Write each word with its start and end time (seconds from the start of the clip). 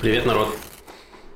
Привет, 0.00 0.24
народ. 0.24 0.56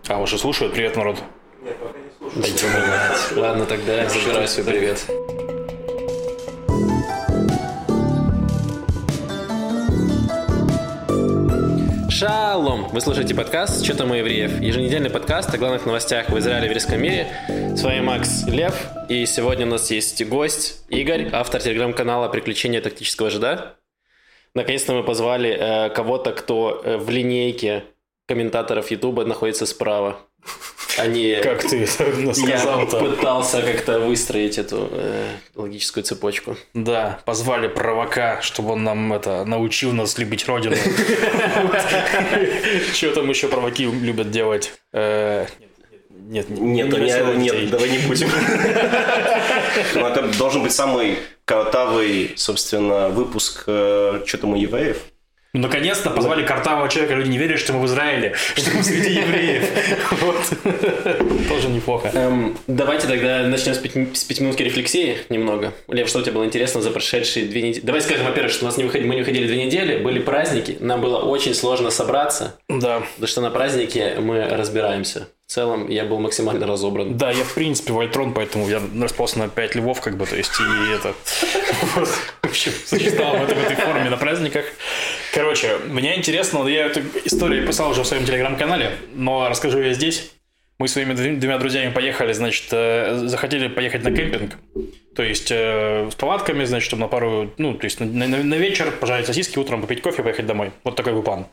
А, 0.09 0.23
уже 0.23 0.39
слушают? 0.39 0.73
Привет, 0.73 0.97
народ. 0.97 1.19
Нет, 1.63 1.77
пока 1.77 1.99
не 1.99 2.11
слушают. 2.33 3.37
Ладно, 3.37 3.67
тогда 3.67 4.09
забирай 4.09 4.49
свой 4.49 4.65
привет. 4.65 5.05
Шалом! 12.09 12.89
Вы 12.89 13.03
слушаете 13.03 13.35
подкаст 13.35 13.85
«Что 13.85 13.99
там 13.99 14.13
у 14.13 14.15
евреев?» 14.15 14.59
Еженедельный 14.59 15.11
подкаст 15.11 15.53
о 15.53 15.59
главных 15.59 15.85
новостях 15.85 16.31
в 16.31 16.39
Израиле 16.39 16.63
и 16.63 16.69
еврейском 16.69 17.03
мире. 17.03 17.29
С 17.77 17.83
вами 17.83 18.01
Макс 18.01 18.47
Лев, 18.47 18.75
и 19.11 19.27
сегодня 19.27 19.67
у 19.67 19.71
нас 19.71 19.91
есть 19.91 20.27
гость 20.27 20.87
Игорь, 20.89 21.29
автор 21.35 21.61
телеграм-канала 21.61 22.31
«Приключения 22.31 22.81
тактического 22.81 23.29
жида». 23.29 23.77
Наконец-то 24.55 24.95
мы 24.95 25.03
позвали 25.03 25.51
э, 25.51 25.91
кого-то, 25.91 26.33
кто 26.33 26.81
э, 26.83 26.97
в 26.97 27.11
линейке 27.11 27.85
комментаторов 28.27 28.91
Ютуба 28.91 29.25
находится 29.25 29.67
справа. 29.67 30.19
Они... 30.99 31.37
Как 31.43 31.63
ты 31.63 31.87
сказал 31.87 32.47
Я 32.47 32.87
пытался 32.87 33.63
как-то 33.63 33.99
выстроить 33.99 34.59
эту 34.59 34.89
э, 34.93 35.27
логическую 35.55 36.05
цепочку. 36.05 36.57
Да, 36.73 37.21
позвали 37.25 37.67
провока, 37.67 38.39
чтобы 38.43 38.73
он 38.73 38.85
нам 38.85 39.13
это 39.13 39.45
научил 39.45 39.93
нас 39.93 40.17
любить 40.19 40.47
родину. 40.47 40.77
Что 42.93 43.13
там 43.13 43.29
еще 43.29 43.49
провоки 43.49 43.83
любят 43.83 44.31
делать? 44.31 44.73
Э, 44.93 45.47
нет, 46.11 46.49
нет, 46.49 46.89
нет, 46.89 46.99
нет, 46.99 47.37
нет, 47.37 47.71
давай 47.71 47.91
не 47.91 47.99
будем. 47.99 48.29
Но 49.95 50.09
это 50.09 50.23
должен 50.39 50.63
быть 50.63 50.73
самый 50.73 51.19
картавый, 51.45 52.33
собственно, 52.37 53.09
выпуск 53.09 53.65
э, 53.67 54.23
«Что 54.25 54.39
там 54.39 54.53
у 54.53 54.57
евреев». 54.57 54.99
Ну, 55.55 55.61
наконец-то 55.61 56.11
позвали 56.11 56.45
картавого 56.45 56.89
человека, 56.89 57.15
люди 57.15 57.29
не 57.29 57.39
верят, 57.39 57.61
что 57.61 57.73
мы 57.75 57.81
в 57.81 57.87
Израиле, 57.87 58.35
что 58.57 58.77
мы 58.77 58.83
среди 58.83 59.15
евреев. 59.21 59.65
Вот. 60.21 60.37
Тоже 61.49 61.69
неплохо. 61.69 62.11
Эм, 62.15 62.57
давайте 62.67 63.07
тогда 63.07 63.43
начнем 63.43 63.75
с, 63.75 63.79
пяти, 63.79 64.09
с 64.15 64.25
пятиминутки 64.25 64.63
рефлексии 64.63 65.19
немного. 65.29 65.73
Лев, 65.89 66.09
что 66.09 66.19
у 66.19 66.23
тебя 66.23 66.33
было 66.33 66.45
интересно 66.45 66.81
за 66.81 66.91
прошедшие 66.91 67.47
две 67.47 67.63
недели? 67.63 67.85
Давай 67.85 68.01
скажем, 68.01 68.27
во-первых, 68.27 68.53
что 68.53 68.65
у 68.65 68.69
нас 68.69 68.77
не 68.77 68.85
выходили, 68.85 69.07
мы 69.07 69.15
не 69.15 69.21
выходили 69.21 69.47
две 69.47 69.65
недели, 69.65 70.03
были 70.03 70.19
праздники, 70.19 70.77
нам 70.81 71.01
было 71.01 71.19
очень 71.19 71.55
сложно 71.55 71.91
собраться. 71.91 72.57
Да. 72.69 73.03
Потому 73.15 73.29
что 73.29 73.41
на 73.41 73.51
празднике 73.51 74.17
мы 74.19 74.49
разбираемся. 74.49 75.29
В 75.47 75.53
целом 75.53 75.89
я 75.89 76.05
был 76.05 76.19
максимально 76.19 76.67
разобран. 76.67 77.17
Да, 77.17 77.31
я 77.31 77.45
в 77.45 77.55
принципе 77.55 77.93
Вольтрон, 77.93 78.33
поэтому 78.33 78.69
я 78.69 78.81
распался 79.01 79.39
на 79.39 79.49
5 79.49 79.75
львов, 79.77 80.01
как 80.01 80.17
бы, 80.17 80.27
то 80.27 80.35
есть, 80.35 80.53
и 80.59 80.95
это 80.95 81.15
вообще 82.43 82.71
существовал 82.87 83.37
в 83.37 83.51
этой 83.51 83.77
форме 83.77 84.11
на 84.11 84.17
праздниках. 84.17 84.65
Короче, 85.35 85.79
мне 85.89 86.17
интересно, 86.17 86.65
я 86.69 86.87
эту 86.87 87.01
историю 87.25 87.67
писал 87.67 87.91
уже 87.91 88.03
в 88.03 88.07
своем 88.07 88.25
телеграм-канале, 88.25 88.93
но 89.15 89.49
расскажу 89.49 89.81
я 89.81 89.93
здесь. 89.93 90.31
Мы 90.79 90.87
своими 90.87 91.13
двумя 91.13 91.59
друзьями 91.59 91.93
поехали, 91.93 92.33
значит, 92.33 92.67
э, 92.71 93.27
захотели 93.27 93.67
поехать 93.67 94.05
на 94.05 94.13
кемпинг. 94.13 94.53
То 95.17 95.25
есть 95.25 95.51
э, 95.51 96.09
с 96.09 96.15
палатками, 96.15 96.63
значит, 96.65 96.87
чтобы 96.87 97.01
на 97.01 97.09
пару, 97.09 97.53
ну, 97.59 97.75
то 97.75 97.85
есть 97.85 97.99
на, 97.99 98.07
на, 98.07 98.29
на 98.29 98.55
вечер 98.55 98.93
пожарить 98.93 99.27
сосиски, 99.27 99.59
утром 99.59 99.81
попить 99.81 100.03
кофе, 100.03 100.23
поехать 100.23 100.47
домой. 100.47 100.71
Вот 100.85 100.95
такой 100.95 101.13
был 101.13 101.25
план. 101.25 101.47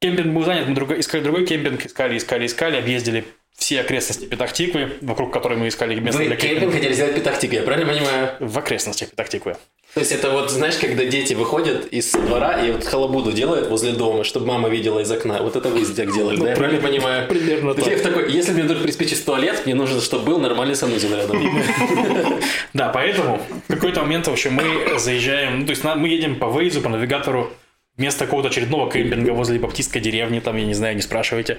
Кемпинг 0.00 0.32
был 0.32 0.44
занят, 0.44 0.68
мы 0.68 0.76
друг... 0.76 0.92
искали 0.92 1.22
другой 1.22 1.44
кемпинг, 1.44 1.86
искали, 1.86 2.16
искали, 2.18 2.46
искали, 2.46 2.76
объездили 2.76 3.24
все 3.58 3.80
окрестности 3.80 4.24
Петахтиквы, 4.24 4.92
вокруг 5.00 5.32
которой 5.32 5.58
мы 5.58 5.66
искали 5.66 5.98
место 5.98 6.20
Вы 6.20 6.26
для 6.26 6.36
кемпинга. 6.36 6.60
кемпинг 6.60 6.74
хотели 6.74 6.92
сделать 6.94 7.14
Петахтиквы, 7.16 7.56
я 7.56 7.62
правильно 7.62 7.92
понимаю? 7.92 8.30
В 8.38 8.56
окрестностях 8.56 9.10
Петахтиквы. 9.10 9.56
То 9.94 10.00
есть 10.00 10.12
это 10.12 10.30
вот, 10.30 10.50
знаешь, 10.50 10.76
когда 10.76 11.04
дети 11.04 11.34
выходят 11.34 11.86
из 11.86 12.12
двора 12.12 12.64
и 12.64 12.70
вот 12.70 12.84
халабуду 12.84 13.32
делают 13.32 13.68
возле 13.68 13.92
дома, 13.92 14.22
чтобы 14.22 14.46
мама 14.46 14.68
видела 14.68 15.00
из 15.00 15.10
окна. 15.10 15.42
Вот 15.42 15.56
это 15.56 15.70
вы 15.70 15.84
так 15.84 16.14
делали, 16.14 16.36
ну, 16.36 16.44
да? 16.44 16.50
Я 16.50 16.56
правильно 16.56 16.80
понимаю? 16.80 17.26
Примерно 17.26 17.74
так. 17.74 17.86
Лев 17.86 18.02
такой, 18.02 18.30
если 18.30 18.52
мне 18.52 18.62
вдруг 18.62 18.82
приспичит 18.82 19.24
туалет, 19.24 19.62
мне 19.64 19.74
нужно, 19.74 20.00
чтобы 20.00 20.24
был 20.24 20.38
нормальный 20.38 20.76
санузел 20.76 21.14
рядом. 21.14 21.38
Да, 22.74 22.90
поэтому 22.90 23.42
в 23.66 23.74
какой-то 23.74 24.02
момент, 24.02 24.28
в 24.28 24.30
общем, 24.30 24.52
мы 24.52 24.98
заезжаем, 24.98 25.60
ну, 25.60 25.66
то 25.66 25.70
есть 25.70 25.82
мы 25.82 26.08
едем 26.08 26.36
по 26.36 26.46
Вейзу, 26.46 26.80
по 26.80 26.88
навигатору, 26.88 27.50
вместо 27.96 28.24
какого-то 28.24 28.50
очередного 28.50 28.90
кемпинга 28.90 29.30
возле 29.30 29.58
баптистской 29.58 30.00
деревни, 30.00 30.38
там, 30.38 30.56
я 30.56 30.64
не 30.64 30.74
знаю, 30.74 30.94
не 30.94 31.02
спрашивайте. 31.02 31.58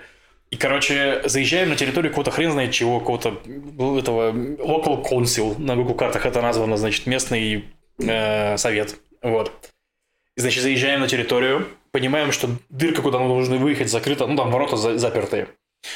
И, 0.51 0.57
короче, 0.57 1.21
заезжаем 1.25 1.69
на 1.69 1.75
территорию 1.75 2.11
какого-то 2.11 2.31
хрен 2.31 2.51
знает 2.51 2.71
чего, 2.71 2.99
какого-то 2.99 3.39
этого 3.99 4.31
local 4.31 5.03
council, 5.07 5.59
на 5.59 5.75
Google 5.75 5.93
картах 5.93 6.25
это 6.25 6.41
названо, 6.41 6.75
значит, 6.77 7.05
местный 7.05 7.65
э, 7.99 8.57
совет. 8.57 8.95
Вот. 9.21 9.51
И, 10.35 10.41
значит, 10.41 10.63
заезжаем 10.63 11.01
на 11.01 11.07
территорию, 11.07 11.67
понимаем, 11.91 12.31
что 12.31 12.49
дырка, 12.69 13.01
куда 13.01 13.19
мы 13.19 13.27
должны 13.27 13.57
выехать, 13.57 13.89
закрыта, 13.89 14.25
ну, 14.25 14.35
там 14.35 14.49
ворота 14.51 14.75
за- 14.75 14.97
запертые. 14.97 15.49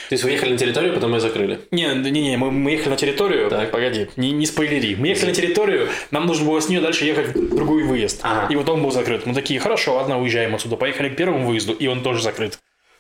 То 0.10 0.14
есть 0.14 0.24
вы 0.24 0.32
ехали 0.32 0.52
на 0.52 0.58
территорию, 0.58 0.94
потом 0.94 1.14
ее 1.14 1.20
закрыли? 1.20 1.60
Не, 1.72 1.94
не, 1.96 2.12
не, 2.12 2.38
мы, 2.38 2.52
мы 2.52 2.72
ехали 2.72 2.90
на 2.92 2.96
территорию. 2.96 3.50
Так. 3.50 3.72
Погоди, 3.72 4.08
не, 4.16 4.32
не 4.32 4.46
спойлери. 4.46 4.96
Мы 4.96 5.10
ехали 5.10 5.30
на 5.30 5.36
территорию, 5.36 5.90
нам 6.12 6.26
нужно 6.26 6.48
было 6.48 6.60
с 6.62 6.70
нее 6.70 6.80
дальше 6.80 7.06
ехать 7.06 7.36
в 7.36 7.56
другой 7.56 7.84
выезд. 7.84 8.20
Ага. 8.24 8.54
И 8.54 8.56
вот 8.56 8.70
он 8.70 8.82
был 8.82 8.92
закрыт. 8.92 9.26
Мы 9.26 9.34
такие, 9.34 9.60
хорошо, 9.60 9.96
ладно, 9.96 10.22
уезжаем 10.22 10.56
отсюда. 10.56 10.78
Поехали 10.78 11.10
к 11.10 11.18
первому 11.18 11.48
выезду, 11.48 11.74
и 11.74 11.88
он 11.88 12.02
тоже 12.02 12.22
закрыт. 12.22 12.60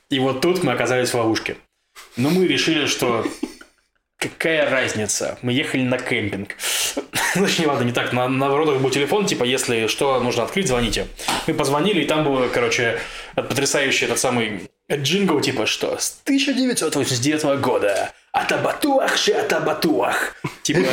И 0.09 0.19
вот 0.19 0.41
тут 0.41 0.63
мы 0.63 0.71
оказались 0.73 1.09
в 1.09 1.15
ловушке. 1.15 1.57
Но 2.17 2.29
мы 2.29 2.47
решили, 2.47 2.85
что 2.85 3.25
какая 4.17 4.69
разница? 4.69 5.37
Мы 5.41 5.53
ехали 5.53 5.83
на 5.83 5.97
кемпинг. 5.97 6.55
Значит, 7.35 7.59
не 7.59 7.65
ладно, 7.65 7.83
не 7.83 7.91
так. 7.91 8.13
На, 8.13 8.27
на 8.27 8.49
воротах 8.49 8.79
был 8.79 8.89
телефон, 8.89 9.25
типа, 9.25 9.43
если 9.43 9.87
что 9.87 10.19
нужно 10.19 10.43
открыть, 10.43 10.67
звоните. 10.67 11.07
Мы 11.47 11.53
позвонили, 11.53 12.01
и 12.01 12.05
там 12.05 12.23
был, 12.23 12.47
короче, 12.49 12.99
потрясающий 13.35 14.05
этот 14.05 14.19
самый 14.19 14.69
джингл, 14.91 15.41
типа, 15.41 15.65
что 15.65 15.97
с 15.97 16.19
1989 16.23 17.59
года 17.59 18.11
Атабатуах 18.31 19.17
же 19.17 19.33
Атабатуах. 19.33 20.35
Типа, 20.63 20.79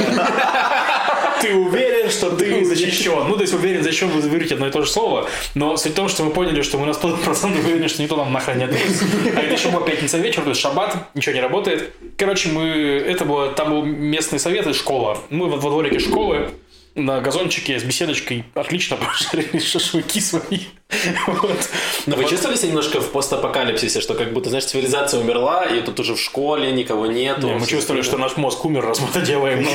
ты 1.41 1.55
уверен, 1.55 2.11
что 2.11 2.31
ты 2.31 2.65
защищен. 2.65 3.28
Ну, 3.28 3.34
то 3.34 3.43
есть 3.43 3.55
уверен, 3.55 3.83
защищен, 3.83 4.09
вы 4.09 4.21
выберете 4.21 4.55
одно 4.55 4.69
и 4.69 4.71
то 4.71 4.83
же 4.83 4.91
слово. 4.91 5.28
Но 5.55 5.77
суть 5.77 5.93
в 5.93 5.95
том, 5.95 6.09
что 6.09 6.25
мы 6.25 6.31
поняли, 6.31 6.62
что 6.62 6.78
мы 6.78 6.87
на 6.87 6.93
100% 6.93 7.59
уверены, 7.59 7.89
что 7.89 8.03
никто 8.03 8.17
нам 8.17 8.33
нахрен 8.33 8.59
не 8.59 8.65
ответит. 8.65 9.03
А 9.37 9.41
это 9.41 9.55
еще 9.55 9.69
была 9.69 9.83
пятница 9.83 10.19
вечер, 10.19 10.43
то 10.43 10.50
есть 10.50 10.61
шаббат, 10.61 10.97
ничего 11.15 11.34
не 11.34 11.41
работает. 11.41 11.93
Короче, 12.17 12.50
мы, 12.50 12.65
это 13.06 13.25
было, 13.25 13.53
там 13.53 13.71
был 13.71 13.84
местный 13.84 14.39
совет 14.39 14.67
и 14.67 14.73
школа. 14.73 15.19
Мы 15.31 15.49
во 15.49 15.56
дворике 15.59 15.99
школы, 15.99 16.50
на 16.95 17.21
газончике 17.21 17.78
с 17.78 17.84
беседочкой 17.84 18.45
отлично 18.55 18.97
пожарили 19.33 19.59
шашлыки 19.59 20.21
свои. 20.21 20.61
Вот. 21.27 21.71
Но 22.06 22.17
вы 22.17 22.25
чувствовали 22.25 22.56
себя 22.56 22.69
немножко 22.69 23.01
в 23.01 23.12
постапокалипсисе, 23.12 24.01
что 24.01 24.15
как 24.15 24.33
будто, 24.33 24.49
знаешь, 24.49 24.65
цивилизация 24.65 25.21
умерла, 25.21 25.65
и 25.65 25.81
тут 25.83 26.00
уже 26.00 26.15
в 26.15 26.21
школе 26.21 26.73
никого 26.73 27.06
нету? 27.06 27.47
Не, 27.47 27.55
мы 27.55 27.67
чувствовали, 27.67 28.03
что 28.03 28.19
наш 28.19 28.37
мозг 28.37 28.65
умер, 28.65 28.84
раз 28.84 29.00
мы 29.00 29.09
это 29.09 29.21
делаем, 29.21 29.67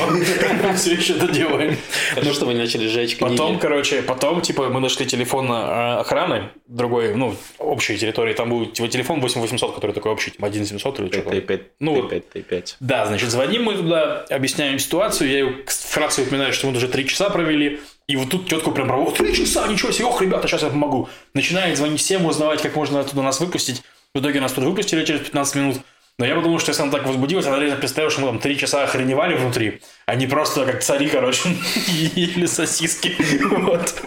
но 0.62 0.74
все 0.74 0.92
еще 0.92 1.14
это 1.14 1.28
делаем. 1.28 1.78
Ну 2.22 2.32
что 2.32 2.44
вы 2.44 2.54
начали 2.54 2.86
жечь 2.86 3.16
книги. 3.16 3.30
Потом, 3.30 3.58
короче, 3.58 4.02
потом, 4.02 4.42
типа, 4.42 4.68
мы 4.68 4.80
нашли 4.80 5.06
телефон 5.06 5.48
а, 5.50 6.00
охраны 6.00 6.50
другой, 6.66 7.14
ну, 7.14 7.34
общей 7.58 7.96
территории, 7.96 8.34
там 8.34 8.50
был 8.50 8.66
типа, 8.66 8.88
телефон 8.88 9.20
8800, 9.20 9.74
который 9.74 9.92
такой 9.92 10.12
общий, 10.12 10.32
типа 10.32 10.46
17800 10.46 11.00
или 11.00 11.08
что-то. 11.08 11.60
Ну, 11.80 12.02
5 12.02 12.76
Да, 12.80 13.06
значит, 13.06 13.30
звоним 13.30 13.64
мы 13.64 13.74
туда, 13.74 14.24
объясняем 14.28 14.78
ситуацию, 14.78 15.30
я 15.30 15.52
вкратце 15.66 16.22
упоминаю, 16.22 16.52
что 16.52 16.66
мы 16.66 16.76
уже 16.76 16.88
три 16.88 17.05
часа 17.06 17.30
провели, 17.30 17.80
и 18.06 18.16
вот 18.16 18.30
тут 18.30 18.48
тетку 18.48 18.70
прям 18.72 18.90
о, 18.90 19.10
три 19.10 19.34
часа, 19.34 19.66
ничего 19.66 19.90
себе, 19.92 20.06
ох, 20.06 20.20
ребята, 20.22 20.46
сейчас 20.46 20.62
я 20.62 20.68
помогу. 20.68 21.08
Начинает 21.34 21.76
звонить 21.76 22.00
всем, 22.00 22.26
узнавать, 22.26 22.62
как 22.62 22.76
можно 22.76 23.00
оттуда 23.00 23.22
нас 23.22 23.40
выпустить. 23.40 23.82
В 24.14 24.20
итоге 24.20 24.40
нас 24.40 24.52
тут 24.52 24.64
выпустили 24.64 25.04
через 25.04 25.20
15 25.20 25.54
минут. 25.56 25.78
Но 26.18 26.24
я 26.24 26.34
подумал, 26.34 26.58
что 26.58 26.70
если 26.70 26.82
она 26.82 26.90
так 26.90 27.06
возбудилась, 27.06 27.44
она 27.44 27.58
реально 27.58 27.76
представила, 27.76 28.10
что 28.10 28.22
мы 28.22 28.28
там 28.28 28.38
три 28.38 28.56
часа 28.56 28.84
охреневали 28.84 29.34
внутри. 29.34 29.82
Они 30.06 30.26
просто 30.26 30.64
как 30.64 30.82
цари, 30.82 31.08
короче, 31.08 31.50
ели 31.88 32.46
сосиски. 32.46 33.14
Вот. 33.50 34.02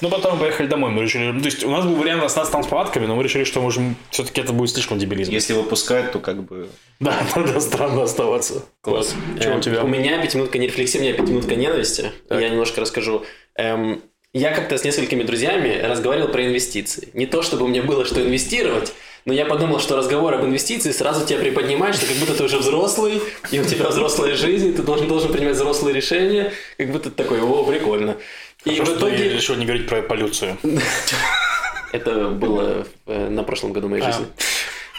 Но 0.00 0.10
потом 0.10 0.38
поехали 0.38 0.68
домой. 0.68 0.90
Мы 0.90 1.02
решили, 1.02 1.32
ну, 1.32 1.40
то 1.40 1.46
есть 1.46 1.64
у 1.64 1.70
нас 1.70 1.84
был 1.84 1.96
вариант 1.96 2.22
остаться 2.22 2.52
там 2.52 2.62
с 2.62 2.68
палатками, 2.68 3.06
но 3.06 3.16
мы 3.16 3.24
решили, 3.24 3.42
что 3.42 3.60
можем 3.60 3.96
все-таки 4.10 4.42
это 4.42 4.52
будет 4.52 4.70
слишком 4.70 5.00
дебилизм. 5.00 5.32
Если 5.32 5.54
выпускают, 5.54 6.12
то 6.12 6.20
как 6.20 6.44
бы... 6.44 6.68
Да, 7.00 7.20
надо 7.34 7.58
странно 7.58 8.04
оставаться. 8.04 8.64
Класс. 8.80 9.16
Что 9.40 9.56
у 9.56 9.60
тебя? 9.60 9.82
У 9.82 9.88
меня 9.88 10.22
пятиминутка 10.22 10.58
не 10.58 10.68
рефлексии, 10.68 10.98
у 10.98 11.02
меня 11.02 11.14
пятиминутка 11.14 11.56
ненависти. 11.56 12.12
Я 12.30 12.48
немножко 12.48 12.80
расскажу. 12.80 13.24
Эм, 13.56 14.02
я 14.34 14.52
как-то 14.52 14.78
с 14.78 14.84
несколькими 14.84 15.24
друзьями 15.24 15.80
разговаривал 15.82 16.28
про 16.28 16.46
инвестиции. 16.46 17.08
Не 17.12 17.26
то, 17.26 17.42
чтобы 17.42 17.66
мне 17.66 17.82
было 17.82 18.04
что 18.04 18.22
инвестировать, 18.22 18.94
но 19.24 19.32
я 19.32 19.46
подумал, 19.46 19.78
что 19.78 19.96
разговор 19.96 20.34
об 20.34 20.44
инвестиции 20.44 20.90
сразу 20.90 21.26
тебя 21.26 21.38
приподнимает, 21.38 21.94
что 21.94 22.06
как 22.06 22.16
будто 22.16 22.34
ты 22.34 22.44
уже 22.44 22.58
взрослый, 22.58 23.20
и 23.50 23.60
у 23.60 23.64
тебя 23.64 23.88
взрослая 23.88 24.34
жизнь, 24.34 24.74
ты 24.74 24.82
должен, 24.82 25.08
должен 25.08 25.32
принимать 25.32 25.54
взрослые 25.54 25.94
решения, 25.94 26.52
как 26.76 26.90
будто 26.90 27.10
ты 27.10 27.22
такой, 27.22 27.40
о, 27.40 27.64
прикольно. 27.64 28.16
И 28.64 28.76
Хорошо, 28.76 28.94
в 28.94 28.98
итоге... 28.98 29.16
Ты 29.16 29.28
решил 29.28 29.56
не 29.56 29.64
говорить 29.64 29.88
про 29.88 30.02
полюцию. 30.02 30.56
Это 31.92 32.28
было 32.28 32.86
э, 33.06 33.28
на 33.28 33.42
прошлом 33.42 33.72
году 33.72 33.88
моей 33.88 34.02
а. 34.02 34.06
жизни. 34.06 34.26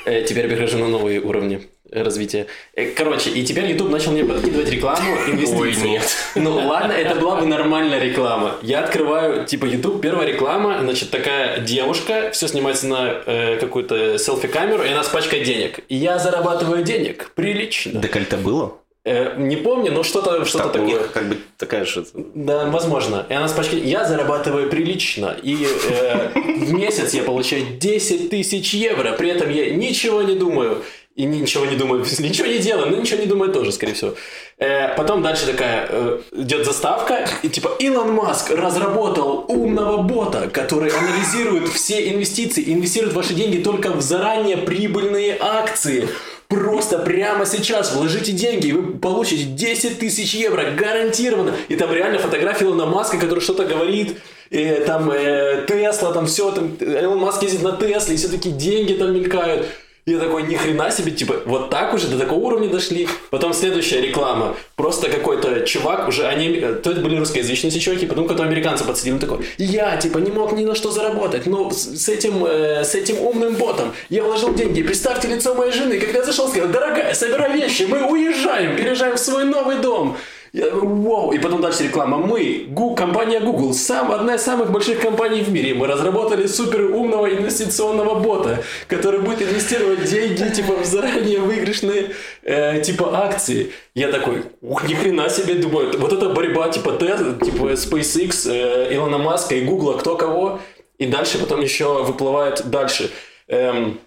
Э, 0.05 0.23
теперь 0.23 0.49
перехожу 0.49 0.77
на 0.77 0.87
новые 0.87 1.21
уровни 1.21 1.67
развития. 1.93 2.47
Э, 2.75 2.91
короче, 2.91 3.29
и 3.29 3.43
теперь 3.43 3.65
YouTube 3.71 3.89
начал 3.89 4.11
мне 4.11 4.23
подкидывать 4.23 4.69
рекламу 4.69 5.15
инвестиций. 5.27 5.59
Ой, 5.59 5.75
нет. 5.75 6.03
Ну 6.35 6.67
ладно, 6.67 6.91
это 6.91 7.15
была 7.15 7.35
бы 7.35 7.45
нормальная 7.45 7.99
реклама. 7.99 8.55
Я 8.61 8.83
открываю, 8.83 9.45
типа, 9.45 9.65
YouTube, 9.65 10.01
первая 10.01 10.27
реклама, 10.27 10.79
значит, 10.81 11.11
такая 11.11 11.59
девушка, 11.59 12.31
все 12.31 12.47
снимается 12.47 12.87
на 12.87 13.21
э, 13.25 13.57
какую-то 13.57 14.17
селфи-камеру, 14.17 14.83
и 14.83 14.89
она 14.89 15.03
с 15.03 15.09
пачкой 15.09 15.43
денег. 15.43 15.79
И 15.89 15.95
я 15.95 16.19
зарабатываю 16.19 16.83
денег. 16.83 17.31
Прилично. 17.35 17.99
Декольте 17.99 18.37
было? 18.37 18.77
Э, 19.05 19.35
не 19.37 19.57
помню, 19.57 19.91
но 19.91 20.03
что-то 20.03 20.45
что 20.45 20.59
такое. 20.59 20.81
У 20.81 20.85
них 20.85 21.11
как 21.11 21.27
бы 21.27 21.37
такая 21.57 21.83
же... 21.83 22.05
Да, 22.13 22.65
возможно. 22.67 23.25
И 23.29 23.33
она 23.33 23.49
с 23.49 23.51
пачкой... 23.51 23.81
Я 23.81 24.05
зарабатываю 24.05 24.69
прилично. 24.69 25.35
И 25.43 25.67
э, 25.89 26.29
в 26.33 26.73
месяц 26.73 27.13
я 27.13 27.23
получаю 27.23 27.65
10 27.77 28.29
тысяч 28.29 28.73
евро. 28.73 29.11
При 29.13 29.29
этом 29.29 29.49
я 29.49 29.75
ничего 29.75 30.21
не 30.21 30.35
думаю 30.35 30.83
и 31.15 31.25
ничего 31.25 31.65
не 31.65 31.75
думаю, 31.75 32.03
ничего 32.19 32.47
не 32.47 32.57
делаю, 32.57 32.91
но 32.91 32.97
ничего 32.97 33.19
не 33.19 33.27
думаю 33.27 33.51
тоже, 33.51 33.71
скорее 33.71 33.93
всего. 33.93 34.15
Э, 34.57 34.95
потом 34.95 35.21
дальше 35.21 35.45
такая 35.45 35.87
э, 35.89 36.19
идет 36.33 36.65
заставка, 36.65 37.27
и 37.43 37.49
типа 37.49 37.71
Илон 37.79 38.13
Маск 38.13 38.49
разработал 38.49 39.45
умного 39.47 39.97
бота, 40.01 40.49
который 40.51 40.89
анализирует 40.89 41.69
все 41.69 42.11
инвестиции, 42.11 42.73
инвестирует 42.73 43.13
ваши 43.13 43.33
деньги 43.33 43.61
только 43.61 43.91
в 43.91 44.01
заранее 44.01 44.57
прибыльные 44.57 45.37
акции. 45.39 46.09
Просто 46.47 46.99
прямо 46.99 47.45
сейчас 47.45 47.95
вложите 47.95 48.31
деньги, 48.31 48.67
и 48.67 48.71
вы 48.73 48.97
получите 48.97 49.43
10 49.43 49.99
тысяч 49.99 50.33
евро 50.35 50.71
гарантированно. 50.71 51.55
И 51.67 51.75
там 51.75 51.91
реально 51.91 52.19
фотография 52.19 52.65
Илона 52.65 52.85
Маска, 52.85 53.17
который 53.17 53.39
что-то 53.39 53.65
говорит, 53.65 54.17
и 54.49 54.83
там 54.85 55.09
э, 55.09 55.65
Тесла, 55.67 56.11
там 56.11 56.27
все, 56.27 56.51
там 56.51 56.75
Илон 56.75 57.19
Маск 57.19 57.41
ездит 57.43 57.63
на 57.63 57.71
Тесле, 57.71 58.15
и 58.15 58.17
все 58.17 58.27
такие 58.27 58.55
деньги 58.55 58.93
там 58.93 59.13
мелькают. 59.13 59.67
Я 60.05 60.19
такой, 60.19 60.43
ни 60.43 60.55
хрена 60.55 60.91
себе, 60.91 61.11
типа, 61.11 61.43
вот 61.45 61.69
так 61.69 61.93
уже 61.93 62.07
до 62.07 62.19
такого 62.19 62.39
уровня 62.39 62.67
дошли. 62.67 63.07
Потом 63.29 63.53
следующая 63.53 64.01
реклама. 64.01 64.57
Просто 64.75 65.09
какой-то 65.09 65.61
чувак, 65.61 66.09
уже 66.09 66.27
они, 66.27 66.59
то 66.59 66.91
это 66.91 66.99
были 66.99 67.17
русскоязычные 67.17 67.71
чуваки, 67.79 68.05
потом 68.05 68.25
какой-то 68.25 68.43
американцы 68.43 68.83
подсадили, 68.83 69.13
он 69.13 69.19
такой, 69.19 69.45
я, 69.57 69.95
типа, 69.95 70.17
не 70.17 70.31
мог 70.31 70.51
ни 70.51 70.65
на 70.65 70.75
что 70.75 70.91
заработать, 70.91 71.45
но 71.45 71.71
с 71.71 72.09
этим, 72.09 72.45
э, 72.45 72.83
с 72.83 72.95
этим 72.95 73.17
умным 73.21 73.55
ботом 73.55 73.93
я 74.09 74.23
вложил 74.23 74.53
деньги, 74.53 74.83
представьте 74.83 75.29
лицо 75.29 75.53
моей 75.55 75.71
жены, 75.71 75.97
когда 75.99 76.19
я 76.19 76.25
зашел, 76.25 76.49
сказал, 76.49 76.67
дорогая, 76.67 77.13
собирай 77.13 77.53
вещи, 77.53 77.83
мы 77.83 78.03
уезжаем, 78.03 78.75
переезжаем 78.75 79.15
в 79.15 79.19
свой 79.19 79.45
новый 79.45 79.77
дом. 79.77 80.17
Я 80.53 80.69
говорю, 80.69 81.01
вау, 81.01 81.31
и 81.31 81.39
потом 81.39 81.61
дальше 81.61 81.85
реклама. 81.85 82.19
Мы, 82.19 82.67
Google, 82.69 82.95
компания 82.95 83.39
Google, 83.39 83.73
сам, 83.73 84.11
одна 84.11 84.35
из 84.35 84.43
самых 84.43 84.71
больших 84.71 84.99
компаний 84.99 85.41
в 85.41 85.49
мире. 85.51 85.73
Мы 85.73 85.87
разработали 85.87 86.45
супер 86.45 86.91
умного 86.91 87.27
инвестиционного 87.27 88.19
бота, 88.19 88.63
который 88.87 89.21
будет 89.21 89.41
инвестировать 89.41 90.03
деньги 90.05 90.47
типа 90.53 90.75
в 90.75 90.85
заранее 90.85 91.39
выигрышные 91.39 92.11
э, 92.43 92.81
типа 92.81 93.25
акции. 93.25 93.71
Я 93.95 94.11
такой, 94.11 94.43
ух, 94.61 94.87
ни 94.87 94.93
хрена 94.93 95.27
себе, 95.27 95.55
думаю, 95.55 95.97
вот 95.97 96.13
это 96.13 96.29
борьба 96.29 96.69
типа 96.69 96.89
Tesla, 96.99 97.43
типа 97.43 97.71
SpaceX, 97.71 98.47
э, 98.47 98.93
Илона 98.93 99.17
Маска 99.17 99.55
и 99.55 99.65
Google, 99.65 99.97
кто 99.97 100.15
кого. 100.15 100.59
И 100.99 101.07
дальше 101.07 101.39
потом 101.39 101.61
еще 101.61 102.03
выплывает 102.03 102.69
дальше. 102.69 103.09
Эм, 103.47 103.99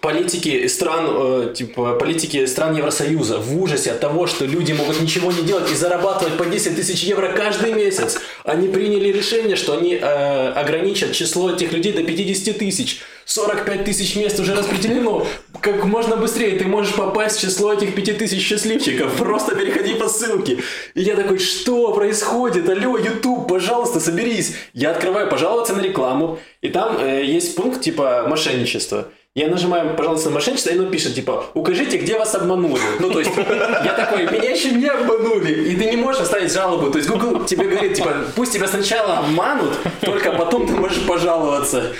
политики 0.00 0.66
стран, 0.68 1.06
э, 1.10 1.54
типа, 1.54 1.94
политики 1.94 2.46
стран 2.46 2.76
Евросоюза 2.76 3.38
в 3.38 3.60
ужасе 3.60 3.92
от 3.92 4.00
того, 4.00 4.26
что 4.26 4.44
люди 4.44 4.72
могут 4.72 5.00
ничего 5.00 5.32
не 5.32 5.42
делать 5.42 5.70
и 5.70 5.74
зарабатывать 5.74 6.36
по 6.36 6.44
10 6.44 6.76
тысяч 6.76 7.02
евро 7.02 7.28
каждый 7.28 7.72
месяц. 7.72 8.18
Они 8.44 8.68
приняли 8.68 9.08
решение, 9.08 9.56
что 9.56 9.76
они 9.76 9.94
э, 9.94 10.48
ограничат 10.52 11.12
число 11.12 11.50
этих 11.50 11.72
людей 11.72 11.92
до 11.92 12.02
50 12.02 12.58
тысяч. 12.58 13.02
45 13.26 13.84
тысяч 13.84 14.16
мест 14.16 14.38
уже 14.38 14.54
распределено. 14.54 15.26
Как 15.60 15.84
можно 15.84 16.16
быстрее 16.16 16.58
ты 16.58 16.66
можешь 16.66 16.94
попасть 16.94 17.38
в 17.38 17.40
число 17.40 17.72
этих 17.72 17.94
5 17.94 18.18
тысяч 18.18 18.42
счастливчиков. 18.42 19.16
Просто 19.16 19.54
переходи 19.54 19.94
по 19.94 20.08
ссылке. 20.08 20.58
И 20.94 21.02
я 21.02 21.16
такой, 21.16 21.38
что 21.38 21.92
происходит? 21.94 22.68
Алло, 22.68 22.98
YouTube, 22.98 23.48
пожалуйста, 23.48 24.00
соберись. 24.00 24.54
Я 24.72 24.90
открываю 24.90 25.28
пожаловаться 25.30 25.74
на 25.74 25.80
рекламу. 25.80 26.38
И 26.60 26.68
там 26.68 26.98
э, 26.98 27.24
есть 27.24 27.56
пункт 27.56 27.80
типа 27.80 28.26
мошенничество. 28.28 29.08
Я 29.36 29.48
нажимаю, 29.48 29.96
пожалуйста, 29.96 30.28
на 30.28 30.36
мошенничество, 30.36 30.70
и 30.70 30.78
оно 30.78 30.88
пишет, 30.88 31.16
типа, 31.16 31.46
укажите, 31.54 31.98
где 31.98 32.16
вас 32.16 32.36
обманули. 32.36 32.80
Ну, 33.00 33.10
то 33.10 33.18
есть, 33.18 33.32
я 33.36 33.92
такой, 33.96 34.26
меня 34.30 34.50
еще 34.50 34.70
не 34.70 34.86
обманули, 34.86 35.70
и 35.72 35.76
ты 35.76 35.86
не 35.86 35.96
можешь 35.96 36.22
оставить 36.22 36.52
жалобу. 36.52 36.92
То 36.92 36.98
есть, 36.98 37.10
Google 37.10 37.44
тебе 37.44 37.66
говорит, 37.66 37.94
типа, 37.94 38.14
пусть 38.36 38.52
тебя 38.52 38.68
сначала 38.68 39.18
обманут, 39.18 39.76
только 40.02 40.30
потом 40.30 40.68
ты 40.68 40.74
можешь 40.74 41.04
пожаловаться. 41.04 41.94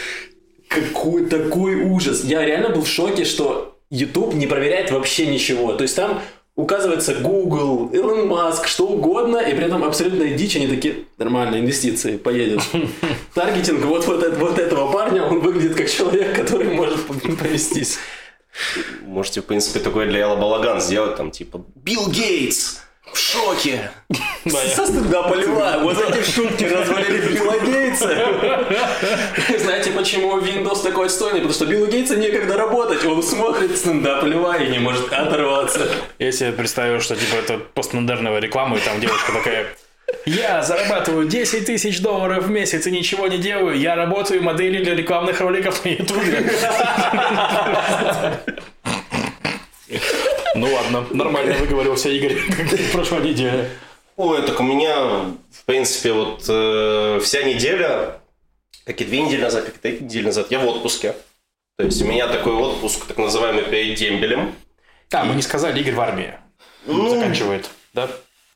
Какой 0.69 1.27
такой 1.27 1.75
ужас. 1.83 2.23
Я 2.23 2.45
реально 2.45 2.69
был 2.69 2.83
в 2.83 2.89
шоке, 2.89 3.25
что 3.25 3.79
YouTube 3.91 4.35
не 4.35 4.47
проверяет 4.47 4.93
вообще 4.93 5.27
ничего. 5.27 5.73
То 5.73 5.83
есть, 5.83 5.97
там 5.97 6.23
указывается 6.57 7.15
Google, 7.15 7.91
Илон 7.93 8.29
Маск, 8.29 8.67
что 8.67 8.87
угодно, 8.87 9.39
и 9.39 9.55
при 9.55 9.65
этом 9.65 9.83
абсолютная 9.83 10.35
дичь, 10.35 10.57
они 10.57 10.69
такие, 10.69 11.05
нормальные 11.19 11.63
инвестиции, 11.63 12.17
поедет. 12.17 12.61
Таргетинг 13.35 13.85
вот, 13.85 14.07
вот, 14.07 14.37
вот 14.37 14.59
этого 14.59 14.93
парня, 14.93 15.25
он 15.25 15.41
выглядит 15.41 15.77
как 15.77 15.91
человек, 15.91 16.37
который 16.37 16.73
может 16.75 17.01
повестись. 17.07 17.99
Можете, 19.03 19.41
в 19.41 19.47
принципе, 19.47 19.81
такой 19.81 20.07
для 20.07 20.21
Элла 20.21 20.37
Балаган 20.37 20.81
сделать, 20.81 21.17
там, 21.17 21.33
типа, 21.33 21.65
Билл 21.75 22.09
Гейтс, 22.09 22.79
в 23.13 23.19
шоке. 23.19 23.91
Со 24.47 24.87
стыда 24.87 25.23
поливаю. 25.25 25.81
Вот 25.83 25.97
эти 25.99 26.31
шутки 26.31 26.65
развалили 26.65 27.33
Билла 27.33 27.59
Гейтса. 27.61 28.67
Знаете, 29.59 29.91
почему 29.91 30.39
Windows 30.39 30.83
такой 30.83 31.07
отстойный? 31.07 31.41
Потому 31.41 31.55
что 31.55 31.67
Биллу 31.67 31.87
Гейтса 31.87 32.17
некогда 32.17 32.57
работать. 32.57 33.05
Он 33.05 33.23
смотрит 33.23 33.77
стендап 33.77 34.25
Льва 34.25 34.57
и 34.57 34.69
не 34.69 34.79
может 34.79 35.13
оторваться. 35.13 35.89
Я 36.19 36.33
себе 36.33 36.53
представил, 36.53 37.01
что 37.01 37.17
типа 37.17 37.37
это 37.37 37.59
постмодерновая 37.59 38.41
реклама, 38.41 38.77
и 38.77 38.81
там 38.81 39.01
девушка 39.01 39.33
такая... 39.33 39.67
Я 40.27 40.63
зарабатываю 40.63 41.27
10 41.27 41.67
тысяч 41.67 42.01
долларов 42.01 42.45
в 42.45 42.51
месяц 42.51 42.87
и 42.87 42.91
ничего 42.91 43.27
не 43.27 43.39
делаю. 43.39 43.79
Я 43.79 43.95
работаю 43.95 44.43
моделью 44.43 44.85
для 44.85 44.95
рекламных 44.95 45.41
роликов 45.41 45.85
на 45.85 45.89
Ютубе. 45.91 46.51
Ну 50.65 50.73
ладно, 50.73 51.07
нормально 51.11 51.57
выговорился 51.57 52.09
Игорь, 52.09 52.39
как 52.71 52.81
прошла 52.93 53.21
неделя. 53.21 53.69
Ой, 54.17 54.41
так 54.41 54.59
у 54.61 54.63
меня, 54.63 54.97
в 55.53 55.65
принципе, 55.67 56.13
вот 56.13 56.43
э, 56.49 57.21
вся 57.23 57.43
неделя, 57.43 58.19
как 58.87 58.99
и 58.99 59.05
две 59.05 59.21
недели 59.21 59.43
назад, 59.43 59.67
как 59.67 59.75
и 59.77 59.79
три 59.79 60.01
недели 60.01 60.25
назад, 60.25 60.51
я 60.51 60.61
в 60.61 60.67
отпуске. 60.67 61.17
То 61.77 61.85
есть 61.85 62.01
у 62.01 62.07
меня 62.07 62.29
такой 62.29 62.55
отпуск, 62.55 63.05
так 63.05 63.19
называемый 63.19 63.65
перед 63.65 63.99
дембелем. 63.99 64.55
А, 65.13 65.25
мы 65.25 65.35
не 65.35 65.43
сказали, 65.43 65.79
Игорь 65.81 65.95
в 65.95 66.01
армии. 66.01 66.33
Ну, 66.87 67.11
заканчивает, 67.11 67.69
да? 67.93 68.09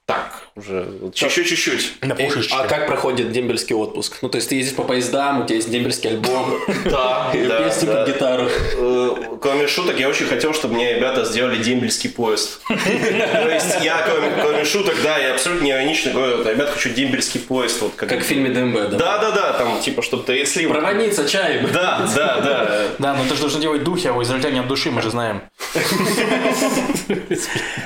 Так, 0.08 0.40
уже 0.56 0.88
чуть-чуть. 1.12 1.96
На 2.00 2.14
пушечке. 2.14 2.54
А 2.56 2.66
как 2.66 2.86
проходит 2.86 3.30
дембельский 3.30 3.76
отпуск? 3.76 4.16
Ну, 4.22 4.30
то 4.30 4.36
есть 4.36 4.48
ты 4.48 4.54
ездишь 4.54 4.74
по 4.74 4.82
поездам, 4.82 5.42
у 5.42 5.44
тебя 5.44 5.56
есть 5.56 5.70
дембельский 5.70 6.08
альбом, 6.08 6.58
да, 6.86 7.30
песни 7.30 7.84
под 7.84 8.08
гитару. 8.08 8.48
Э, 8.48 9.10
кроме 9.38 9.66
шуток, 9.66 10.00
я 10.00 10.08
очень 10.08 10.24
хотел, 10.24 10.54
чтобы 10.54 10.76
мне 10.76 10.94
ребята 10.94 11.26
сделали 11.26 11.62
дембельский 11.62 12.08
поезд. 12.08 12.62
То 12.68 13.50
есть 13.50 13.84
я, 13.84 14.02
кроме 14.40 14.64
шуток, 14.64 14.94
да, 15.04 15.18
я 15.18 15.34
абсолютно 15.34 15.66
не 15.66 15.72
иронично 15.72 16.12
говорю, 16.12 16.42
ребят, 16.42 16.70
хочу 16.70 16.88
дембельский 16.88 17.40
поезд. 17.40 17.82
Вот 17.82 17.92
как 17.94 18.10
в 18.10 18.22
фильме 18.22 18.48
ДМБ, 18.48 18.92
да? 18.92 18.96
Да, 18.96 19.18
да, 19.18 19.30
да, 19.30 19.52
там 19.52 19.78
типа, 19.82 20.00
чтобы 20.00 20.22
ты 20.22 20.32
если... 20.32 20.66
Проводница 20.66 21.28
чаем. 21.28 21.68
Да, 21.70 22.08
да, 22.16 22.40
да. 22.40 22.82
Да, 22.98 23.14
но 23.14 23.24
ты 23.28 23.34
же 23.34 23.42
должен 23.42 23.60
делать 23.60 23.84
духи, 23.84 24.06
а 24.06 24.14
у 24.14 24.22
израильтяне 24.22 24.60
от 24.60 24.68
души, 24.68 24.90
мы 24.90 25.02
же 25.02 25.10
знаем. 25.10 25.42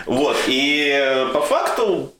Вот, 0.07 0.37
и 0.47 0.88
э, 0.95 1.26
по 1.33 1.41
факту 1.41 2.12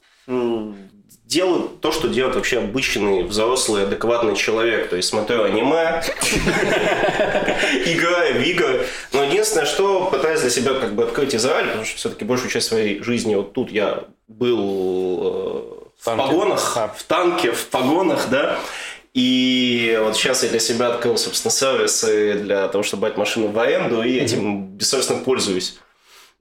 делаю 1.33 1.69
то, 1.81 1.91
что 1.91 2.07
делает 2.07 2.35
вообще 2.35 2.59
обычный 2.59 3.23
взрослый 3.23 3.83
адекватный 3.83 4.35
человек. 4.35 4.89
То 4.89 4.95
есть 4.95 5.09
смотрю 5.09 5.43
аниме, 5.43 6.03
играю 7.85 8.39
в 8.39 8.43
игры. 8.43 8.85
Но 9.11 9.23
единственное, 9.23 9.65
что 9.65 10.05
пытаюсь 10.05 10.41
для 10.41 10.49
себя 10.49 10.73
как 10.73 10.93
бы 10.93 11.03
открыть 11.03 11.35
Израиль, 11.35 11.67
потому 11.67 11.85
что 11.85 11.97
все-таки 11.97 12.25
большую 12.25 12.51
часть 12.51 12.67
своей 12.67 13.01
жизни 13.01 13.35
вот 13.35 13.53
тут 13.53 13.71
я 13.71 14.03
был 14.27 14.59
э, 15.21 15.83
в 15.99 16.05
погонах, 16.05 16.77
в 16.95 17.03
танке, 17.03 17.51
в 17.51 17.67
погонах, 17.67 18.29
да. 18.29 18.59
И 19.13 19.99
вот 20.03 20.15
сейчас 20.15 20.43
я 20.43 20.49
для 20.49 20.59
себя 20.59 20.87
открыл, 20.87 21.17
собственно, 21.17 21.51
сервисы 21.51 22.33
для 22.33 22.67
того, 22.67 22.83
чтобы 22.83 23.01
брать 23.01 23.17
машину 23.17 23.47
в 23.47 23.59
аренду, 23.59 24.01
и 24.01 24.17
этим 24.17 24.65
бессовестно 24.65 25.17
пользуюсь. 25.17 25.77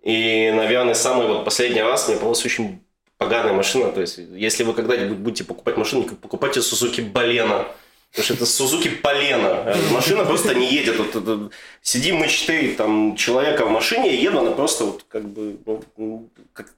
И, 0.02 0.50
наверное, 0.54 0.94
самый 0.94 1.28
вот 1.28 1.44
последний 1.44 1.82
раз 1.82 2.08
мне 2.08 2.16
получилось 2.16 2.46
очень 2.46 2.82
поганая 3.23 3.52
машина. 3.52 3.93
То 3.93 4.00
есть, 4.00 4.19
если 4.19 4.64
вы 4.64 4.75
когда-нибудь 4.75 5.19
будете 5.19 5.45
покупать 5.45 5.76
машину, 5.76 6.05
покупайте 6.05 6.61
Suzuki 6.61 7.12
Balena. 7.12 7.67
Потому 8.11 8.25
что 8.25 8.35
это 8.35 8.47
Сузуки 8.47 8.91
Полена. 8.91 9.75
Машина 9.91 10.26
просто 10.26 10.55
не 10.55 10.71
едет. 10.71 10.99
Вот, 10.99 11.14
вот, 11.14 11.52
сидим 11.81 12.17
мы 12.17 12.29
четыре 12.29 12.75
там, 12.75 13.17
человека 13.17 13.64
в 13.64 13.71
машине, 13.71 14.14
и 14.14 14.23
еду, 14.23 14.41
она 14.41 14.50
просто 14.50 14.85
вот 14.85 15.07
как 15.09 15.25
бы 15.25 15.57
ну, 15.97 16.29
как 16.52 16.75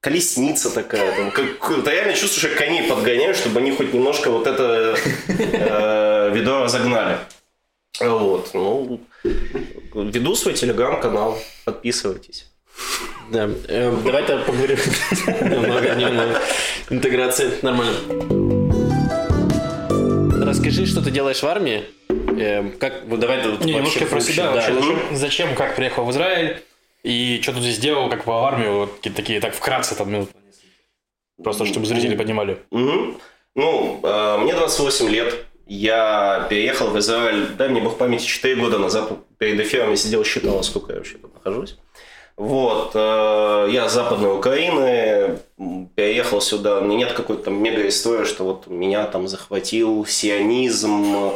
колесница 0.00 0.70
такая. 0.70 1.16
Там, 1.16 1.30
как, 1.30 1.82
ты 1.82 1.90
реально 1.90 2.12
чувствуешь, 2.12 2.52
как 2.52 2.58
коней 2.58 2.82
подгоняют, 2.82 3.38
чтобы 3.38 3.60
они 3.60 3.70
хоть 3.72 3.94
немножко 3.94 4.30
вот 4.30 4.46
это 4.46 4.98
э, 5.28 6.30
ведро 6.34 6.64
разогнали. 6.64 7.20
Вот, 7.98 8.50
ну, 8.52 9.00
веду 9.94 10.34
свой 10.34 10.52
телеграм-канал, 10.52 11.38
подписывайтесь. 11.64 12.50
Да, 13.30 13.50
э, 13.68 13.96
давай-то 14.04 14.38
поговорим 14.46 14.78
немного, 15.26 15.94
немного. 15.94 16.40
Интеграция, 16.90 17.50
нормально. 17.62 17.96
Расскажи, 20.44 20.86
что 20.86 21.02
ты 21.02 21.10
делаешь 21.10 21.42
в 21.42 21.46
армии. 21.46 21.84
Э, 22.08 22.70
как, 22.78 23.04
вот 23.06 23.18
давай 23.18 23.42
вот, 23.48 23.64
Не, 23.64 23.74
немножко 23.74 24.06
про 24.06 24.20
себя 24.20 24.44
да. 24.44 24.52
вообще. 24.52 24.74
Зачем, 24.74 24.98
зачем, 25.12 25.54
как 25.56 25.74
приехал 25.74 26.04
в 26.04 26.10
Израиль 26.12 26.62
и 27.02 27.40
что 27.42 27.52
ты 27.52 27.60
здесь 27.60 27.78
делал, 27.78 28.08
как 28.10 28.26
в 28.26 28.30
армию, 28.30 28.78
вот 28.78 29.00
такие, 29.00 29.40
так 29.40 29.54
вкратце 29.54 29.94
там 29.94 30.10
минут. 30.10 30.30
Просто 31.42 31.66
чтобы 31.66 31.86
зрители 31.86 32.16
понимали. 32.16 32.58
Угу. 32.70 33.20
Ну, 33.54 34.00
э, 34.02 34.38
мне 34.38 34.54
28 34.54 35.08
лет. 35.08 35.46
Я 35.66 36.46
переехал 36.48 36.88
в 36.88 36.98
Израиль, 36.98 37.48
дай 37.58 37.68
мне 37.68 37.80
бог 37.80 37.98
памяти, 37.98 38.24
4 38.24 38.54
года 38.56 38.78
назад. 38.78 39.12
Перед 39.38 39.60
эфиром 39.60 39.90
я 39.90 39.96
сидел, 39.96 40.24
считал, 40.24 40.62
сколько 40.62 40.92
я 40.92 40.98
вообще 40.98 41.18
тут 41.18 41.34
нахожусь. 41.34 41.76
Вот, 42.36 42.90
э, 42.94 43.68
я 43.70 43.88
с 43.88 43.94
Западной 43.94 44.36
Украины, 44.36 45.38
переехал 45.94 46.42
сюда, 46.42 46.80
у 46.80 46.84
меня 46.84 46.98
нет 46.98 47.12
какой-то 47.14 47.44
там 47.44 47.62
мега 47.62 47.88
истории, 47.88 48.26
что 48.26 48.44
вот 48.44 48.66
меня 48.66 49.06
там 49.06 49.26
захватил 49.26 50.04
сионизм, 50.04 51.32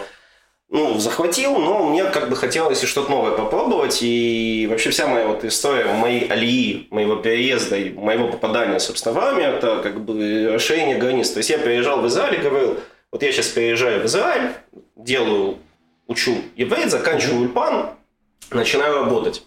ну, 0.68 0.98
захватил, 0.98 1.58
но 1.58 1.88
мне 1.88 2.04
как 2.04 2.28
бы 2.28 2.36
хотелось 2.36 2.82
и 2.82 2.86
что-то 2.86 3.10
новое 3.10 3.32
попробовать, 3.32 4.00
и 4.02 4.68
вообще 4.70 4.90
вся 4.90 5.08
моя 5.08 5.26
вот 5.26 5.42
история 5.44 5.92
моей 5.94 6.28
алии, 6.28 6.86
моего 6.90 7.16
переезда, 7.16 7.76
моего 7.98 8.28
попадания, 8.28 8.78
собственно, 8.78 9.14
в 9.14 9.18
армию, 9.18 9.48
это 9.48 9.80
как 9.82 10.04
бы 10.04 10.50
расширение 10.52 10.98
границ. 10.98 11.30
То 11.30 11.38
есть 11.38 11.50
я 11.50 11.58
переезжал 11.58 12.00
в 12.02 12.06
Израиль 12.06 12.36
и 12.40 12.42
говорил, 12.42 12.78
вот 13.10 13.22
я 13.22 13.32
сейчас 13.32 13.48
переезжаю 13.48 14.02
в 14.02 14.06
Израиль, 14.06 14.52
делаю, 14.96 15.56
учу 16.06 16.36
еврей, 16.56 16.88
заканчиваю 16.88 17.40
ульпан, 17.40 17.90
начинаю 18.50 18.94
работать. 18.94 19.42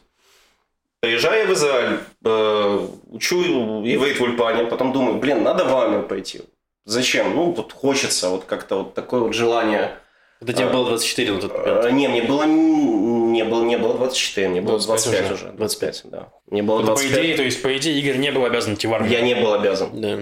Приезжаю 1.04 1.50
в 1.50 1.52
Израиль, 1.52 2.00
э, 2.24 2.88
учу 3.12 3.42
еврей 3.84 4.14
в 4.14 4.22
Ульпане, 4.22 4.64
потом 4.64 4.94
думаю, 4.94 5.18
блин, 5.18 5.44
надо 5.44 5.66
в 5.66 5.76
армию 5.76 6.04
пойти. 6.04 6.44
Зачем? 6.86 7.36
Ну, 7.36 7.52
вот 7.52 7.74
хочется, 7.74 8.30
вот 8.30 8.46
как-то 8.46 8.78
вот 8.78 8.94
такое 8.94 9.20
вот 9.20 9.34
желание. 9.34 9.98
Это 10.40 10.54
тебе 10.54 10.68
было 10.68 10.88
24 10.88 11.34
на 11.34 11.42
тот 11.42 11.58
момент? 11.58 11.86
Э, 11.86 11.92
не, 11.92 12.08
мне 12.08 12.22
было 12.22 12.46
не 12.46 13.44
было, 13.44 13.64
не 13.66 13.78
было 13.78 13.96
24, 13.96 14.48
мне 14.48 14.62
было 14.62 14.80
25 14.80 15.32
уже. 15.34 15.52
25, 15.52 16.02
да. 16.06 16.30
Мне 16.50 16.64
было 16.64 16.82
25. 16.82 17.12
По 17.12 17.22
идее, 17.22 17.36
то 17.36 17.44
есть, 17.44 17.62
по 17.62 17.76
идее, 17.76 18.00
Игорь 18.00 18.16
не 18.16 18.32
был 18.32 18.46
обязан 18.46 18.76
идти 18.76 18.88
в 18.88 18.94
армию? 18.94 19.12
Я 19.12 19.20
не 19.20 19.36
был 19.36 19.54
обязан. 19.54 19.90
Да. 20.00 20.20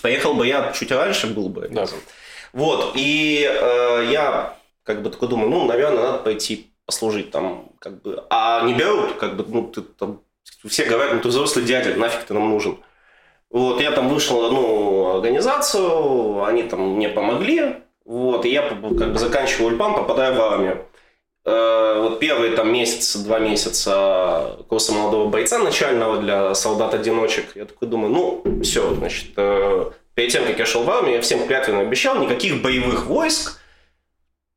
Поехал 0.00 0.32
бы 0.32 0.46
я 0.46 0.72
чуть 0.72 0.92
раньше, 0.92 1.26
был 1.26 1.50
бы 1.50 1.66
обязан. 1.66 1.98
Да. 1.98 2.12
Вот, 2.54 2.92
и 2.94 3.46
э, 3.46 4.08
я 4.10 4.56
как 4.82 5.02
бы 5.02 5.10
такой 5.10 5.28
думаю, 5.28 5.50
ну, 5.50 5.66
наверное, 5.66 6.04
надо 6.04 6.18
пойти 6.20 6.69
послужить 6.90 7.30
там, 7.30 7.70
как 7.78 8.02
бы, 8.02 8.24
а 8.30 8.64
не 8.64 8.74
берут, 8.74 9.12
как 9.12 9.36
бы, 9.36 9.44
ну, 9.46 9.68
ты 9.68 9.82
там, 9.82 10.22
все 10.66 10.84
говорят, 10.84 11.14
ну, 11.14 11.20
ты 11.20 11.28
взрослый 11.28 11.64
дядя, 11.64 11.94
нафиг 11.94 12.24
ты 12.24 12.34
нам 12.34 12.50
нужен. 12.50 12.78
Вот, 13.48 13.80
я 13.80 13.92
там 13.92 14.08
вышел 14.08 14.40
в 14.40 14.44
одну 14.46 15.16
организацию, 15.18 16.44
они 16.44 16.64
там 16.64 16.96
мне 16.96 17.08
помогли, 17.08 17.76
вот, 18.04 18.44
и 18.44 18.48
я 18.48 18.68
как 18.68 18.80
бы 18.80 19.16
заканчиваю 19.16 19.72
ульпан, 19.72 19.94
попадаю 19.94 20.34
в 20.34 20.40
армию. 20.40 20.84
Э, 21.44 22.00
вот 22.00 22.18
первые 22.18 22.56
там 22.56 22.72
месяц, 22.72 23.14
два 23.16 23.38
месяца 23.38 24.56
курса 24.68 24.92
молодого 24.92 25.28
бойца 25.28 25.58
начального 25.58 26.16
для 26.16 26.54
солдат-одиночек, 26.56 27.54
я 27.54 27.66
такой 27.66 27.86
думаю, 27.86 28.12
ну, 28.12 28.62
все, 28.64 28.94
значит, 28.94 29.28
э, 29.36 29.90
перед 30.14 30.32
тем, 30.32 30.44
как 30.44 30.58
я 30.58 30.66
шел 30.66 30.82
в 30.82 30.90
армию, 30.90 31.14
я 31.14 31.20
всем 31.20 31.46
клятвенно 31.46 31.82
обещал, 31.82 32.20
никаких 32.20 32.62
боевых 32.62 33.06
войск, 33.06 33.59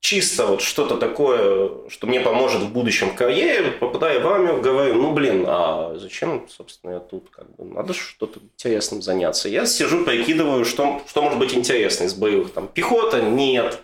чисто 0.03 0.47
вот 0.47 0.61
что-то 0.61 0.97
такое, 0.97 1.71
что 1.87 2.07
мне 2.07 2.19
поможет 2.19 2.61
в 2.61 2.73
будущем 2.73 3.11
в 3.11 3.15
карьере, 3.15 3.71
попадая 3.71 4.19
в 4.19 4.27
армию, 4.27 4.61
говорю, 4.61 4.95
ну, 4.95 5.13
блин, 5.13 5.45
а 5.47 5.95
зачем, 5.97 6.45
собственно, 6.49 6.91
я 6.91 6.99
тут? 6.99 7.29
Как 7.29 7.49
бы, 7.55 7.63
надо 7.63 7.93
что-то 7.93 8.41
интересным 8.53 9.01
заняться. 9.01 9.47
Я 9.47 9.65
сижу, 9.65 10.03
прикидываю, 10.03 10.65
что, 10.65 11.01
что 11.07 11.21
может 11.21 11.39
быть 11.39 11.53
интересно 11.53 12.03
из 12.03 12.15
боевых. 12.15 12.51
Там, 12.51 12.67
пехота? 12.67 13.21
Нет. 13.21 13.79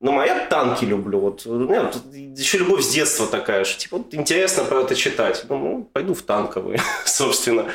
Но 0.00 0.10
ну, 0.10 0.16
моя 0.18 0.46
танки 0.46 0.84
люблю. 0.84 1.20
Вот, 1.20 1.46
нет, 1.46 1.96
еще 2.12 2.58
любовь 2.58 2.82
с 2.82 2.90
детства 2.90 3.28
такая, 3.28 3.64
что 3.64 3.78
типа, 3.78 3.98
вот, 3.98 4.12
интересно 4.14 4.64
про 4.64 4.80
это 4.80 4.96
читать. 4.96 5.44
Ну, 5.48 5.88
пойду 5.92 6.14
в 6.14 6.22
танковые, 6.22 6.80
собственно. 7.04 7.66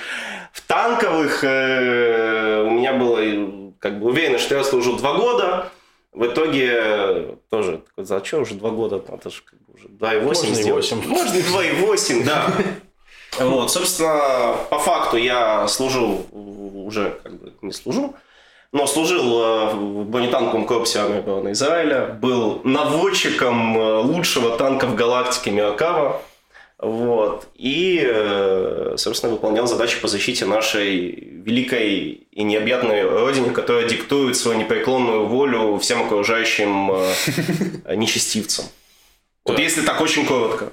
В 0.51 0.59
танковых 0.67 1.45
э, 1.45 2.63
у 2.67 2.71
меня 2.71 2.93
было 2.93 3.71
как 3.79 4.01
бы 4.01 4.07
уверено, 4.07 4.39
что 4.39 4.55
я 4.55 4.65
служу 4.65 4.97
два 4.97 5.13
года. 5.13 5.71
В 6.13 6.25
итоге 6.25 7.37
тоже 7.49 7.81
такой, 7.87 8.05
за 8.05 8.23
что 8.23 8.39
уже 8.39 8.55
два 8.55 8.71
года? 8.71 9.01
Это 9.07 9.29
же 9.29 9.41
как 9.43 9.59
бы 9.61 9.73
уже 9.73 9.87
2,8 9.87 10.23
Можно 10.23 10.55
сделать. 10.55 10.91
8. 10.91 11.07
Можно 11.07 11.37
и 11.37 11.41
2,8, 11.41 12.25
да. 12.25 12.47
Вот, 13.39 13.71
собственно, 13.71 14.57
по 14.69 14.77
факту 14.77 15.15
я 15.15 15.65
служу, 15.69 16.25
уже 16.31 17.17
как 17.23 17.33
бы 17.39 17.53
не 17.61 17.71
служу, 17.71 18.13
но 18.73 18.85
служил 18.87 19.41
э, 19.41 19.73
в 19.73 20.03
бронетанковом 20.03 20.65
корпусе 20.65 20.99
армии 20.99 21.19
обороны 21.19 21.51
Израиля, 21.51 22.07
был 22.21 22.59
наводчиком 22.65 23.77
э, 23.77 23.97
лучшего 23.99 24.57
танка 24.57 24.85
в 24.85 24.95
галактике 24.95 25.51
Миакава, 25.51 26.21
вот. 26.81 27.47
И, 27.53 28.01
э, 28.03 28.95
собственно, 28.97 29.31
выполнял 29.33 29.67
задачи 29.67 30.01
по 30.01 30.07
защите 30.07 30.45
нашей 30.45 31.11
великой 31.11 32.25
и 32.31 32.43
необъятной 32.43 33.03
родине, 33.03 33.51
которая 33.51 33.87
диктует 33.87 34.35
свою 34.35 34.59
непреклонную 34.59 35.27
волю 35.27 35.77
всем 35.77 36.01
окружающим 36.01 36.91
э, 36.91 37.95
нечестивцам. 37.95 38.65
Вот 39.45 39.59
если 39.59 39.81
так 39.81 40.01
очень 40.01 40.25
коротко. 40.25 40.71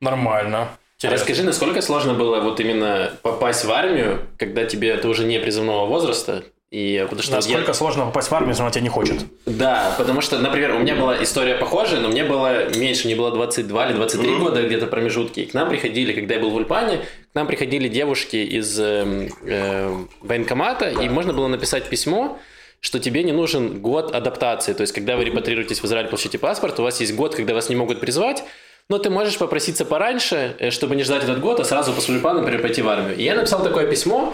Нормально. 0.00 0.68
Расскажи, 1.02 1.42
насколько 1.42 1.82
сложно 1.82 2.14
было 2.14 2.40
вот 2.40 2.60
именно 2.60 3.12
попасть 3.22 3.64
в 3.64 3.72
армию, 3.72 4.20
когда 4.36 4.64
тебе 4.64 4.90
это 4.90 5.08
уже 5.08 5.24
не 5.24 5.40
призывного 5.40 5.86
возраста, 5.86 6.44
и 6.70 7.00
потому 7.02 7.22
что 7.22 7.32
Насколько 7.32 7.68
я... 7.68 7.74
сложно 7.74 8.04
попасть 8.04 8.30
в 8.30 8.34
армию, 8.34 8.50
если 8.50 8.62
она 8.62 8.70
тебя 8.70 8.82
не 8.82 8.88
хочет? 8.88 9.24
Да, 9.44 9.92
потому 9.98 10.20
что, 10.20 10.38
например, 10.38 10.76
у 10.76 10.78
меня 10.78 10.94
была 10.94 11.20
история 11.20 11.56
похожая, 11.56 11.98
но 11.98 12.08
мне 12.08 12.22
было 12.22 12.72
меньше, 12.76 13.06
мне 13.06 13.16
было 13.16 13.32
22 13.32 13.86
или 13.88 13.96
23 13.96 14.28
mm-hmm. 14.28 14.38
года 14.38 14.62
где-то 14.62 14.86
промежутки. 14.86 15.40
И 15.40 15.46
к 15.46 15.54
нам 15.54 15.68
приходили, 15.68 16.12
когда 16.12 16.34
я 16.34 16.40
был 16.40 16.50
в 16.50 16.54
Ульпане, 16.54 16.98
к 16.98 17.34
нам 17.34 17.48
приходили 17.48 17.88
девушки 17.88 18.36
из 18.36 18.78
э, 18.78 19.28
э, 19.42 20.04
военкомата, 20.20 20.90
и 20.90 21.08
можно 21.08 21.32
было 21.32 21.48
написать 21.48 21.88
письмо, 21.88 22.38
что 22.78 23.00
тебе 23.00 23.24
не 23.24 23.32
нужен 23.32 23.80
год 23.80 24.14
адаптации. 24.14 24.72
То 24.72 24.82
есть, 24.82 24.92
когда 24.92 25.16
вы 25.16 25.24
репатрируетесь 25.24 25.80
в 25.80 25.84
Израиль, 25.86 26.06
получите 26.06 26.38
паспорт, 26.38 26.78
у 26.78 26.84
вас 26.84 27.00
есть 27.00 27.16
год, 27.16 27.34
когда 27.34 27.52
вас 27.52 27.68
не 27.68 27.74
могут 27.74 27.98
призвать, 27.98 28.44
но 28.88 28.98
ты 28.98 29.10
можешь 29.10 29.38
попроситься 29.38 29.84
пораньше, 29.84 30.54
э, 30.60 30.70
чтобы 30.70 30.94
не 30.94 31.02
ждать 31.02 31.24
этот 31.24 31.40
год, 31.40 31.58
а 31.58 31.64
сразу 31.64 31.92
после 31.92 32.14
Ульпана, 32.14 32.44
пойти 32.58 32.80
в 32.80 32.88
армию. 32.88 33.16
И 33.16 33.24
я 33.24 33.34
написал 33.34 33.64
такое 33.64 33.88
письмо, 33.88 34.32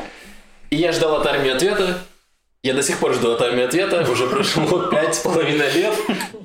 и 0.69 0.77
я 0.77 0.93
ждал 0.93 1.17
от 1.17 1.27
армии 1.27 1.51
ответа, 1.51 1.99
я 2.67 2.75
до 2.75 2.83
сих 2.83 2.99
пор 2.99 3.15
жду 3.15 3.33
от 3.33 3.43
Ами 3.43 3.63
ответа, 3.63 4.05
уже 4.11 4.27
прошло 4.27 4.79
пять 4.91 5.15
с 5.15 5.19
половиной 5.21 5.71
лет. 5.73 5.95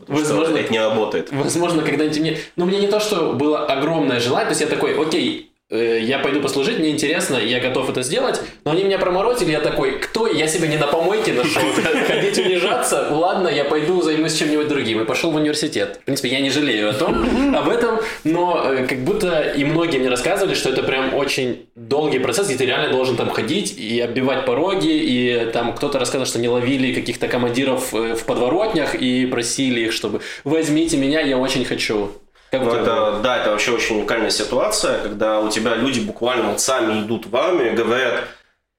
Возможно, 0.07 0.57
это 0.57 0.71
не 0.71 0.79
работает. 0.79 1.29
Возможно, 1.31 1.81
когда-нибудь 1.81 2.19
мне... 2.19 2.37
Ну, 2.55 2.65
мне 2.65 2.79
не 2.79 2.87
то, 2.87 2.99
что 2.99 3.33
было 3.33 3.65
огромное 3.65 4.19
желание, 4.19 4.45
то 4.45 4.51
есть 4.51 4.61
я 4.61 4.67
такой, 4.67 4.99
окей, 5.01 5.50
я 5.77 6.19
пойду 6.19 6.41
послужить, 6.41 6.79
мне 6.79 6.89
интересно, 6.89 7.37
я 7.37 7.59
готов 7.59 7.89
это 7.89 8.03
сделать, 8.03 8.41
но 8.65 8.71
они 8.71 8.83
меня 8.83 8.99
проморозили, 8.99 9.51
я 9.51 9.61
такой, 9.61 9.99
кто, 9.99 10.27
я 10.27 10.47
себя 10.47 10.67
не 10.67 10.77
на 10.77 10.87
помойке 10.87 11.33
нашел, 11.33 11.61
ходить 12.07 12.37
унижаться, 12.37 13.07
ладно, 13.11 13.47
я 13.47 13.63
пойду 13.63 14.01
займусь 14.01 14.37
чем-нибудь 14.37 14.67
другим, 14.67 15.01
и 15.01 15.05
пошел 15.05 15.31
в 15.31 15.35
университет. 15.35 15.99
В 16.01 16.05
принципе, 16.05 16.29
я 16.29 16.41
не 16.41 16.49
жалею 16.49 16.89
о 16.89 16.93
том, 16.93 17.55
об 17.55 17.69
этом, 17.69 17.99
но 18.23 18.63
э, 18.65 18.85
как 18.87 18.99
будто 18.99 19.41
и 19.41 19.63
многие 19.63 19.97
мне 19.97 20.09
рассказывали, 20.09 20.55
что 20.55 20.69
это 20.69 20.83
прям 20.83 21.13
очень 21.13 21.65
долгий 21.75 22.19
процесс, 22.19 22.47
где 22.47 22.57
ты 22.57 22.65
реально 22.65 22.91
должен 22.91 23.15
там 23.15 23.29
ходить 23.29 23.77
и 23.77 23.99
оббивать 23.99 24.45
пороги, 24.45 24.89
и 24.91 25.49
там 25.53 25.73
кто-то 25.73 25.99
рассказывал, 25.99 26.25
что 26.25 26.39
не 26.39 26.49
ловили 26.49 26.93
каких-то 26.93 27.27
командиров 27.27 27.93
э, 27.93 28.15
в 28.15 28.25
подворотнях 28.25 28.95
и 28.95 29.25
просили 29.25 29.81
их, 29.81 29.93
чтобы 29.93 30.21
возьмите 30.43 30.97
меня, 30.97 31.21
я 31.21 31.37
очень 31.37 31.65
хочу. 31.65 32.11
Как 32.51 32.63
ну, 32.63 32.73
это, 32.73 33.21
да, 33.23 33.37
это 33.37 33.51
вообще 33.51 33.71
очень 33.71 33.99
уникальная 33.99 34.29
ситуация, 34.29 35.01
когда 35.01 35.39
у 35.39 35.49
тебя 35.49 35.73
люди 35.75 36.01
буквально 36.01 36.49
вот 36.49 36.59
сами 36.59 37.01
идут 37.01 37.27
в 37.27 37.35
армию 37.37 37.71
и 37.71 37.75
говорят, 37.75 38.25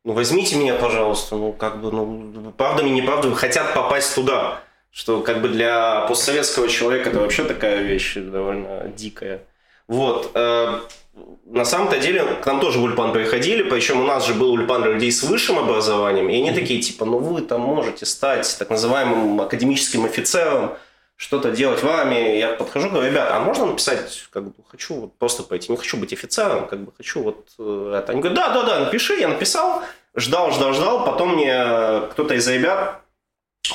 ну 0.05 0.13
возьмите 0.13 0.57
меня, 0.57 0.75
пожалуйста, 0.75 1.37
ну 1.37 1.55
как 1.55 1.81
бы, 1.81 1.91
ну 1.91 2.53
правдами, 2.53 2.91
неправдами, 2.91 3.33
хотят 3.33 3.73
попасть 3.73 4.15
туда. 4.15 4.61
Что 4.91 5.21
как 5.21 5.41
бы 5.41 5.49
для 5.49 6.03
постсоветского 6.03 6.69
человека 6.69 7.09
это 7.09 7.21
вообще 7.21 7.45
такая 7.45 7.81
вещь 7.81 8.15
довольно 8.17 8.89
дикая. 8.95 9.41
Вот. 9.89 10.33
Э, 10.35 10.81
на 11.47 11.65
самом-то 11.65 11.99
деле 11.99 12.25
к 12.43 12.45
нам 12.45 12.61
тоже 12.61 12.79
в 12.79 12.83
Ульпан 12.83 13.15
приходили, 13.15 13.63
причем 13.63 14.03
у 14.03 14.05
нас 14.05 14.27
же 14.27 14.35
был 14.35 14.53
Ульпан 14.53 14.85
людей 14.85 15.11
с 15.11 15.23
высшим 15.23 15.59
образованием, 15.59 16.29
и 16.29 16.37
они 16.37 16.53
такие, 16.53 16.83
типа, 16.83 17.07
ну 17.07 17.17
вы 17.17 17.41
там 17.41 17.63
можете 17.63 18.05
стать 18.05 18.55
так 18.59 18.69
называемым 18.69 19.41
академическим 19.41 20.05
офицером, 20.05 20.75
что-то 21.23 21.53
делать 21.53 21.85
в 21.85 21.89
армии, 21.89 22.37
я 22.37 22.49
подхожу, 22.55 22.91
говорю, 22.91 23.09
ребята, 23.09 23.37
а 23.37 23.41
можно 23.41 23.67
написать, 23.67 24.25
как 24.31 24.43
бы, 24.43 24.53
хочу 24.69 24.95
вот 24.95 25.17
просто 25.19 25.45
пойти, 25.45 25.71
не 25.71 25.79
хочу 25.79 25.97
быть 25.97 26.13
офицером, 26.13 26.67
как 26.67 26.81
бы, 26.81 26.91
хочу 26.97 27.23
вот 27.23 27.49
э, 27.61 27.95
это. 27.97 28.11
Они 28.11 28.21
говорят, 28.21 28.37
да, 28.37 28.49
да, 28.53 28.63
да, 28.65 28.81
напиши, 28.81 29.15
я 29.15 29.29
написал, 29.29 29.85
ждал, 30.17 30.51
ждал, 30.51 30.73
ждал, 30.73 31.05
потом 31.05 31.37
мне 31.37 32.09
кто-то 32.11 32.35
из 32.35 32.49
ребят, 32.49 33.03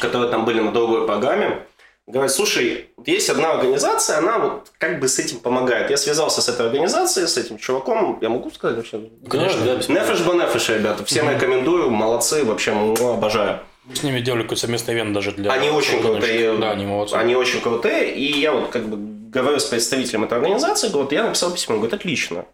которые 0.01 0.29
там 0.29 0.43
были 0.43 0.59
на 0.59 0.73
долгой 0.73 1.07
программе, 1.07 1.65
Говорят, 2.09 2.31
слушай, 2.31 2.89
есть 3.05 3.29
одна 3.29 3.51
организация, 3.51 4.19
она 4.19 4.37
вот 4.37 4.71
как 4.77 5.01
бы 5.01 5.09
с 5.09 5.19
этим 5.19 5.39
помогает. 5.39 5.89
Я 5.89 5.97
связался 5.97 6.41
с 6.41 6.47
этой 6.47 6.67
организацией, 6.67 7.27
с 7.27 7.35
этим 7.35 7.57
чуваком. 7.57 8.17
Я 8.21 8.29
могу 8.29 8.49
сказать 8.49 8.77
вообще? 8.77 9.09
Конечно, 9.29 9.59
да. 9.65 9.73
Нефиш 9.75 10.21
Банефиш, 10.21 10.69
ребята. 10.69 11.03
Всем 11.03 11.29
рекомендую, 11.29 11.89
молодцы, 11.89 12.45
вообще 12.45 12.71
обожаю. 12.71 13.59
Мы 13.87 13.95
с 13.95 14.03
ними 14.03 14.19
делали 14.19 14.43
какой-то 14.43 14.61
совместный 14.61 14.93
ивент 14.95 15.13
даже 15.13 15.31
для... 15.31 15.51
Они 15.51 15.69
очень 15.69 16.01
крутые. 16.01 16.57
Да, 16.57 16.71
они 16.71 16.85
молодцы. 16.85 17.13
Они 17.15 17.35
очень 17.35 17.61
крутые. 17.61 18.13
И 18.13 18.39
я 18.39 18.51
вот 18.51 18.69
как 18.69 18.87
бы 18.87 18.97
говорю 19.29 19.59
с 19.59 19.65
представителем 19.65 20.25
этой 20.25 20.37
организации, 20.37 20.89
говорю, 20.89 21.07
я 21.11 21.23
написал 21.23 21.51
письмо. 21.51 21.75
Он 21.75 21.81
говорит, 21.81 21.99
отлично. 21.99 22.45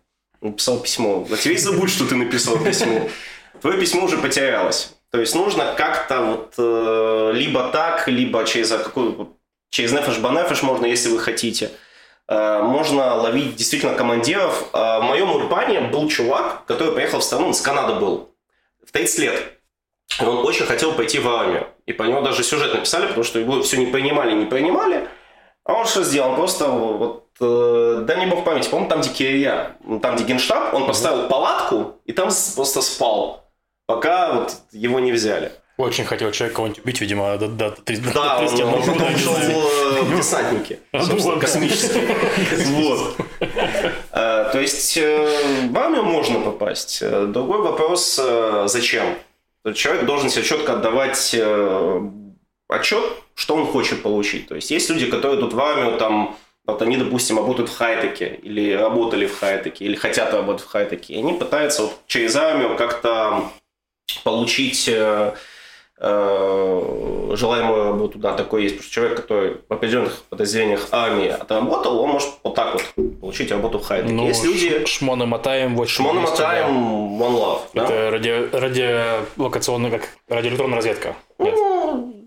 Написал 0.42 0.80
письмо. 0.80 1.28
А 1.32 1.38
теперь 1.38 1.58
забудь, 1.58 1.90
что 1.90 2.06
ты 2.06 2.16
написал 2.16 2.58
письмо. 2.64 3.10
Твое 3.62 3.80
письмо 3.80 4.06
уже 4.06 4.18
потерялось. 4.18 4.94
То 5.10 5.20
есть 5.20 5.36
нужно 5.36 5.74
как-то 5.78 6.22
вот 6.22 6.54
э, 6.58 7.32
либо 7.36 7.70
так, 7.70 8.08
либо 8.08 8.44
через 8.46 8.70
какую 8.70 9.38
через 9.70 9.92
нефеш 9.92 10.18
банефеш 10.20 10.64
можно, 10.64 10.86
если 10.86 11.10
вы 11.10 11.20
хотите. 11.20 11.72
Э, 12.28 12.62
можно 12.62 13.16
ловить 13.16 13.56
действительно 13.56 13.94
командиров. 13.94 14.70
Э, 14.74 15.00
в 15.00 15.04
моем 15.04 15.32
Урбане 15.32 15.82
был 15.82 16.10
чувак, 16.10 16.66
который 16.66 16.94
приехал 16.94 17.20
в 17.20 17.24
страну, 17.24 17.48
он 17.48 17.54
с 17.54 17.62
Канады 17.62 18.00
был, 18.00 18.32
в 18.86 18.92
30 18.92 19.20
лет. 19.20 19.60
И 20.22 20.24
он 20.24 20.46
очень 20.46 20.66
хотел 20.66 20.94
пойти 20.94 21.20
в 21.20 21.28
армию. 21.28 21.68
И 21.86 21.94
по 21.94 22.04
нему 22.04 22.22
даже 22.22 22.44
сюжет 22.44 22.74
написали, 22.74 23.08
потому 23.08 23.24
что 23.24 23.40
его 23.40 23.62
все 23.62 23.78
не 23.78 23.88
принимали, 23.88 24.34
не 24.34 24.46
принимали. 24.46 25.08
А 25.66 25.74
он 25.74 25.86
что 25.86 26.04
сделал? 26.04 26.32
Он 26.32 26.36
просто 26.36 26.68
вот, 26.68 27.28
э, 27.40 28.04
да 28.06 28.16
не 28.16 28.26
бог 28.26 28.44
памяти, 28.44 28.70
по-моему, 28.70 28.90
там, 28.90 29.02
где 29.02 29.10
Кирия, 29.10 29.78
там, 30.02 30.16
где 30.16 30.26
генштаб, 30.26 30.74
он 30.74 30.86
поставил 30.86 31.30
палатку 31.30 32.02
и 32.06 32.12
там 32.12 32.30
просто 32.56 32.82
спал, 32.82 33.50
пока 33.86 34.34
вот 34.34 34.54
его 34.72 35.00
не 35.00 35.12
взяли. 35.12 35.52
Очень 35.78 36.06
хотел 36.06 36.32
человек 36.32 36.56
кого-нибудь 36.56 36.84
убить, 36.84 37.02
видимо, 37.02 37.36
до, 37.38 37.48
до 37.48 37.72
30 37.72 38.14
Да, 38.14 38.40
он, 38.40 38.62
он 38.62 38.84
потом 38.84 39.16
ушел 39.16 39.34
в 39.34 40.18
десантники, 40.18 40.80
собственно, 40.92 41.40
космические. 41.40 42.16
Вот. 42.68 43.16
Э, 44.12 44.50
то 44.52 44.60
есть 44.60 44.98
э, 44.98 45.68
в 45.70 45.78
армию 45.78 46.04
можно 46.04 46.40
попасть. 46.40 47.02
Другой 47.02 47.62
вопрос, 47.62 48.20
э, 48.22 48.66
зачем? 48.68 49.18
Человек 49.76 50.06
должен 50.06 50.30
себе 50.30 50.44
четко 50.44 50.74
отдавать 50.74 51.36
отчет, 52.68 53.04
что 53.36 53.56
он 53.56 53.66
хочет 53.68 54.04
получить. 54.04 54.48
То 54.48 54.56
есть 54.56 54.72
есть 54.72 54.90
люди, 54.90 55.06
которые 55.08 55.40
идут 55.40 55.54
в 55.54 55.60
армию, 55.60 55.98
там, 55.98 56.38
вот 56.66 56.82
они, 56.82 56.98
допустим, 56.98 57.38
работают 57.38 57.70
в 57.70 57.78
хай-теке, 57.78 58.40
или 58.42 58.74
работали 58.74 59.26
в 59.26 59.38
хай-теке, 59.38 59.86
или 59.86 59.96
хотят 59.96 60.34
работать 60.34 60.66
в 60.66 60.70
хай-теке, 60.70 61.14
и 61.14 61.20
они 61.20 61.34
пытаются 61.34 61.84
вот 61.84 62.00
через 62.08 62.36
армию 62.36 62.76
как-то 62.76 63.52
получить 64.24 64.88
э, 64.88 65.34
желаемую 66.00 67.84
работу, 67.84 68.20
да, 68.20 68.34
такой 68.34 68.64
есть. 68.64 68.76
Потому 68.76 68.86
что 68.86 68.94
человек, 68.94 69.18
который 69.18 69.58
в 69.68 69.74
определенных 69.74 70.22
подразделениях 70.30 70.88
армии 70.92 71.28
отработал, 71.28 72.00
он 72.00 72.10
может 72.12 72.30
вот 72.44 72.56
так 72.56 72.74
вот 72.74 73.20
получить 73.20 73.52
работу 73.52 73.80
в 73.80 73.86
хай 73.86 74.04
Ну, 74.04 74.28
есть 74.28 74.44
люди... 74.44 74.86
Шмоны 74.86 75.26
мотаем. 75.26 75.76
Вот 75.76 75.90
шмоны 75.90 76.22
мотаем, 76.22 77.18
да. 77.18 77.26
one 77.26 77.38
love. 77.38 77.60
Это 77.74 77.88
да? 77.88 78.12
ради, 78.12 78.50
радиолокационная, 78.52 79.92
как 79.92 80.10
радиоэлектронная 80.28 80.78
разведка. 80.78 81.16
Ну, 81.40 82.23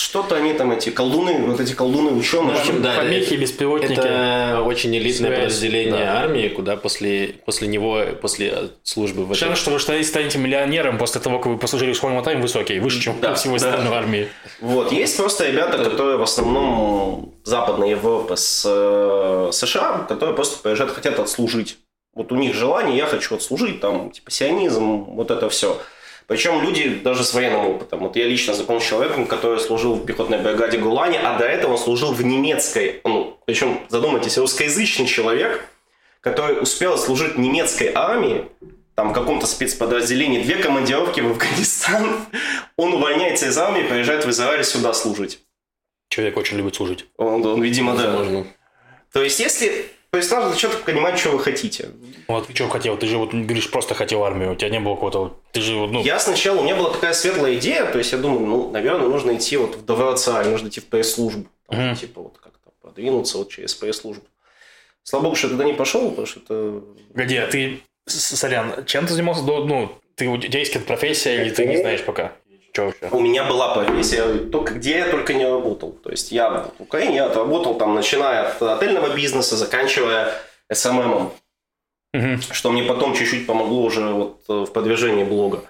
что-то 0.00 0.36
они 0.36 0.54
там, 0.54 0.72
эти 0.72 0.90
колдуны, 0.90 1.46
вот 1.46 1.60
эти 1.60 1.74
колдуны 1.74 2.12
ученые. 2.12 2.56
В 2.56 2.60
общем, 2.60 2.82
да, 2.82 2.96
помехи, 2.96 3.34
беспилотники. 3.34 3.92
Это 3.92 4.62
очень 4.64 4.96
элитное 4.96 5.28
связь, 5.28 5.38
подразделение 5.40 6.04
да. 6.04 6.20
армии, 6.20 6.48
куда 6.48 6.76
после, 6.76 7.34
после 7.44 7.68
него, 7.68 8.02
после 8.20 8.70
службы... 8.82 9.24
В 9.26 9.34
Шанс, 9.34 9.58
что 9.58 9.70
вы 9.70 9.78
станете 9.78 10.38
миллионером 10.38 10.98
после 10.98 11.20
того, 11.20 11.38
как 11.38 11.52
вы 11.52 11.58
послужили 11.58 11.92
в 11.92 11.96
школьном 11.96 12.22
тайм, 12.24 12.40
высокий, 12.40 12.78
выше, 12.80 13.00
чем 13.00 13.20
да, 13.20 13.34
всего 13.34 13.56
остального 13.56 13.90
да. 13.90 13.98
армии. 13.98 14.28
Вот, 14.60 14.90
есть 14.92 15.16
просто 15.16 15.46
ребята, 15.46 15.78
которые 15.78 16.16
в 16.16 16.22
основном 16.22 17.34
Западной 17.44 17.90
Европы 17.90 18.36
с 18.36 18.64
э, 18.66 19.50
США, 19.52 20.06
которые 20.08 20.34
просто 20.34 20.62
приезжают, 20.62 20.92
хотят 20.92 21.18
отслужить. 21.18 21.78
Вот 22.14 22.32
у 22.32 22.36
них 22.36 22.54
желание, 22.54 22.96
я 22.96 23.06
хочу 23.06 23.36
отслужить, 23.36 23.80
там, 23.80 24.10
типа, 24.10 24.30
сионизм, 24.30 25.04
вот 25.04 25.30
это 25.30 25.48
все. 25.48 25.80
Причем 26.30 26.62
люди 26.62 27.00
даже 27.02 27.24
с 27.24 27.34
военным 27.34 27.66
опытом. 27.66 27.98
Вот 27.98 28.14
я 28.14 28.24
лично 28.24 28.54
знаком 28.54 28.80
с 28.80 28.86
человеком, 28.86 29.26
который 29.26 29.58
служил 29.58 29.94
в 29.94 30.06
пехотной 30.06 30.38
бригаде 30.38 30.78
Гулани, 30.78 31.18
а 31.20 31.36
до 31.36 31.44
этого 31.44 31.72
он 31.72 31.78
служил 31.78 32.12
в 32.12 32.24
немецкой, 32.24 33.00
ну, 33.02 33.36
причем, 33.46 33.80
задумайтесь, 33.88 34.38
русскоязычный 34.38 35.06
человек, 35.08 35.66
который 36.20 36.62
успел 36.62 36.96
служить 36.98 37.34
в 37.34 37.40
немецкой 37.40 37.90
армии, 37.92 38.44
там, 38.94 39.10
в 39.10 39.12
каком-то 39.12 39.48
спецподразделении, 39.48 40.40
две 40.40 40.54
командировки 40.54 41.20
в 41.20 41.32
Афганистан, 41.32 42.26
он 42.76 42.94
увольняется 42.94 43.48
из 43.48 43.58
армии, 43.58 43.82
приезжает 43.82 44.24
в 44.24 44.30
Израиль 44.30 44.62
сюда 44.62 44.92
служить. 44.92 45.40
Человек 46.10 46.36
очень 46.36 46.58
любит 46.58 46.76
служить. 46.76 47.06
Он, 47.16 47.44
он 47.44 47.60
видимо, 47.60 47.96
да. 47.96 48.08
Возможно. 48.08 48.46
То 49.12 49.20
есть, 49.20 49.40
если 49.40 49.86
то 50.10 50.18
есть 50.18 50.30
надо 50.30 50.56
четко 50.56 50.84
понимать, 50.84 51.18
что 51.18 51.30
вы 51.30 51.38
хотите. 51.38 51.90
Вот 52.26 52.46
ты 52.46 52.54
что 52.54 52.68
хотел? 52.68 52.96
Ты 52.96 53.06
же 53.06 53.16
вот 53.16 53.32
говоришь, 53.32 53.70
просто 53.70 53.94
хотел 53.94 54.24
армию, 54.24 54.52
у 54.52 54.54
тебя 54.56 54.70
не 54.70 54.80
было 54.80 54.94
какого-то... 54.94 55.36
Ты 55.52 55.60
же, 55.60 55.74
ну... 55.74 56.02
Я 56.02 56.18
сначала, 56.18 56.60
у 56.60 56.64
меня 56.64 56.76
была 56.76 56.90
такая 56.90 57.12
светлая 57.12 57.54
идея, 57.56 57.86
то 57.86 57.98
есть 57.98 58.12
я 58.12 58.18
думаю, 58.18 58.46
ну, 58.46 58.70
наверное, 58.70 59.08
нужно 59.08 59.36
идти 59.36 59.56
вот 59.56 59.76
в 59.76 59.84
ДВЦА, 59.84 60.42
нужно 60.44 60.68
идти 60.68 60.80
в 60.80 60.86
пресс-службу. 60.86 61.46
Угу. 61.68 61.94
Типа 61.98 62.22
вот 62.22 62.38
как-то 62.38 62.70
продвинуться 62.82 63.38
вот 63.38 63.50
через 63.50 63.74
пресс-службу. 63.74 64.24
Слава 65.02 65.24
богу, 65.24 65.36
что 65.36 65.46
я 65.46 65.52
туда 65.52 65.64
не 65.64 65.74
пошел, 65.74 66.08
потому 66.10 66.26
что 66.26 66.40
это... 66.40 66.82
Погоди, 67.12 67.36
а 67.36 67.46
ты, 67.46 67.80
Сорян, 68.06 68.84
чем 68.86 69.06
ты 69.06 69.14
занимался 69.14 69.44
до... 69.44 69.64
Ну, 69.64 69.92
ты, 70.16 70.26
у 70.26 70.38
тебя 70.38 70.58
есть 70.58 70.72
какая-то 70.72 70.88
профессия, 70.88 71.40
или 71.40 71.50
ты 71.50 71.66
не 71.66 71.76
знаешь 71.76 72.04
пока? 72.04 72.32
Что 72.72 72.86
вообще? 72.86 73.08
У 73.10 73.20
меня 73.20 73.44
была 73.44 73.74
профессия, 73.74 74.24
только 74.50 74.74
где 74.74 74.98
я 74.98 75.08
только 75.10 75.34
не 75.34 75.44
работал. 75.44 75.92
То 75.92 76.10
есть 76.10 76.32
я 76.32 76.70
в 76.78 76.82
Украине 76.82 77.16
я 77.16 77.26
отработал 77.26 77.74
там, 77.76 77.94
начиная 77.94 78.48
от 78.48 78.62
отельного 78.62 79.14
бизнеса, 79.14 79.56
заканчивая 79.56 80.34
SMM. 80.72 81.30
Угу. 82.12 82.42
Что 82.52 82.70
мне 82.70 82.82
потом 82.82 83.14
чуть-чуть 83.14 83.46
помогло 83.46 83.82
уже 83.82 84.08
вот 84.08 84.42
э, 84.48 84.52
в 84.52 84.72
продвижении 84.72 85.24
блога. 85.24 85.62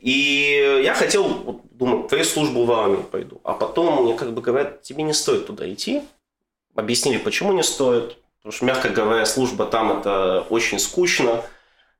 И 0.00 0.80
я 0.82 0.94
хотел, 0.94 1.24
вот, 1.24 1.60
думаю, 1.70 2.08
твою 2.08 2.24
службу 2.24 2.64
в 2.64 2.72
армии 2.72 3.02
пойду. 3.02 3.40
А 3.44 3.52
потом 3.52 4.04
мне 4.04 4.14
как 4.14 4.32
бы 4.32 4.40
говорят, 4.40 4.82
тебе 4.82 5.02
не 5.02 5.12
стоит 5.12 5.46
туда 5.46 5.70
идти. 5.70 6.02
Объяснили, 6.74 7.18
почему 7.18 7.52
не 7.52 7.62
стоит. 7.62 8.16
Потому 8.38 8.52
что, 8.52 8.64
мягко 8.64 8.88
говоря, 8.88 9.26
служба 9.26 9.66
там 9.66 9.98
это 9.98 10.46
очень 10.48 10.78
скучно 10.78 11.44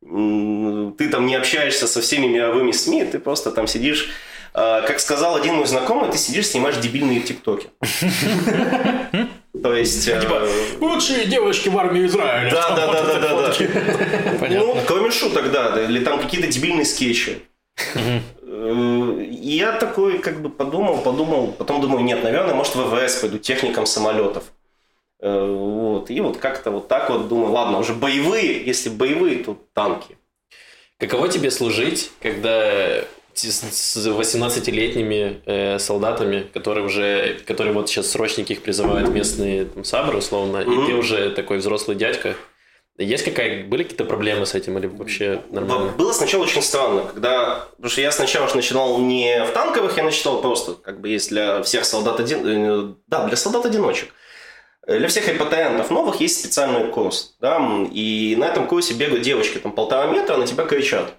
ты 0.03 1.09
там 1.09 1.27
не 1.27 1.35
общаешься 1.35 1.87
со 1.87 2.01
всеми 2.01 2.27
мировыми 2.27 2.73
СМИ, 2.73 3.05
ты 3.05 3.19
просто 3.19 3.51
там 3.51 3.67
сидишь, 3.67 4.11
а, 4.55 4.81
как 4.83 4.99
сказал 4.99 5.37
один 5.37 5.57
мой 5.57 5.67
знакомый, 5.67 6.11
ты 6.11 6.19
сидишь, 6.19 6.49
снимаешь 6.49 6.77
дебильные 6.77 7.21
тиктоки. 7.21 7.69
То 9.63 9.75
есть... 9.75 10.05
Типа, 10.07 10.43
э, 10.43 10.79
лучшие 10.81 11.27
девушки 11.27 11.69
в 11.69 11.77
армии 11.77 12.07
Израиля. 12.07 12.51
Да, 12.51 12.71
да, 12.75 12.87
да, 12.93 13.03
да, 13.03 13.19
да, 13.19 13.55
да. 14.41 14.49
Ну, 14.49 14.77
кроме 14.87 15.11
шуток, 15.11 15.51
да, 15.51 15.85
или 15.85 16.03
там 16.03 16.19
какие-то 16.19 16.49
дебильные 16.49 16.87
скетчи. 16.87 17.43
Э, 18.43 19.27
я 19.31 19.73
такой 19.73 20.19
как 20.19 20.41
бы 20.41 20.49
подумал, 20.49 20.99
подумал, 20.99 21.53
потом 21.53 21.81
думаю, 21.81 22.05
нет, 22.05 22.25
наверное, 22.25 22.55
может 22.55 22.75
в 22.75 22.83
ВВС 22.83 23.17
пойду 23.17 23.39
техником 23.39 23.87
самолетов. 23.87 24.45
Вот. 25.21 26.11
И 26.11 26.21
вот 26.21 26.39
как-то 26.39 26.71
вот 26.71 26.89
так 26.89 27.11
вот 27.11 27.29
думаю, 27.29 27.53
ладно, 27.53 27.79
уже 27.79 27.93
боевые, 27.93 28.65
если 28.65 28.89
боевые, 28.89 29.45
то 29.45 29.57
танки. 29.75 30.17
Каково 30.99 31.29
тебе 31.29 31.51
служить, 31.51 32.11
когда 32.21 33.05
с 33.35 33.97
18-летними 33.97 35.43
э, 35.47 35.79
солдатами, 35.79 36.47
которые 36.53 36.85
уже, 36.85 37.39
которые 37.47 37.73
вот 37.73 37.89
сейчас 37.89 38.09
срочники 38.09 38.53
их 38.53 38.63
призывают 38.63 39.09
местные 39.09 39.67
там, 39.67 39.85
сабры, 39.85 40.19
условно, 40.19 40.59
mm-hmm. 40.59 40.85
и 40.85 40.87
ты 40.87 40.95
уже 40.95 41.31
такой 41.31 41.59
взрослый 41.59 41.97
дядька. 41.97 42.35
Есть 42.99 43.25
какая, 43.25 43.65
были 43.65 43.85
какие-то 43.85 44.05
проблемы 44.05 44.45
с 44.45 44.55
этим 44.55 44.77
или 44.77 44.87
вообще 44.87 45.41
нормально? 45.51 45.93
Было 45.97 46.13
сначала 46.13 46.43
очень 46.43 46.61
странно, 46.61 47.03
когда, 47.03 47.67
потому 47.77 47.91
что 47.91 48.03
я 48.03 48.13
сначала 48.13 48.53
начинал 48.55 48.99
не 48.99 49.43
в 49.45 49.53
танковых, 49.53 49.97
я 49.97 50.03
начинал 50.03 50.43
просто, 50.43 50.75
как 50.75 51.01
бы 51.01 51.09
есть 51.09 51.31
для 51.31 51.63
всех 51.63 51.87
солдат 51.87 52.21
один, 52.21 52.41
э, 52.45 52.95
да, 53.07 53.27
для 53.27 53.37
солдат 53.37 53.65
одиночек. 53.65 54.13
Для 54.99 55.07
всех 55.07 55.29
репатриантов 55.29 55.91
новых 55.91 56.21
есть 56.21 56.41
специальный 56.41 56.89
курс. 56.89 57.37
Да? 57.41 57.61
И 57.93 58.35
на 58.37 58.47
этом 58.47 58.67
курсе 58.67 58.95
бегают 58.95 59.23
девочки 59.23 59.59
там 59.59 59.71
полтора 59.71 60.11
метра, 60.11 60.37
на 60.37 60.47
тебя 60.47 60.65
кричат. 60.65 61.15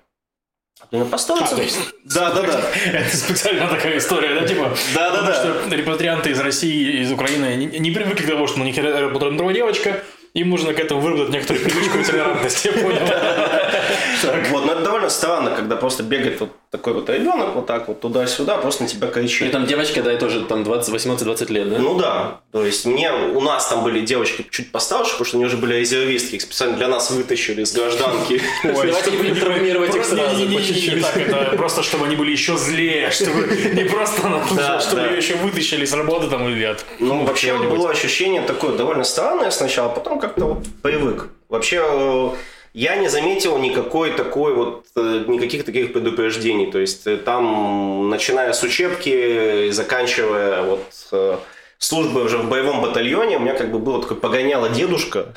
Ну, 0.92 1.06
постойте. 1.06 1.46
А, 1.46 1.56
то 1.56 1.62
есть, 1.62 1.80
да, 2.04 2.32
да, 2.32 2.42
да. 2.42 2.62
Это 2.92 3.16
специально 3.16 3.68
такая 3.68 3.98
история, 3.98 4.40
да, 4.40 4.46
типа? 4.46 4.76
Да, 4.94 5.12
да, 5.12 5.22
да. 5.22 5.34
Что 5.34 5.76
репатрианты 5.76 6.32
из 6.32 6.40
России, 6.40 7.02
из 7.02 7.12
Украины 7.12 7.56
не, 7.56 7.80
не 7.80 7.92
привыкли 7.92 8.26
к 8.26 8.28
тому, 8.28 8.48
что 8.48 8.60
на 8.60 8.64
них 8.64 8.76
другая 8.76 9.54
девочка, 9.54 10.04
им 10.34 10.50
нужно 10.50 10.74
к 10.74 10.80
этому 10.80 11.00
выработать 11.00 11.34
некоторую 11.34 11.64
привычку 11.64 11.98
и 12.00 12.04
толерантность, 12.04 12.66
я 12.66 12.74
понял. 12.74 13.00
Вот, 14.52 14.66
но 14.66 14.74
это 14.74 14.84
довольно 14.84 15.10
странно, 15.10 15.52
когда 15.52 15.76
просто 15.76 16.04
бегает 16.04 16.40
вот 16.40 16.52
такой 16.72 16.94
вот 16.94 17.10
ребенок, 17.10 17.54
вот 17.54 17.66
так 17.66 17.90
вот 17.90 18.00
туда-сюда, 18.00 18.58
просто 18.58 18.84
на 18.84 18.90
тебя 18.90 19.08
кричит. 19.08 19.50
И 19.50 19.52
там 19.52 19.66
девочка, 19.66 20.02
да, 20.02 20.16
тоже 20.16 20.46
там 20.46 20.64
18-20 20.64 21.52
лет, 21.52 21.70
да? 21.70 21.78
Ну 21.78 22.00
да. 22.00 22.40
То 22.54 22.66
есть 22.66 22.86
мне, 22.86 23.12
у 23.12 23.42
нас 23.42 23.68
там 23.68 23.84
были 23.84 24.00
девочки 24.00 24.48
чуть 24.50 24.72
постарше, 24.72 25.12
потому 25.12 25.26
что 25.26 25.38
они 25.38 25.46
уже 25.46 25.58
были 25.58 25.76
резервистки, 25.76 26.36
их 26.36 26.42
специально 26.42 26.78
для 26.78 26.88
нас 26.88 27.12
вытащили 27.12 27.64
из 27.64 27.74
гражданки. 27.74 28.42
Давайте 28.64 29.12
не 29.12 29.18
будем 29.18 29.36
травмировать 29.36 29.94
их 29.94 30.06
сразу, 30.06 30.46
по 30.48 30.62
чуть-чуть. 30.62 31.04
Это 31.14 31.58
просто, 31.58 31.84
чтобы 31.84 32.06
они 32.06 32.16
были 32.16 32.32
еще 32.32 32.56
злее, 32.56 33.12
чтобы 33.12 33.48
не 33.74 33.84
просто, 33.84 34.80
чтобы 34.80 35.02
ее 35.02 35.18
еще 35.18 35.36
вытащили 35.36 35.84
с 35.84 35.92
работы 35.92 36.28
там 36.28 36.48
или 36.48 36.64
от... 36.64 36.86
Ну, 37.00 37.26
вообще 37.26 37.58
было 37.58 37.90
ощущение 37.90 38.44
такое 38.44 38.78
довольно 38.78 39.04
странное 39.04 39.52
сначала, 39.52 39.90
потом 39.90 40.20
как-то 40.20 40.46
вот 40.46 40.66
привык. 40.82 41.28
Вообще 41.50 41.84
э, 41.84 42.30
я 42.74 42.96
не 42.96 43.10
заметил 43.10 43.58
никакой 43.58 44.12
такой 44.12 44.54
вот, 44.54 44.86
э, 44.96 45.26
никаких 45.28 45.66
таких 45.66 45.94
предупреждений. 45.94 46.72
То 46.72 46.80
есть 46.80 47.06
э, 47.06 47.18
там, 47.18 48.10
начиная 48.10 48.54
с 48.54 48.64
учебки 48.64 49.68
и 49.68 49.72
заканчивая 49.72 50.62
вот 50.62 50.86
э, 51.12 51.38
службы 51.78 52.24
уже 52.24 52.38
в 52.38 52.48
боевом 52.48 52.82
батальоне, 52.82 53.38
у 53.38 53.40
меня 53.40 53.54
как 53.56 53.72
бы 53.72 53.80
было 53.80 54.02
такое 54.02 54.18
погоняло 54.18 54.70
дедушка. 54.70 55.34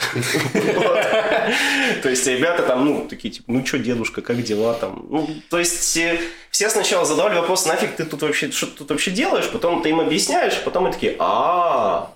То 2.02 2.08
есть 2.08 2.26
ребята 2.26 2.62
там, 2.62 2.84
ну, 2.84 3.06
такие, 3.08 3.32
типа, 3.32 3.50
ну 3.50 3.66
что, 3.66 3.78
дедушка, 3.78 4.22
как 4.22 4.42
дела 4.42 4.74
там? 4.74 5.06
Ну, 5.10 5.28
то 5.50 5.58
есть 5.58 5.98
все 6.50 6.70
сначала 6.70 7.04
задавали 7.04 7.36
вопрос, 7.36 7.66
нафиг 7.66 7.96
ты 7.96 8.04
тут 8.04 8.22
вообще, 8.22 8.50
что 8.52 8.66
тут 8.66 8.90
вообще 8.90 9.10
делаешь? 9.10 9.50
Потом 9.50 9.82
ты 9.82 9.88
им 9.88 10.00
объясняешь, 10.00 10.60
потом 10.64 10.84
они 10.84 10.92
такие, 10.92 11.16
а 11.18 12.14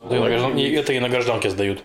Это 0.00 0.92
и 0.92 0.98
на 0.98 1.08
гражданке 1.08 1.50
сдают. 1.50 1.84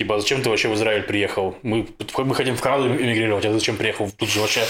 Типа, 0.00 0.14
а 0.14 0.18
зачем 0.18 0.40
ты 0.40 0.48
вообще 0.48 0.68
в 0.68 0.74
Израиль 0.76 1.02
приехал? 1.02 1.56
Мы, 1.60 1.86
мы 2.16 2.34
хотим 2.34 2.56
в 2.56 2.62
Канаду 2.62 2.86
эмигрировать, 2.86 3.44
а 3.44 3.52
зачем 3.52 3.76
приехал 3.76 4.10
тут 4.10 4.30
же 4.30 4.40
вообще? 4.40 4.62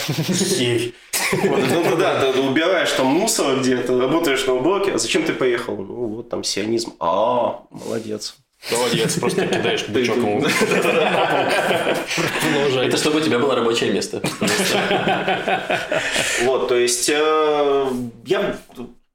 Ну 1.33 1.97
да, 1.97 2.33
ты 2.33 2.41
убираешь 2.41 2.91
там 2.91 3.07
мусор 3.07 3.61
где-то, 3.61 3.97
работаешь 3.97 4.45
на 4.47 4.55
уборке, 4.55 4.91
а 4.91 4.99
зачем 4.99 5.23
ты 5.23 5.33
поехал? 5.33 5.77
Ну 5.77 6.17
вот 6.17 6.29
там 6.31 6.43
сионизм. 6.43 6.95
А, 6.99 7.61
молодец. 7.71 8.35
Молодец, 8.73 9.21
просто 9.21 9.47
кидаешь 9.47 9.87
бычок 9.87 10.17
ему. 10.17 10.45
Это 12.81 12.97
чтобы 12.97 13.21
у 13.21 13.21
тебя 13.21 13.39
было 13.39 13.55
рабочее 13.55 13.93
место. 13.93 14.21
Вот, 16.43 16.67
то 16.67 16.75
есть, 16.75 17.09
э, 17.09 17.87
я, 18.27 18.59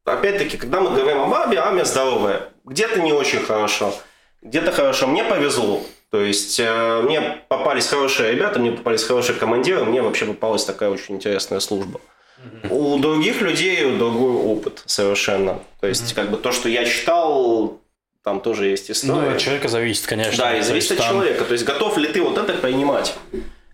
опять-таки, 0.06 0.56
когда 0.56 0.80
мы 0.80 0.92
говорим 0.92 1.24
об 1.24 1.34
армии, 1.34 1.58
армия 1.58 1.84
здоровая. 1.84 2.54
Где-то 2.64 3.02
не 3.02 3.12
очень 3.12 3.42
хорошо, 3.42 3.94
где-то 4.42 4.72
хорошо. 4.72 5.08
Мне 5.08 5.26
повезло. 5.26 5.82
То 6.16 6.22
есть 6.22 6.62
э, 6.62 7.02
мне 7.02 7.42
попались 7.50 7.88
хорошие 7.88 8.32
ребята, 8.32 8.58
мне 8.58 8.72
попались 8.72 9.04
хорошие 9.04 9.38
командиры, 9.38 9.84
мне 9.84 10.02
вообще 10.02 10.26
попалась 10.26 10.64
такая 10.64 10.90
очень 10.90 11.16
интересная 11.16 11.60
служба. 11.60 12.00
Mm-hmm. 12.40 12.70
У 12.70 12.98
других 13.00 13.42
людей 13.42 13.98
другой 13.98 14.32
опыт 14.32 14.82
совершенно. 14.86 15.60
То 15.82 15.88
есть, 15.88 16.04
mm-hmm. 16.04 16.16
как 16.16 16.32
бы 16.32 16.38
то, 16.38 16.54
что 16.54 16.70
я 16.70 16.86
читал, 16.86 17.82
там 18.24 18.40
тоже 18.40 18.68
есть 18.68 18.90
история. 18.90 19.30
Ну, 19.30 19.32
от 19.32 19.40
человека 19.40 19.68
зависит, 19.68 20.06
конечно. 20.06 20.38
Да, 20.38 20.58
и 20.58 20.62
зависит 20.62 20.92
от 20.92 21.00
там... 21.00 21.10
человека. 21.10 21.44
То 21.44 21.52
есть, 21.52 21.66
готов 21.66 21.98
ли 21.98 22.08
ты 22.08 22.22
вот 22.22 22.38
это 22.38 22.54
принимать? 22.54 23.14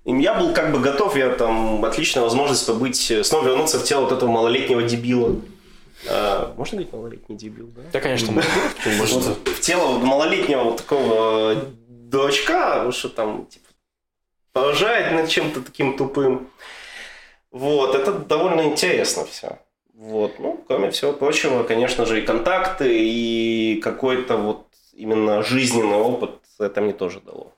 И 0.06 0.12
я 0.12 0.34
был 0.34 0.52
как 0.52 0.72
бы 0.72 0.80
готов, 0.80 1.16
я 1.16 1.30
там 1.30 1.86
отличная 1.86 2.24
возможность 2.24 2.66
побыть, 2.66 3.14
снова 3.22 3.50
вернуться 3.50 3.78
в 3.78 3.84
тело 3.84 4.02
вот 4.02 4.14
этого 4.14 4.32
малолетнего 4.32 4.82
дебила. 4.82 5.36
А, 6.10 6.54
можно 6.58 6.78
говорить 6.78 6.94
малолетний 6.94 7.38
дебил, 7.38 7.68
да? 7.76 7.82
Да, 7.94 8.00
конечно, 8.00 8.32
можно. 8.98 9.36
В 9.46 9.60
тело 9.60 10.00
малолетнего 10.00 10.76
такого 10.76 11.66
дурачка, 12.12 12.92
что 12.92 13.10
там, 13.10 13.46
типа, 13.48 13.68
поражает 14.54 15.14
над 15.14 15.30
чем-то 15.30 15.62
таким 15.62 15.98
тупым. 15.98 16.50
Вот, 17.52 17.96
это 17.96 18.12
довольно 18.14 18.62
интересно 18.62 19.26
все. 19.26 19.60
Вот, 19.94 20.40
ну, 20.40 20.64
кроме 20.68 20.92
всего 20.92 21.14
прочего, 21.14 21.64
конечно 21.64 22.06
же, 22.06 22.22
и 22.22 22.26
контакты, 22.26 22.88
и 22.90 23.80
какой-то 23.82 24.38
вот 24.38 24.68
именно 24.94 25.44
жизненный 25.44 25.98
опыт 25.98 26.32
это 26.60 26.82
мне 26.82 26.94
тоже 26.94 27.20
дало. 27.22 27.54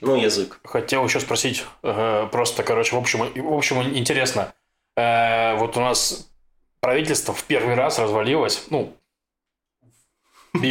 Ну, 0.00 0.16
язык. 0.16 0.60
Хотел 0.64 1.04
еще 1.04 1.20
спросить, 1.20 1.64
э, 1.82 2.28
просто, 2.30 2.62
короче, 2.62 2.94
в 2.94 2.98
общем, 2.98 3.20
в 3.20 3.54
общем 3.54 3.82
интересно. 3.82 4.52
Э, 4.96 5.56
вот 5.56 5.76
у 5.76 5.80
нас 5.80 6.30
правительство 6.80 7.32
в 7.32 7.42
первый 7.44 7.74
раз 7.74 7.98
развалилось, 7.98 8.66
ну, 8.70 8.94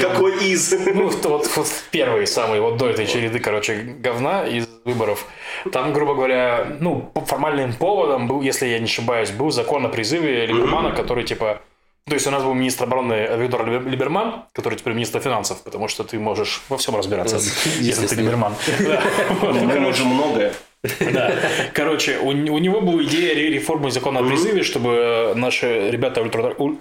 какой 0.02 0.48
из? 0.48 0.72
Ну, 0.72 1.10
вот, 1.10 1.50
вот 1.56 1.68
первый 1.92 2.28
самый, 2.28 2.60
вот 2.60 2.78
до 2.78 2.90
этой 2.90 3.08
череды, 3.08 3.40
короче, 3.40 3.76
говна 3.76 4.46
из 4.46 4.68
выборов. 4.84 5.26
Там, 5.72 5.94
грубо 5.94 6.14
говоря, 6.16 6.68
ну, 6.80 7.12
формальным 7.26 7.74
поводом 7.74 8.28
был, 8.28 8.42
если 8.42 8.68
я 8.68 8.80
не 8.80 8.86
ошибаюсь, 8.86 9.32
был 9.32 9.52
закон 9.52 9.86
о 9.86 9.90
призыве 9.90 10.46
Либермана, 10.46 10.92
который, 10.92 11.24
типа, 11.24 11.62
то 12.08 12.14
есть 12.14 12.28
у 12.28 12.32
нас 12.32 12.44
был 12.44 12.54
министр 12.54 12.84
обороны 12.84 13.28
Виктор 13.36 13.68
Либерман, 13.68 14.44
который 14.54 14.78
теперь 14.78 14.94
министр 14.94 15.22
финансов, 15.22 15.64
потому 15.64 15.88
что 15.88 16.04
ты 16.04 16.20
можешь 16.20 16.62
во 16.70 16.78
всем 16.78 16.96
разбираться, 16.96 17.40
если 17.80 18.06
ты 18.06 18.16
Либерман. 18.16 18.54
Мы 19.42 19.80
можем 19.80 20.10
многое. 20.10 20.54
Да. 21.00 21.34
Короче, 21.74 22.20
у, 22.20 22.28
у 22.28 22.60
него 22.60 22.82
была 22.82 23.04
идея 23.04 23.34
реформы 23.50 23.90
закона 23.90 24.20
о 24.20 24.24
призыве, 24.24 24.62
чтобы 24.62 25.34
наши 25.36 25.90
ребята 25.90 26.22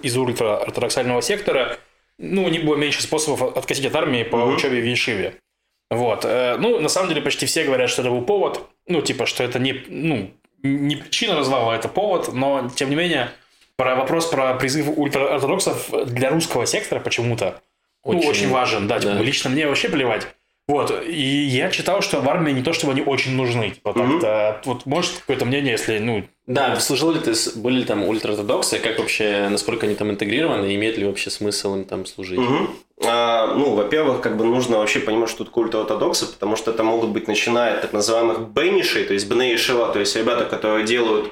из 0.03 0.15
ультраортодоксального 0.15 1.23
сектора 1.23 1.77
ну, 2.17 2.43
у 2.43 2.49
них 2.49 2.65
было 2.65 2.75
меньше 2.75 3.01
способов 3.01 3.57
откатить 3.57 3.85
от 3.85 3.95
армии 3.95 4.23
по 4.23 4.37
mm-hmm. 4.37 4.55
учебе 4.55 4.81
в 4.81 4.85
Ешиве. 4.85 5.35
Вот. 5.89 6.25
Э, 6.25 6.57
ну, 6.57 6.79
на 6.79 6.89
самом 6.89 7.09
деле, 7.09 7.21
почти 7.21 7.45
все 7.45 7.63
говорят, 7.63 7.89
что 7.89 8.01
это 8.01 8.11
был 8.11 8.21
повод. 8.21 8.61
Ну, 8.87 9.01
типа, 9.01 9.25
что 9.25 9.43
это 9.43 9.59
не, 9.59 9.83
ну, 9.87 10.31
не 10.63 10.95
причина 10.95 11.35
развала, 11.35 11.73
это 11.73 11.87
повод. 11.87 12.33
Но, 12.33 12.69
тем 12.75 12.89
не 12.89 12.95
менее, 12.95 13.31
про 13.75 13.95
вопрос 13.95 14.27
про 14.27 14.53
призыв 14.55 14.87
ультраортодоксов 14.97 15.89
для 16.07 16.29
русского 16.29 16.65
сектора 16.65 16.99
почему-то 16.99 17.61
очень, 18.03 18.21
ну, 18.21 18.29
очень 18.29 18.49
важен. 18.49 18.87
Да, 18.87 18.99
типа, 18.99 19.13
да. 19.13 19.21
лично 19.21 19.49
мне 19.49 19.67
вообще 19.67 19.89
плевать. 19.89 20.27
Вот, 20.67 20.91
и 21.05 21.43
я 21.43 21.69
читал, 21.69 22.01
что 22.01 22.21
в 22.21 22.29
армии 22.29 22.51
не 22.51 22.63
то, 22.63 22.73
чтобы 22.73 22.93
они 22.93 23.03
очень 23.03 23.35
нужны. 23.35 23.69
Типа, 23.69 23.89
mm-hmm. 23.89 24.61
Вот 24.65 24.85
может 24.87 25.11
какое-то 25.19 25.45
мнение, 25.45 25.73
если, 25.73 25.99
ну... 25.99 26.23
Да, 26.47 26.79
служил 26.79 27.11
ли 27.11 27.19
ты, 27.19 27.33
были 27.55 27.79
ли 27.79 27.85
там 27.85 28.03
ультраортодоксы, 28.03 28.79
как 28.79 28.97
вообще, 28.97 29.47
насколько 29.49 29.85
они 29.85 29.93
там 29.95 30.09
интегрированы, 30.09 30.73
имеет 30.73 30.97
ли 30.97 31.05
вообще 31.05 31.29
смысл 31.29 31.75
им 31.75 31.85
там 31.85 32.07
служить? 32.07 32.39
Mm-hmm. 32.39 32.69
А, 33.05 33.53
ну, 33.55 33.75
во-первых, 33.75 34.21
как 34.21 34.37
бы 34.37 34.45
нужно 34.45 34.79
вообще 34.79 34.99
понимать, 34.99 35.29
что 35.29 35.43
такое 35.43 35.65
ультраортодоксы, 35.65 36.25
потому 36.25 36.55
что 36.55 36.71
это 36.71 36.83
могут 36.83 37.11
быть, 37.11 37.27
начиная 37.27 37.75
от 37.75 37.81
так 37.81 37.93
называемых 37.93 38.49
бенишей, 38.49 39.03
то 39.03 39.13
есть 39.13 39.27
бней 39.27 39.57
то 39.57 39.99
есть 39.99 40.15
ребята, 40.15 40.45
которые 40.45 40.83
делают 40.85 41.31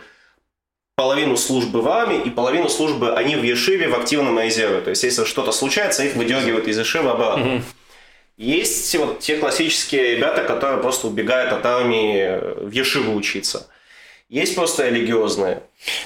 половину 0.96 1.38
службы 1.38 1.82
в 1.82 1.88
армии 1.88 2.22
и 2.24 2.30
половину 2.30 2.70
службы 2.70 3.14
они 3.14 3.36
в 3.36 3.44
Ешиве 3.44 3.88
в 3.88 3.96
активном 3.96 4.40
резерве. 4.40 4.82
То 4.82 4.92
есть, 4.92 5.04
если 5.04 5.26
что-то 5.26 5.52
случается, 5.52 6.04
их 6.04 6.16
выдергивают 6.16 6.68
из 6.68 6.78
Ешивы 6.78 7.10
обратно. 7.10 7.44
Mm-hmm. 7.44 7.62
Есть 8.38 8.96
вот 8.96 9.20
те 9.20 9.38
классические 9.38 10.16
ребята, 10.16 10.44
которые 10.44 10.82
просто 10.82 11.08
убегают 11.08 11.54
от 11.54 11.66
армии 11.66 12.66
в 12.66 12.72
Ешиву 12.72 13.16
учиться. 13.16 13.68
Есть 14.34 14.56
просто 14.56 14.90
религиозные. 14.90 15.62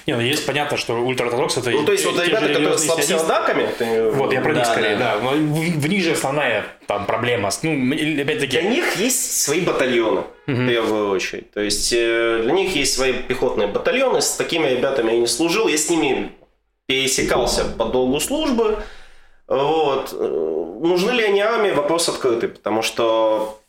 Не, 0.06 0.16
ну 0.16 0.20
есть 0.20 0.46
понятно, 0.46 0.76
что 0.76 0.96
ультраортодокс 0.96 1.58
это... 1.58 1.70
Ну, 1.70 1.86
то 1.86 1.94
есть, 1.94 2.04
вот 2.04 2.22
ребята, 2.22 2.48
которые 2.48 2.78
с 2.78 2.86
лапсиадаками... 2.86 4.12
Вот, 4.12 4.34
я 4.34 4.42
про 4.42 4.54
них 4.54 4.66
скорее, 4.66 4.98
да. 4.98 5.18
Но 5.22 5.32
в, 5.32 5.62
в 5.62 5.88
них 5.88 6.04
же 6.04 6.12
основная 6.12 6.66
там 6.88 7.06
проблема. 7.06 7.50
Ну, 7.64 7.94
опять-таки... 7.94 8.60
Для 8.60 8.70
них 8.70 8.98
есть 8.98 9.44
свои 9.44 9.62
батальоны, 9.62 10.24
в 10.46 10.68
первую 10.68 11.12
очередь. 11.12 11.52
То 11.52 11.62
есть, 11.62 11.94
э, 11.94 12.42
для 12.44 12.52
них 12.52 12.76
есть 12.76 12.96
свои 12.96 13.14
пехотные 13.14 13.70
батальоны. 13.70 14.22
С 14.22 14.36
такими 14.36 14.68
ребятами 14.68 15.14
я 15.14 15.20
не 15.20 15.28
служил. 15.28 15.70
Я 15.70 15.78
с 15.78 15.90
ними 15.90 16.34
пересекался 16.86 17.64
по 17.64 17.86
долгу 17.86 18.20
службы. 18.20 18.84
Вот. 19.48 20.12
Нужны 20.12 21.12
ли 21.12 21.24
они 21.24 21.42
армии? 21.42 21.72
Вопрос 21.72 22.10
открытый, 22.10 22.50
потому 22.50 22.82
что, 22.82 23.60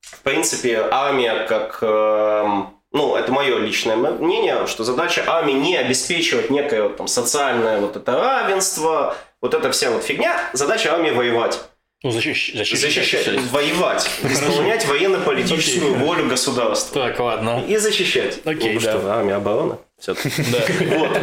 в 0.00 0.20
принципе, 0.20 0.86
армия 0.90 1.46
как... 1.46 1.78
Эм, 1.82 2.70
ну, 2.92 3.16
это 3.16 3.32
мое 3.32 3.58
личное 3.58 3.96
мнение, 3.96 4.66
что 4.66 4.84
задача 4.84 5.24
армии 5.26 5.52
не 5.52 5.76
обеспечивать 5.76 6.50
некое 6.50 6.84
вот, 6.84 6.96
там, 6.96 7.08
социальное 7.08 7.80
вот 7.80 7.96
это 7.96 8.12
равенство, 8.12 9.16
вот 9.42 9.54
эта 9.54 9.70
вся 9.70 9.90
вот 9.90 10.04
фигня. 10.04 10.40
Задача 10.52 10.94
армии 10.94 11.10
воевать. 11.10 11.60
Ну, 12.02 12.10
защищ... 12.10 12.54
защищать. 12.54 12.94
защищать. 12.94 13.40
Воевать. 13.50 14.08
Исполнять 14.22 14.86
военно-политическую 14.86 15.94
волю 15.94 16.28
государства. 16.28 17.08
Так, 17.08 17.18
ладно. 17.18 17.64
И 17.66 17.76
защищать. 17.78 18.40
Окей, 18.44 18.74
ну, 18.74 18.80
да. 18.80 18.98
Что, 18.98 19.12
армия 19.12 19.34
обороны. 19.34 19.76
Да. 20.06 20.64
Вот. 20.98 21.18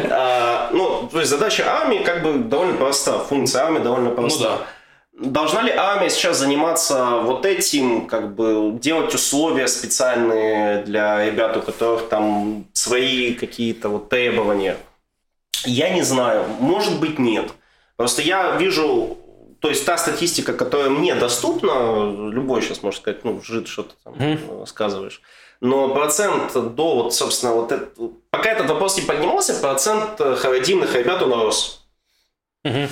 Ну, 0.74 1.08
то 1.12 1.20
есть 1.20 1.30
задача 1.30 1.64
армии 1.68 2.00
как 2.00 2.24
бы 2.24 2.34
довольно 2.34 2.78
проста. 2.78 3.20
Функция 3.20 3.64
армии 3.64 3.80
довольно 3.80 4.10
ну 4.10 4.16
проста. 4.16 4.50
Ну, 4.50 4.58
да. 4.58 4.68
Должна 5.30 5.62
ли 5.62 5.72
армия 5.72 6.10
сейчас 6.10 6.40
заниматься 6.40 7.20
вот 7.22 7.46
этим, 7.46 8.08
как 8.08 8.34
бы 8.34 8.80
делать 8.80 9.14
условия 9.14 9.68
специальные 9.68 10.84
для 10.84 11.24
ребят, 11.24 11.56
у 11.56 11.62
которых 11.62 12.10
там 12.10 12.66
свои 12.74 13.36
какие-то 13.36 13.90
вот 13.90 14.10
требования? 14.10 14.78
Я 15.66 15.90
не 15.90 16.02
знаю. 16.02 16.46
Может 16.60 17.00
быть, 17.00 17.20
нет. 17.20 17.52
Просто 17.96 18.24
я 18.24 18.56
вижу 18.58 19.18
то 19.64 19.70
есть 19.70 19.86
та 19.86 19.98
статистика, 19.98 20.52
которая 20.52 20.90
мне 20.90 21.16
доступна, 21.16 22.30
любой 22.30 22.62
сейчас 22.62 22.84
может 22.84 23.00
сказать, 23.00 23.24
ну, 23.24 23.42
жид, 23.42 23.70
что 23.70 23.84
ты 23.84 23.94
там 24.04 24.14
mm. 24.16 24.66
сказываешь, 24.66 25.22
но 25.64 25.88
процент 25.88 26.52
до, 26.54 26.96
вот, 26.96 27.14
собственно, 27.16 27.54
вот 27.54 27.72
это, 27.72 27.88
пока 28.30 28.52
этот 28.52 28.70
вопрос 28.70 28.98
не 28.98 29.04
поднимался, 29.04 29.54
процент 29.54 30.20
харидимных 30.20 30.94
ребят 30.94 31.22
он 31.22 31.32
рос. 31.32 31.86
Угу. 32.66 32.90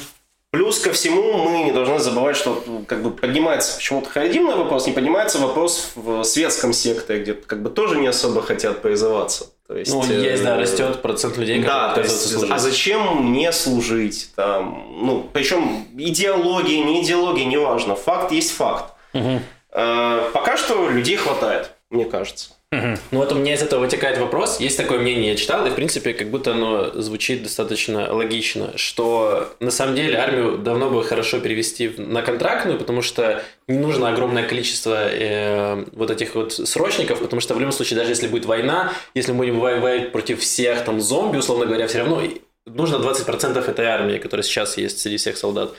Плюс 0.51 0.79
ко 0.79 0.93
всему 0.93 1.33
мы 1.33 1.63
не 1.63 1.73
должны 1.73 1.99
забывать, 1.99 2.37
что 2.37 2.63
как 2.87 3.03
бы 3.03 3.11
поднимается 3.11 3.75
почему-то 3.75 4.09
харидимный 4.09 4.55
вопрос, 4.55 4.87
не 4.87 4.93
поднимается 4.93 5.39
вопрос 5.39 5.91
в 5.95 6.23
светском 6.23 6.71
секторе, 6.71 7.21
где 7.21 7.33
как 7.33 7.61
бы 7.61 7.69
тоже 7.69 7.97
не 7.97 8.07
особо 8.07 8.41
хотят 8.41 8.81
призываться. 8.81 9.47
То 9.67 9.75
есть, 9.75 9.91
ну, 9.91 10.01
есть, 10.05 10.41
да, 10.41 10.55
э, 10.55 10.61
растет 10.61 11.01
процент 11.01 11.35
людей, 11.35 11.61
да, 11.61 11.93
то 11.93 11.99
есть, 11.99 12.31
служить. 12.31 12.51
А 12.51 12.57
зачем 12.57 13.31
мне 13.31 13.51
служить? 13.51 14.31
Там, 14.35 14.97
ну, 15.01 15.29
причем 15.33 15.87
идеология, 15.97 16.85
не 16.85 17.03
идеология, 17.03 17.45
неважно. 17.45 17.95
Факт 17.95 18.31
есть 18.31 18.51
факт. 18.51 18.93
Угу. 19.13 19.41
пока 19.71 20.55
что 20.55 20.89
людей 20.89 21.17
хватает, 21.17 21.71
мне 21.89 22.05
кажется. 22.05 22.51
Ну 22.71 22.97
вот 23.11 23.33
у 23.33 23.35
меня 23.35 23.55
из 23.55 23.61
этого 23.61 23.81
вытекает 23.81 24.17
вопрос. 24.17 24.61
Есть 24.61 24.77
такое 24.77 24.97
мнение, 24.99 25.31
я 25.31 25.35
читал, 25.35 25.65
и 25.65 25.69
в 25.69 25.75
принципе 25.75 26.13
как 26.13 26.29
будто 26.29 26.51
оно 26.53 26.91
звучит 27.01 27.43
достаточно 27.43 28.13
логично, 28.13 28.77
что 28.77 29.53
на 29.59 29.71
самом 29.71 29.95
деле 29.95 30.17
армию 30.17 30.57
давно 30.57 30.89
бы 30.89 31.03
хорошо 31.03 31.41
перевести 31.41 31.89
на 31.97 32.21
контрактную, 32.21 32.79
потому 32.79 33.01
что 33.01 33.43
не 33.67 33.77
нужно 33.77 34.07
огромное 34.07 34.43
количество 34.43 34.95
э, 34.95 35.85
вот 35.91 36.11
этих 36.11 36.35
вот 36.35 36.53
срочников, 36.53 37.19
потому 37.19 37.41
что 37.41 37.55
в 37.55 37.59
любом 37.59 37.73
случае, 37.73 37.97
даже 37.97 38.11
если 38.11 38.27
будет 38.27 38.45
война, 38.45 38.93
если 39.15 39.33
мы 39.33 39.39
будем 39.39 39.59
воевать 39.59 40.13
против 40.13 40.39
всех 40.39 40.85
там 40.85 41.01
зомби, 41.01 41.37
условно 41.37 41.65
говоря, 41.65 41.87
все 41.87 41.97
равно 41.97 42.23
нужно 42.65 42.95
20% 42.95 43.69
этой 43.69 43.85
армии, 43.85 44.17
которая 44.17 44.43
сейчас 44.43 44.77
есть 44.77 44.99
среди 44.99 45.17
всех 45.17 45.35
солдат 45.35 45.73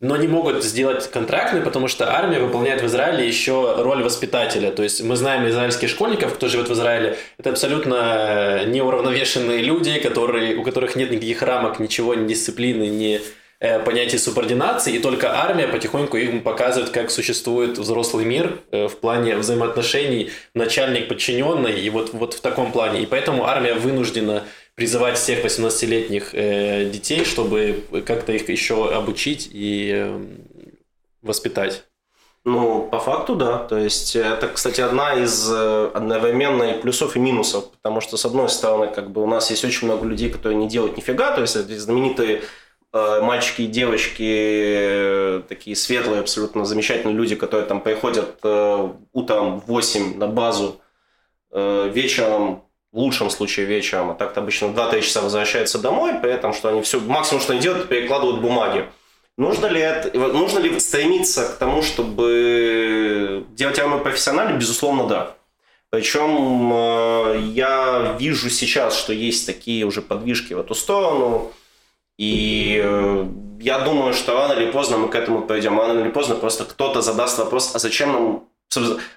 но 0.00 0.16
не 0.16 0.28
могут 0.28 0.62
сделать 0.62 1.10
контрактный, 1.10 1.60
потому 1.60 1.88
что 1.88 2.14
армия 2.14 2.38
выполняет 2.38 2.82
в 2.82 2.86
Израиле 2.86 3.26
еще 3.26 3.74
роль 3.78 4.02
воспитателя. 4.02 4.70
То 4.70 4.84
есть 4.84 5.02
мы 5.02 5.16
знаем 5.16 5.48
израильских 5.48 5.88
школьников, 5.88 6.34
кто 6.34 6.46
живет 6.46 6.68
в 6.68 6.72
Израиле, 6.72 7.16
это 7.36 7.50
абсолютно 7.50 8.64
неуравновешенные 8.66 9.60
люди, 9.60 9.98
которые, 9.98 10.56
у 10.56 10.62
которых 10.62 10.94
нет 10.94 11.10
никаких 11.10 11.42
рамок, 11.42 11.80
ничего, 11.80 12.14
ни 12.14 12.28
дисциплины, 12.28 12.86
ни 12.86 13.20
э, 13.58 13.80
понятия 13.80 14.18
субординации, 14.18 14.94
и 14.94 15.00
только 15.00 15.36
армия 15.36 15.66
потихоньку 15.66 16.16
им 16.16 16.42
показывает, 16.42 16.90
как 16.90 17.10
существует 17.10 17.76
взрослый 17.76 18.24
мир 18.24 18.60
э, 18.70 18.86
в 18.86 18.98
плане 18.98 19.36
взаимоотношений 19.36 20.30
начальник-подчиненный, 20.54 21.80
и 21.80 21.90
вот, 21.90 22.10
вот 22.12 22.34
в 22.34 22.40
таком 22.40 22.70
плане. 22.70 23.02
И 23.02 23.06
поэтому 23.06 23.46
армия 23.46 23.74
вынуждена 23.74 24.44
призывать 24.78 25.18
всех 25.18 25.44
18-летних 25.44 26.34
э, 26.34 26.88
детей, 26.88 27.24
чтобы 27.24 27.84
как-то 28.06 28.32
их 28.32 28.48
еще 28.48 28.94
обучить 28.94 29.50
и 29.52 29.90
э, 29.92 30.24
воспитать. 31.20 31.84
Ну, 32.44 32.88
по 32.88 33.00
факту, 33.00 33.34
да. 33.34 33.58
То 33.58 33.76
есть, 33.76 34.14
это, 34.14 34.46
кстати, 34.46 34.80
одна 34.80 35.14
из 35.14 35.50
э, 35.50 35.90
одновременно 35.92 36.62
и 36.62 36.80
плюсов 36.80 37.16
и 37.16 37.18
минусов. 37.18 37.72
Потому 37.72 38.00
что, 38.00 38.16
с 38.16 38.24
одной 38.24 38.48
стороны, 38.48 38.86
как 38.86 39.10
бы 39.10 39.20
у 39.20 39.26
нас 39.26 39.50
есть 39.50 39.64
очень 39.64 39.88
много 39.88 40.06
людей, 40.06 40.30
которые 40.30 40.56
не 40.56 40.68
делают 40.68 40.96
нифига. 40.96 41.32
То 41.34 41.40
есть, 41.40 41.56
это 41.56 41.76
знаменитые 41.76 42.42
э, 42.92 43.20
мальчики 43.20 43.62
и 43.62 43.66
девочки, 43.66 44.22
э, 44.22 45.42
такие 45.48 45.74
светлые, 45.74 46.20
абсолютно 46.20 46.64
замечательные 46.64 47.16
люди, 47.16 47.34
которые 47.34 47.66
там 47.66 47.80
приходят 47.80 48.38
э, 48.44 48.88
утром 49.12 49.60
в 49.60 49.66
8 49.66 50.18
на 50.18 50.28
базу, 50.28 50.80
э, 51.50 51.90
вечером 51.92 52.62
в 52.92 52.98
лучшем 52.98 53.30
случае 53.30 53.66
вечером, 53.66 54.10
а 54.10 54.14
так-то 54.14 54.40
обычно 54.40 54.66
2-3 54.66 55.02
часа 55.02 55.20
возвращаются 55.20 55.78
домой, 55.78 56.14
при 56.20 56.30
этом, 56.30 56.54
что 56.54 56.70
они 56.70 56.82
все, 56.82 57.00
максимум, 57.00 57.42
что 57.42 57.52
они 57.52 57.60
делают, 57.60 57.88
перекладывают 57.88 58.40
бумаги. 58.40 58.86
Нужно 59.36 59.66
ли, 59.66 59.80
это, 59.80 60.16
нужно 60.18 60.58
ли 60.58 60.80
стремиться 60.80 61.44
к 61.44 61.58
тому, 61.58 61.82
чтобы 61.82 63.44
делать 63.50 63.78
армию 63.78 64.00
профессионально? 64.00 64.56
Безусловно, 64.56 65.06
да. 65.06 65.36
Причем 65.90 66.72
э, 66.72 67.40
я 67.54 68.16
вижу 68.18 68.50
сейчас, 68.50 68.98
что 68.98 69.12
есть 69.12 69.46
такие 69.46 69.86
уже 69.86 70.02
подвижки 70.02 70.54
в 70.54 70.60
эту 70.60 70.74
сторону. 70.74 71.52
И 72.18 72.80
э, 72.82 73.26
я 73.60 73.78
думаю, 73.78 74.12
что 74.12 74.34
рано 74.34 74.52
или 74.54 74.70
поздно 74.70 74.98
мы 74.98 75.08
к 75.08 75.14
этому 75.14 75.42
пойдем. 75.42 75.78
Рано 75.78 76.00
или 76.00 76.10
поздно 76.10 76.34
просто 76.34 76.64
кто-то 76.64 77.00
задаст 77.00 77.38
вопрос, 77.38 77.74
а 77.74 77.78
зачем 77.78 78.12
нам... 78.12 78.47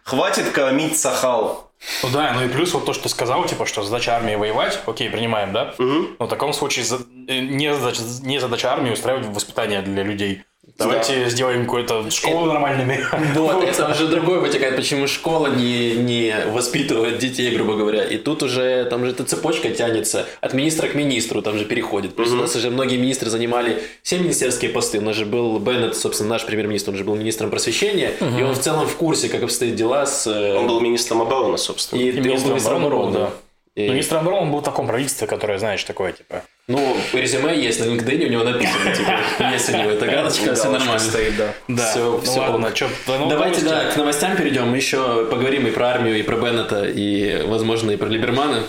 Хватит 0.04 0.52
кормить 0.52 1.00
Сахал. 1.00 1.72
Ну 2.04 2.10
да, 2.12 2.34
ну 2.34 2.44
и 2.44 2.48
плюс 2.48 2.74
вот 2.74 2.86
то, 2.86 2.94
что 2.94 3.04
ты 3.04 3.10
сказал, 3.10 3.46
типа, 3.46 3.66
что 3.66 3.84
задача 3.84 4.16
армии 4.16 4.36
воевать, 4.36 4.80
окей, 4.86 5.10
принимаем, 5.10 5.52
да? 5.52 5.74
Угу. 5.80 6.08
Но 6.20 6.26
в 6.26 6.30
таком 6.30 6.54
случае 6.54 6.86
э, 7.28 7.40
не 7.40 7.74
задача, 7.74 8.02
не 8.22 8.40
задача 8.40 8.72
армии 8.72 8.92
устраивать 8.92 9.26
воспитание 9.28 9.82
для 9.82 10.04
людей. 10.04 10.44
Давайте 10.78 11.24
да. 11.24 11.30
сделаем 11.30 11.66
какую-то 11.66 12.10
школу 12.10 12.46
нормальными. 12.46 13.06
Вот, 13.36 13.64
это 13.68 13.90
уже 13.90 14.08
другой 14.08 14.40
вытекает, 14.40 14.76
почему 14.76 15.08
школа 15.08 15.48
не, 15.48 15.94
не 15.94 16.36
воспитывает 16.48 17.20
детей, 17.20 17.56
грубо 17.56 17.76
говоря. 17.76 18.04
И 18.04 18.18
тут 18.18 18.44
уже, 18.44 18.86
там 18.86 19.06
же 19.06 19.12
эта 19.12 19.24
цепочка 19.24 19.70
тянется 19.70 20.26
от 20.42 20.54
министра 20.54 20.88
к 20.88 20.96
министру, 20.96 21.42
там 21.42 21.58
же 21.58 21.66
переходит. 21.66 22.16
Просто 22.16 22.36
у 22.36 22.40
нас 22.40 22.56
уже 22.56 22.70
многие 22.70 22.98
министры 22.98 23.30
занимали 23.30 23.84
все 24.04 24.20
министерские 24.20 24.72
посты. 24.72 25.00
У 25.00 25.02
нас 25.02 25.16
же 25.16 25.26
был 25.26 25.60
Беннет, 25.60 25.96
собственно, 25.96 26.30
наш 26.30 26.46
премьер-министр, 26.46 26.92
он 26.92 26.98
же 26.98 27.04
был 27.04 27.16
министром 27.16 27.50
просвещения, 27.50 28.12
и 28.20 28.44
он 28.44 28.54
в 28.54 28.60
целом 28.60 28.88
в 28.88 28.96
курсе, 28.96 29.30
как 29.30 29.44
обстоят 29.44 29.76
дела 29.76 30.06
с... 30.06 30.28
Э, 30.28 30.58
он 30.58 30.68
был 30.68 30.80
министром 30.80 31.22
обороны, 31.22 31.58
собственно. 31.58 32.00
И, 32.00 32.10
и 32.10 32.20
министром 32.20 32.58
обороны, 32.58 33.14
да. 33.14 33.30
И... 33.76 33.88
Но 33.88 33.94
министр 33.94 34.18
обороны 34.18 34.44
он 34.44 34.52
был 34.52 34.60
в 34.60 34.64
таком 34.64 34.88
правительстве, 34.88 35.28
которое, 35.28 35.58
знаешь, 35.58 35.84
такое, 35.84 36.12
типа... 36.12 36.44
Ну, 36.72 36.98
резюме 37.14 37.60
есть 37.60 37.80
на 37.82 37.86
LinkedIn, 37.86 38.26
у 38.26 38.30
него 38.30 38.44
написано, 38.44 38.96
типа, 38.96 39.20
есть 39.52 39.70
у 39.70 39.78
него 39.78 39.92
эта 39.92 40.06
галочка, 40.08 40.56
все 40.56 40.72
нормально. 40.72 41.00
стоит, 41.00 41.36
да. 41.38 41.54
Да, 41.68 41.92
все, 41.92 42.12
ну, 42.12 42.22
все 42.22 42.40
ладно, 42.40 42.74
что, 42.74 42.88
ну, 43.08 43.30
Давайте, 43.30 43.62
да, 43.62 43.92
к 43.92 43.98
новостям 43.98 44.38
перейдем. 44.38 44.70
Мы 44.70 44.78
еще 44.78 45.26
поговорим 45.26 45.68
и 45.68 45.72
про 45.72 45.90
армию, 45.90 46.18
и 46.18 46.24
про 46.24 46.38
Беннета, 46.38 46.86
и, 46.86 47.44
возможно, 47.46 47.92
и 47.92 47.98
про 47.98 48.08
Либермана. 48.08 48.64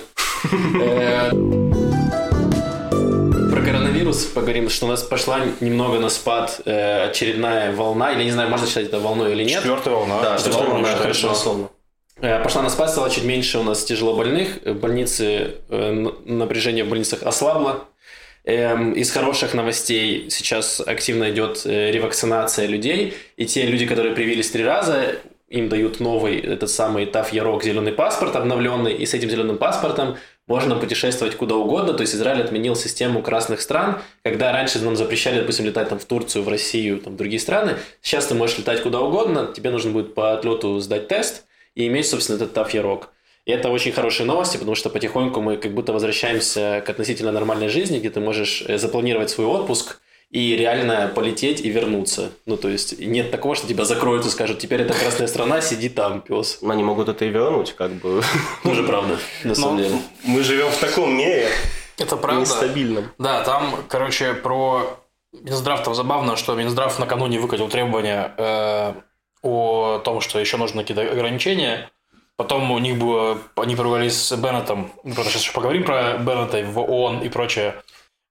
Э, 0.83 1.31
про 3.53 3.61
коронавирус 3.63 4.25
поговорим, 4.25 4.69
что 4.69 4.87
у 4.87 4.89
нас 4.89 5.03
пошла 5.03 5.41
немного 5.61 6.01
на 6.01 6.09
спад 6.09 6.61
э, 6.65 7.05
очередная 7.05 7.73
волна, 7.73 8.13
или 8.13 8.25
не 8.25 8.33
знаю, 8.33 8.51
можно 8.51 8.67
считать 8.67 8.87
это 8.87 8.99
волной 8.99 9.33
или 9.33 9.45
нет. 9.45 9.61
Четвертая 9.61 9.95
волна. 9.95 10.21
Да, 10.23 10.39
четвертая 10.39 10.69
волна, 10.69 10.89
хорошо. 10.97 11.71
Э, 12.23 12.43
пошла 12.43 12.63
на 12.63 12.71
спад, 12.71 12.91
стало 12.91 13.11
чуть 13.11 13.25
меньше 13.25 13.59
у 13.59 13.63
нас 13.63 13.85
тяжело 13.85 14.15
больных. 14.15 14.59
Э, 14.65 14.73
напряжение 16.25 16.85
в 16.85 16.89
больницах 16.89 17.23
ослабло. 17.25 17.85
Эм, 18.45 18.93
из 18.93 19.11
хороших 19.13 19.55
новостей 19.55 20.29
сейчас 20.31 20.81
активно 20.81 21.31
идет 21.31 21.63
э, 21.65 21.91
ревакцинация 21.91 22.67
людей. 22.67 23.15
И 23.37 23.47
те 23.47 23.67
люди, 23.67 23.87
которые 23.87 24.15
привились 24.15 24.51
три 24.51 24.65
раза, 24.65 25.17
им 25.49 25.69
дают 25.69 26.01
новый, 26.01 26.41
этот 26.41 26.71
самый 26.71 27.07
ТАФ 27.07 27.33
Ярок, 27.33 27.63
зеленый 27.63 27.93
паспорт 27.93 28.35
обновленный. 28.35 28.95
И 28.95 29.07
с 29.07 29.15
этим 29.15 29.31
зеленым 29.31 29.59
паспортом 29.59 30.17
можно 30.49 30.75
путешествовать 30.75 31.37
куда 31.37 31.55
угодно. 31.55 31.95
То 31.95 32.01
есть 32.01 32.15
Израиль 32.15 32.43
отменил 32.43 32.75
систему 32.75 33.23
красных 33.23 33.61
стран, 33.61 34.01
когда 34.25 34.51
раньше 34.51 34.81
нам 34.81 34.97
запрещали, 34.97 35.41
допустим, 35.41 35.67
летать 35.67 35.89
там 35.89 35.99
в 36.01 36.05
Турцию, 36.05 36.43
в 36.43 36.49
Россию, 36.49 36.99
там 36.99 37.13
в 37.13 37.17
другие 37.17 37.39
страны. 37.39 37.77
Сейчас 38.01 38.27
ты 38.27 38.35
можешь 38.35 38.59
летать 38.59 38.83
куда 38.83 39.01
угодно, 39.01 39.53
тебе 39.55 39.71
нужно 39.71 39.93
будет 39.93 40.15
по 40.15 40.33
отлету 40.33 40.81
сдать 40.81 41.09
тест– 41.09 41.45
и 41.75 41.87
иметь, 41.87 42.09
собственно, 42.09 42.37
этот 42.37 42.53
таф-ярок. 42.53 43.13
И 43.45 43.51
это 43.51 43.71
очень 43.71 43.93
хорошие 43.93 44.27
новости, 44.27 44.57
потому 44.57 44.77
что 44.77 44.89
потихоньку 44.89 45.41
мы 45.41 45.57
как 45.57 45.75
будто 45.75 45.93
возвращаемся 45.93 46.83
к 46.87 46.89
относительно 46.89 47.33
нормальной 47.33 47.69
жизни, 47.69 47.99
где 47.99 48.11
ты 48.11 48.21
можешь 48.21 48.63
э, 48.67 48.79
запланировать 48.79 49.31
свой 49.31 49.47
отпуск 49.47 50.01
и 50.31 50.57
реально 50.57 51.11
полететь 51.15 51.61
и 51.61 51.69
вернуться. 51.69 52.31
Ну, 52.47 52.57
то 52.57 52.69
есть 52.69 52.99
нет 53.01 53.31
такого, 53.31 53.55
что 53.55 53.67
тебя 53.67 53.85
закроют 53.85 54.25
и 54.27 54.31
скажут, 54.31 54.61
теперь 54.61 54.83
это 54.83 54.95
красная 54.95 55.27
страна, 55.27 55.61
сиди 55.61 55.89
там, 55.89 56.23
пес. 56.23 56.61
Они 56.63 56.83
могут 56.83 57.09
это 57.09 57.25
и 57.25 57.29
вернуть, 57.29 57.73
как 57.73 57.91
бы. 57.93 58.23
Тоже 58.63 58.85
правда, 58.85 59.19
на 59.45 59.55
самом 59.55 59.79
деле. 59.79 59.97
Мы 60.25 60.43
живем 60.43 60.71
в 60.71 60.79
таком 60.79 61.15
мире. 61.17 61.49
Это 61.99 62.17
правда. 62.17 62.41
Нестабильном. 62.41 63.11
Да, 63.19 63.43
там, 63.45 63.77
короче, 63.89 64.33
про 64.35 64.99
Минздрав 65.33 65.83
там 65.83 65.95
забавно, 65.95 66.37
что 66.37 66.55
Минздрав 66.55 66.99
накануне 66.99 67.39
выкатил 67.39 67.69
требования 67.69 68.35
э, 68.37 68.95
о 69.43 69.99
том, 69.99 70.21
что 70.21 70.39
еще 70.39 70.57
нужны 70.57 70.83
какие-то 70.83 71.03
ограничения. 71.03 71.91
Потом 72.37 72.71
у 72.71 72.79
них 72.79 72.99
было, 72.99 73.39
они 73.57 73.77
поругались 73.77 74.17
с 74.17 74.37
Беннетом, 74.37 74.91
мы 75.05 75.15
просто 75.15 75.33
сейчас 75.33 75.43
еще 75.43 75.53
поговорим 75.53 75.85
про 75.85 76.19
Беннета 76.19 76.63
в 76.65 76.79
ООН 76.79 77.21
и 77.21 77.29
прочее. 77.29 77.75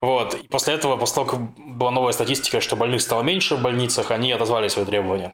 Вот. 0.01 0.33
И 0.33 0.47
после 0.47 0.73
этого, 0.73 0.97
после 0.97 1.15
того, 1.15 1.27
как 1.27 1.39
была 1.57 1.91
новая 1.91 2.11
статистика, 2.11 2.59
что 2.59 2.75
больных 2.75 3.01
стало 3.01 3.21
меньше 3.21 3.55
в 3.55 3.61
больницах, 3.61 4.11
они 4.11 4.31
отозвали 4.31 4.67
свои 4.67 4.85
требования. 4.85 5.33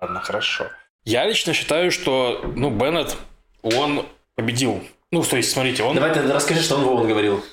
Ладно, 0.00 0.20
хорошо. 0.20 0.66
Я 1.04 1.26
лично 1.26 1.52
считаю, 1.52 1.90
что, 1.90 2.40
ну, 2.54 2.70
Беннет, 2.70 3.16
он 3.62 4.06
победил. 4.36 4.82
Ну, 5.10 5.22
то 5.22 5.36
есть, 5.36 5.50
смотрите, 5.50 5.82
он... 5.82 5.96
Давай 5.96 6.14
ты 6.14 6.22
расскажи, 6.32 6.62
что 6.62 6.76
он 6.76 6.84
в 6.84 6.88
ООН 6.88 7.08
говорил. 7.08 7.44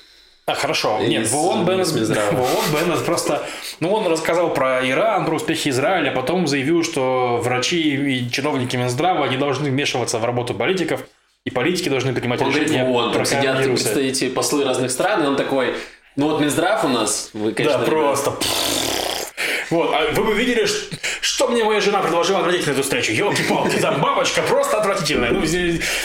А, 0.48 0.54
хорошо. 0.54 0.98
Нет, 1.00 1.28
в 1.28 1.36
ООН 1.36 1.66
Беннет, 1.66 1.86
в 1.88 2.40
ООН 2.40 2.64
Беннет 2.72 3.04
просто... 3.04 3.46
Ну, 3.80 3.92
он 3.92 4.06
рассказал 4.06 4.54
про 4.54 4.80
Иран, 4.88 5.26
про 5.26 5.36
успехи 5.36 5.68
Израиля, 5.68 6.08
а 6.10 6.14
потом 6.14 6.46
заявил, 6.46 6.82
что 6.82 7.38
врачи 7.44 7.94
и 7.94 8.30
чиновники 8.30 8.74
Минздрава 8.74 9.26
не 9.26 9.36
должны 9.36 9.68
вмешиваться 9.68 10.18
в 10.18 10.24
работу 10.24 10.54
политиков, 10.54 11.02
и 11.44 11.50
политики 11.50 11.90
должны 11.90 12.14
принимать 12.14 12.40
он 12.40 12.48
решения 12.48 12.82
говорит, 12.82 12.88
вот, 12.88 13.12
про 13.12 13.24
сидят, 13.26 13.62
представите, 13.62 14.30
послы 14.30 14.64
разных 14.64 14.90
стран, 14.90 15.24
и 15.24 15.26
он 15.26 15.36
такой, 15.36 15.74
ну 16.16 16.30
вот 16.30 16.40
Минздрав 16.40 16.82
у 16.82 16.88
нас, 16.88 17.28
вы, 17.34 17.52
конечно... 17.52 17.80
Да, 17.80 17.84
просто... 17.84 18.32
Вот, 19.70 19.92
а 19.92 20.10
вы 20.12 20.24
бы 20.24 20.34
видели, 20.34 20.66
что 21.20 21.48
мне 21.48 21.62
моя 21.64 21.80
жена 21.80 22.00
предложила 22.00 22.42
надеть 22.42 22.66
на 22.66 22.70
эту 22.70 22.82
встречу. 22.82 23.12
Елки-палки, 23.12 23.76
там 23.76 24.00
бабочка 24.00 24.42
просто 24.42 24.78
отвратительная. 24.78 25.30
Ну, 25.30 25.42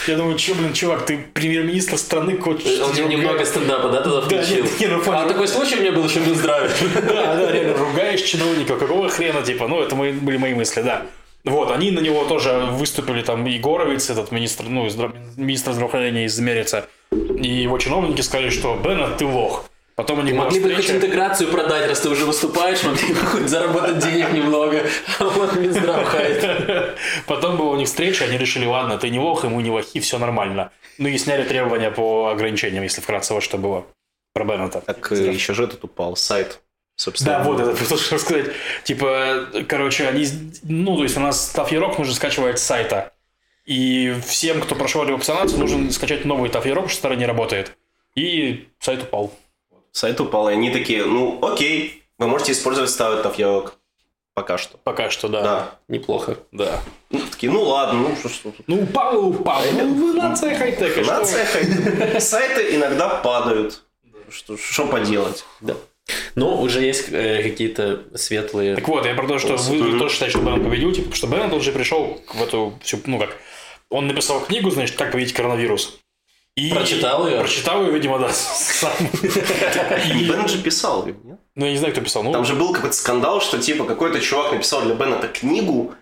я 0.08 0.18
думаю, 0.18 0.38
что, 0.38 0.56
блин, 0.56 0.74
чувак, 0.74 1.06
ты 1.06 1.26
премьер-министр 1.34 1.98
страны 1.98 2.38
хочешь. 2.38 2.80
Он 2.80 3.10
немного 3.10 3.46
стендапа, 3.46 3.90
да, 3.90 4.02
туда 4.02 4.22
включил? 4.22 4.66
Да, 4.66 4.70
не, 4.80 4.88
ну, 4.88 5.02
а 5.12 5.28
такой 5.28 5.48
случай 5.48 5.76
у 5.78 5.80
меня 5.80 5.92
был 5.92 6.06
еще 6.06 6.20
в 6.20 6.28
Минздраве. 6.28 6.70
Да, 6.94 7.36
да, 7.36 7.52
реально, 7.52 7.78
ругаешь 7.78 8.22
чиновника, 8.22 8.76
какого 8.76 9.10
хрена, 9.10 9.42
типа, 9.42 9.68
ну, 9.68 9.82
это 9.82 9.96
были 9.96 10.38
мои 10.38 10.54
мысли, 10.54 10.82
да. 10.82 11.06
Вот, 11.46 11.72
они 11.72 11.92
на 11.92 12.00
него 12.00 12.24
тоже 12.24 12.68
выступили, 12.72 13.22
там, 13.22 13.46
Егоровец, 13.46 14.10
этот 14.10 14.32
министр, 14.32 14.66
ну, 14.70 14.88
министр 15.36 15.74
здравоохранения 15.74 16.26
из 16.26 16.40
Мерица, 16.40 16.88
и 17.12 17.48
его 17.48 17.78
чиновники 17.78 18.22
сказали, 18.22 18.50
что 18.50 18.76
Беннет, 18.76 19.18
ты 19.18 19.26
лох. 19.26 19.66
Потом 19.96 20.22
они 20.22 20.34
могли 20.34 20.60
бы 20.60 20.74
хоть 20.74 20.90
интеграцию 20.90 21.52
продать, 21.52 21.88
раз 21.88 22.00
ты 22.00 22.10
уже 22.10 22.26
выступаешь, 22.26 22.82
могли 22.84 23.14
бы 23.14 23.20
хоть 23.20 23.48
заработать 23.48 24.00
денег 24.00 24.32
немного, 24.32 24.82
а 25.20 25.26
вот 25.26 25.56
Минздрав 25.56 26.04
хает. 26.06 26.98
Потом 27.28 27.58
была 27.58 27.72
у 27.72 27.76
них 27.76 27.88
встреча, 27.88 28.24
они 28.24 28.38
решили, 28.38 28.66
ладно, 28.66 28.98
ты 28.98 29.10
не 29.12 29.20
лох, 29.20 29.44
ему 29.44 29.62
не 29.62 29.70
лохи, 29.70 30.00
все 30.00 30.18
нормально. 30.18 30.72
Ну 30.98 31.08
и 31.08 31.18
сняли 31.18 31.44
требования 31.44 31.92
по 31.92 32.30
ограничениям, 32.30 32.84
если 32.84 33.02
вкратце 33.02 33.36
вот 33.36 33.44
что 33.44 33.58
было 33.58 33.86
про 34.34 34.44
Беннета. 34.46 34.82
Так 34.82 35.12
э, 35.12 35.32
еще 35.32 35.54
же 35.54 35.66
этот 35.66 35.84
упал, 35.84 36.16
сайт. 36.16 36.60
Собственно. 36.96 37.38
Да, 37.38 37.44
вот 37.44 37.60
это 37.60 37.98
что 37.98 38.18
сказать. 38.18 38.48
Типа, 38.84 39.48
короче, 39.68 40.08
они, 40.08 40.26
ну, 40.64 40.98
то 40.98 41.04
есть 41.04 41.18
у 41.18 41.20
нас 41.20 41.50
Тафьерок 41.50 42.00
нужно 42.00 42.16
скачивать 42.16 42.58
с 42.58 42.64
сайта. 42.64 43.14
И 43.66 44.16
всем, 44.26 44.60
кто 44.60 44.74
прошел 44.74 45.06
ревакцинацию, 45.06 45.60
нужно 45.60 45.92
скачать 45.92 46.26
новый 46.26 46.50
Тафьерок, 46.50 46.90
что 46.90 46.98
старый 46.98 47.18
не 47.18 47.28
работает. 47.28 47.78
И 48.16 48.68
сайт 48.80 49.04
упал 49.04 49.34
сайт 49.94 50.20
упал, 50.20 50.50
и 50.50 50.54
они 50.54 50.70
такие, 50.72 51.06
ну, 51.06 51.40
окей, 51.42 52.04
вы 52.18 52.28
можете 52.28 52.52
использовать 52.52 52.90
старый 52.90 53.24
тафьялок. 53.24 53.76
Пока 54.34 54.58
что. 54.58 54.78
Пока 54.84 55.12
что, 55.12 55.28
да. 55.30 55.42
Да. 55.42 55.76
Неплохо. 55.88 56.38
Да. 56.52 56.82
Ну, 57.12 57.20
такие, 57.32 57.52
ну 57.52 57.62
ладно, 57.62 58.10
ну 58.10 58.16
что, 58.16 58.30
что 58.30 58.54
Ну 58.66 58.82
упал, 58.82 59.30
упал. 59.30 59.62
Ну, 59.72 59.94
вы 59.94 60.14
нация 60.14 60.58
хай-тека. 60.58 61.02
Нация 61.02 61.46
хай-тека. 61.46 62.20
Сайты 62.20 62.76
иногда 62.76 63.10
падают. 63.10 63.84
Что, 64.30 64.58
что 64.58 64.88
поделать? 64.88 65.46
Да. 65.62 65.76
Ну, 66.36 66.60
уже 66.60 66.82
есть 66.82 67.10
э, 67.12 67.44
какие-то 67.44 68.04
светлые... 68.16 68.76
Так 68.76 68.88
вот, 68.88 69.06
я 69.06 69.14
про 69.14 69.28
то, 69.28 69.38
что 69.38 69.56
вы, 69.56 69.84
вы 69.84 70.00
тоже 70.00 70.16
считаете, 70.16 70.38
что 70.38 70.46
Беннет 70.46 70.64
победил, 70.64 70.92
типа, 70.92 71.16
что 71.16 71.28
Беннет 71.28 71.54
уже 71.54 71.72
пришел 71.72 72.20
в 72.34 72.42
эту 72.42 72.74
всю, 72.82 73.00
ну 73.06 73.20
как, 73.20 73.38
он 73.90 74.08
написал 74.08 74.42
книгу, 74.42 74.72
значит, 74.72 74.98
как 74.98 75.12
победить 75.12 75.34
коронавирус. 75.34 76.00
И 76.56 76.70
прочитал 76.72 77.28
ее? 77.28 77.40
Прочитал 77.40 77.84
ее, 77.84 77.92
видимо, 77.92 78.20
да, 78.20 78.30
сам. 78.32 78.92
И 79.24 80.24
Бен 80.26 80.48
же 80.48 80.62
писал 80.62 81.06
ее, 81.08 81.16
нет? 81.24 81.40
Ну, 81.56 81.66
я 81.66 81.72
не 81.72 81.78
знаю, 81.78 81.94
кто 81.94 82.02
писал. 82.02 82.24
Ну... 82.24 82.32
Там 82.32 82.46
же 82.46 82.54
был 82.54 82.74
какой-то 82.74 82.96
скандал, 82.96 83.42
что, 83.42 83.58
типа, 83.58 83.86
какой-то 83.86 84.20
чувак 84.20 84.52
написал 84.52 84.82
для 84.84 84.94
Беннета 84.94 85.28
книгу, 85.28 85.96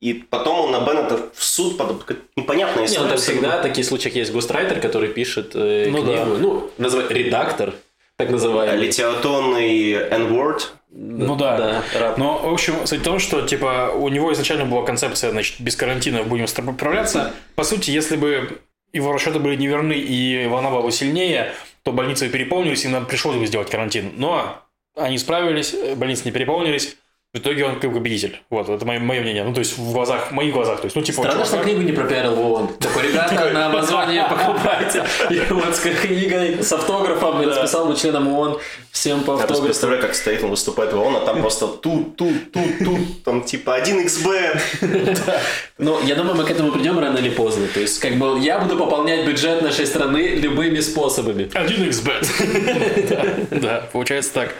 и 0.00 0.14
потом 0.14 0.60
он 0.60 0.72
на 0.72 0.80
Беннета 0.80 1.30
в 1.32 1.42
суд 1.42 1.78
подал. 1.78 2.02
Непонятная 2.36 2.86
история. 2.86 3.08
Нет, 3.08 3.10
там 3.10 3.18
всегда 3.18 3.62
такие 3.62 3.84
случаи 3.84 4.16
есть 4.16 4.32
гострайтер, 4.32 4.80
который 4.80 5.08
пишет 5.08 5.52
э, 5.54 5.88
ну, 5.90 6.02
книгу. 6.02 6.12
Да. 6.12 6.24
Ну, 6.24 6.70
называй, 6.78 7.06
редактор, 7.08 7.74
так 8.16 8.30
называемый. 8.30 8.84
Литературный 8.84 9.92
N-word. 9.92 10.60
Ну 10.90 11.36
да. 11.36 11.82
да 11.92 12.14
Но, 12.16 12.38
в 12.38 12.52
общем, 12.52 12.86
суть 12.86 13.00
в 13.00 13.04
том, 13.04 13.18
что 13.18 13.42
типа 13.42 13.92
у 13.96 14.08
него 14.08 14.32
изначально 14.32 14.64
была 14.64 14.84
концепция, 14.84 15.30
значит, 15.30 15.60
без 15.60 15.74
карантина 15.74 16.22
будем 16.22 16.46
справляться. 16.48 17.32
По 17.54 17.64
сути, 17.64 17.90
если 17.90 18.16
бы 18.16 18.60
его 18.94 19.12
расчеты 19.12 19.38
были 19.40 19.56
неверны 19.56 19.92
и 19.92 20.46
волна 20.46 20.70
была 20.70 20.90
сильнее, 20.90 21.52
то 21.82 21.92
больницы 21.92 22.28
переполнились, 22.28 22.84
и 22.84 22.88
нам 22.88 23.06
пришлось 23.06 23.36
бы 23.36 23.46
сделать 23.46 23.68
карантин. 23.68 24.12
Но 24.16 24.62
они 24.96 25.18
справились, 25.18 25.74
больницы 25.96 26.22
не 26.24 26.30
переполнились, 26.30 26.96
в 27.34 27.38
итоге 27.38 27.64
он 27.64 27.80
как 27.80 27.92
победитель. 27.92 28.40
Вот, 28.48 28.68
это 28.68 28.86
мое, 28.86 29.00
мое 29.00 29.20
мнение. 29.20 29.42
Ну, 29.42 29.52
то 29.52 29.58
есть, 29.58 29.76
в 29.76 29.92
глазах, 29.92 30.28
в 30.28 30.30
моих 30.30 30.54
глазах. 30.54 30.80
То 30.80 30.86
есть, 30.86 30.94
ну, 30.94 31.02
типа, 31.02 31.22
Странно, 31.22 31.44
чувака... 31.44 31.56
что 31.56 31.64
книгу 31.64 31.82
не 31.82 31.90
пропиарил 31.90 32.36
в 32.36 32.40
ООН. 32.40 32.68
Такой, 32.78 33.08
ребята, 33.08 33.50
на 33.52 33.66
Амазоне 33.66 34.24
покупайте. 34.30 35.04
И 35.30 35.40
вот 35.50 35.74
с 35.74 35.80
книгой, 35.80 36.62
с 36.62 36.72
автографом 36.72 37.40
я 37.40 37.48
расписал 37.48 37.86
бы 37.86 37.96
членам 37.96 38.28
ООН 38.28 38.60
всем 38.92 39.24
по 39.24 39.34
автографу. 39.34 39.62
Я 39.62 39.66
представляю, 39.66 40.00
как 40.00 40.14
стоит, 40.14 40.44
он 40.44 40.50
выступает 40.50 40.92
в 40.92 40.96
ООН, 40.96 41.16
а 41.16 41.20
там 41.26 41.40
просто 41.40 41.66
тут, 41.66 42.14
тут, 42.14 42.52
тут, 42.52 42.78
тут, 42.78 43.24
там 43.24 43.42
типа 43.42 43.80
1xb. 43.80 44.60
Ну, 45.76 46.00
я 46.04 46.14
думаю, 46.14 46.36
мы 46.36 46.44
к 46.44 46.50
этому 46.52 46.70
придем 46.70 47.00
рано 47.00 47.18
или 47.18 47.30
поздно. 47.30 47.66
То 47.74 47.80
есть, 47.80 47.98
как 47.98 48.14
бы, 48.14 48.38
я 48.38 48.60
буду 48.60 48.76
пополнять 48.76 49.26
бюджет 49.26 49.60
нашей 49.60 49.86
страны 49.86 50.36
любыми 50.36 50.78
способами. 50.78 51.50
1xbet. 51.52 53.50
Да, 53.64 53.88
получается 53.92 54.32
так. 54.34 54.54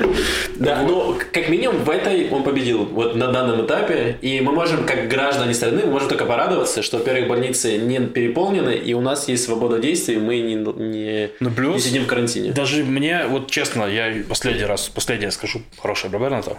Да, 0.56 0.82
ну, 0.82 1.16
как 1.32 1.48
минимум, 1.48 1.84
в 1.84 1.90
этой 1.90 2.28
он 2.30 2.42
победил 2.42 2.63
победил 2.64 2.84
вот 2.86 3.14
на 3.14 3.28
данном 3.28 3.64
этапе. 3.66 4.16
И 4.22 4.40
мы 4.40 4.52
можем, 4.52 4.84
как 4.84 5.08
граждане 5.08 5.54
страны, 5.54 5.82
мы 5.84 5.92
можем 5.92 6.08
только 6.08 6.24
порадоваться, 6.24 6.82
что, 6.82 6.98
во-первых, 6.98 7.28
больницы 7.28 7.76
не 7.76 8.00
переполнены, 8.00 8.74
и 8.74 8.94
у 8.94 9.00
нас 9.00 9.28
есть 9.28 9.44
свобода 9.44 9.78
действий, 9.78 10.16
мы 10.16 10.40
не, 10.40 10.54
не, 10.54 11.30
ну, 11.40 11.50
плюс, 11.50 11.76
не 11.76 11.80
сидим 11.80 12.04
в 12.04 12.06
карантине. 12.06 12.52
Даже 12.52 12.84
мне, 12.84 13.26
вот 13.28 13.50
честно, 13.50 13.84
я 13.84 14.12
последний 14.28 14.64
раз, 14.64 14.88
последний 14.88 15.30
скажу 15.30 15.62
хорошее 15.80 16.10
про 16.10 16.18
Берната. 16.18 16.56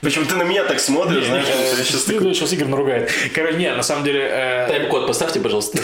Почему 0.00 0.24
ты 0.24 0.36
на 0.36 0.42
меня 0.42 0.64
так 0.64 0.80
смотришь, 0.80 1.26
знаешь, 1.26 1.44
сейчас, 1.84 2.04
такой... 2.04 2.34
сейчас 2.34 2.52
Игорь 2.54 2.68
наругает. 2.68 3.12
Короче, 3.34 3.58
нет, 3.58 3.76
на 3.76 3.82
самом 3.82 4.04
деле... 4.04 4.20
Э... 4.22 4.66
Тайм-код 4.68 5.06
поставьте, 5.06 5.38
пожалуйста. 5.38 5.78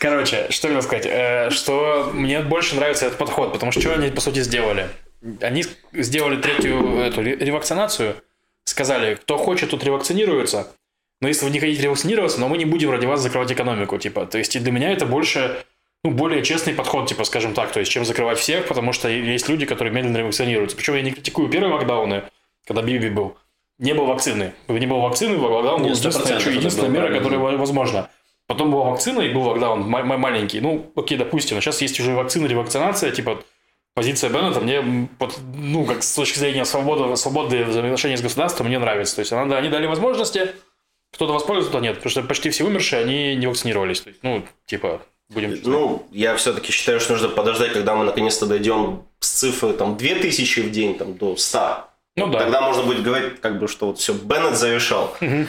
Короче, 0.00 0.46
что 0.50 0.68
я 0.68 0.82
сказать, 0.82 1.06
э, 1.06 1.50
что 1.50 2.10
мне 2.12 2.40
больше 2.40 2.74
нравится 2.74 3.06
этот 3.06 3.18
подход, 3.18 3.52
потому 3.52 3.70
что 3.70 3.80
что 3.80 3.94
они, 3.94 4.10
по 4.10 4.20
сути, 4.20 4.40
сделали? 4.40 4.88
Они 5.40 5.64
сделали 5.92 6.40
третью 6.40 6.98
эту 6.98 7.22
ревакцинацию, 7.22 8.16
сказали, 8.64 9.16
кто 9.16 9.36
хочет, 9.36 9.70
тут 9.70 9.84
ревакцинируется, 9.84 10.68
но 11.20 11.28
если 11.28 11.44
вы 11.44 11.50
не 11.50 11.60
хотите 11.60 11.82
ревакцинироваться, 11.82 12.40
но 12.40 12.48
мы 12.48 12.56
не 12.56 12.64
будем 12.64 12.90
ради 12.90 13.04
вас 13.04 13.20
закрывать 13.20 13.52
экономику, 13.52 13.98
типа, 13.98 14.26
то 14.26 14.38
есть 14.38 14.56
и 14.56 14.58
для 14.58 14.72
меня 14.72 14.92
это 14.92 15.04
больше, 15.04 15.64
ну, 16.02 16.12
более 16.12 16.42
честный 16.42 16.72
подход, 16.72 17.08
типа, 17.08 17.24
скажем 17.24 17.52
так, 17.52 17.72
то 17.72 17.80
есть 17.80 17.92
чем 17.92 18.06
закрывать 18.06 18.38
всех, 18.38 18.66
потому 18.66 18.92
что 18.94 19.08
есть 19.08 19.48
люди, 19.48 19.66
которые 19.66 19.92
медленно 19.92 20.16
ревакцинируются. 20.16 20.76
Причем 20.76 20.94
я 20.94 21.02
не 21.02 21.10
критикую 21.10 21.50
первые 21.50 21.74
локдауны, 21.74 22.22
когда 22.66 22.80
Биби 22.80 23.10
был, 23.10 23.36
не 23.78 23.92
было 23.92 24.06
вакцины. 24.06 24.54
Не 24.68 24.86
было 24.86 25.00
вакцины, 25.00 25.36
локдаун 25.36 25.82
был 25.82 25.90
единственная, 25.90 26.38
единственная 26.38 26.90
мера, 26.90 27.12
которая 27.18 27.38
возможна. 27.38 28.08
Потом 28.46 28.70
была 28.70 28.84
вакцина 28.90 29.20
и 29.20 29.32
был 29.32 29.42
локдаун 29.42 29.82
маленький. 29.82 30.60
Ну, 30.60 30.90
окей, 30.96 31.18
допустим, 31.18 31.58
а 31.58 31.60
сейчас 31.60 31.82
есть 31.82 32.00
уже 32.00 32.14
вакцина, 32.14 32.46
ревакцинация, 32.46 33.10
типа, 33.10 33.42
позиция 33.94 34.30
Беннета 34.30 34.60
мне, 34.60 35.08
ну, 35.54 35.84
как 35.84 36.02
с 36.02 36.14
точки 36.14 36.38
зрения 36.38 36.64
свободы, 36.64 37.16
свободы 37.16 37.64
взаимоотношений 37.64 38.16
с 38.16 38.22
государством, 38.22 38.66
мне 38.68 38.78
нравится. 38.78 39.16
То 39.16 39.20
есть, 39.20 39.32
она, 39.32 39.56
они 39.56 39.68
дали 39.68 39.86
возможности, 39.86 40.52
кто-то 41.12 41.32
воспользуется, 41.32 41.70
кто 41.70 41.80
нет. 41.80 41.96
Потому 41.96 42.10
что 42.10 42.22
почти 42.22 42.50
все 42.50 42.64
умершие, 42.64 43.02
они 43.02 43.34
не 43.36 43.46
вакцинировались. 43.46 44.00
То 44.00 44.10
есть, 44.10 44.22
ну, 44.22 44.44
типа, 44.66 45.02
будем... 45.28 45.58
Ну, 45.64 46.06
я 46.10 46.36
все-таки 46.36 46.72
считаю, 46.72 47.00
что 47.00 47.12
нужно 47.12 47.28
подождать, 47.28 47.72
когда 47.72 47.94
мы 47.94 48.04
наконец-то 48.04 48.46
дойдем 48.46 49.02
с 49.18 49.28
цифры 49.28 49.72
там 49.72 49.96
2000 49.96 50.60
в 50.60 50.70
день 50.70 50.96
там, 50.96 51.16
до 51.16 51.36
100. 51.36 51.84
Ну, 52.16 52.26
да. 52.28 52.40
Тогда 52.40 52.60
можно 52.60 52.82
будет 52.82 53.02
говорить, 53.02 53.40
как 53.40 53.58
бы, 53.58 53.68
что 53.68 53.86
вот 53.86 53.98
все, 53.98 54.12
Беннет 54.12 54.56
завершал. 54.56 55.16
Угу. 55.20 55.46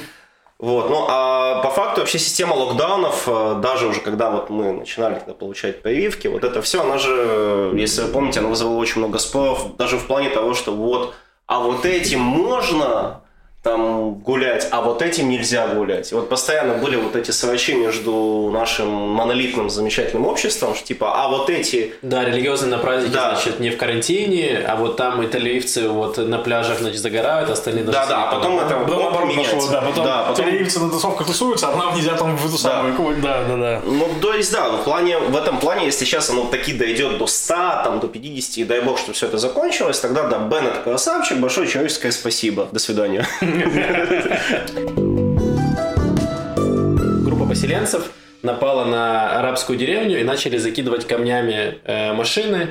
Вот. 0.61 0.91
Ну, 0.91 1.07
а 1.09 1.59
по 1.63 1.71
факту 1.71 2.01
вообще 2.01 2.19
система 2.19 2.53
локдаунов, 2.53 3.23
э, 3.27 3.59
даже 3.63 3.87
уже 3.87 3.99
когда 3.99 4.29
вот 4.29 4.51
мы 4.51 4.71
начинали 4.71 5.15
тогда 5.15 5.33
получать 5.33 5.81
прививки, 5.81 6.27
вот 6.27 6.43
это 6.43 6.61
все, 6.61 6.81
она 6.83 6.99
же, 6.99 7.71
если 7.75 8.03
вы 8.03 8.09
помните, 8.09 8.41
она 8.41 8.49
вызывала 8.49 8.77
очень 8.77 8.99
много 8.99 9.17
споров, 9.17 9.75
даже 9.77 9.97
в 9.97 10.05
плане 10.05 10.29
того, 10.29 10.53
что 10.53 10.75
вот, 10.75 11.15
а 11.47 11.59
вот 11.61 11.87
этим 11.87 12.19
можно, 12.19 13.21
там 13.63 14.15
гулять, 14.15 14.67
а 14.71 14.81
вот 14.81 15.03
этим 15.03 15.29
нельзя 15.29 15.67
гулять. 15.67 16.11
И 16.11 16.15
вот 16.15 16.29
постоянно 16.29 16.73
были 16.75 16.95
вот 16.95 17.15
эти 17.15 17.29
срачи 17.29 17.75
между 17.75 18.49
нашим 18.51 18.89
монолитным 18.89 19.69
замечательным 19.69 20.25
обществом, 20.25 20.73
что 20.73 20.87
типа, 20.87 21.23
а 21.23 21.29
вот 21.29 21.49
эти... 21.49 21.93
Да, 22.01 22.25
религиозные 22.25 22.71
на 22.71 22.79
празднике, 22.79 23.13
да. 23.13 23.35
значит, 23.35 23.59
не 23.59 23.69
в 23.69 23.77
карантине, 23.77 24.65
а 24.67 24.75
вот 24.75 24.97
там 24.97 25.23
итальянцы 25.23 25.87
вот 25.89 26.17
на 26.17 26.39
пляжах, 26.39 26.79
значит, 26.79 26.99
загорают, 26.99 27.51
остальные 27.51 27.83
Да, 27.83 28.07
да, 28.07 28.29
а 28.29 28.35
потом 28.35 28.59
это 28.59 28.79
потом 28.79 28.99
наоборот 28.99 29.35
пошло, 29.35 29.67
да, 29.69 29.81
потом, 29.81 30.05
да, 30.05 30.23
потом... 30.23 30.45
итальянцы 30.47 30.79
на 30.79 30.89
тусовках 30.89 31.27
тусуются, 31.27 31.69
а 31.69 31.75
нам 31.75 31.95
нельзя 31.95 32.15
там 32.15 32.35
в 32.35 32.45
эту 32.47 32.57
самую, 32.57 33.21
да, 33.21 33.43
да, 33.47 33.57
да. 33.57 33.81
Ну, 33.85 34.09
то 34.19 34.33
есть, 34.33 34.51
да, 34.51 34.71
в, 34.71 34.83
плане, 34.83 35.19
в 35.19 35.37
этом 35.37 35.59
плане, 35.59 35.85
если 35.85 36.05
сейчас 36.05 36.31
оно 36.31 36.45
таки 36.45 36.73
дойдет 36.73 37.19
до 37.19 37.27
100, 37.27 37.53
там, 37.83 37.99
до 37.99 38.07
50, 38.07 38.57
и 38.57 38.63
дай 38.63 38.81
бог, 38.81 38.97
что 38.97 39.13
все 39.13 39.27
это 39.27 39.37
закончилось, 39.37 39.99
тогда, 39.99 40.23
да, 40.23 40.39
Беннет 40.39 40.79
красавчик, 40.79 41.37
большое 41.37 41.67
человеческое 41.67 42.11
спасибо, 42.11 42.67
до 42.71 42.79
свидания. 42.79 43.27
Группа 47.23 47.45
поселенцев 47.45 48.11
напала 48.43 48.85
на 48.85 49.39
арабскую 49.39 49.77
деревню 49.77 50.19
и 50.19 50.23
начали 50.23 50.57
закидывать 50.57 51.07
камнями 51.07 51.79
э, 51.83 52.13
машины 52.13 52.69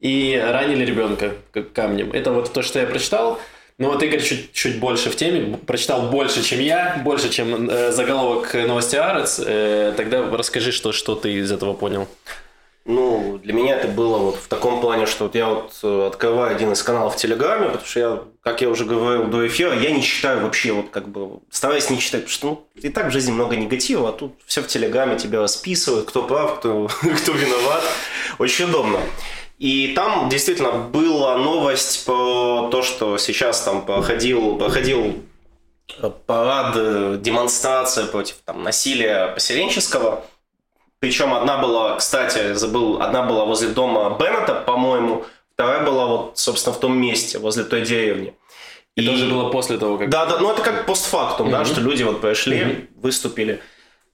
и 0.00 0.40
ранили 0.42 0.84
ребенка 0.84 1.32
камнем. 1.72 2.12
Это 2.12 2.32
вот 2.32 2.52
то, 2.52 2.62
что 2.62 2.80
я 2.80 2.86
прочитал. 2.86 3.40
Ну 3.78 3.88
вот 3.88 4.02
Игорь 4.02 4.22
чуть, 4.22 4.52
чуть 4.52 4.78
больше 4.78 5.10
в 5.10 5.16
теме, 5.16 5.56
прочитал 5.56 6.08
больше, 6.08 6.44
чем 6.44 6.60
я, 6.60 7.00
больше, 7.04 7.28
чем 7.28 7.68
э, 7.68 7.90
заголовок 7.90 8.54
новости 8.54 8.96
Арец. 8.96 9.40
Э, 9.44 9.92
тогда 9.96 10.22
расскажи, 10.30 10.70
что, 10.70 10.92
что 10.92 11.16
ты 11.16 11.32
из 11.32 11.50
этого 11.50 11.72
понял. 11.74 12.08
Ну, 12.86 13.40
для 13.42 13.54
меня 13.54 13.76
это 13.76 13.88
было 13.88 14.18
вот 14.18 14.36
в 14.36 14.46
таком 14.46 14.82
плане, 14.82 15.06
что 15.06 15.24
вот 15.24 15.34
я 15.34 15.48
вот 15.48 15.72
э, 15.82 16.06
открываю 16.06 16.54
один 16.54 16.72
из 16.72 16.82
каналов 16.82 17.14
в 17.14 17.16
Телеграме, 17.16 17.66
потому 17.68 17.86
что 17.86 18.00
я, 18.00 18.22
как 18.42 18.60
я 18.60 18.68
уже 18.68 18.84
говорил 18.84 19.24
до 19.24 19.46
эфира, 19.46 19.74
я 19.74 19.90
не 19.90 20.02
читаю 20.02 20.42
вообще 20.42 20.72
вот 20.72 20.90
как 20.90 21.08
бы, 21.08 21.38
стараюсь 21.50 21.88
не 21.88 21.98
читать, 21.98 22.24
потому 22.24 22.30
что 22.30 22.46
ну, 22.46 22.66
и 22.74 22.90
так 22.90 23.06
в 23.06 23.10
жизни 23.10 23.32
много 23.32 23.56
негатива, 23.56 24.10
а 24.10 24.12
тут 24.12 24.34
все 24.44 24.60
в 24.60 24.66
Телеграме 24.66 25.18
тебя 25.18 25.40
расписывают, 25.40 26.06
кто 26.06 26.24
прав, 26.24 26.58
кто, 26.58 26.88
кто 27.16 27.32
виноват. 27.32 27.84
Очень 28.38 28.66
удобно. 28.66 29.00
И 29.58 29.94
там 29.96 30.28
действительно 30.28 30.72
была 30.72 31.38
новость 31.38 32.04
про 32.04 32.68
то, 32.70 32.82
что 32.82 33.16
сейчас 33.16 33.62
там 33.62 33.86
проходил, 33.86 34.58
проходил 34.58 35.22
парад, 36.26 36.74
э, 36.76 37.18
демонстрация 37.18 38.04
против 38.04 38.36
там, 38.44 38.62
насилия 38.62 39.28
поселенческого– 39.28 40.22
причем 41.04 41.34
одна 41.34 41.58
была, 41.58 41.96
кстати, 41.96 42.54
забыл, 42.54 43.02
одна 43.02 43.24
была 43.24 43.44
возле 43.44 43.68
дома 43.68 44.16
Беннета, 44.18 44.54
по-моему, 44.54 45.26
вторая 45.52 45.84
была 45.84 46.06
вот, 46.06 46.38
собственно, 46.38 46.74
в 46.74 46.80
том 46.80 46.96
месте, 46.98 47.38
возле 47.38 47.64
той 47.64 47.82
деревни. 47.82 48.32
И, 48.96 49.02
и 49.02 49.06
тоже 49.06 49.26
было 49.26 49.50
после 49.50 49.76
того, 49.76 49.98
как... 49.98 50.08
Да, 50.08 50.24
да, 50.24 50.38
ну 50.38 50.50
это 50.50 50.62
как 50.62 50.86
постфактум, 50.86 51.48
mm-hmm. 51.48 51.50
да, 51.50 51.64
что 51.66 51.82
люди 51.82 52.02
вот 52.04 52.22
пришли, 52.22 52.56
mm-hmm. 52.56 52.88
выступили. 52.96 53.60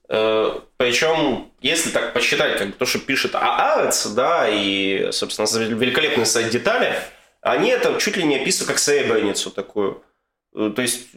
Э, 0.09 0.59
причем, 0.75 1.49
если 1.61 1.91
так 1.91 2.11
посчитать, 2.11 2.57
как 2.57 2.75
то, 2.75 2.85
что 2.85 2.99
пишет 2.99 3.35
Аарец, 3.35 4.07
да, 4.07 4.49
и, 4.49 5.13
собственно, 5.13 5.47
великолепный 5.73 6.25
сайт 6.25 6.49
детали, 6.49 6.93
они 7.39 7.69
это 7.69 7.97
чуть 8.01 8.17
ли 8.17 8.25
не 8.25 8.35
описывают 8.35 8.67
как 8.67 8.79
Сребреницу 8.79 9.49
такую. 9.49 10.03
Э, 10.53 10.73
то 10.75 10.81
есть 10.81 11.07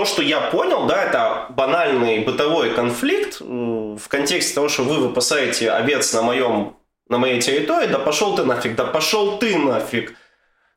то, 0.00 0.06
что 0.06 0.22
я 0.22 0.40
понял, 0.40 0.86
да, 0.86 1.04
это 1.04 1.46
банальный 1.50 2.20
бытовой 2.20 2.72
конфликт 2.72 3.38
в 3.40 4.08
контексте 4.08 4.54
того, 4.54 4.70
что 4.70 4.82
вы 4.82 4.96
выпасаете 4.96 5.70
овец 5.70 6.14
на 6.14 6.22
моем 6.22 6.78
на 7.10 7.18
моей 7.18 7.38
территории, 7.42 7.86
да 7.86 7.98
пошел 7.98 8.34
ты 8.34 8.44
нафиг, 8.44 8.76
да 8.76 8.86
пошел 8.86 9.38
ты 9.38 9.58
нафиг. 9.58 10.14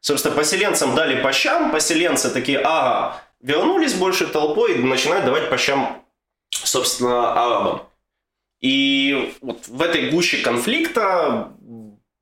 Собственно, 0.02 0.36
поселенцам 0.36 0.94
дали 0.94 1.22
по 1.22 1.32
щам, 1.32 1.72
поселенцы 1.72 2.32
такие, 2.32 2.60
ага, 2.60 3.22
вернулись 3.40 3.94
больше 3.94 4.28
толпой 4.28 4.74
и 4.74 4.80
начинают 4.80 5.24
давать 5.24 5.50
по 5.50 5.58
щам, 5.58 6.04
собственно, 6.50 7.32
арабам. 7.32 7.84
И 8.60 9.34
вот 9.40 9.70
в 9.70 9.82
этой 9.82 10.10
гуще 10.10 10.44
конфликта 10.44 11.54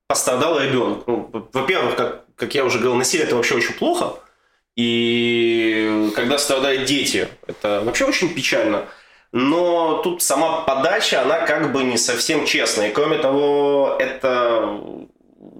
пострадал 0.07 0.59
ребенок. 0.59 1.07
Ну, 1.07 1.49
во-первых, 1.51 1.95
как, 1.95 2.25
как 2.35 2.53
я 2.53 2.63
уже 2.63 2.77
говорил, 2.77 2.97
насилие 2.97 3.25
это 3.25 3.35
вообще 3.35 3.55
очень 3.55 3.73
плохо– 3.73 4.19
и 4.75 6.11
когда 6.15 6.37
страдают 6.37 6.85
дети, 6.85 7.27
это 7.47 7.81
вообще 7.83 8.05
очень 8.05 8.33
печально. 8.33 8.85
Но 9.31 10.01
тут 10.03 10.21
сама 10.21 10.61
подача, 10.61 11.21
она 11.21 11.39
как 11.39 11.71
бы 11.71 11.83
не 11.83 11.97
совсем 11.97 12.45
честная. 12.45 12.89
И 12.89 12.93
кроме 12.93 13.17
того, 13.17 13.95
это... 13.99 14.79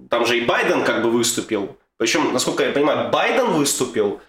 Там 0.09 0.25
же 0.25 0.37
и 0.37 0.41
Байден 0.41 0.83
как 0.83 1.03
бы 1.03 1.09
выступил. 1.09 1.77
Причем, 1.97 2.33
насколько 2.33 2.63
я 2.65 2.71
понимаю, 2.71 3.09
Байден 3.09 3.51
выступил. 3.51 4.19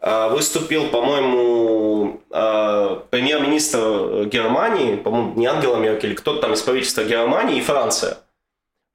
А, 0.00 0.28
выступил, 0.28 0.88
по-моему, 0.88 2.20
а, 2.30 3.04
премьер-министр 3.10 4.24
Германии, 4.24 4.96
по-моему, 4.96 5.34
не 5.34 5.46
Ангела 5.46 5.76
Меркель, 5.76 6.14
кто-то 6.14 6.40
там 6.40 6.52
из 6.54 6.62
правительства 6.62 7.04
Германии 7.04 7.58
и 7.58 7.62
Франция. 7.62 8.18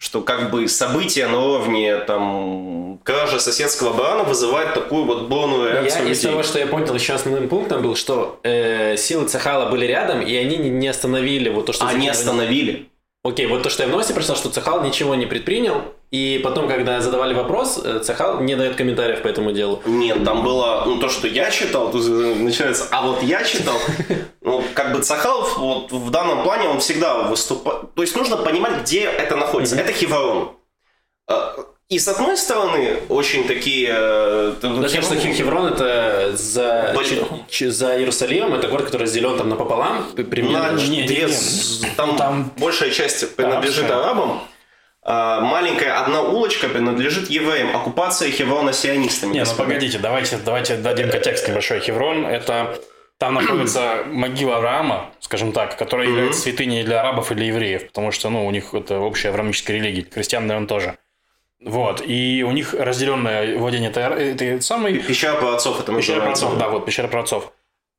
Что 0.04 0.20
как 0.20 0.52
бы 0.52 0.68
события 0.68 1.28
на 1.28 1.40
уровне 1.40 1.96
там 2.00 3.00
кража 3.06 3.40
соседского 3.40 3.94
барана 3.94 4.26
вызывает 4.26 4.74
такую 4.74 5.06
вот 5.06 5.30
бурную 5.30 5.72
реакцию 5.72 6.08
я, 6.08 6.12
Из 6.12 6.20
того, 6.20 6.44
что 6.44 6.60
я 6.60 6.68
понял, 6.68 6.94
еще 6.94 7.14
основным 7.14 7.48
пунктом 7.48 7.82
был, 7.82 7.96
что 7.96 8.38
э, 8.44 8.98
силы 8.98 9.30
Цехала 9.30 9.70
были 9.70 9.86
рядом, 9.86 10.20
и 10.20 10.36
они 10.36 10.58
не 10.58 10.90
остановили 10.90 11.48
вот 11.48 11.68
то, 11.68 11.72
что... 11.72 11.88
Они 11.88 12.10
остановили. 12.10 12.90
Окей, 13.24 13.48
вот 13.48 13.64
то, 13.64 13.70
что 13.70 13.84
я 13.84 13.88
в 13.88 13.92
новости 13.92 14.12
прочитал, 14.12 14.36
что 14.36 14.50
Цехал 14.50 14.84
ничего 14.84 15.16
не 15.16 15.26
предпринял, 15.26 15.96
и 16.14 16.40
потом, 16.44 16.68
когда 16.68 17.02
задавали 17.02 17.34
вопрос, 17.34 17.82
э, 17.84 18.00
Цехал 18.04 18.40
не 18.40 18.56
дает 18.56 18.76
комментариев 18.76 19.24
по 19.24 19.28
этому 19.28 19.52
делу. 19.52 19.82
Нет, 19.88 20.24
там 20.24 20.44
было, 20.44 20.84
ну, 20.86 21.00
то, 21.00 21.10
что 21.10 21.28
я 21.28 21.50
читал, 21.50 21.92
тут 21.92 22.06
начинается, 22.06 22.88
а 22.92 23.02
вот 23.02 23.24
я 23.24 23.44
читал, 23.44 23.74
ну, 24.42 24.64
как 24.76 24.94
бы 24.94 25.02
Цехал 25.02 25.42
вот 25.58 25.92
в 25.92 26.12
данном 26.12 26.44
плане, 26.44 26.68
он 26.70 26.80
всегда 26.82 27.24
выступает, 27.24 27.96
то 27.96 28.04
есть 28.04 28.16
нужно 28.16 28.38
понимать, 28.38 28.84
где 28.84 29.06
это 29.06 29.36
находится. 29.36 29.76
Это 29.76 29.92
Хиворон. 29.92 30.52
А, 31.28 31.56
и 31.90 31.98
с 31.98 32.08
одной 32.08 32.38
стороны, 32.38 33.00
очень 33.10 33.48
такие... 33.48 33.90
Э, 33.92 34.54
Даже 34.62 35.02
что 35.02 35.16
Хеврон 35.16 35.74
это 35.74 36.38
за, 36.38 36.94
Боль... 36.94 37.72
за 37.72 37.98
Иерусалимом, 37.98 38.54
это 38.54 38.68
город, 38.68 38.86
который 38.86 39.04
разделен 39.04 39.36
там 39.36 39.50
напополам, 39.50 40.06
примерно. 40.14 40.74
На, 40.74 40.80
нет, 40.80 41.10
нет, 41.10 41.32
Там, 41.98 42.18
там 42.18 42.52
большая 42.58 42.92
часть 42.92 43.36
принадлежит 43.36 43.90
арабам, 43.90 44.42
маленькая 45.06 46.02
одна 46.02 46.22
улочка 46.22 46.70
принадлежит 46.70 47.30
евреям. 47.30 47.76
Оккупация 47.76 48.32
Хеврона 48.32 48.74
сионистами. 48.74 49.34
Не, 49.34 49.44
ну 49.44 49.56
погодите, 49.58 50.00
давайте, 50.00 50.38
давайте 50.38 50.78
дадим 50.78 51.10
контекст 51.10 51.48
небольшой. 51.48 51.80
Хеврон– 51.82 52.26
это 52.28 52.80
там 53.18 53.34
находится 53.36 54.04
могила 54.06 54.58
Авраама, 54.58 55.12
скажем 55.20 55.52
так, 55.52 55.78
которая 55.78 56.08
является 56.08 56.42
святыней 56.42 56.84
для 56.84 57.02
арабов 57.02 57.32
и 57.32 57.36
для 57.36 57.48
евреев, 57.48 57.88
потому 57.88 58.12
что 58.12 58.30
ну, 58.30 58.46
у 58.46 58.52
них 58.52 58.74
это 58.74 59.00
общая 59.00 59.30
авраамическая 59.30 59.78
религия. 59.78 60.04
Крестьян, 60.04 60.46
наверное, 60.46 60.68
тоже. 60.68 60.98
Вот, 61.64 62.04
и 62.06 62.44
у 62.46 62.52
них 62.52 62.74
разделенное 62.74 63.58
владение 63.58 63.90
этой 63.90 64.62
самой... 64.62 65.00
Пещера 65.00 65.36
праотцов 65.36 65.80
это 65.80 65.96
Пещера 65.96 66.20
праотцов, 66.20 66.58
да, 66.58 66.68
вот, 66.68 66.86
пещера 66.86 67.08
праотцов. 67.08 67.54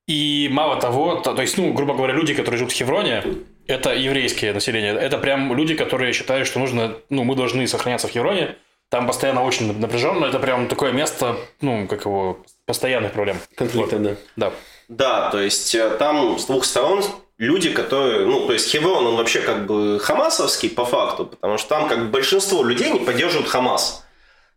И 0.06 0.50
мало 0.52 0.78
того, 0.78 1.16
то, 1.16 1.32
то 1.32 1.40
есть, 1.40 1.56
ну, 1.56 1.72
грубо 1.72 1.94
говоря, 1.94 2.12
люди, 2.12 2.34
которые 2.34 2.58
живут 2.58 2.72
в 2.72 2.76
Хевроне, 2.76 3.24
это 3.66 3.94
еврейское 3.94 4.52
население. 4.52 4.94
Это 4.94 5.18
прям 5.18 5.54
люди, 5.54 5.74
которые 5.74 6.12
считают, 6.12 6.46
что 6.46 6.58
нужно, 6.58 6.96
ну, 7.10 7.24
мы 7.24 7.34
должны 7.36 7.66
сохраняться 7.66 8.08
в 8.08 8.10
Хевроне. 8.10 8.56
Там 8.90 9.06
постоянно 9.06 9.42
очень 9.42 9.78
напряженно. 9.78 10.26
Это 10.26 10.38
прям 10.38 10.68
такое 10.68 10.92
место, 10.92 11.36
ну, 11.60 11.86
как 11.88 12.04
его, 12.04 12.38
постоянных 12.66 13.12
проблем. 13.12 13.38
Конфликта, 13.56 13.96
вот. 13.96 14.04
да. 14.36 14.48
Да. 14.48 14.52
Да, 14.88 15.30
то 15.30 15.40
есть 15.40 15.74
э, 15.74 15.96
там 15.98 16.38
с 16.38 16.44
двух 16.44 16.64
сторон 16.66 17.02
люди, 17.38 17.70
которые, 17.70 18.26
ну, 18.26 18.46
то 18.46 18.52
есть 18.52 18.70
Хеврон, 18.70 19.06
он 19.06 19.16
вообще 19.16 19.40
как 19.40 19.66
бы 19.66 19.98
хамасовский 19.98 20.68
по 20.70 20.84
факту, 20.84 21.26
потому 21.26 21.56
что 21.58 21.68
там 21.70 21.88
как 21.88 22.00
бы 22.00 22.08
большинство 22.10 22.62
людей 22.62 22.90
не 22.90 23.00
поддерживают 23.00 23.48
Хамас. 23.48 24.04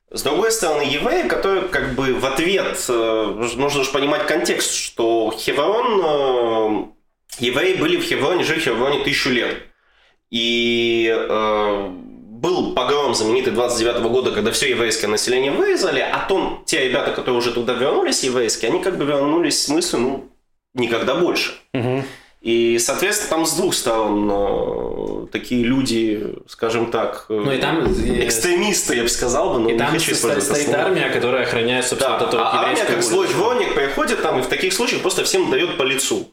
С 0.09 0.23
другой 0.23 0.51
стороны, 0.51 0.83
евреи, 0.83 1.27
которые 1.27 1.67
как 1.67 1.95
бы 1.95 2.13
в 2.13 2.25
ответ, 2.25 2.77
э, 2.87 3.33
нужно 3.55 3.83
же 3.83 3.91
понимать 3.91 4.25
контекст, 4.27 4.73
что 4.73 5.33
Хеврон, 5.37 6.01
э, 6.03 6.96
евреи 7.39 7.75
были 7.75 7.97
в 7.97 8.03
Хевроне, 8.03 8.43
жили 8.43 8.59
в 8.59 8.63
Хевроне 8.63 9.03
тысячу 9.03 9.29
лет. 9.29 9.57
И 10.29 11.07
э, 11.09 11.87
был 12.37 12.73
погром 12.73 13.15
знаменитый 13.15 13.53
29 13.53 14.01
-го 14.01 14.09
года, 14.09 14.31
когда 14.31 14.51
все 14.51 14.69
еврейское 14.69 15.07
население 15.07 15.51
вырезали, 15.51 15.99
а 15.99 16.25
то 16.27 16.61
те 16.65 16.87
ребята, 16.87 17.11
которые 17.11 17.39
уже 17.39 17.51
туда 17.51 17.73
вернулись, 17.73 18.23
еврейские, 18.23 18.71
они 18.71 18.83
как 18.83 18.97
бы 18.97 19.05
вернулись 19.05 19.63
с 19.63 19.69
мыслью, 19.69 20.01
ну, 20.01 20.29
никогда 20.73 21.15
больше. 21.15 21.53
Угу. 21.73 22.03
И, 22.41 22.77
соответственно, 22.79 23.29
там 23.29 23.45
с 23.45 23.53
двух 23.53 23.73
сторон 23.73 24.29
э, 24.31 25.27
такие 25.31 25.63
люди, 25.63 26.35
скажем 26.47 26.91
так, 26.91 27.25
э, 27.29 27.33
ну, 27.33 27.51
и 27.51 27.57
там, 27.57 27.85
экстремисты, 27.85 28.95
я 28.95 29.03
бы 29.03 29.09
сказал 29.09 29.53
бы, 29.53 29.59
но 29.59 29.69
и 29.69 29.73
не 29.73 29.79
там 29.79 29.91
хочу 29.91 30.13
стоит, 30.13 30.43
стоит 30.43 30.69
армия, 30.69 31.09
которая 31.09 31.43
охраняет, 31.43 31.85
собственно, 31.85 32.19
да. 32.19 32.25
эту 32.25 32.37
а 32.37 32.63
армия, 32.63 32.85
как 32.85 33.01
злой 33.01 33.27
дворник, 33.27 33.73
приходит 33.73 34.21
там 34.21 34.39
и 34.39 34.43
в 34.43 34.47
таких 34.47 34.73
случаях 34.73 35.01
просто 35.01 35.23
всем 35.23 35.49
дает 35.49 35.77
по 35.77 35.83
лицу. 35.83 36.31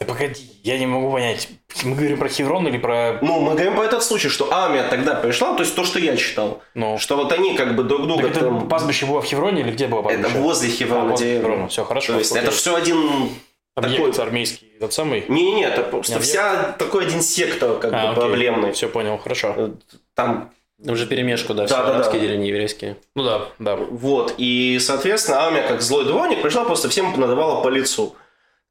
Да 0.00 0.06
погоди, 0.06 0.50
я 0.64 0.78
не 0.78 0.86
могу 0.86 1.12
понять, 1.12 1.48
мы 1.84 1.94
говорим 1.94 2.18
про 2.18 2.28
Хеврон 2.28 2.66
или 2.66 2.76
про... 2.76 3.18
Ну, 3.22 3.40
мы 3.40 3.52
говорим 3.52 3.74
про 3.74 3.84
этот 3.84 4.02
случай, 4.02 4.28
что 4.28 4.52
армия 4.52 4.82
тогда 4.82 5.14
пришла, 5.14 5.54
то 5.54 5.62
есть 5.62 5.76
то, 5.76 5.84
что 5.84 6.00
я 6.00 6.16
читал, 6.16 6.60
ну. 6.74 6.98
что 6.98 7.16
вот 7.16 7.30
они 7.30 7.56
как 7.56 7.76
бы 7.76 7.84
друг 7.84 8.08
друга... 8.08 8.22
Так 8.22 8.30
это 8.32 8.40
там... 8.40 8.68
пастбище 8.68 9.06
было 9.06 9.22
в 9.22 9.24
Хевроне 9.24 9.62
или 9.62 9.70
где 9.70 9.86
было 9.86 10.02
пастбище? 10.02 10.28
Это 10.28 10.38
возле 10.40 10.70
Хеврона. 10.70 11.02
А, 11.02 11.10
возле 11.10 11.38
Хеврона, 11.38 11.68
все 11.68 11.84
хорошо. 11.84 12.14
То 12.14 12.18
есть 12.18 12.34
это 12.34 12.50
все 12.50 12.74
один 12.74 13.30
Объект 13.74 14.10
такой... 14.10 14.24
армейский, 14.24 14.72
этот 14.76 14.92
самый? 14.92 15.24
Не-не-не, 15.28 15.64
это 15.64 15.82
просто 15.82 16.14
не 16.14 16.20
вся 16.20 16.74
такой 16.78 17.06
один 17.06 17.22
сектор 17.22 17.78
как 17.78 17.92
а, 17.92 17.96
бы 17.96 18.08
окей. 18.08 18.14
проблемный. 18.16 18.72
Все 18.72 18.88
понял, 18.88 19.16
хорошо. 19.16 19.54
Э, 19.56 19.70
там 20.14 20.50
уже 20.84 21.06
перемешку, 21.06 21.54
да, 21.54 21.62
да 21.62 21.66
все 21.68 21.76
да, 21.76 21.94
арабские 21.94 22.20
да. 22.20 22.26
деревни, 22.26 22.48
еврейские. 22.48 22.96
Ну 23.14 23.24
да, 23.24 23.48
да. 23.58 23.76
Вот, 23.76 24.34
и, 24.36 24.78
соответственно, 24.78 25.38
армия, 25.38 25.62
как 25.62 25.80
злой 25.80 26.04
дворник, 26.04 26.42
пришла, 26.42 26.64
просто 26.64 26.90
всем 26.90 27.18
надавала 27.18 27.62
по 27.62 27.68
лицу. 27.68 28.14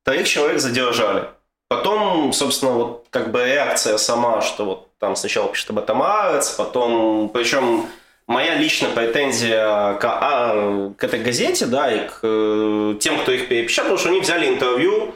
Троих 0.03 0.27
человек 0.27 0.59
задержали. 0.59 1.25
Потом, 1.67 2.33
собственно, 2.33 2.73
вот 2.73 3.05
как 3.09 3.31
бы 3.31 3.45
реакция 3.45 3.97
сама, 3.97 4.41
что 4.41 4.65
вот 4.65 4.87
там 4.99 5.15
сначала 5.15 5.49
пишет 5.49 5.69
об 5.69 5.79
этом 5.79 6.01
Арец, 6.01 6.49
потом, 6.49 7.29
причем 7.29 7.87
моя 8.27 8.55
личная 8.55 8.89
претензия 8.91 9.93
к, 9.93 10.01
а, 10.03 10.91
к 10.97 11.03
этой 11.03 11.19
газете, 11.21 11.65
да, 11.67 11.91
и 11.91 12.07
к 12.07 12.19
э, 12.23 12.95
тем, 12.99 13.19
кто 13.19 13.31
их 13.31 13.47
перепечатал, 13.47 13.97
что 13.97 14.09
они 14.09 14.21
взяли 14.21 14.47
интервью 14.47 15.13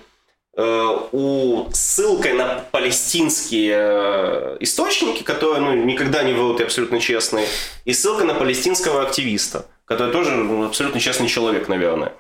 э, 0.55 0.97
у 1.11 1.67
ссылкой 1.73 2.33
на 2.33 2.63
палестинские 2.71 3.75
э, 3.77 4.57
источники, 4.59 5.23
которые 5.23 5.61
ну, 5.61 5.73
никогда 5.73 6.23
не 6.23 6.33
врут 6.33 6.61
и 6.61 6.63
абсолютно 6.63 6.99
честные, 6.99 7.47
и 7.86 7.93
ссылка 7.93 8.23
на 8.23 8.33
палестинского 8.33 9.01
активиста, 9.01 9.65
который 9.86 10.11
тоже 10.11 10.31
ну, 10.31 10.65
абсолютно 10.65 10.99
честный 10.99 11.27
человек, 11.27 11.67
наверное. 11.67 12.13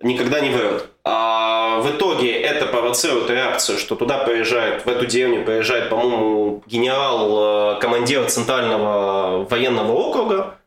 Никогда 0.00 0.40
не 0.40 0.50
врет. 0.50 0.88
А 1.04 1.80
в 1.80 1.90
итоге 1.90 2.32
это 2.40 2.66
провоцирует 2.66 3.30
реакцию, 3.30 3.78
что 3.78 3.96
туда 3.96 4.18
приезжает, 4.18 4.84
в 4.84 4.88
эту 4.88 5.06
деревню 5.06 5.44
приезжает, 5.44 5.90
по-моему, 5.90 6.62
генерал, 6.66 7.76
э, 7.76 7.80
командир 7.80 8.28
центрального 8.28 9.44
военного 9.44 9.92
округа, 9.92 10.58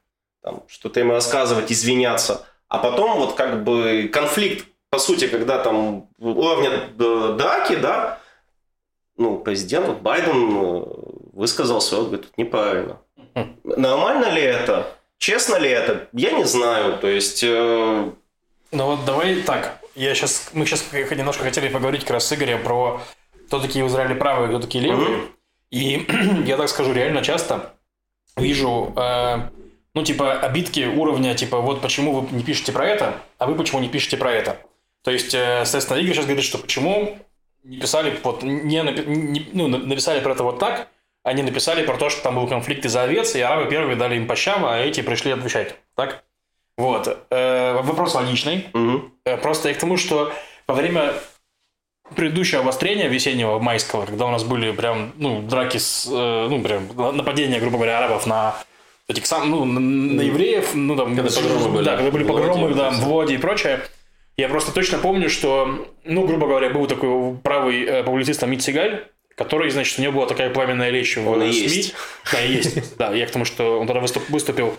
там, 0.43 0.63
что-то 0.67 0.99
ему 0.99 1.13
рассказывать, 1.13 1.71
извиняться. 1.71 2.45
А 2.67 2.77
потом 2.77 3.17
вот 3.17 3.33
как 3.33 3.63
бы 3.63 4.09
конфликт, 4.11 4.65
по 4.89 4.99
сути, 4.99 5.27
когда 5.27 5.59
там 5.59 6.09
уровня 6.19 6.71
драки, 6.97 7.75
да, 7.75 8.19
ну, 9.17 9.37
президент 9.37 9.87
вот 9.87 9.99
Байден 9.99 10.57
э, 10.57 10.83
высказался, 11.33 11.97
он 11.97 12.05
говорит, 12.05 12.27
неправильно. 12.37 12.99
Нормально 13.63 14.31
ли 14.31 14.41
это? 14.41 14.87
Честно 15.17 15.57
ли 15.57 15.69
это? 15.69 16.07
Я 16.13 16.31
не 16.31 16.43
знаю. 16.45 16.97
То 16.97 17.07
есть... 17.07 17.43
Э... 17.43 18.11
Ну 18.71 18.85
вот 18.85 19.05
давай 19.05 19.35
так. 19.43 19.79
Я 19.95 20.15
сейчас, 20.15 20.51
мы 20.53 20.65
сейчас 20.65 20.85
немножко 20.93 21.43
хотели 21.43 21.67
поговорить 21.67 22.01
как 22.01 22.11
раз 22.11 22.25
с 22.25 22.33
Игорем 22.33 22.63
про 22.63 23.01
кто 23.47 23.59
такие 23.59 23.83
в 23.83 23.89
Израиле 23.89 24.15
правые, 24.15 24.47
кто 24.47 24.59
такие 24.59 24.81
левые. 24.81 25.17
Угу. 25.17 25.27
И 25.71 26.07
я 26.45 26.55
так 26.55 26.69
скажу, 26.69 26.93
реально 26.93 27.21
часто 27.21 27.73
вижу, 28.37 28.93
э, 28.95 29.49
ну, 29.93 30.03
типа, 30.03 30.39
обидки 30.39 30.85
уровня, 30.85 31.35
типа, 31.35 31.59
вот 31.59 31.81
почему 31.81 32.13
вы 32.13 32.35
не 32.35 32.43
пишете 32.43 32.71
про 32.71 32.87
это, 32.87 33.15
а 33.37 33.47
вы 33.47 33.55
почему 33.55 33.81
не 33.81 33.89
пишете 33.89 34.15
про 34.15 34.31
это. 34.31 34.57
То 35.03 35.11
есть, 35.11 35.33
э, 35.33 35.65
соответственно, 35.65 35.97
Игорь 35.97 36.13
сейчас 36.13 36.25
говорит, 36.25 36.45
что 36.45 36.59
почему 36.59 37.17
не 37.63 37.77
писали, 37.77 38.17
вот, 38.23 38.41
не, 38.41 38.81
не, 38.81 39.49
ну, 39.51 39.67
написали 39.67 40.21
про 40.21 40.31
это 40.31 40.43
вот 40.43 40.59
так, 40.59 40.87
они 41.23 41.43
написали 41.43 41.85
про 41.85 41.97
то, 41.97 42.09
что 42.09 42.23
там 42.23 42.35
был 42.35 42.47
конфликт 42.47 42.85
из-за 42.85 43.03
овец, 43.03 43.35
и 43.35 43.41
арабы 43.41 43.69
первые 43.69 43.95
дали 43.97 44.15
им 44.15 44.27
по 44.27 44.35
щам, 44.35 44.65
а 44.65 44.79
эти 44.79 45.01
пришли 45.01 45.31
отвечать. 45.31 45.75
Так? 45.95 46.23
Вот. 46.81 47.25
Э, 47.29 47.79
вопрос 47.83 48.15
логичный. 48.15 48.67
Угу. 48.73 49.37
Просто 49.41 49.69
я 49.69 49.75
к 49.75 49.77
тому, 49.77 49.97
что 49.97 50.33
во 50.67 50.73
время 50.73 51.13
предыдущего 52.15 52.61
обострения 52.61 53.07
весеннего, 53.07 53.59
майского, 53.59 54.05
когда 54.05 54.25
у 54.25 54.31
нас 54.31 54.43
были 54.43 54.71
прям, 54.71 55.13
ну, 55.17 55.41
драки 55.41 55.77
с, 55.77 56.07
э, 56.11 56.47
ну, 56.49 56.61
прям 56.61 56.87
нападения, 57.15 57.59
грубо 57.59 57.77
говоря, 57.77 57.99
арабов 57.99 58.25
на 58.25 58.55
этих 59.07 59.27
сам, 59.27 59.49
ну, 59.49 59.63
на, 59.63 60.21
евреев, 60.21 60.73
ну, 60.73 60.95
там, 60.95 61.15
когда 61.15 61.29
погромы 61.29 61.69
были. 61.69 61.85
Да, 61.85 61.97
когда 61.97 62.11
были 62.11 62.23
погромы, 62.23 62.73
да, 62.73 62.89
в 62.89 63.07
Лоде 63.07 63.35
и 63.35 63.37
прочее. 63.37 63.81
Я 64.37 64.49
просто 64.49 64.73
точно 64.73 64.97
помню, 64.97 65.29
что, 65.29 65.87
ну, 66.03 66.25
грубо 66.25 66.47
говоря, 66.47 66.71
был 66.71 66.87
такой 66.87 67.35
правый 67.43 67.83
э, 67.83 68.03
публицист 68.03 68.41
Амит 68.41 68.63
Сигаль, 68.63 69.05
который, 69.35 69.69
значит, 69.69 69.99
у 69.99 70.01
него 70.01 70.13
была 70.13 70.25
такая 70.25 70.49
пламенная 70.49 70.89
речь 70.89 71.15
в 71.15 71.29
он 71.29 71.41
СМИ. 71.41 71.51
Есть. 71.51 71.93
Да, 72.31 72.39
есть. 72.39 72.97
Да, 72.97 73.13
я 73.13 73.27
к 73.27 73.31
тому, 73.31 73.45
что 73.45 73.79
он 73.79 73.87
тогда 73.87 74.01
выступил 74.29 74.73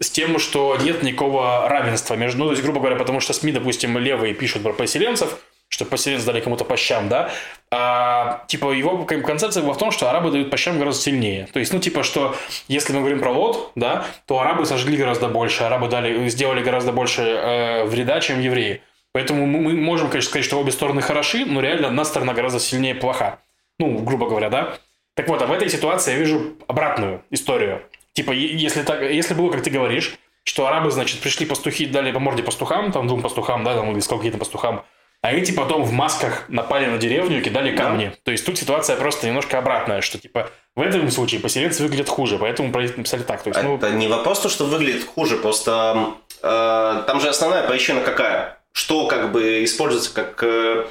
с 0.00 0.10
тем, 0.10 0.38
что 0.38 0.76
нет 0.80 1.02
никакого 1.02 1.68
равенства 1.68 2.14
между... 2.14 2.38
Ну, 2.38 2.44
то 2.46 2.50
есть, 2.52 2.62
грубо 2.62 2.80
говоря, 2.80 2.96
потому 2.96 3.20
что 3.20 3.32
СМИ, 3.32 3.52
допустим, 3.52 3.98
левые 3.98 4.34
пишут 4.34 4.62
про 4.62 4.72
поселенцев, 4.72 5.38
что 5.68 5.84
поселенцы 5.84 6.24
дали 6.24 6.40
кому-то 6.40 6.64
по 6.64 6.76
щам, 6.76 7.08
да, 7.08 7.30
а, 7.70 8.44
типа, 8.46 8.72
его 8.72 9.04
концепция 9.04 9.62
была 9.62 9.74
в 9.74 9.78
том, 9.78 9.90
что 9.90 10.08
арабы 10.08 10.30
дают 10.30 10.50
по 10.50 10.56
щам 10.56 10.78
гораздо 10.78 11.02
сильнее. 11.02 11.48
То 11.52 11.58
есть, 11.58 11.72
ну, 11.72 11.78
типа, 11.78 12.02
что 12.02 12.34
если 12.68 12.92
мы 12.92 13.00
говорим 13.00 13.20
про 13.20 13.30
лот, 13.30 13.72
да, 13.74 14.06
то 14.26 14.40
арабы 14.40 14.64
сожгли 14.64 14.96
гораздо 14.96 15.28
больше, 15.28 15.64
арабы 15.64 15.88
дали, 15.88 16.28
сделали 16.28 16.62
гораздо 16.62 16.92
больше 16.92 17.22
э, 17.22 17.84
вреда, 17.84 18.20
чем 18.20 18.40
евреи. 18.40 18.82
Поэтому 19.12 19.46
мы 19.46 19.74
можем, 19.74 20.08
конечно, 20.08 20.30
сказать, 20.30 20.44
что 20.44 20.60
обе 20.60 20.70
стороны 20.70 21.02
хороши, 21.02 21.44
но 21.44 21.60
реально 21.60 21.88
одна 21.88 22.04
сторона 22.04 22.34
гораздо 22.34 22.60
сильнее 22.60 22.94
плоха. 22.94 23.40
Ну, 23.78 23.98
грубо 23.98 24.28
говоря, 24.28 24.48
да? 24.48 24.78
Так 25.14 25.28
вот, 25.28 25.42
а 25.42 25.46
в 25.46 25.52
этой 25.52 25.68
ситуации 25.68 26.12
я 26.12 26.18
вижу 26.18 26.56
обратную 26.68 27.24
историю. 27.30 27.82
Типа, 28.18 28.32
если, 28.32 28.82
так, 28.82 29.00
если 29.00 29.32
было, 29.34 29.48
как 29.48 29.62
ты 29.62 29.70
говоришь, 29.70 30.16
что 30.42 30.66
арабы, 30.66 30.90
значит, 30.90 31.20
пришли 31.20 31.46
пастухи, 31.46 31.86
дали 31.86 32.10
по 32.10 32.18
морде 32.18 32.42
пастухам, 32.42 32.90
там 32.90 33.06
двум 33.06 33.22
пастухам, 33.22 33.62
да, 33.62 33.76
там, 33.76 33.92
или 33.92 34.00
сколько-то 34.00 34.38
пастухам, 34.38 34.84
а 35.22 35.32
эти 35.32 35.52
потом 35.52 35.84
в 35.84 35.92
масках 35.92 36.48
напали 36.48 36.86
на 36.86 36.98
деревню 36.98 37.38
и 37.38 37.42
кидали 37.42 37.76
камни. 37.76 38.06
Да. 38.06 38.12
То 38.24 38.32
есть 38.32 38.44
тут 38.44 38.58
ситуация 38.58 38.96
просто 38.96 39.28
немножко 39.28 39.56
обратная, 39.56 40.00
что 40.00 40.18
типа 40.18 40.50
в 40.74 40.80
этом 40.80 41.08
случае 41.12 41.40
поселенцы 41.40 41.80
выглядят 41.84 42.08
хуже, 42.08 42.38
поэтому 42.40 42.76
написали 42.76 43.22
так. 43.22 43.40
То 43.44 43.50
есть, 43.50 43.62
ну... 43.62 43.76
Это 43.76 43.90
не 43.92 44.08
вопрос, 44.08 44.40
то, 44.40 44.48
что 44.48 44.64
выглядит 44.64 45.06
хуже, 45.06 45.36
просто 45.36 46.14
э, 46.42 47.02
там 47.06 47.20
же 47.20 47.28
основная 47.28 47.68
причина 47.68 48.00
какая? 48.00 48.58
Что 48.72 49.06
как 49.06 49.30
бы 49.30 49.62
используется 49.62 50.12
как 50.12 50.42
э, 50.42 50.86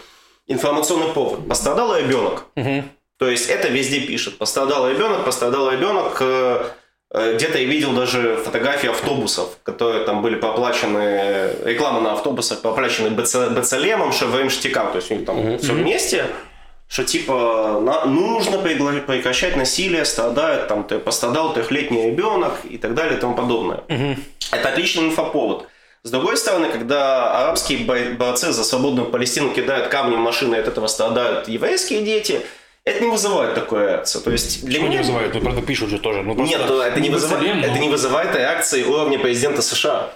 информационный 0.47 1.11
повод. 1.11 1.45
Пострадал 1.45 1.93
ребенок. 1.97 2.45
Угу. 2.55 2.85
То 3.17 3.27
есть 3.29 3.49
это 3.49 3.67
везде 3.67 3.99
пишет. 3.99 4.37
Пострадал 4.37 4.89
ребенок, 4.89 5.25
пострадал 5.25 5.69
ребенок. 5.69 6.15
Э, 6.21 6.69
где-то 7.13 7.57
я 7.57 7.65
видел 7.65 7.93
даже 7.93 8.35
фотографии 8.37 8.89
автобусов, 8.89 9.57
которые 9.63 10.03
там 10.05 10.21
были 10.21 10.35
поплачены, 10.35 11.51
реклама 11.63 12.01
на 12.01 12.13
автобусах 12.13 12.61
поплачены 12.61 13.09
Бецалемом, 13.09 14.11
Шеврем 14.11 14.49
Штикам, 14.49 14.91
то 14.91 14.97
есть 14.97 15.09
у 15.11 15.15
них 15.15 15.25
там 15.25 15.57
все 15.57 15.73
вместе, 15.73 16.25
что 16.89 17.05
типа 17.05 17.79
на, 17.81 18.05
нужно 18.05 18.57
прекращать 18.57 19.55
насилие, 19.55 20.03
страдает 20.03 20.67
там, 20.67 20.83
ты 20.83 20.99
пострадал 20.99 21.53
трехлетний 21.53 22.07
ребенок 22.07 22.53
и 22.69 22.77
так 22.77 22.93
далее 22.93 23.17
и 23.17 23.21
тому 23.21 23.35
подобное. 23.35 23.83
Это 24.51 24.69
отличный 24.69 25.05
инфоповод. 25.05 25.67
С 26.03 26.11
другой 26.11 26.37
стороны, 26.37 26.69
когда 26.69 27.43
арабские 27.43 27.79
борцы 28.15 28.51
за 28.53 28.63
свободную 28.63 29.09
Палестину 29.09 29.49
кидают 29.53 29.87
камни 29.87 30.15
в 30.15 30.19
машины, 30.19 30.55
от 30.55 30.67
этого 30.67 30.87
страдают 30.87 31.49
еврейские 31.49 32.01
дети, 32.01 32.41
это 32.87 33.03
не 33.03 33.09
вызывает 33.11 33.53
такой 33.53 33.81
реакции. 33.83 34.19
То 34.19 34.31
есть 34.31 34.61
для 34.61 34.79
Почему 34.79 34.87
меня... 34.87 34.97
не 34.97 35.03
вызывает? 35.03 35.33
Ну, 35.33 35.41
правда, 35.41 35.61
пишут 35.61 35.89
же 35.89 35.99
тоже. 35.99 36.23
Ну, 36.23 36.33
Нет, 36.35 36.61
это 36.61 36.99
не, 36.99 37.09
вызывает, 37.09 37.55
но... 37.55 37.61
это 37.65 37.79
не 37.79 37.89
вызывает 37.89 38.35
реакции 38.35 38.83
уровня 38.83 39.19
президента 39.19 39.61
США. 39.61 40.11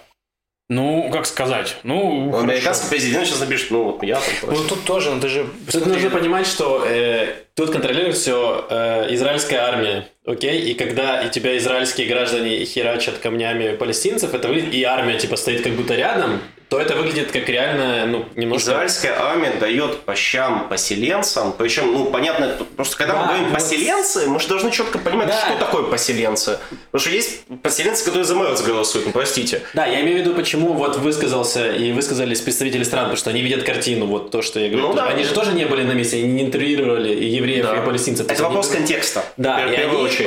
Ну, 0.69 1.09
как 1.11 1.25
сказать? 1.25 1.75
Ну, 1.83 2.33
Американский 2.39 2.89
президент 2.89 3.27
сейчас 3.27 3.41
напишет, 3.41 3.71
ну, 3.71 3.83
вот 3.91 4.03
я 4.03 4.21
там 4.41 4.53
Ну, 4.53 4.63
тут 4.63 4.85
тоже, 4.85 5.11
ну, 5.11 5.19
ты 5.19 5.27
же... 5.27 5.45
Тут 5.69 5.85
нужно 5.85 6.09
понимать, 6.09 6.47
что 6.47 6.85
э, 6.87 7.35
тут 7.55 7.71
контролирует 7.71 8.15
все 8.15 8.65
э, 8.69 9.13
израильская 9.13 9.57
армия, 9.57 10.07
окей? 10.25 10.61
И 10.61 10.73
когда 10.73 11.21
и 11.21 11.29
тебя 11.29 11.57
израильские 11.57 12.07
граждане 12.07 12.65
херачат 12.65 13.17
камнями 13.17 13.75
палестинцев, 13.75 14.33
это 14.33 14.47
выглядит, 14.47 14.73
и 14.73 14.83
армия, 14.83 15.17
типа, 15.17 15.35
стоит 15.35 15.61
как 15.61 15.73
будто 15.73 15.95
рядом, 15.95 16.41
то 16.71 16.79
это 16.79 16.95
выглядит 16.95 17.33
как 17.33 17.49
реально, 17.49 18.05
ну, 18.05 18.25
немножко... 18.37 18.71
Израильская 18.71 19.11
армия 19.19 19.51
дает 19.59 20.03
по 20.03 20.15
щам 20.15 20.69
поселенцам, 20.69 21.53
причем, 21.57 21.91
ну, 21.91 22.05
понятно, 22.05 22.55
просто 22.77 22.95
когда 22.95 23.13
да, 23.13 23.19
мы 23.19 23.25
говорим 23.25 23.45
вот... 23.49 23.55
поселенцы, 23.55 24.27
мы 24.27 24.39
же 24.39 24.47
должны 24.47 24.71
четко 24.71 24.97
понимать, 24.97 25.27
да. 25.27 25.37
что 25.37 25.59
такое 25.59 25.83
поселенцы. 25.83 26.59
Потому 26.89 27.01
что 27.01 27.09
есть 27.09 27.41
поселенцы, 27.61 28.05
которые 28.05 28.23
за 28.23 28.35
Мэрц 28.35 28.61
голосуют, 28.61 29.07
ну, 29.07 29.11
простите. 29.11 29.63
Да, 29.73 29.85
я 29.85 29.99
имею 29.99 30.19
в 30.19 30.21
виду, 30.21 30.33
почему 30.33 30.71
вот 30.71 30.95
высказался 30.95 31.73
и 31.73 31.91
высказались 31.91 32.39
представители 32.39 32.83
стран, 32.83 33.03
потому 33.03 33.17
что 33.17 33.31
они 33.31 33.41
видят 33.41 33.63
картину, 33.63 34.05
вот 34.05 34.31
то, 34.31 34.41
что 34.41 34.61
я 34.61 34.69
говорю. 34.69 34.87
Ну, 34.87 34.93
да. 34.93 35.07
Они 35.07 35.25
же 35.25 35.33
тоже 35.33 35.51
не 35.51 35.65
были 35.65 35.83
на 35.83 35.91
месте, 35.91 36.19
они 36.19 36.31
не 36.31 36.43
интервьюировали 36.43 37.13
и 37.13 37.25
евреев, 37.25 37.65
да. 37.65 37.83
и 37.83 37.85
палестинцев. 37.85 38.31
Это 38.31 38.43
вопрос 38.43 38.69
они... 38.69 38.77
контекста. 38.77 39.25
Да, 39.35 39.59
и 39.59 39.75
они, 39.75 39.75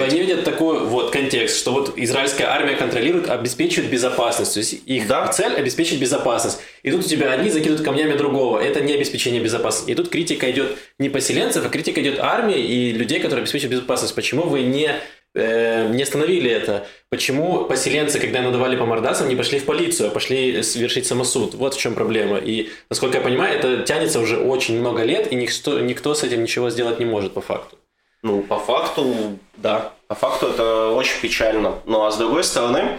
они 0.03 0.21
видят 0.21 0.45
такой 0.45 0.81
вот 0.81 1.11
контекст, 1.11 1.59
что 1.59 1.73
вот 1.73 1.93
израильская 1.97 2.45
армия 2.45 2.77
контролирует, 2.77 3.31
обеспечивает 3.31 3.91
безопасность. 3.91 4.55
То 4.55 4.59
есть 4.59 4.81
их 4.87 5.07
да. 5.07 5.29
цель 5.29 5.55
обеспечить 5.55 6.01
безопасность 6.01 6.25
безопасность. 6.25 6.61
И 6.83 6.91
тут 6.91 7.05
у 7.05 7.09
тебя 7.09 7.33
одни 7.33 7.51
закидывают 7.51 7.83
камнями 7.83 8.17
другого. 8.17 8.59
Это 8.59 8.81
не 8.81 8.95
обеспечение 8.95 9.43
безопасности. 9.43 9.91
И 9.91 9.95
тут 9.95 10.09
критика 10.09 10.51
идет 10.51 10.77
не 10.99 11.09
поселенцев, 11.09 11.65
а 11.65 11.69
критика 11.69 12.01
идет 12.01 12.19
армии 12.19 12.59
и 12.59 12.93
людей, 12.93 13.21
которые 13.21 13.43
обеспечивают 13.43 13.73
безопасность. 13.73 14.15
Почему 14.15 14.43
вы 14.43 14.63
не 14.63 14.91
э, 15.35 15.89
не 15.89 16.03
остановили 16.03 16.51
это. 16.51 16.87
Почему 17.11 17.65
поселенцы, 17.65 18.19
когда 18.21 18.39
им 18.39 18.45
надавали 18.45 18.77
по 18.77 18.87
мордасам, 18.87 19.29
не 19.29 19.37
пошли 19.37 19.59
в 19.59 19.65
полицию, 19.65 20.09
а 20.09 20.11
пошли 20.11 20.63
совершить 20.63 21.07
самосуд? 21.07 21.55
Вот 21.55 21.75
в 21.75 21.81
чем 21.81 21.95
проблема. 21.95 22.39
И, 22.39 22.71
насколько 22.91 23.19
я 23.19 23.25
понимаю, 23.25 23.59
это 23.59 23.83
тянется 23.83 24.21
уже 24.21 24.37
очень 24.37 24.79
много 24.79 25.03
лет, 25.03 25.33
и 25.33 25.35
никто, 25.35 25.81
никто 25.81 26.15
с 26.15 26.23
этим 26.23 26.43
ничего 26.43 26.71
сделать 26.71 26.99
не 26.99 27.05
может 27.05 27.35
по 27.35 27.41
факту. 27.41 27.77
Ну, 28.25 28.41
по 28.41 28.59
факту, 28.59 29.39
да. 29.59 29.93
По 30.09 30.15
факту 30.15 30.47
это 30.47 30.89
очень 30.89 31.21
печально. 31.21 31.81
Ну, 31.85 32.07
а 32.07 32.11
с 32.11 32.17
другой 32.17 32.43
стороны, 32.43 32.99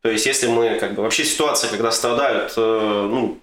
то 0.00 0.08
есть, 0.08 0.26
если 0.26 0.46
мы, 0.46 0.78
как 0.78 0.94
бы, 0.94 1.02
вообще 1.02 1.24
ситуация, 1.24 1.68
когда 1.68 1.90
страдают, 1.90 2.52
э, 2.56 3.08
ну, 3.10 3.38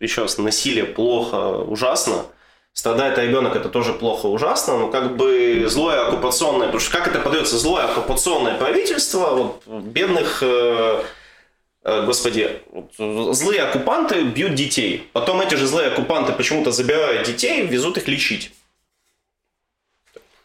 еще 0.00 0.22
раз, 0.22 0.36
насилие 0.38 0.84
плохо, 0.84 1.58
ужасно, 1.58 2.24
страдает 2.72 3.18
ребенок, 3.18 3.54
это 3.54 3.68
тоже 3.68 3.92
плохо, 3.92 4.26
ужасно, 4.26 4.76
но 4.76 4.88
как 4.88 5.16
бы 5.16 5.64
злое 5.68 6.08
оккупационное, 6.08 6.66
потому 6.66 6.80
что 6.80 6.90
как 6.90 7.06
это 7.06 7.20
подается, 7.20 7.56
злое 7.56 7.84
оккупационное 7.84 8.58
правительство, 8.58 9.30
вот, 9.30 9.62
бедных, 9.84 10.42
э, 10.42 11.04
э, 11.84 12.02
господи, 12.04 12.62
злые 12.98 13.62
оккупанты 13.62 14.24
бьют 14.24 14.56
детей, 14.56 15.08
потом 15.12 15.40
эти 15.40 15.54
же 15.54 15.68
злые 15.68 15.86
оккупанты 15.86 16.32
почему-то 16.32 16.72
забирают 16.72 17.28
детей 17.28 17.64
везут 17.64 17.96
их 17.96 18.08
лечить. 18.08 18.50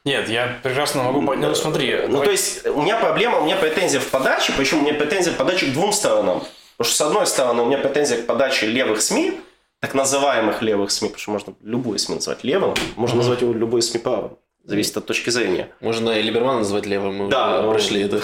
Нет, 0.03 0.29
я 0.29 0.59
прекрасно 0.63 1.03
могу 1.03 1.25
понять. 1.25 1.49
Ну, 1.49 1.55
смотри. 1.55 1.95
Ну, 2.07 2.13
давай... 2.13 2.25
то 2.25 2.31
есть, 2.31 2.65
у 2.65 2.81
меня 2.81 2.97
проблема, 2.97 3.39
у 3.39 3.45
меня 3.45 3.55
претензия 3.55 3.99
в 3.99 4.07
подаче, 4.07 4.51
почему 4.57 4.81
у 4.81 4.83
меня 4.83 4.95
претензия 4.95 5.31
в 5.31 5.37
подаче 5.37 5.67
к 5.67 5.73
двум 5.73 5.93
сторонам. 5.93 6.43
Потому 6.77 6.89
что, 6.89 6.95
с 6.95 7.01
одной 7.01 7.27
стороны, 7.27 7.61
у 7.61 7.65
меня 7.67 7.77
претензия 7.77 8.17
к 8.17 8.25
подаче 8.25 8.65
левых 8.65 9.01
СМИ, 9.01 9.39
так 9.79 9.93
называемых 9.93 10.61
левых 10.61 10.89
СМИ, 10.89 11.09
потому 11.09 11.21
что 11.21 11.31
можно 11.31 11.53
любую 11.63 11.99
СМИ 11.99 12.15
назвать 12.15 12.43
левым, 12.43 12.73
можно 12.95 13.15
uh-huh. 13.15 13.17
назвать 13.17 13.41
его 13.41 13.53
любой 13.53 13.81
СМИ 13.81 13.99
правым. 13.99 14.37
Зависит 14.63 14.95
от 14.95 15.07
точки 15.07 15.31
зрения. 15.31 15.69
Можно 15.79 16.11
и 16.11 16.21
Либермана 16.21 16.59
назвать 16.59 16.85
левым, 16.85 17.15
мы 17.15 17.29
да, 17.29 17.61
уже 17.61 17.71
прошли 17.71 18.01
это. 18.03 18.21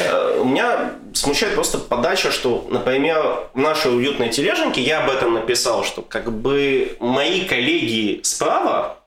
Э, 0.00 0.38
у 0.40 0.44
меня 0.44 0.92
смущает 1.14 1.54
просто 1.54 1.78
подача, 1.78 2.30
что, 2.30 2.66
например, 2.70 3.48
в 3.54 3.58
нашей 3.58 3.96
уютной 3.96 4.28
тележенке 4.28 4.82
я 4.82 5.02
об 5.02 5.10
этом 5.10 5.32
написал, 5.32 5.82
что 5.82 6.02
как 6.02 6.30
бы 6.30 6.94
мои 7.00 7.46
коллеги 7.46 8.20
справа 8.22 8.97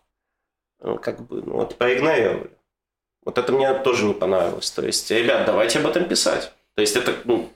как 1.01 1.25
бы 1.27 1.41
ну, 1.45 1.53
вот 1.53 1.75
проигнорировали. 1.75 2.51
Вот 3.23 3.37
это 3.37 3.51
мне 3.51 3.73
тоже 3.73 4.05
не 4.05 4.13
понравилось. 4.13 4.71
То 4.71 4.85
есть, 4.85 5.11
ребят, 5.11 5.45
давайте 5.45 5.79
об 5.79 5.87
этом 5.87 6.05
писать. 6.05 6.51
То 6.75 6.81
есть 6.81 6.95
это, 6.95 7.13
ну, 7.25 7.51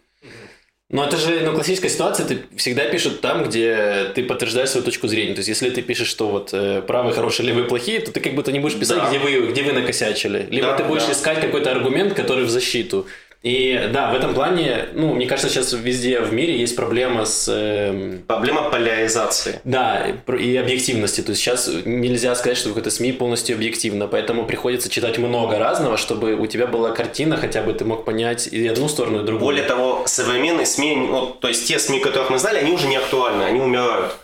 ну, 0.89 1.03
это 1.03 1.17
же 1.17 1.39
ну, 1.41 1.53
классическая 1.53 1.89
ситуация, 1.89 2.27
ты 2.27 2.43
всегда 2.57 2.85
пишут 2.85 3.19
там, 3.19 3.43
где 3.43 4.11
ты 4.13 4.23
подтверждаешь 4.23 4.69
свою 4.69 4.85
точку 4.85 5.07
зрения. 5.07 5.33
То 5.33 5.39
есть, 5.39 5.49
если 5.49 5.71
ты 5.71 5.81
пишешь, 5.81 6.07
что 6.07 6.29
вот 6.29 6.53
э, 6.53 6.83
правые 6.83 7.13
хорошие, 7.13 7.47
левые 7.47 7.65
плохие, 7.65 8.01
то 8.01 8.11
ты 8.11 8.19
как 8.19 8.35
будто 8.35 8.51
не 8.51 8.59
будешь 8.59 8.79
писать, 8.79 8.97
да. 8.97 9.09
где, 9.09 9.17
вы, 9.17 9.47
где 9.47 9.63
вы 9.63 9.73
накосячили. 9.73 10.47
Либо 10.51 10.67
да, 10.67 10.77
ты 10.77 10.83
будешь 10.83 11.05
да. 11.05 11.13
искать 11.13 11.41
какой-то 11.41 11.71
аргумент, 11.71 12.13
который 12.13 12.45
в 12.45 12.49
защиту. 12.49 13.07
И 13.45 13.89
да, 13.93 14.11
в 14.11 14.15
этом 14.15 14.33
плане, 14.33 14.87
ну, 14.93 15.13
мне 15.13 15.27
кажется, 15.27 15.51
сейчас 15.51 15.71
везде 15.71 16.19
в 16.19 16.33
мире 16.33 16.57
есть 16.57 16.75
проблема 16.75 17.25
с... 17.25 17.47
Э, 17.47 18.17
проблема 18.25 18.71
поляризации. 18.71 19.61
Да, 19.63 20.07
и 20.27 20.57
объективности. 20.57 21.21
То 21.21 21.29
есть 21.29 21.43
сейчас 21.43 21.69
нельзя 21.85 22.33
сказать, 22.33 22.57
что 22.57 22.69
какое-то 22.69 22.89
СМИ 22.89 23.11
полностью 23.11 23.55
объективно, 23.55 24.07
поэтому 24.07 24.47
приходится 24.47 24.89
читать 24.89 25.19
много 25.19 25.59
разного, 25.59 25.95
чтобы 25.95 26.33
у 26.33 26.47
тебя 26.47 26.65
была 26.65 26.89
картина, 26.89 27.37
хотя 27.37 27.61
бы 27.61 27.71
ты 27.73 27.85
мог 27.85 28.03
понять 28.03 28.47
и 28.47 28.67
одну 28.67 28.89
сторону, 28.89 29.21
и 29.21 29.25
другую. 29.25 29.45
Более 29.45 29.63
того, 29.65 30.05
современные 30.07 30.65
СМИ, 30.65 30.95
ну, 30.95 31.27
то 31.27 31.47
есть 31.47 31.67
те 31.67 31.77
СМИ, 31.77 31.99
которых 31.99 32.31
мы 32.31 32.39
знали, 32.39 32.57
они 32.57 32.71
уже 32.71 32.87
не 32.87 32.95
актуальны, 32.95 33.43
они 33.43 33.61
умирают. 33.61 34.17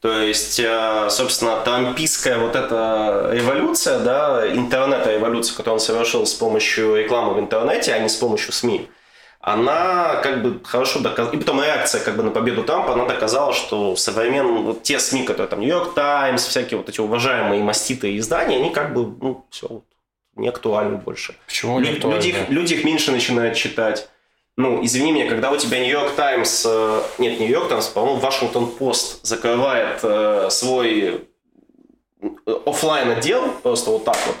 То 0.00 0.20
есть, 0.20 0.60
э, 0.60 1.08
собственно, 1.10 1.60
трампийская 1.62 2.38
вот 2.38 2.54
эта 2.54 3.30
эволюция, 3.34 3.98
да, 4.00 4.46
интернет-эволюция, 4.46 5.56
которую 5.56 5.74
он 5.74 5.80
совершил 5.80 6.26
с 6.26 6.34
помощью 6.34 6.96
рекламы 6.96 7.34
в 7.34 7.40
интернете, 7.40 7.94
а 7.94 7.98
не 7.98 8.08
с 8.08 8.16
помощью 8.16 8.52
СМИ, 8.52 8.88
она 9.40 10.16
как 10.22 10.42
бы 10.42 10.60
хорошо 10.64 11.00
доказала, 11.00 11.32
и 11.32 11.38
потом 11.38 11.62
реакция 11.62 12.02
как 12.02 12.16
бы 12.16 12.22
на 12.22 12.30
победу 12.30 12.62
Трампа, 12.62 12.92
она 12.92 13.06
доказала, 13.06 13.54
что 13.54 13.96
современные, 13.96 14.62
вот 14.62 14.82
те 14.82 14.98
СМИ, 14.98 15.22
которые 15.22 15.48
там 15.48 15.60
Нью-Йорк 15.60 15.94
Таймс, 15.94 16.44
всякие 16.44 16.78
вот 16.78 16.88
эти 16.88 17.00
уважаемые 17.00 17.62
маститые 17.62 18.18
издания, 18.18 18.56
они 18.56 18.70
как 18.70 18.92
бы, 18.92 19.06
ну, 19.20 19.46
все, 19.50 19.68
вот, 19.68 19.84
не 20.34 20.48
актуальны 20.48 20.96
больше. 20.96 21.36
Почему 21.46 21.80
не 21.80 21.90
актуальны? 21.90 22.16
Люди 22.16 22.46
люди 22.48 22.74
их 22.74 22.84
меньше 22.84 23.12
начинают 23.12 23.56
читать 23.56 24.08
ну, 24.56 24.84
извини 24.84 25.12
меня, 25.12 25.28
когда 25.28 25.50
у 25.50 25.56
тебя 25.56 25.78
Нью-Йорк 25.78 26.14
Таймс, 26.14 26.64
э, 26.66 27.02
нет, 27.18 27.38
Нью-Йорк 27.38 27.68
Таймс, 27.68 27.88
по-моему, 27.88 28.20
Вашингтон 28.20 28.70
Пост 28.70 29.24
закрывает 29.24 30.00
э, 30.02 30.48
свой 30.50 31.26
э, 32.22 32.28
офлайн 32.64 33.10
отдел 33.10 33.50
просто 33.62 33.90
вот 33.90 34.04
так 34.04 34.16
вот, 34.26 34.36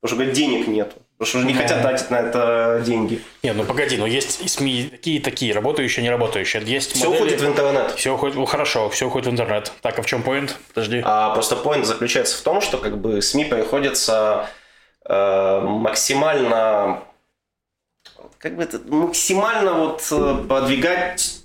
потому 0.00 0.08
что 0.08 0.16
говорит, 0.16 0.34
денег 0.34 0.66
нету. 0.66 0.96
Потому 1.18 1.28
что 1.28 1.38
уже 1.40 1.46
не 1.48 1.52
хотят 1.52 1.82
тратить 1.82 2.10
на 2.10 2.20
это 2.20 2.82
деньги. 2.86 3.20
Нет, 3.42 3.54
ну 3.54 3.64
погоди, 3.64 3.98
но 3.98 4.06
есть 4.06 4.48
СМИ 4.48 4.88
такие 4.90 5.18
и 5.18 5.20
такие, 5.20 5.52
работающие, 5.52 6.02
не 6.02 6.08
работающие. 6.08 6.62
Есть 6.64 6.94
все 6.94 7.10
модели... 7.10 7.20
уходит 7.20 7.40
в 7.42 7.46
интернет. 7.46 7.90
Все 7.90 8.14
уходит, 8.14 8.36
ну, 8.36 8.46
хорошо, 8.46 8.88
все 8.88 9.06
уходит 9.06 9.26
в 9.26 9.30
интернет. 9.30 9.70
Так, 9.82 9.98
а 9.98 10.02
в 10.02 10.06
чем 10.06 10.22
поинт? 10.22 10.56
Подожди. 10.72 11.02
А 11.04 11.34
просто 11.34 11.56
поинт 11.56 11.84
заключается 11.84 12.38
в 12.38 12.40
том, 12.40 12.62
что 12.62 12.78
как 12.78 12.96
бы 12.96 13.20
СМИ 13.20 13.44
приходится 13.44 14.48
э, 15.04 15.60
максимально 15.60 17.02
как 18.40 18.56
бы 18.56 18.62
это 18.62 18.80
максимально 18.88 19.74
вот 19.74 20.02
э, 20.10 20.44
подвигать 20.48 21.42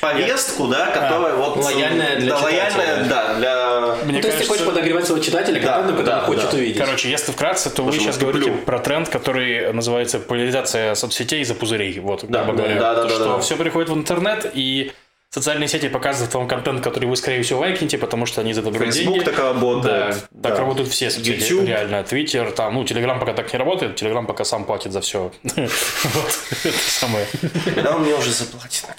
повестку, 0.00 0.66
да, 0.66 0.86
которая 0.86 1.34
а, 1.34 1.36
вот 1.36 1.56
лояльная 1.64 2.16
для 2.16 2.30
да, 2.30 2.40
лояльная, 2.40 3.04
да, 3.04 3.34
для. 3.34 4.04
Мне 4.04 4.16
ну, 4.16 4.20
то 4.20 4.26
есть 4.28 4.40
ты 4.40 4.46
хочешь 4.46 4.66
подогревать 4.66 5.06
своего 5.06 5.22
читателя 5.22 5.60
да, 5.60 5.82
который 5.82 6.04
да, 6.04 6.20
хочет 6.22 6.50
да. 6.50 6.56
увидеть. 6.56 6.78
Короче, 6.78 7.10
если 7.10 7.30
вкратце, 7.30 7.70
то 7.70 7.76
Потому 7.76 7.92
вы 7.92 7.98
сейчас 7.98 8.18
говорите 8.18 8.50
про 8.50 8.80
тренд, 8.80 9.08
который 9.08 9.72
называется 9.72 10.18
поляризация 10.18 10.96
соцсетей 10.96 11.42
из-за 11.42 11.54
пузырей, 11.54 11.98
вот, 12.00 12.24
да, 12.28 12.42
грубо 12.42 12.58
говоря, 12.58 12.80
да, 12.80 12.94
да, 12.94 13.02
то, 13.02 13.08
да, 13.08 13.14
что 13.14 13.24
да. 13.36 13.38
все 13.38 13.56
приходит 13.56 13.88
в 13.88 13.94
интернет 13.94 14.50
и 14.52 14.92
Социальные 15.36 15.68
сети 15.68 15.90
показывают 15.90 16.32
вам 16.32 16.48
контент, 16.48 16.82
который 16.82 17.04
вы, 17.04 17.14
скорее 17.14 17.42
всего, 17.42 17.60
лайкнете, 17.60 17.98
потому 17.98 18.24
что 18.24 18.40
они 18.40 18.54
за 18.54 18.62
это 18.62 18.70
берут 18.70 18.86
Facebook 18.86 19.22
так 19.22 19.38
работает. 19.38 19.84
Да, 19.84 20.16
да. 20.30 20.48
так 20.48 20.58
работают 20.58 20.88
все 20.88 21.10
соцсети. 21.10 21.42
YouTube. 21.42 21.68
Реально. 21.68 22.02
Твиттер, 22.04 22.52
там, 22.52 22.72
ну, 22.72 22.84
Телеграм 22.84 23.20
пока 23.20 23.34
так 23.34 23.52
не 23.52 23.58
работает. 23.58 23.96
Телеграм 23.96 24.26
пока 24.26 24.46
сам 24.46 24.64
платит 24.64 24.92
за 24.92 25.02
все. 25.02 25.30
Вот, 25.44 26.38
это 26.64 26.78
самое. 26.78 27.26
Когда 27.66 27.96
он 27.96 28.04
мне 28.04 28.14
уже 28.14 28.30
заплатит? 28.32 28.86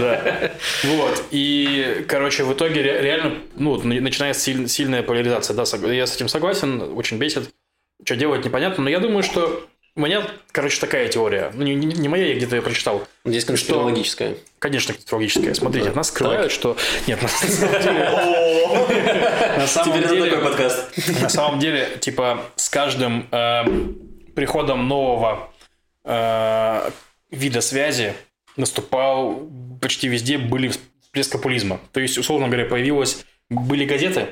Да. 0.00 0.50
Вот. 0.82 1.26
И, 1.30 2.04
короче, 2.08 2.42
в 2.42 2.52
итоге 2.52 2.82
реально, 2.82 3.38
ну, 3.54 3.80
начинается 3.84 4.40
сильная 4.66 5.04
поляризация. 5.04 5.54
Да, 5.54 5.62
я 5.92 6.08
с 6.08 6.16
этим 6.16 6.26
согласен, 6.26 6.96
очень 6.96 7.18
бесит. 7.18 7.50
Что 8.04 8.16
делать, 8.16 8.44
непонятно. 8.44 8.82
Но 8.82 8.90
я 8.90 8.98
думаю, 8.98 9.22
что 9.22 9.64
у 9.94 10.00
меня, 10.00 10.26
короче, 10.52 10.80
такая 10.80 11.08
теория. 11.08 11.50
Ну, 11.54 11.64
не, 11.64 11.74
не, 11.74 12.08
моя, 12.08 12.28
я 12.28 12.34
где-то 12.34 12.56
ее 12.56 12.62
прочитал. 12.62 13.06
Здесь 13.26 13.44
конспирологическая. 13.44 14.36
Конечно, 14.58 14.94
конспирологическая. 14.94 15.52
Смотрите, 15.52 15.90
да. 15.90 15.96
нас 15.96 16.08
скрывают, 16.08 16.44
так. 16.44 16.52
что... 16.52 16.78
Нет, 17.06 17.20
на 17.20 17.28
самом 19.66 20.00
деле... 20.08 20.30
такой 20.30 20.44
подкаст. 20.48 20.96
На 21.20 21.28
самом 21.28 21.58
деле, 21.60 21.98
типа, 22.00 22.42
с 22.56 22.70
каждым 22.70 23.26
эм, 23.30 23.98
приходом 24.34 24.88
нового 24.88 25.52
э, 26.04 26.90
вида 27.30 27.60
связи 27.60 28.14
наступал 28.56 29.46
почти 29.78 30.08
везде 30.08 30.38
были 30.38 30.68
всплеск 30.68 31.32
популизма. 31.32 31.80
То 31.92 32.00
есть, 32.00 32.16
условно 32.16 32.48
говоря, 32.48 32.64
появилось... 32.66 33.26
Были 33.50 33.84
газеты, 33.84 34.28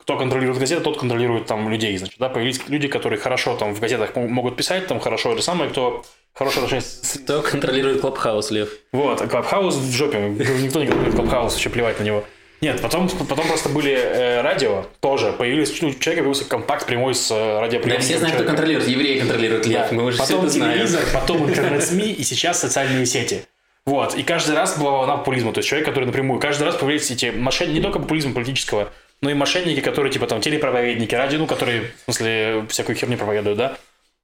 кто 0.00 0.16
контролирует 0.16 0.58
газеты, 0.58 0.82
тот 0.82 0.98
контролирует 0.98 1.46
там 1.46 1.68
людей, 1.68 1.96
значит, 1.96 2.18
да, 2.18 2.28
появились 2.28 2.60
люди, 2.68 2.88
которые 2.88 3.18
хорошо 3.18 3.56
там 3.56 3.74
в 3.74 3.80
газетах 3.80 4.16
могут 4.16 4.56
писать, 4.56 4.86
там 4.86 4.98
хорошо 4.98 5.32
это 5.32 5.42
самое, 5.42 5.70
кто 5.70 6.02
хорошо 6.32 6.60
отношение 6.60 6.84
Кто 7.24 7.42
контролирует 7.42 8.00
Clubhouse, 8.00 8.50
Лев? 8.50 8.70
Вот, 8.92 9.20
Clubhouse 9.20 9.76
в 9.76 9.92
жопе, 9.92 10.18
никто 10.18 10.80
не 10.80 10.86
контролирует 10.86 11.14
Clubhouse, 11.14 11.52
вообще 11.52 11.70
плевать 11.70 12.00
на 12.00 12.04
него. 12.04 12.24
Нет, 12.60 12.80
потом, 12.82 13.08
потом 13.08 13.46
просто 13.46 13.70
были 13.70 13.92
э, 13.92 14.42
радио, 14.42 14.84
тоже 15.00 15.32
появились, 15.32 15.80
ну, 15.80 15.94
человек 15.94 16.24
появился 16.24 16.44
контакт 16.44 16.86
прямой 16.86 17.14
с 17.14 17.30
э, 17.30 17.58
радиоприемником. 17.58 18.00
Да, 18.00 18.06
все 18.06 18.18
знают, 18.18 18.36
кто 18.36 18.44
контролирует, 18.44 18.86
евреи 18.86 19.18
контролируют 19.18 19.66
Лев, 19.66 19.88
да. 19.88 19.96
мы 19.96 20.04
уже 20.04 20.18
потом 20.18 20.48
все 20.48 20.60
это 20.60 20.72
телевизор, 20.72 21.00
знаем. 21.02 21.20
потом 21.20 21.48
интернет-СМИ 21.48 22.12
и 22.12 22.22
сейчас 22.22 22.60
социальные 22.60 23.06
сети. 23.06 23.44
Вот, 23.86 24.14
и 24.14 24.22
каждый 24.22 24.54
раз 24.54 24.78
была 24.78 24.90
волна 24.90 25.16
популизма, 25.16 25.52
то 25.52 25.60
есть 25.60 25.68
человек, 25.70 25.88
который 25.88 26.04
напрямую, 26.04 26.38
каждый 26.38 26.64
раз 26.64 26.74
появляются 26.74 27.14
эти 27.14 27.30
мошенники, 27.30 27.76
не 27.76 27.82
только 27.82 27.98
популизма 27.98 28.34
политического, 28.34 28.92
но 29.22 29.30
и 29.30 29.34
мошенники, 29.34 29.80
которые 29.80 30.12
типа 30.12 30.26
там 30.26 30.40
телепроповедники, 30.40 31.14
радио, 31.14 31.38
ну, 31.38 31.46
которые, 31.46 31.92
в 32.06 32.12
смысле, 32.12 32.66
всякую 32.68 32.96
херню 32.96 33.16
проповедуют, 33.16 33.58
да, 33.58 33.76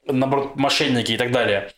наоборот, 0.06 0.56
мошенники 0.56 1.12
и 1.12 1.16
так 1.16 1.32
далее. 1.32 1.72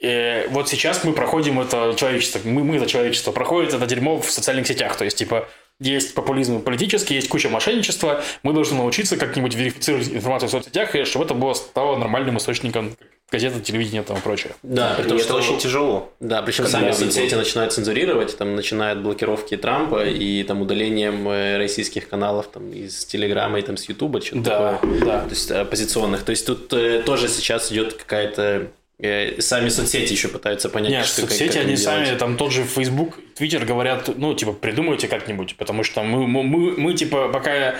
И 0.00 0.46
вот 0.50 0.68
сейчас 0.68 1.04
мы 1.04 1.12
проходим 1.12 1.60
это 1.60 1.94
человечество, 1.96 2.40
мы, 2.44 2.64
мы 2.64 2.76
это 2.76 2.86
человечество, 2.86 3.32
проходит 3.32 3.74
это 3.74 3.86
дерьмо 3.86 4.20
в 4.20 4.30
социальных 4.30 4.66
сетях, 4.66 4.96
то 4.96 5.04
есть, 5.04 5.16
типа, 5.16 5.48
есть 5.80 6.14
популизм 6.14 6.62
политический, 6.62 7.14
есть 7.14 7.28
куча 7.28 7.48
мошенничества, 7.48 8.22
мы 8.42 8.52
должны 8.52 8.78
научиться 8.78 9.16
как-нибудь 9.16 9.54
верифицировать 9.54 10.08
информацию 10.08 10.48
в 10.48 10.52
соцсетях, 10.52 10.94
и 10.94 11.04
чтобы 11.04 11.24
это 11.24 11.34
было 11.34 11.54
стало 11.54 11.96
нормальным 11.96 12.38
источником 12.38 12.96
газеты, 13.30 13.60
телевидения 13.60 14.00
и 14.00 14.04
тому 14.04 14.20
прочее. 14.20 14.54
Да, 14.62 14.94
при 14.94 15.08
том, 15.08 15.18
что 15.18 15.38
это 15.38 15.48
очень 15.48 15.58
тяжело. 15.58 16.12
Да, 16.20 16.42
причем 16.42 16.66
сами 16.66 16.92
соцсети 16.92 17.34
начинают 17.34 17.72
цензурировать, 17.72 18.36
там 18.36 18.54
начинают 18.54 19.00
блокировки 19.00 19.56
Трампа 19.56 20.04
и 20.04 20.42
там 20.44 20.62
удалением 20.62 21.28
э, 21.28 21.58
российских 21.58 22.08
каналов 22.08 22.48
там 22.48 22.70
из 22.72 23.04
Телеграма 23.04 23.58
и 23.58 23.62
там 23.62 23.76
с 23.76 23.88
Ютуба, 23.88 24.20
что-то 24.20 24.42
да, 24.42 24.72
такое. 24.74 25.00
Да. 25.00 25.20
То 25.22 25.30
есть 25.30 25.50
оппозиционных. 25.50 26.22
То 26.22 26.30
есть 26.30 26.46
тут 26.46 26.72
э, 26.72 27.02
тоже 27.04 27.28
сейчас 27.28 27.72
идет 27.72 27.94
какая-то 27.94 28.68
э, 28.98 29.40
Сами 29.40 29.68
соцсети 29.68 30.12
еще 30.12 30.28
пытаются 30.28 30.68
понять, 30.68 30.90
Нет, 30.90 31.06
что 31.06 31.22
соцсети, 31.22 31.46
как, 31.46 31.54
как 31.54 31.64
они 31.64 31.76
делать. 31.76 32.06
сами, 32.06 32.18
там 32.18 32.36
тот 32.36 32.52
же 32.52 32.64
Facebook, 32.64 33.18
Twitter 33.38 33.64
говорят, 33.64 34.08
ну, 34.16 34.34
типа, 34.34 34.52
придумайте 34.52 35.08
как-нибудь, 35.08 35.56
потому 35.56 35.82
что 35.82 36.02
мы, 36.02 36.26
мы, 36.26 36.42
мы, 36.42 36.72
мы 36.76 36.94
типа, 36.94 37.28
пока 37.28 37.76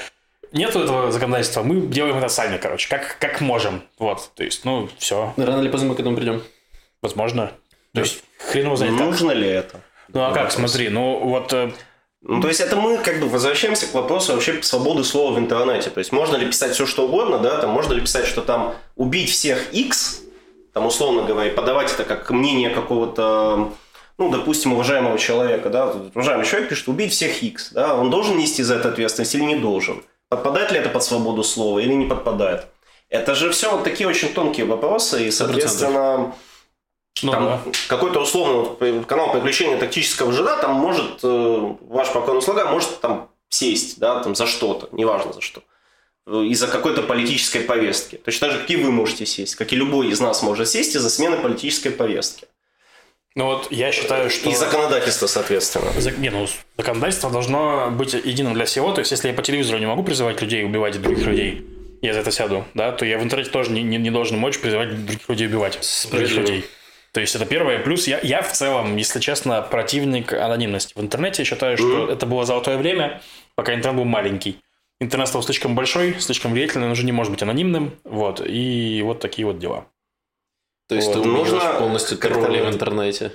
нету 0.54 0.80
этого 0.80 1.12
законодательства, 1.12 1.62
мы 1.62 1.80
делаем 1.86 2.16
это 2.16 2.28
сами, 2.28 2.56
короче, 2.56 2.88
как, 2.88 3.18
как 3.18 3.40
можем. 3.40 3.82
Вот, 3.98 4.30
то 4.34 4.44
есть, 4.44 4.64
ну, 4.64 4.88
все. 4.98 5.34
Рано 5.36 5.60
или 5.60 5.68
поздно 5.68 5.90
мы 5.90 5.94
к 5.94 6.00
этому 6.00 6.16
придем. 6.16 6.42
Возможно. 7.02 7.52
То 7.92 8.00
есть, 8.00 8.24
хрен 8.38 8.66
его 8.66 8.76
знает. 8.76 8.94
Нужно 8.94 9.32
ли 9.32 9.48
это? 9.48 9.80
Ну, 10.08 10.22
а 10.22 10.32
как, 10.32 10.52
смотри, 10.52 10.88
ну, 10.88 11.18
вот... 11.18 11.52
Э, 11.52 11.70
ну, 12.22 12.40
то 12.40 12.48
есть 12.48 12.60
это 12.60 12.76
мы 12.76 12.96
как 12.98 13.20
бы 13.20 13.28
возвращаемся 13.28 13.86
к 13.86 13.94
вопросу 13.94 14.32
вообще 14.32 14.62
свободы 14.62 15.04
слова 15.04 15.34
в 15.34 15.38
интернете. 15.38 15.90
То 15.90 15.98
есть 15.98 16.10
можно 16.10 16.36
ли 16.36 16.46
писать 16.46 16.72
все, 16.72 16.86
что 16.86 17.06
угодно, 17.06 17.38
да, 17.38 17.58
там 17.60 17.70
можно 17.70 17.92
ли 17.92 18.00
писать, 18.00 18.26
что 18.26 18.40
там 18.40 18.74
убить 18.96 19.30
всех 19.30 19.72
X, 19.74 20.22
там 20.72 20.86
условно 20.86 21.22
говоря, 21.22 21.52
подавать 21.52 21.92
это 21.92 22.04
как 22.04 22.30
мнение 22.30 22.70
какого-то, 22.70 23.72
ну, 24.16 24.30
допустим, 24.30 24.72
уважаемого 24.72 25.18
человека, 25.18 25.68
да, 25.68 25.94
уважаемый 26.14 26.46
человек 26.46 26.70
пишет 26.70 26.88
убить 26.88 27.12
всех 27.12 27.42
X, 27.42 27.72
да, 27.72 27.94
он 27.94 28.10
должен 28.10 28.38
нести 28.38 28.62
за 28.62 28.76
это 28.76 28.88
ответственность 28.88 29.34
или 29.34 29.42
не 29.42 29.56
должен. 29.56 30.02
Подпадает 30.34 30.72
ли 30.72 30.78
это 30.78 30.88
под 30.88 31.04
свободу 31.04 31.44
слова 31.44 31.78
или 31.78 31.92
не 31.92 32.06
подпадает? 32.06 32.66
Это 33.08 33.36
же 33.36 33.52
все 33.52 33.70
вот 33.70 33.84
такие 33.84 34.08
очень 34.08 34.34
тонкие 34.34 34.66
вопросы, 34.66 35.28
и, 35.28 35.30
соответственно, 35.30 36.34
ну, 37.22 37.30
там 37.30 37.44
да. 37.44 37.60
какой-то 37.86 38.20
условно 38.20 39.04
канал 39.04 39.30
приключения 39.30 39.78
тактического 39.78 40.32
жида, 40.32 40.56
там 40.56 40.72
может, 40.72 41.20
э, 41.22 41.74
ваш 41.82 42.12
покойный 42.12 42.42
слуга 42.42 42.68
может 42.68 42.98
там 43.00 43.30
сесть, 43.48 44.00
да, 44.00 44.20
там 44.24 44.34
за 44.34 44.46
что-то, 44.48 44.88
неважно 44.90 45.32
за 45.32 45.40
что. 45.40 45.62
из-за 46.26 46.66
какой-то 46.66 47.02
политической 47.02 47.60
повестки. 47.60 48.16
Точно 48.16 48.48
так 48.48 48.56
же, 48.56 48.62
как 48.62 48.70
и 48.70 48.76
вы 48.76 48.90
можете 48.90 49.26
сесть, 49.26 49.54
как 49.54 49.72
и 49.72 49.76
любой 49.76 50.08
из 50.08 50.18
нас 50.18 50.42
может 50.42 50.68
сесть 50.68 50.96
из-за 50.96 51.10
смены 51.10 51.36
политической 51.36 51.90
повестки. 51.90 52.48
Ну 53.36 53.46
вот 53.46 53.72
я 53.72 53.90
считаю, 53.90 54.30
что... 54.30 54.48
И 54.48 54.54
законодательство, 54.54 55.26
соответственно. 55.26 55.90
Не, 56.18 56.30
ну, 56.30 56.46
законодательство 56.78 57.30
должно 57.30 57.90
быть 57.90 58.14
единым 58.14 58.54
для 58.54 58.64
всего. 58.64 58.92
То 58.92 59.00
есть, 59.00 59.10
если 59.10 59.28
я 59.28 59.34
по 59.34 59.42
телевизору 59.42 59.78
не 59.78 59.86
могу 59.86 60.04
призывать 60.04 60.40
людей 60.40 60.64
убивать 60.64 61.00
других 61.02 61.26
людей, 61.26 61.66
я 62.00 62.12
за 62.14 62.20
это 62.20 62.30
сяду, 62.30 62.64
да, 62.74 62.92
то 62.92 63.04
я 63.04 63.18
в 63.18 63.24
интернете 63.24 63.50
тоже 63.50 63.72
не, 63.72 63.82
не, 63.82 63.96
не 63.96 64.10
должен 64.10 64.38
мочь 64.38 64.58
призывать 64.60 64.90
других 64.90 65.28
людей 65.28 65.48
убивать 65.48 65.80
других 66.10 66.36
людей. 66.36 66.64
То 67.12 67.20
есть 67.20 67.34
это 67.34 67.46
первое. 67.46 67.78
Плюс 67.78 68.06
я, 68.06 68.20
я 68.22 68.42
в 68.42 68.52
целом, 68.52 68.96
если 68.96 69.20
честно, 69.20 69.62
противник 69.62 70.32
анонимности. 70.32 70.94
В 70.94 71.00
интернете 71.00 71.42
я 71.42 71.46
считаю, 71.46 71.76
что 71.76 71.86
mm-hmm. 71.86 72.12
это 72.12 72.26
было 72.26 72.44
золотое 72.44 72.76
время, 72.76 73.22
пока 73.54 73.72
интернет 73.74 73.98
был 73.98 74.04
маленький. 74.04 74.58
Интернет 75.00 75.28
стал 75.28 75.42
слишком 75.42 75.74
большой, 75.74 76.16
слишком 76.20 76.52
влиятельный, 76.52 76.86
он 76.86 76.92
уже 76.92 77.04
не 77.04 77.12
может 77.12 77.32
быть 77.32 77.42
анонимным. 77.42 77.92
Вот. 78.04 78.42
И 78.44 79.00
вот 79.04 79.20
такие 79.20 79.46
вот 79.46 79.58
дела. 79.58 79.86
То 80.88 80.94
есть 80.94 81.08
вот. 81.08 81.22
ты 81.22 81.28
нужно 81.28 81.60
полностью 81.78 82.18
тролли 82.18 82.60
в 82.60 82.68
интернете? 82.68 83.32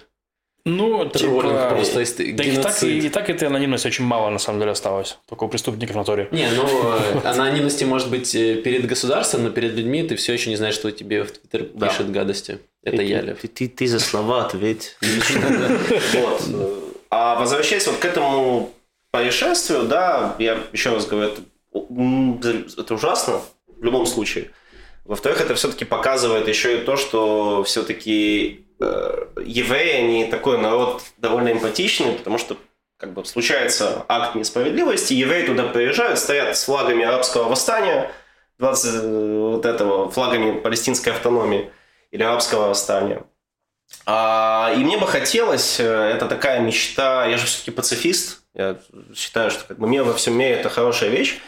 Ну, 0.66 1.10
типа, 1.10 1.70
просто 1.70 2.02
если 2.02 2.32
да 2.32 2.44
и 2.44 2.58
так, 2.58 2.84
и, 2.84 3.00
и 3.00 3.10
так 3.10 3.30
этой 3.30 3.48
анонимности 3.48 3.88
очень 3.88 4.04
мало, 4.04 4.30
на 4.30 4.40
самом 4.40 4.60
деле, 4.60 4.72
осталось. 4.72 5.18
Только 5.28 5.46
у 5.46 5.48
преступников 5.48 5.96
на 5.96 6.04
торе. 6.04 6.28
Не, 6.32 6.50
ну, 6.52 6.64
э, 7.24 7.28
анонимности 7.28 7.86
может 7.86 8.10
быть 8.10 8.36
э, 8.36 8.56
перед 8.56 8.86
государством, 8.86 9.44
но 9.44 9.50
перед 9.52 9.74
людьми 9.74 10.04
ты 10.04 10.16
все 10.16 10.34
еще 10.34 10.50
не 10.50 10.58
знаешь, 10.58 10.76
что 10.76 10.92
тебе 10.92 11.24
в 11.24 11.32
Твиттер 11.32 11.64
пишет 11.64 12.12
гадости. 12.12 12.60
Это 12.84 13.02
я, 13.02 13.22
Лев. 13.22 13.40
Ты, 13.42 13.48
ты, 13.48 13.68
ты 13.68 13.88
за 13.88 14.00
слова 14.00 14.46
ответь. 14.46 14.98
Вот. 16.14 16.44
А 17.10 17.40
возвращаясь 17.40 17.88
вот 17.88 17.98
к 17.98 18.06
этому 18.06 18.72
происшествию, 19.12 19.84
да, 19.84 20.36
я 20.38 20.60
еще 20.72 20.92
раз 20.92 21.08
говорю, 21.08 21.32
это 21.74 22.94
ужасно 22.94 23.42
в 23.68 23.84
любом 23.84 24.06
случае. 24.06 24.52
Во-вторых, 25.10 25.42
это 25.42 25.56
все-таки 25.56 25.86
показывает 25.86 26.48
еще 26.48 26.78
и 26.78 26.86
то, 26.86 26.96
что 26.96 27.64
все-таки 27.64 28.68
э, 28.80 29.26
евреи, 29.44 30.04
они 30.04 30.26
такой 30.26 30.60
народ 30.60 31.02
довольно 31.18 31.52
эмпатичный, 31.52 32.14
потому 32.14 32.38
что 32.38 32.58
как 32.96 33.14
бы 33.14 33.26
случается 33.26 34.06
акт 34.08 34.36
несправедливости, 34.36 35.14
евреи 35.14 35.48
туда 35.48 35.64
приезжают, 35.64 36.20
стоят 36.20 36.56
с 36.56 36.66
флагами 36.66 37.04
арабского 37.04 37.50
восстания, 37.50 38.12
20, 38.60 38.94
э, 38.94 39.38
вот 39.54 39.66
этого, 39.66 40.12
флагами 40.12 40.60
палестинской 40.60 41.12
автономии 41.12 41.72
или 42.12 42.22
арабского 42.22 42.68
восстания. 42.68 43.24
А, 44.06 44.72
и 44.78 44.78
мне 44.78 45.00
бы 45.00 45.08
хотелось, 45.08 45.80
э, 45.80 45.86
это 45.86 46.28
такая 46.28 46.60
мечта, 46.60 47.26
я 47.26 47.40
же 47.40 47.48
все-таки 47.48 47.72
пацифист, 47.72 48.44
я 48.54 48.78
считаю, 49.16 49.50
что 49.50 49.64
как 49.64 49.80
бы 49.80 49.88
мир 49.88 50.04
во 50.04 50.14
всем 50.14 50.38
мире 50.38 50.52
это 50.52 50.70
хорошая 50.70 51.10
вещь, 51.10 51.40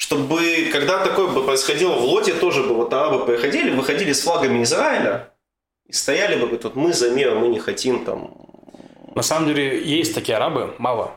чтобы, 0.00 0.70
когда 0.72 1.04
такое 1.04 1.28
бы 1.28 1.44
происходило 1.44 1.94
в 1.94 2.04
Лоте, 2.04 2.32
тоже 2.32 2.62
бы 2.62 2.74
вот 2.74 2.92
арабы 2.92 3.26
приходили, 3.26 3.70
выходили 3.70 4.14
с 4.14 4.22
флагами 4.22 4.62
Израиля, 4.62 5.34
и 5.86 5.92
стояли 5.92 6.40
бы 6.40 6.56
тут 6.56 6.74
мы 6.74 6.94
за 6.94 7.10
мир, 7.10 7.34
мы 7.34 7.48
не 7.48 7.58
хотим 7.58 8.04
там... 8.04 8.34
На 9.14 9.22
самом 9.22 9.48
деле, 9.48 9.82
есть 9.84 10.14
такие 10.14 10.36
арабы, 10.36 10.74
мало. 10.78 11.12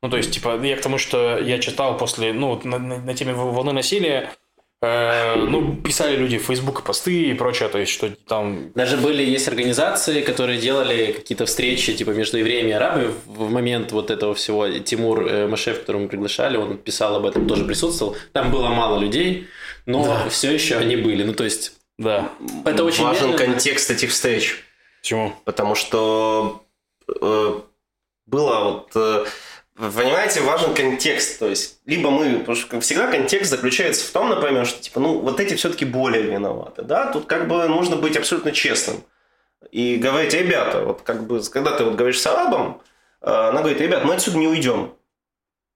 Ну, 0.00 0.08
то 0.08 0.16
есть, 0.16 0.30
типа, 0.30 0.64
я 0.64 0.76
к 0.76 0.80
тому, 0.80 0.96
что 0.96 1.38
я 1.38 1.58
читал 1.58 1.96
после, 1.98 2.32
ну, 2.32 2.60
на, 2.62 2.78
на, 2.78 2.98
на 2.98 3.14
теме 3.14 3.32
волны 3.32 3.72
насилия, 3.72 4.30
ну, 4.82 5.76
писали 5.76 6.16
люди 6.16 6.38
в 6.38 6.44
Facebook 6.44 6.82
посты 6.84 7.24
и 7.24 7.34
прочее, 7.34 7.68
то 7.68 7.78
есть, 7.78 7.92
что 7.92 8.08
там... 8.26 8.72
Даже 8.74 8.96
были, 8.96 9.22
есть 9.22 9.46
организации, 9.46 10.22
которые 10.22 10.58
делали 10.58 11.12
какие-то 11.12 11.44
встречи, 11.44 11.92
типа, 11.92 12.10
между 12.10 12.38
евреями 12.38 12.70
и 12.70 12.72
арабами 12.72 13.10
в 13.26 13.50
момент 13.50 13.92
вот 13.92 14.10
этого 14.10 14.34
всего. 14.34 14.66
Тимур 14.78 15.26
э, 15.26 15.46
Машев, 15.48 15.80
которого 15.80 16.02
мы 16.02 16.08
приглашали, 16.08 16.56
он 16.56 16.78
писал 16.78 17.16
об 17.16 17.26
этом, 17.26 17.46
тоже 17.46 17.64
присутствовал. 17.64 18.16
Там 18.32 18.50
было 18.50 18.68
мало 18.68 18.98
людей, 18.98 19.48
но 19.84 20.04
да. 20.04 20.28
все 20.30 20.50
еще 20.50 20.78
они 20.78 20.96
были. 20.96 21.24
Ну, 21.24 21.34
то 21.34 21.44
есть... 21.44 21.72
Да. 21.98 22.30
Это 22.64 22.82
очень 22.82 23.04
Важен 23.04 23.32
медленно. 23.32 23.52
контекст 23.52 23.90
этих 23.90 24.10
встреч. 24.10 24.64
Почему? 25.02 25.34
Потому 25.44 25.74
что 25.74 26.64
э, 27.20 27.60
было 28.26 28.60
вот... 28.64 28.90
Э, 28.94 29.26
Понимаете, 29.80 30.42
важен 30.42 30.74
контекст. 30.74 31.38
То 31.38 31.48
есть, 31.48 31.80
либо 31.86 32.10
мы, 32.10 32.40
потому 32.40 32.54
что 32.54 32.80
всегда 32.80 33.06
контекст 33.06 33.50
заключается 33.50 34.06
в 34.06 34.10
том, 34.10 34.28
например, 34.28 34.66
что 34.66 34.82
типа, 34.82 35.00
ну, 35.00 35.20
вот 35.20 35.40
эти 35.40 35.54
все-таки 35.54 35.86
более 35.86 36.22
виноваты. 36.22 36.82
Да? 36.82 37.06
Тут 37.06 37.24
как 37.24 37.48
бы 37.48 37.66
нужно 37.66 37.96
быть 37.96 38.14
абсолютно 38.14 38.52
честным. 38.52 39.02
И 39.72 39.96
говорить, 39.96 40.34
ребята, 40.34 40.84
вот 40.84 41.00
как 41.00 41.26
бы, 41.26 41.40
когда 41.50 41.70
ты 41.70 41.84
вот 41.84 41.94
говоришь 41.94 42.20
с 42.20 42.26
арабом, 42.26 42.82
э, 43.22 43.30
она 43.30 43.60
говорит, 43.60 43.80
ребят, 43.80 44.04
мы 44.04 44.14
отсюда 44.14 44.36
не 44.36 44.48
уйдем. 44.48 44.92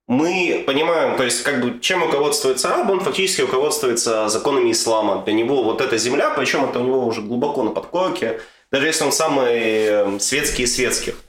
Мы 0.07 0.63
понимаем, 0.67 1.17
то 1.17 1.23
есть, 1.23 1.43
как 1.43 1.63
бы, 1.63 1.81
чем 1.81 2.05
руководствуется 2.05 2.75
араб, 2.75 2.91
он 2.91 3.01
фактически 3.01 3.41
руководствуется 3.41 4.29
законами 4.29 4.73
ислама. 4.73 5.23
Для 5.25 5.33
него 5.33 5.63
вот 5.63 5.81
эта 5.81 5.97
земля, 5.97 6.29
причем 6.29 6.65
это 6.65 6.81
у 6.81 6.85
него 6.85 7.07
уже 7.07 7.23
глубоко 7.23 7.63
на 7.63 7.71
подкорке, 7.71 8.43
даже 8.71 8.87
если 8.87 9.05
он 9.05 9.13
самый 9.13 9.55
э, 9.57 10.19
светский 10.21 10.65
из 10.65 10.75
светских– 10.75 11.15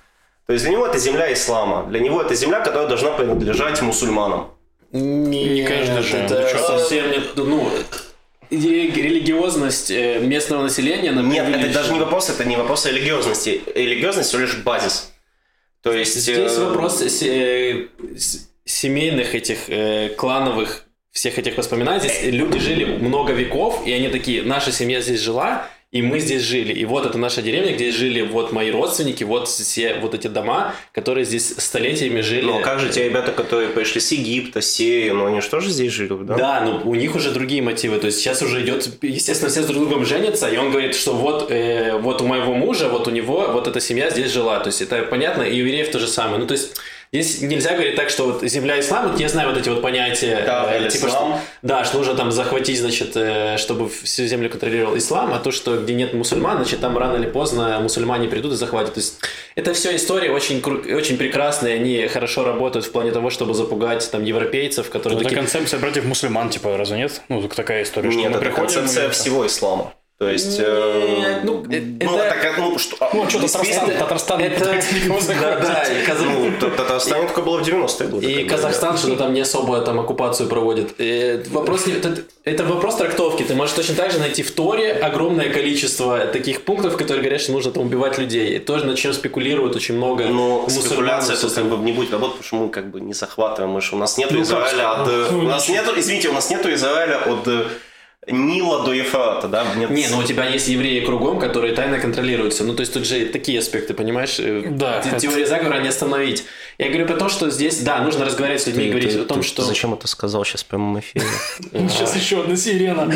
то 0.45 0.53
есть 0.53 0.63
для 0.63 0.73
него 0.73 0.85
это 0.85 0.97
земля 0.99 1.31
ислама. 1.33 1.87
Для 1.89 1.99
него 1.99 2.21
это 2.21 2.35
земля, 2.35 2.59
которая 2.59 2.87
должна 2.87 3.11
принадлежать 3.11 3.81
мусульманам. 3.81 4.51
Не, 4.91 5.49
не 5.49 5.63
каждый 5.65 6.03
же. 6.03 6.17
Это 6.17 6.49
ну, 6.53 6.67
совсем 6.67 7.09
нет. 7.11 7.31
Ну, 7.35 7.69
религиозность 8.49 9.89
э, 9.91 10.19
местного 10.19 10.63
населения... 10.63 11.11
Нет, 11.11 11.49
это 11.49 11.73
даже 11.73 11.93
не 11.93 11.99
вопрос, 11.99 12.29
это 12.29 12.45
не 12.45 12.55
вопрос 12.55 12.85
религиозности. 12.85 13.61
Религиозность 13.73 14.29
всего 14.29 14.43
лишь 14.43 14.57
базис. 14.57 15.11
То 15.81 15.91
есть... 15.91 16.15
Здесь 16.15 16.57
э... 16.57 16.65
вопрос 16.65 17.01
э, 17.01 17.87
семейных 18.65 19.35
этих 19.35 19.69
э, 19.69 20.09
клановых 20.09 20.85
всех 21.11 21.39
этих 21.39 21.57
воспоминаний. 21.57 22.01
Здесь 22.01 22.23
люди 22.23 22.59
жили 22.59 22.85
много 22.85 23.33
веков, 23.33 23.81
и 23.85 23.91
они 23.91 24.09
такие, 24.09 24.43
наша 24.43 24.71
семья 24.71 25.01
здесь 25.01 25.21
жила, 25.21 25.67
и 25.95 26.01
мы 26.01 26.19
здесь 26.19 26.41
жили. 26.41 26.73
И 26.73 26.83
вот 26.83 27.05
это 27.05 27.17
наша 27.17 27.41
деревня, 27.41 27.73
где 27.73 27.89
жили 27.89 28.21
вот 28.21 28.51
мои 28.51 28.69
родственники, 28.69 29.23
вот 29.23 29.47
все 29.47 29.93
вот 30.01 30.13
эти 30.13 30.27
дома, 30.27 30.75
которые 30.91 31.23
здесь 31.23 31.55
столетиями 31.57 32.19
жили. 32.19 32.41
Ну, 32.41 32.59
а 32.59 32.61
как 32.61 32.81
же 32.81 32.89
те 32.89 33.05
ребята, 33.05 33.31
которые 33.31 33.69
пришли 33.69 34.01
с 34.01 34.11
Египта, 34.11 34.59
с 34.59 34.69
Сирии, 34.69 35.11
ну, 35.11 35.25
они 35.25 35.39
же 35.39 35.49
тоже 35.49 35.69
здесь 35.69 35.93
жили, 35.93 36.09
да? 36.23 36.35
Да, 36.35 36.61
но 36.65 36.81
у 36.83 36.95
них 36.95 37.15
уже 37.15 37.31
другие 37.31 37.61
мотивы. 37.61 37.97
То 37.97 38.07
есть 38.07 38.19
сейчас 38.19 38.41
уже 38.41 38.61
идет, 38.61 38.89
естественно, 39.01 39.49
все 39.49 39.63
с 39.63 39.67
друг 39.67 39.79
другом 39.79 40.05
женятся, 40.05 40.49
и 40.49 40.57
он 40.57 40.71
говорит, 40.71 40.95
что 40.95 41.13
вот, 41.13 41.49
э, 41.49 41.97
вот 41.97 42.21
у 42.21 42.27
моего 42.27 42.53
мужа, 42.53 42.89
вот 42.89 43.07
у 43.07 43.11
него, 43.11 43.47
вот 43.53 43.69
эта 43.69 43.79
семья 43.79 44.09
здесь 44.09 44.33
жила. 44.33 44.59
То 44.59 44.67
есть 44.67 44.81
это 44.81 45.01
понятно, 45.03 45.43
и 45.43 45.61
у 45.61 45.65
евреев 45.65 45.91
то 45.91 45.99
же 45.99 46.07
самое. 46.07 46.39
Ну, 46.39 46.45
то 46.45 46.55
есть 46.55 46.75
Здесь 47.11 47.41
нельзя 47.41 47.73
говорить 47.73 47.95
так, 47.95 48.09
что 48.09 48.25
вот 48.25 48.43
земля 48.43 48.79
ислам, 48.79 49.11
вот 49.11 49.19
я 49.19 49.29
знаю 49.29 49.49
вот 49.49 49.57
эти 49.57 49.69
вот 49.69 49.81
понятия, 49.81 50.43
да, 50.45 50.67
э, 50.75 50.89
типа, 50.89 51.07
что, 51.07 51.39
да, 51.61 51.85
что 51.85 51.97
нужно 51.97 52.15
там 52.15 52.31
захватить, 52.31 52.79
значит, 52.79 53.11
э, 53.15 53.57
чтобы 53.57 53.89
всю 53.89 54.25
землю 54.25 54.49
контролировал 54.49 54.97
ислам, 54.97 55.33
а 55.33 55.39
то, 55.39 55.51
что 55.51 55.77
где 55.77 55.93
нет 55.93 56.13
мусульман, 56.13 56.57
значит, 56.57 56.81
там 56.81 56.97
рано 56.97 57.17
или 57.17 57.27
поздно 57.27 57.79
мусульмане 57.79 58.27
придут 58.27 58.53
и 58.53 58.55
захватят. 58.55 58.95
То 58.95 58.99
есть 58.99 59.19
это 59.55 59.73
все 59.73 59.95
истории 59.95 60.29
очень, 60.29 60.61
очень 60.61 61.17
прекрасные, 61.17 61.75
они 61.75 62.07
хорошо 62.07 62.43
работают 62.43 62.85
в 62.85 62.91
плане 62.91 63.11
того, 63.11 63.29
чтобы 63.29 63.53
запугать 63.53 64.09
там 64.11 64.23
европейцев, 64.23 64.89
которые... 64.89 65.17
Это 65.17 65.23
такие... 65.23 65.39
концепция 65.39 65.79
против 65.79 66.05
мусульман, 66.05 66.49
типа, 66.49 66.77
разве 66.77 66.97
нет? 66.97 67.21
Ну, 67.29 67.47
такая 67.47 67.83
история, 67.83 68.09
нет, 68.09 68.31
что 68.31 68.39
это 68.41 68.51
концепция 68.51 69.09
всего 69.09 69.45
ислама. 69.45 69.93
То 70.17 70.29
есть, 70.29 70.57
э, 70.59 71.41
ну, 71.43 71.65
э, 71.69 71.81
ну, 72.01 72.17
это, 72.17 72.29
так, 72.29 72.57
ну, 72.57 72.79
что, 72.79 72.95
ну, 73.13 73.23
а 73.25 73.29
что, 73.29 73.41
Татарстан, 73.41 73.91
Татарстан, 73.99 74.39
это, 74.39 74.63
да, 74.63 75.59
да, 75.59 75.83
и 75.83 76.05
Казах... 76.05 76.25
ну, 76.25 76.69
Татарстан 76.69 77.27
только 77.27 77.41
было 77.41 77.61
в 77.61 77.67
90-е 77.67 78.07
годы. 78.07 78.31
И 78.31 78.45
Казахстан 78.45 78.97
что-то 78.97 79.17
там 79.17 79.33
не 79.33 79.41
особо 79.41 79.81
там 79.81 79.99
оккупацию 79.99 80.47
проводит. 80.47 80.93
И 80.99 81.43
вопрос, 81.49 81.87
это, 81.87 82.23
это 82.45 82.63
вопрос 82.63 82.95
трактовки. 82.95 83.43
Ты 83.43 83.55
можешь 83.55 83.75
точно 83.75 83.95
так 83.95 84.11
же 84.11 84.19
найти 84.19 84.41
в 84.41 84.51
Торе 84.51 84.93
огромное 84.93 85.49
количество 85.49 86.25
таких 86.27 86.61
пунктов, 86.61 86.95
которые 86.95 87.21
говорят, 87.21 87.41
что 87.41 87.51
нужно 87.51 87.73
там 87.73 87.83
убивать 87.83 88.17
людей. 88.17 88.55
И 88.55 88.59
тоже 88.59 88.85
над 88.85 88.97
чем 88.97 89.11
спекулируют 89.11 89.75
очень 89.75 89.97
много 89.97 90.27
Но 90.27 90.65
спекуляция 90.69 91.35
тут 91.35 91.51
как 91.51 91.65
бы 91.65 91.75
не 91.83 91.91
будет 91.91 92.13
работать, 92.13 92.37
потому 92.37 92.47
что 92.47 92.55
мы 92.55 92.69
как 92.69 92.89
бы 92.89 93.01
не 93.01 93.13
захватываем. 93.13 93.73
Мы 93.73 93.81
же, 93.81 93.93
у 93.93 93.97
нас 93.97 94.17
нет 94.17 94.31
ну, 94.31 94.41
Израиля 94.43 94.91
от... 94.91 95.33
У 95.33 95.41
нас 95.41 95.67
нету, 95.67 95.91
извините, 95.97 96.29
у 96.29 96.33
нас 96.33 96.49
нету 96.49 96.73
Израиля 96.73 97.17
от 97.17 97.49
Нила 98.27 98.83
до 98.83 98.91
Ефрата, 98.91 99.47
да? 99.47 99.65
Нет. 99.75 99.91
Не, 99.91 100.07
ну 100.07 100.17
у 100.17 100.23
тебя 100.23 100.45
есть 100.45 100.67
евреи 100.67 101.05
кругом, 101.05 101.39
которые 101.39 101.75
тайно 101.75 101.99
контролируются. 101.99 102.63
Ну, 102.63 102.73
то 102.73 102.81
есть 102.81 102.93
тут 102.93 103.05
же 103.05 103.25
такие 103.25 103.59
аспекты, 103.59 103.93
понимаешь? 103.93 104.39
Э, 104.39 104.63
да. 104.67 105.01
Теория 105.19 105.43
это... 105.43 105.49
заговора 105.49 105.79
не 105.81 105.89
остановить. 105.89 106.43
Я 106.79 106.89
говорю 106.89 107.05
про 107.05 107.17
то, 107.17 107.29
что 107.29 107.51
здесь, 107.51 107.79
да, 107.81 107.99
нужно 107.99 108.25
разговаривать 108.25 108.63
с 108.63 108.67
людьми, 108.67 108.85
ты, 108.85 108.89
говорить 108.89 109.13
ты, 109.13 109.19
о 109.19 109.25
том, 109.25 109.41
ты, 109.41 109.47
что... 109.47 109.61
Зачем 109.61 109.93
это 109.93 110.07
сказал 110.07 110.43
сейчас 110.43 110.63
в 110.63 110.65
прямом 110.65 110.99
эфире? 110.99 111.25
Сейчас 111.89 112.15
еще 112.15 112.41
одна 112.41 112.55
сирена. 112.55 113.11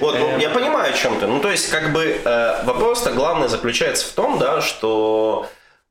Вот, 0.00 0.18
ну, 0.18 0.38
я 0.38 0.48
понимаю 0.50 0.92
о 0.92 0.96
чем 0.96 1.18
ты. 1.20 1.26
Ну, 1.26 1.40
то 1.40 1.50
есть, 1.50 1.68
как 1.68 1.92
бы, 1.92 2.20
э, 2.24 2.64
вопрос-то 2.64 3.12
главный 3.12 3.48
заключается 3.48 4.06
в 4.06 4.12
том, 4.12 4.38
да, 4.38 4.62
что 4.62 5.46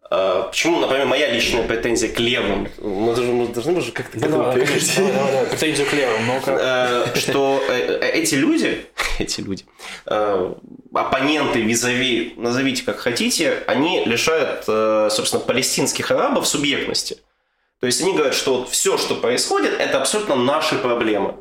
почему, 0.09 0.79
например, 0.79 1.05
моя 1.05 1.31
личная 1.31 1.63
претензия 1.67 2.09
к 2.09 2.19
левым? 2.19 2.67
Мы 2.79 3.13
должны, 3.13 3.33
мы 3.33 3.47
должны 3.47 3.77
уже 3.77 3.91
как-то 3.91 4.19
к 4.19 4.23
этому 4.23 4.53
перейти. 4.53 5.01
Претензию 5.49 5.87
к 5.87 5.93
левым, 5.93 6.25
ну-ка. 6.25 7.11
Что 7.15 7.61
э, 7.69 7.99
э, 8.01 8.09
эти 8.11 8.35
люди, 8.35 8.85
эти 9.19 9.41
люди, 9.41 9.65
э, 10.07 10.53
оппоненты, 10.93 11.61
визави, 11.61 12.33
назовите 12.37 12.83
как 12.83 12.97
хотите, 12.97 13.63
они 13.67 14.03
лишают, 14.05 14.65
собственно, 15.13 15.41
палестинских 15.41 16.09
арабов 16.11 16.47
субъектности. 16.47 17.17
То 17.79 17.85
есть 17.85 18.01
они 18.01 18.13
говорят, 18.13 18.33
что 18.33 18.59
вот 18.59 18.69
все, 18.69 18.97
что 18.97 19.15
происходит, 19.15 19.79
это 19.79 19.99
абсолютно 20.01 20.35
наши 20.35 20.75
проблемы. 20.75 21.35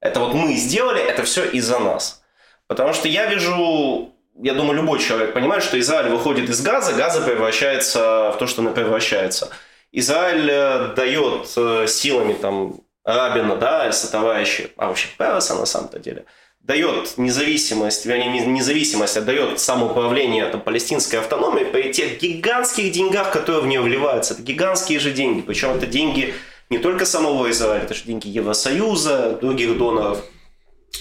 Это 0.00 0.20
вот 0.20 0.34
мы 0.34 0.54
сделали, 0.54 1.00
это 1.00 1.22
все 1.22 1.48
из-за 1.48 1.78
нас. 1.78 2.22
Потому 2.66 2.92
что 2.92 3.08
я 3.08 3.26
вижу, 3.26 4.11
я 4.40 4.54
думаю, 4.54 4.76
любой 4.76 4.98
человек 4.98 5.34
понимает, 5.34 5.62
что 5.62 5.78
Израиль 5.78 6.10
выходит 6.10 6.48
из 6.48 6.60
газа, 6.62 6.92
газа 6.94 7.20
превращается 7.20 8.32
в 8.32 8.38
то, 8.38 8.46
что 8.46 8.62
она 8.62 8.70
превращается. 8.70 9.50
Израиль 9.92 10.48
э, 10.50 10.94
дает 10.96 11.52
э, 11.56 11.86
силами 11.86 12.32
там 12.32 12.80
Рабина, 13.04 13.56
да, 13.56 13.90
товарищи, 13.90 14.70
а 14.76 14.88
вообще 14.88 15.08
Переса 15.18 15.54
на 15.54 15.66
самом-то 15.66 15.98
деле, 15.98 16.24
дает 16.60 17.18
независимость, 17.18 18.06
вернее, 18.06 18.30
не 18.30 18.46
независимость, 18.46 19.16
а 19.16 19.20
дает 19.20 19.58
самоуправление 19.58 20.46
там, 20.46 20.60
палестинской 20.60 21.18
автономии 21.18 21.64
при 21.64 21.92
тех 21.92 22.20
гигантских 22.20 22.92
деньгах, 22.92 23.32
которые 23.32 23.62
в 23.62 23.66
нее 23.66 23.80
вливаются. 23.80 24.34
Это 24.34 24.42
гигантские 24.42 25.00
же 25.00 25.10
деньги. 25.10 25.40
Причем 25.40 25.70
это 25.70 25.86
деньги 25.86 26.34
не 26.70 26.78
только 26.78 27.04
самого 27.04 27.50
Израиля, 27.50 27.84
это 27.84 27.94
же 27.94 28.04
деньги 28.04 28.28
Евросоюза, 28.28 29.38
других 29.40 29.76
доноров. 29.76 30.24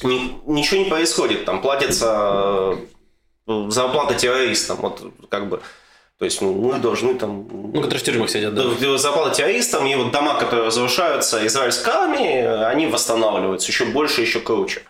Ни, 0.04 0.32
ничего 0.52 0.82
не 0.82 0.90
происходит. 0.90 1.46
Там 1.46 1.62
платится 1.62 2.08
э, 2.18 2.76
зарплата 3.48 4.14
террористам. 4.16 4.78
Вот 4.78 5.02
как 5.30 5.50
бы 5.50 5.62
то 6.18 6.26
есть 6.26 6.40
ну, 6.40 6.54
мы 6.54 6.78
должны 6.78 7.16
там... 7.16 7.48
Ну, 7.50 7.82
которые 7.82 7.98
в 8.00 8.04
тюрьмах 8.04 8.30
сидят, 8.30 8.54
да. 8.54 8.98
Зарплаты 9.00 9.38
террористам, 9.38 9.88
и 9.88 9.96
вот 9.96 10.12
дома, 10.12 10.36
которые 10.36 10.68
разрушаются 10.68 11.44
израильской 11.48 11.92
армией, 11.92 12.66
они 12.66 12.86
восстанавливаются 12.86 13.72
еще 13.72 13.86
больше, 13.86 14.22
еще 14.22 14.40
круче. 14.40 14.84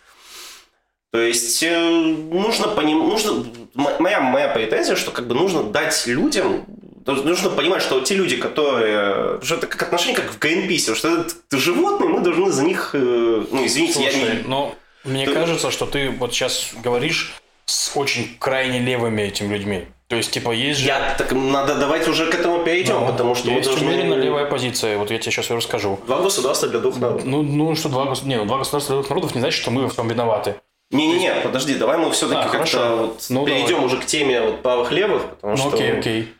То 1.13 1.19
есть 1.19 1.63
э, 1.63 1.89
нужно 1.89 2.67
поним... 2.67 3.07
нужно 3.07 3.45
моя 3.75 4.19
моя 4.19 4.49
претензия, 4.49 4.97
что 4.97 5.11
как 5.11 5.27
бы 5.27 5.35
нужно 5.35 5.63
дать 5.63 6.05
людям 6.05 6.65
нужно 7.05 7.49
понимать, 7.49 7.81
что 7.81 7.99
те 8.01 8.15
люди, 8.15 8.37
которые... 8.37 9.39
Что 9.41 9.55
это 9.55 9.67
как 9.67 9.81
отношение, 9.83 10.17
как 10.17 10.31
в 10.31 10.37
Greenpeace, 10.39 10.95
что 10.95 11.21
это 11.21 11.57
животные, 11.57 12.09
мы 12.09 12.19
должны 12.19 12.51
за 12.51 12.63
них... 12.63 12.91
Э, 12.93 13.45
ну, 13.49 13.65
извините, 13.65 13.93
Слушай, 13.93 14.19
я 14.19 14.33
не... 14.35 14.41
но 14.43 14.75
мне 15.03 15.25
Ты... 15.25 15.33
кажется, 15.33 15.71
что 15.71 15.85
ты 15.85 16.09
вот 16.09 16.33
сейчас 16.33 16.71
говоришь 16.83 17.33
с 17.71 17.91
очень 17.95 18.35
крайне 18.37 18.79
левыми 18.79 19.21
этими 19.21 19.53
людьми. 19.53 19.85
То 20.07 20.17
есть, 20.17 20.31
типа, 20.31 20.51
есть 20.51 20.81
же... 20.81 20.87
Я, 20.87 21.15
так 21.17 21.31
надо, 21.31 21.75
давайте 21.75 22.09
уже 22.09 22.29
к 22.29 22.35
этому 22.35 22.65
перейдем, 22.65 22.99
ну, 22.99 23.07
потому 23.07 23.33
что 23.33 23.49
есть 23.49 23.69
должны... 23.69 23.87
умеренно 23.87 24.15
левая 24.15 24.45
позиция, 24.45 24.97
вот 24.97 25.09
я 25.09 25.17
тебе 25.17 25.31
сейчас 25.31 25.49
расскажу. 25.49 25.97
Два 26.05 26.21
государства 26.21 26.67
для 26.67 26.79
двух 26.79 26.97
народов. 26.97 27.23
Ну, 27.25 27.41
ну 27.41 27.73
что 27.77 27.87
два, 27.87 28.13
не, 28.23 28.35
ну, 28.35 28.45
два 28.45 28.57
государства 28.57 28.95
для 28.95 29.01
двух 29.01 29.09
народов 29.09 29.35
не 29.35 29.39
значит, 29.39 29.61
что 29.61 29.71
мы 29.71 29.83
во 29.83 29.89
всем 29.89 30.09
виноваты. 30.09 30.55
Не-не-не, 30.91 31.35
подожди, 31.35 31.75
давай 31.75 31.97
мы 31.97 32.11
все-таки 32.11 32.41
а, 32.41 32.49
как-то 32.49 32.95
вот 32.97 33.25
ну, 33.29 33.45
перейдем 33.45 33.75
давай. 33.75 33.85
уже 33.85 33.97
к 33.99 34.05
теме 34.05 34.41
вот 34.41 34.61
правых-левых, 34.61 35.21
потому 35.35 35.53
ну, 35.53 35.57
что... 35.57 35.69
окей, 35.69 35.97
окей. 35.97 36.33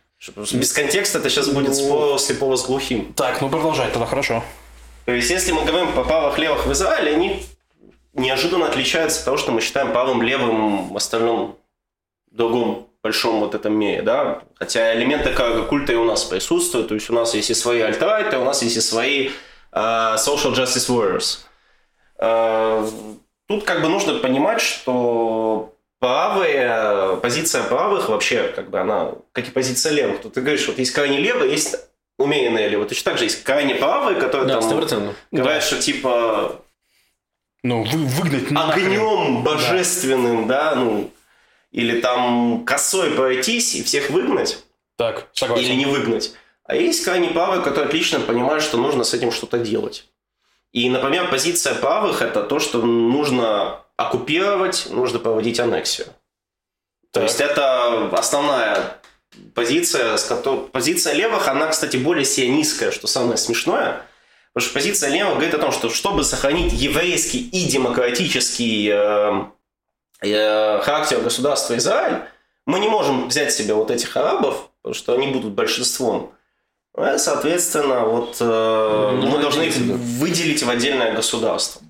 Без 0.52 0.74
контекста 0.74 1.20
это 1.20 1.30
сейчас 1.30 1.48
будет 1.48 1.70
ну... 1.70 1.74
спор 1.74 2.20
слепого 2.20 2.58
с 2.58 2.66
глухим. 2.66 3.14
Так, 3.14 3.40
ну 3.40 3.48
продолжай, 3.48 3.90
тогда 3.90 4.06
хорошо. 4.06 4.44
То 5.06 5.14
есть, 5.14 5.30
если 5.30 5.54
мы 5.54 5.64
говорим 5.64 5.94
по 5.94 6.04
правых-левых 6.04 6.66
в 6.66 6.72
Израиле, 6.74 7.14
они 7.14 7.42
неожиданно 8.14 8.68
отличаются 8.68 9.20
от 9.20 9.26
того, 9.26 9.38
что 9.38 9.52
мы 9.52 9.62
считаем 9.62 9.92
правым-левым 9.92 10.90
в 10.90 10.98
остальном 10.98 11.58
другом 12.32 12.88
большом 13.04 13.40
вот 13.40 13.56
этом 13.56 13.74
мире, 13.74 14.02
да, 14.02 14.44
хотя 14.56 14.94
элементы 14.96 15.34
как 15.34 15.68
культа 15.68 15.94
и 15.94 15.96
у 15.96 16.04
нас 16.04 16.24
присутствуют, 16.24 16.90
то 16.90 16.94
есть 16.94 17.10
у 17.10 17.14
нас 17.14 17.34
есть 17.34 17.50
и 17.50 17.54
свои 17.54 17.82
альтрайты, 17.82 18.38
у 18.38 18.46
нас 18.46 18.62
есть 18.62 18.78
и 18.78 18.82
свои 18.82 19.30
uh, 19.72 20.16
social 20.16 20.54
justice 20.54 20.90
warriors. 20.90 21.40
Uh, 22.20 22.88
тут 23.48 23.64
как 23.64 23.82
бы 23.82 23.90
нужно 23.90 24.20
понимать, 24.20 24.62
что 24.62 25.74
правые, 26.00 27.18
позиция 27.22 27.64
правых 27.64 28.10
вообще, 28.10 28.52
как 28.56 28.70
бы 28.70 28.80
она, 28.80 29.14
как 29.32 29.48
и 29.48 29.52
позиция 29.52 29.94
левых, 29.94 30.22
тут 30.22 30.34
ты 30.34 30.42
говоришь, 30.42 30.68
вот 30.68 30.78
есть 30.78 30.92
крайне 30.92 31.18
левые, 31.18 31.52
есть 31.52 31.76
умеренные 32.20 32.70
левые, 32.70 32.88
точно 32.88 33.12
так 33.12 33.20
же 33.20 33.26
есть 33.26 33.44
крайне 33.44 33.76
правые, 33.76 34.20
которые 34.20 34.48
да, 34.48 34.62
там 34.62 34.70
100%. 34.70 35.14
говорят, 35.32 35.62
да. 35.62 35.62
что 35.62 35.82
типа 35.82 36.62
ну, 37.64 37.84
вы, 37.84 38.06
выгнать 38.06 38.52
огнем 38.52 39.44
божественным, 39.44 40.48
да, 40.48 40.76
да 40.76 40.82
ну, 40.82 41.12
или 41.72 42.02
там 42.02 42.66
косой 42.66 43.12
пройтись 43.12 43.76
и 43.76 43.84
всех 43.84 44.10
выгнать. 44.10 44.64
Так, 44.98 45.28
согласен. 45.34 45.66
Или 45.66 45.76
не 45.76 45.86
выгнать. 45.86 46.34
А 46.64 46.76
есть 46.76 47.04
крайне 47.04 47.30
правые, 47.30 47.62
которые 47.62 47.88
отлично 47.88 48.20
понимают, 48.20 48.64
что 48.64 48.78
нужно 48.78 49.04
с 49.04 49.14
этим 49.14 49.32
что-то 49.32 49.58
делать. 49.58 50.08
И, 50.72 50.90
например, 50.90 51.30
позиция 51.30 51.76
правых– 51.76 52.22
это 52.24 52.44
то, 52.44 52.60
что 52.60 52.82
нужно 52.82 53.82
оккупировать, 53.98 54.88
нужно 54.90 55.20
проводить 55.20 55.60
аннексию. 55.60 56.08
Так. 56.08 56.16
То 57.12 57.22
есть 57.24 57.42
это 57.42 58.10
основная 58.18 58.98
позиция, 59.54 60.16
с 60.18 60.24
которой... 60.24 60.68
позиция 60.68 61.14
левых, 61.14 61.48
она, 61.48 61.68
кстати, 61.68 61.98
более 61.98 62.26
сионистская, 62.26 62.92
что 62.92 63.08
самое 63.08 63.38
смешное. 63.38 64.04
Потому 64.54 64.70
что 64.70 64.74
позиция 64.74 65.10
левых 65.12 65.36
говорит 65.36 65.54
о 65.54 65.60
том, 65.60 65.72
что 65.72 65.90
чтобы 65.90 66.24
сохранить 66.24 66.74
еврейский 66.74 67.48
и 67.50 67.66
демократический 67.66 68.90
э, 68.92 69.46
Э, 70.22 70.80
характер 70.82 71.20
государства 71.22 71.76
Израиль, 71.78 72.22
мы 72.68 72.80
не 72.80 72.88
можем 72.88 73.28
взять 73.28 73.52
себе 73.52 73.74
вот 73.74 73.90
этих 73.90 74.16
арабов, 74.16 74.70
потому 74.82 74.94
что 74.94 75.14
они 75.14 75.28
будут 75.28 75.54
большинством. 75.54 76.34
Ну, 76.96 77.18
соответственно, 77.18 78.02
вот 78.06 78.38
э, 78.40 79.12
ну, 79.20 79.28
мы 79.28 79.40
должны 79.40 79.64
их 79.64 79.76
выделить 79.78 80.62
в 80.62 80.70
отдельное 80.70 81.16
государство. 81.16 81.82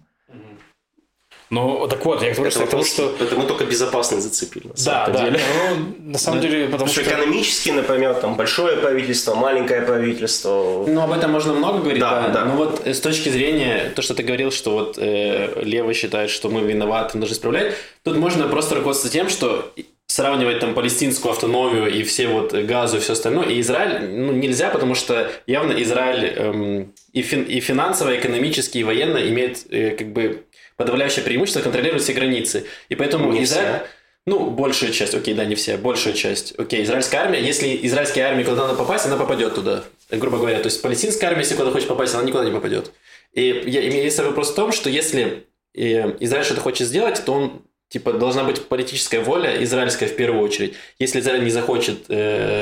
Ну, 1.51 1.85
так 1.89 2.05
вот, 2.05 2.23
я 2.23 2.33
говорю, 2.33 2.49
это, 2.49 2.59
вопрос, 2.59 2.93
что... 2.93 3.13
это 3.19 3.35
мы 3.35 3.45
только 3.45 3.65
безопасность 3.65 4.23
зацепили. 4.23 4.67
На 4.67 4.73
да, 4.85 5.07
да. 5.07 5.25
Деле. 5.25 5.39
Ну, 5.69 6.11
на 6.11 6.17
самом 6.17 6.39
да. 6.39 6.47
деле, 6.47 6.67
потому, 6.67 6.89
что... 6.89 7.01
Экономически, 7.01 7.71
например, 7.71 8.13
там 8.13 8.35
большое 8.35 8.77
правительство, 8.77 9.35
маленькое 9.35 9.81
правительство. 9.81 10.85
Ну, 10.87 11.01
об 11.01 11.11
этом 11.11 11.29
можно 11.29 11.51
много 11.51 11.79
говорить, 11.79 11.99
да. 11.99 12.27
да. 12.27 12.29
да. 12.29 12.45
Но 12.45 12.55
вот 12.55 12.87
с 12.87 13.01
точки 13.01 13.27
зрения, 13.27 13.91
то, 13.93 14.01
что 14.01 14.13
ты 14.13 14.23
говорил, 14.23 14.51
что 14.51 14.71
вот 14.71 14.97
э, 14.97 15.61
левый 15.61 15.93
считает, 15.93 16.29
что 16.29 16.47
мы 16.47 16.61
виноваты, 16.61 17.17
должны 17.17 17.33
исправлять, 17.33 17.73
тут 18.03 18.15
можно 18.15 18.47
просто 18.47 18.75
руководствоваться 18.75 19.19
тем, 19.19 19.27
что 19.27 19.73
сравнивать 20.07 20.59
там 20.59 20.73
палестинскую 20.73 21.31
автономию 21.31 21.91
и 21.91 22.03
все 22.03 22.27
вот 22.27 22.53
газу 22.53 22.97
и 22.97 22.99
все 22.99 23.13
остальное, 23.13 23.47
и 23.47 23.59
Израиль, 23.61 24.09
ну, 24.09 24.33
нельзя, 24.33 24.69
потому 24.69 24.93
что 24.93 25.31
явно 25.47 25.73
Израиль 25.81 26.33
эм, 26.35 26.93
и, 27.13 27.21
фин, 27.21 27.43
и 27.43 27.59
финансово, 27.61 28.13
и 28.13 28.19
экономически, 28.19 28.77
и 28.77 28.83
военно 28.83 29.17
имеет 29.17 29.65
э, 29.69 29.91
как 29.91 30.11
бы 30.11 30.43
подавляющее 30.81 31.23
преимущество 31.23 31.61
контролировать 31.61 32.03
все 32.03 32.13
границы. 32.13 32.65
И 32.89 32.95
поэтому 32.95 33.31
не 33.31 33.43
Израиль... 33.43 33.81
Все. 33.81 33.87
Ну, 34.27 34.51
большая 34.51 34.91
часть, 34.91 35.15
окей, 35.15 35.33
да, 35.33 35.45
не 35.45 35.55
все, 35.55 35.77
большая 35.77 36.13
часть. 36.13 36.53
Окей, 36.59 36.83
израильская 36.83 37.17
армия, 37.17 37.41
если 37.41 37.79
израильская 37.87 38.21
армия 38.21 38.43
куда 38.43 38.67
надо 38.67 38.75
попасть, 38.75 39.07
она 39.07 39.17
попадет 39.17 39.55
туда, 39.55 39.83
грубо 40.11 40.37
говоря. 40.37 40.59
То 40.59 40.67
есть 40.67 40.81
палестинская 40.81 41.29
армия, 41.29 41.41
если 41.41 41.55
куда 41.55 41.71
хочет 41.71 41.87
попасть, 41.87 42.13
она 42.13 42.23
никуда 42.23 42.45
не 42.45 42.51
попадет. 42.51 42.91
И 43.33 43.63
я, 43.65 43.81
есть 43.81 44.19
вопрос 44.19 44.51
в 44.51 44.55
том, 44.55 44.71
что 44.71 44.89
если 44.89 45.47
э, 45.73 46.15
Израиль 46.19 46.45
что-то 46.45 46.61
хочет 46.61 46.87
сделать, 46.87 47.23
то 47.25 47.33
он 47.33 47.61
типа 47.89 48.13
должна 48.13 48.43
быть 48.43 48.67
политическая 48.67 49.21
воля 49.21 49.63
израильская 49.63 50.07
в 50.07 50.15
первую 50.15 50.43
очередь. 50.43 50.75
Если 50.99 51.19
Израиль 51.19 51.43
не 51.43 51.49
захочет, 51.49 52.05
э, 52.09 52.61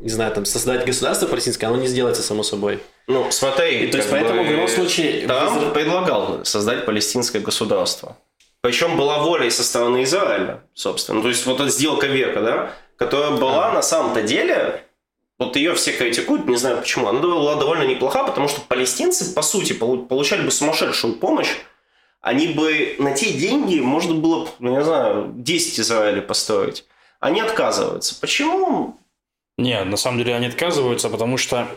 не 0.00 0.10
знаю, 0.10 0.32
там 0.32 0.44
создать 0.44 0.86
государство 0.86 1.26
палестинское, 1.26 1.68
оно 1.68 1.80
не 1.80 1.88
сделается 1.88 2.22
само 2.22 2.44
собой. 2.44 2.78
Ну, 3.06 3.30
смотри, 3.30 3.84
и, 3.84 3.86
то 3.88 3.98
есть 3.98 4.10
поэтому 4.10 4.42
бы, 4.42 4.48
в 4.48 4.50
любом 4.50 4.68
случае 4.68 5.26
Трамп 5.26 5.58
Изра... 5.58 5.70
предлагал 5.70 6.44
создать 6.44 6.86
палестинское 6.86 7.42
государство. 7.42 8.16
Причем 8.62 8.96
была 8.96 9.18
воля 9.18 9.46
и 9.46 9.50
со 9.50 9.62
стороны 9.62 10.04
Израиля, 10.04 10.62
собственно. 10.72 11.20
То 11.20 11.28
есть 11.28 11.44
вот 11.44 11.60
эта 11.60 11.68
сделка 11.68 12.06
века, 12.06 12.40
да, 12.40 12.72
которая 12.96 13.32
была 13.32 13.68
а. 13.68 13.72
на 13.72 13.82
самом-то 13.82 14.22
деле, 14.22 14.84
вот 15.38 15.56
ее 15.56 15.74
все 15.74 15.92
критикуют, 15.92 16.46
не 16.46 16.56
знаю 16.56 16.78
почему, 16.78 17.08
она 17.08 17.20
была 17.20 17.56
довольно 17.56 17.82
неплоха, 17.82 18.24
потому 18.24 18.48
что 18.48 18.62
палестинцы, 18.62 19.34
по 19.34 19.42
сути, 19.42 19.74
получали 19.74 20.42
бы 20.42 20.50
сумасшедшую 20.50 21.16
помощь, 21.16 21.50
они 22.22 22.48
бы 22.48 22.96
на 22.98 23.12
те 23.12 23.34
деньги 23.34 23.80
можно 23.80 24.14
было, 24.14 24.48
ну, 24.60 24.78
не 24.78 24.82
знаю, 24.82 25.30
10 25.36 25.80
Израиля 25.80 26.22
построить. 26.22 26.86
Они 27.20 27.42
отказываются. 27.42 28.18
Почему? 28.18 28.98
Не, 29.58 29.84
на 29.84 29.98
самом 29.98 30.18
деле 30.18 30.34
они 30.34 30.46
отказываются, 30.46 31.10
потому 31.10 31.36
что 31.36 31.68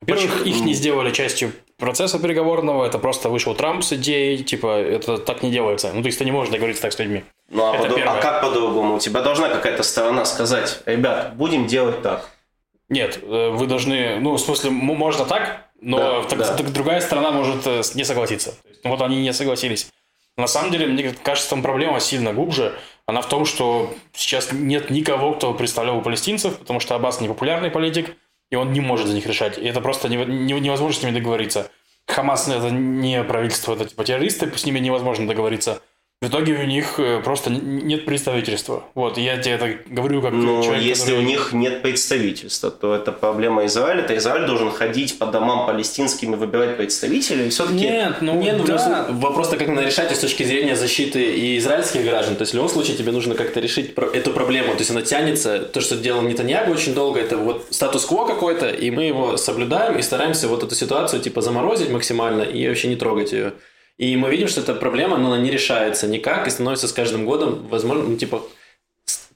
во-первых, 0.00 0.46
их 0.46 0.60
не 0.60 0.74
сделали 0.74 1.10
частью 1.10 1.52
процесса 1.76 2.18
переговорного, 2.18 2.84
это 2.84 2.98
просто 2.98 3.28
вышел 3.28 3.54
Трамп 3.54 3.82
с 3.82 3.92
идеей, 3.94 4.42
типа, 4.42 4.78
это 4.78 5.18
так 5.18 5.42
не 5.42 5.50
делается. 5.50 5.92
Ну, 5.92 6.02
то 6.02 6.06
есть 6.06 6.18
ты 6.18 6.24
не 6.24 6.30
можешь 6.32 6.52
договориться 6.52 6.82
так 6.82 6.92
с 6.92 6.98
людьми. 6.98 7.24
Ну, 7.50 7.64
а, 7.64 7.76
по- 7.76 8.12
а 8.12 8.20
как 8.20 8.40
по-другому? 8.42 8.96
У 8.96 8.98
тебя 8.98 9.22
должна 9.22 9.48
какая-то 9.48 9.82
сторона 9.82 10.24
сказать, 10.24 10.80
ребят, 10.86 11.34
будем 11.36 11.66
делать 11.66 12.02
так. 12.02 12.28
Нет, 12.88 13.18
э, 13.22 13.50
вы 13.50 13.66
должны, 13.66 14.18
ну, 14.20 14.34
в 14.34 14.38
смысле, 14.38 14.70
можно 14.70 15.24
так, 15.24 15.66
но 15.80 16.22
да, 16.22 16.28
так, 16.28 16.38
да. 16.38 16.56
Так, 16.56 16.72
другая 16.72 17.00
сторона 17.00 17.30
может 17.30 17.66
э, 17.66 17.82
не 17.94 18.04
согласиться. 18.04 18.54
Ну, 18.84 18.90
вот 18.90 19.02
они 19.02 19.20
не 19.20 19.32
согласились. 19.32 19.88
На 20.36 20.46
самом 20.46 20.70
деле, 20.70 20.86
мне 20.86 21.14
кажется, 21.22 21.50
там 21.50 21.62
проблема 21.62 22.00
сильно 22.00 22.32
глубже. 22.32 22.78
Она 23.06 23.20
в 23.20 23.28
том, 23.28 23.44
что 23.44 23.92
сейчас 24.14 24.52
нет 24.52 24.90
никого, 24.90 25.32
кто 25.32 25.52
представлял 25.52 26.00
палестинцев, 26.00 26.56
потому 26.56 26.80
что 26.80 26.94
Аббас 26.94 27.20
не 27.20 27.28
популярный 27.28 27.70
политик– 27.70 28.16
и 28.50 28.56
он 28.56 28.72
не 28.72 28.80
может 28.80 29.06
за 29.08 29.14
них 29.14 29.26
решать. 29.26 29.58
И 29.58 29.64
это 29.64 29.80
просто 29.80 30.08
невозможно 30.08 31.00
с 31.00 31.02
ними 31.02 31.14
договориться. 31.14 31.70
Хамас 32.06 32.48
это 32.48 32.70
не 32.70 33.22
правительство, 33.22 33.74
это 33.74 33.84
типа 33.84 34.04
террористы, 34.04 34.50
с 34.56 34.64
ними 34.64 34.78
невозможно 34.78 35.26
договориться. 35.26 35.82
В 36.20 36.26
итоге 36.26 36.54
у 36.54 36.64
них 36.64 36.98
э, 36.98 37.20
просто 37.22 37.48
нет 37.48 38.04
представительства. 38.04 38.82
Вот, 38.96 39.18
я 39.18 39.36
тебе 39.36 39.54
это 39.54 39.78
говорю 39.86 40.20
как 40.20 40.32
Но 40.32 40.64
человек, 40.64 40.82
если 40.82 41.10
который... 41.12 41.24
у 41.24 41.28
них 41.28 41.52
нет 41.52 41.80
представительства, 41.80 42.72
то 42.72 42.92
это 42.92 43.12
проблема 43.12 43.66
Израиля. 43.66 44.00
Это 44.00 44.16
Израиль 44.16 44.44
должен 44.44 44.72
ходить 44.72 45.16
по 45.20 45.26
домам 45.26 45.66
палестинским 45.66 46.34
и 46.34 46.36
выбирать 46.36 46.76
представителей. 46.76 47.50
Все-таки... 47.50 47.78
Нет, 47.78 48.16
ну, 48.20 48.34
нет, 48.34 48.56
ну 48.58 48.66
да. 48.66 49.06
вопрос-то 49.10 49.56
как 49.56 49.68
надо 49.68 49.86
решать 49.86 50.10
с 50.10 50.18
точки 50.18 50.42
зрения 50.42 50.74
защиты 50.74 51.22
и 51.22 51.56
израильских 51.58 52.02
граждан. 52.02 52.34
То 52.34 52.42
есть 52.42 52.52
в 52.52 52.56
любом 52.56 52.68
случае 52.68 52.96
тебе 52.96 53.12
нужно 53.12 53.36
как-то 53.36 53.60
решить 53.60 53.94
эту 54.12 54.32
проблему. 54.32 54.72
То 54.72 54.80
есть 54.80 54.90
она 54.90 55.02
тянется. 55.02 55.60
То, 55.60 55.80
что 55.80 55.96
делал 55.96 56.22
Нетаньягу 56.22 56.72
очень 56.72 56.94
долго, 56.94 57.20
это 57.20 57.36
вот 57.36 57.68
статус-кво 57.70 58.26
какой-то, 58.26 58.68
и 58.68 58.90
мы 58.90 59.04
его 59.04 59.36
соблюдаем 59.36 59.96
и 59.96 60.02
стараемся 60.02 60.48
вот 60.48 60.64
эту 60.64 60.74
ситуацию 60.74 61.22
типа 61.22 61.42
заморозить 61.42 61.90
максимально 61.90 62.42
и 62.42 62.66
вообще 62.66 62.88
не 62.88 62.96
трогать 62.96 63.30
ее. 63.30 63.52
И 63.98 64.16
мы 64.16 64.30
видим, 64.30 64.48
что 64.48 64.60
эта 64.60 64.74
проблема, 64.74 65.18
но 65.18 65.32
она 65.32 65.42
не 65.42 65.50
решается 65.50 66.06
никак 66.06 66.46
и 66.46 66.50
становится 66.50 66.86
с 66.86 66.92
каждым 66.92 67.26
годом, 67.26 67.66
возможно, 67.68 68.04
ну, 68.04 68.16
типа, 68.16 68.42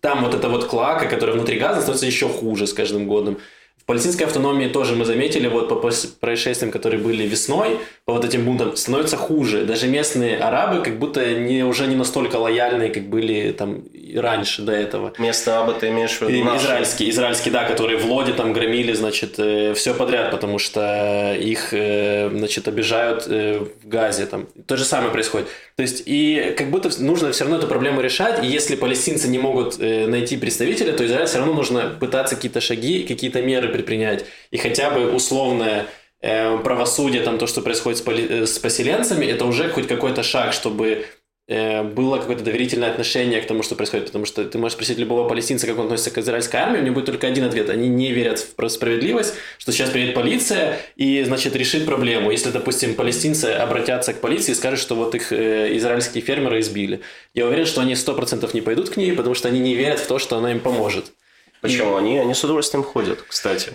там 0.00 0.24
вот 0.24 0.34
эта 0.34 0.48
вот 0.48 0.64
клака, 0.66 1.06
которая 1.06 1.36
внутри 1.36 1.58
газа, 1.58 1.80
становится 1.80 2.06
еще 2.06 2.28
хуже 2.28 2.66
с 2.66 2.72
каждым 2.72 3.06
годом. 3.06 3.38
В 3.76 3.84
палестинской 3.84 4.26
автономии 4.26 4.68
тоже 4.68 4.94
мы 4.94 5.04
заметили, 5.04 5.48
вот 5.48 5.68
по 5.68 5.74
происшествиям, 6.20 6.70
которые 6.70 7.00
были 7.00 7.24
весной, 7.24 7.80
по 8.04 8.12
вот 8.12 8.24
этим 8.24 8.44
бунтам, 8.44 8.76
становится 8.76 9.16
хуже. 9.16 9.64
Даже 9.64 9.88
местные 9.88 10.38
арабы 10.38 10.84
как 10.84 11.00
будто 11.00 11.34
не, 11.34 11.64
уже 11.64 11.88
не 11.88 11.96
настолько 11.96 12.36
лояльные, 12.36 12.90
как 12.90 13.08
были 13.08 13.50
там 13.50 13.82
раньше 14.16 14.62
до 14.62 14.72
этого. 14.72 15.12
Местные 15.18 15.56
арабы 15.56 15.74
ты 15.78 15.88
имеешь 15.88 16.18
в 16.18 16.22
виду 16.22 16.44
наши? 16.44 16.64
Израильские, 16.64 17.10
израильские, 17.10 17.52
да, 17.52 17.64
которые 17.64 17.98
в 17.98 18.04
Лоде 18.06 18.32
там 18.32 18.52
громили, 18.52 18.92
значит, 18.92 19.34
э, 19.38 19.74
все 19.74 19.94
подряд, 19.94 20.30
потому 20.30 20.58
что 20.58 21.34
их, 21.38 21.72
э, 21.72 22.30
значит, 22.32 22.68
обижают 22.68 23.24
э, 23.26 23.60
в 23.82 23.88
Газе. 23.88 24.26
Там. 24.26 24.46
То 24.66 24.76
же 24.76 24.84
самое 24.84 25.10
происходит. 25.10 25.48
То 25.76 25.82
есть, 25.82 26.02
и 26.06 26.54
как 26.56 26.70
будто 26.70 26.90
нужно 27.02 27.32
все 27.32 27.44
равно 27.44 27.58
эту 27.58 27.66
проблему 27.66 28.00
решать, 28.00 28.44
и 28.44 28.46
если 28.46 28.76
палестинцы 28.76 29.28
не 29.28 29.38
могут 29.38 29.78
найти 29.78 30.36
представителя, 30.36 30.92
то 30.92 31.04
Израиль 31.06 31.26
все 31.26 31.38
равно 31.38 31.54
нужно 31.54 31.96
пытаться 32.00 32.36
какие-то 32.36 32.60
шаги, 32.60 33.04
какие-то 33.04 33.42
меры 33.42 33.68
предпринять, 33.68 34.24
и 34.50 34.58
хотя 34.58 34.90
бы 34.90 35.12
условное 35.12 35.86
э, 36.20 36.58
правосудие, 36.58 37.22
там 37.22 37.38
то, 37.38 37.46
что 37.46 37.60
происходит 37.60 37.98
с, 37.98 38.02
поли- 38.02 38.42
э, 38.42 38.46
с 38.46 38.58
поселенцами, 38.58 39.26
это 39.26 39.44
уже 39.44 39.68
хоть 39.70 39.88
какой-то 39.88 40.22
шаг, 40.22 40.52
чтобы 40.52 40.86
э, 40.88 41.04
было 41.94 42.18
какое-то 42.18 42.44
доверительное 42.44 42.90
отношение 42.90 43.40
к 43.40 43.46
тому, 43.46 43.62
что 43.62 43.74
происходит. 43.74 44.06
Потому 44.06 44.24
что 44.24 44.44
ты 44.44 44.58
можешь 44.58 44.74
спросить 44.74 44.98
любого 44.98 45.28
палестинца, 45.28 45.66
как 45.66 45.78
он 45.78 45.84
относится 45.86 46.10
к 46.10 46.18
израильской 46.18 46.60
армии, 46.60 46.78
у 46.78 46.82
него 46.82 46.94
будет 46.94 47.06
только 47.06 47.26
один 47.26 47.44
ответ. 47.44 47.68
Они 47.70 47.88
не 47.88 48.12
верят 48.12 48.38
в 48.38 48.68
справедливость, 48.68 49.34
что 49.58 49.72
сейчас 49.72 49.90
приедет 49.90 50.14
полиция 50.14 50.78
и, 50.96 51.22
значит, 51.24 51.54
решит 51.56 51.84
проблему. 51.84 52.30
Если, 52.30 52.50
допустим, 52.50 52.94
палестинцы 52.94 53.46
обратятся 53.46 54.14
к 54.14 54.20
полиции 54.20 54.52
и 54.52 54.54
скажут, 54.54 54.80
что 54.80 54.94
вот 54.94 55.14
их 55.14 55.32
э, 55.32 55.76
израильские 55.76 56.22
фермеры 56.22 56.60
избили. 56.60 57.00
Я 57.34 57.46
уверен, 57.46 57.66
что 57.66 57.80
они 57.80 57.94
100% 57.94 58.48
не 58.54 58.60
пойдут 58.60 58.90
к 58.90 58.96
ней, 58.96 59.12
потому 59.12 59.34
что 59.34 59.48
они 59.48 59.60
не 59.60 59.74
верят 59.74 59.98
в 59.98 60.06
то, 60.06 60.18
что 60.18 60.36
она 60.36 60.52
им 60.52 60.60
поможет. 60.60 61.12
Почему? 61.60 61.96
Они, 61.96 62.18
они 62.18 62.34
с 62.34 62.42
удовольствием 62.42 62.82
ходят, 62.82 63.22
кстати. 63.22 63.72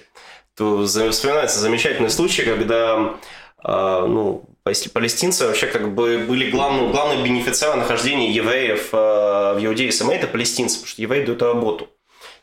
То 0.57 0.85
вспоминается 0.85 1.59
замечательный 1.59 2.09
случай, 2.09 2.43
когда 2.43 2.95
э, 2.97 3.15
ну, 3.63 4.45
палестинцы 4.63 5.47
вообще 5.47 5.67
как 5.67 5.93
бы 5.93 6.19
были 6.27 6.49
главным, 6.49 6.91
главным 6.91 7.23
бенефициаром 7.23 7.79
нахождения 7.79 8.31
евреев 8.31 8.89
э, 8.93 8.97
в 8.97 9.57
Иудее 9.59 9.91
Самаре, 9.91 10.19
это 10.19 10.27
палестинцы, 10.27 10.75
потому 10.75 10.87
что 10.87 11.01
евреи 11.01 11.25
дают 11.25 11.41
работу. 11.41 11.89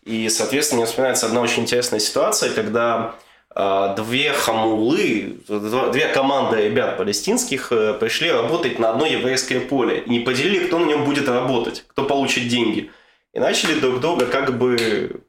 И, 0.04 0.28
соответственно, 0.28 0.80
мне 0.80 0.86
вспоминается 0.86 1.26
одна 1.26 1.40
очень 1.40 1.62
интересная 1.62 2.00
ситуация, 2.00 2.50
когда 2.52 3.14
две 3.54 4.32
хамулы, 4.32 5.38
две 5.46 6.08
команды 6.08 6.62
ребят 6.62 6.96
палестинских 6.96 7.70
э, 7.70 7.94
пришли 7.94 8.30
работать 8.30 8.80
на 8.80 8.90
одно 8.90 9.06
еврейское 9.06 9.60
поле 9.60 10.00
и 10.00 10.10
не 10.10 10.20
поделили, 10.20 10.66
кто 10.66 10.80
на 10.80 10.86
нем 10.86 11.04
будет 11.04 11.28
работать, 11.28 11.84
кто 11.86 12.04
получит 12.04 12.48
деньги. 12.48 12.90
И 13.32 13.38
начали 13.38 13.78
друг 13.78 14.00
друга 14.00 14.26
как 14.26 14.58
бы 14.58 15.20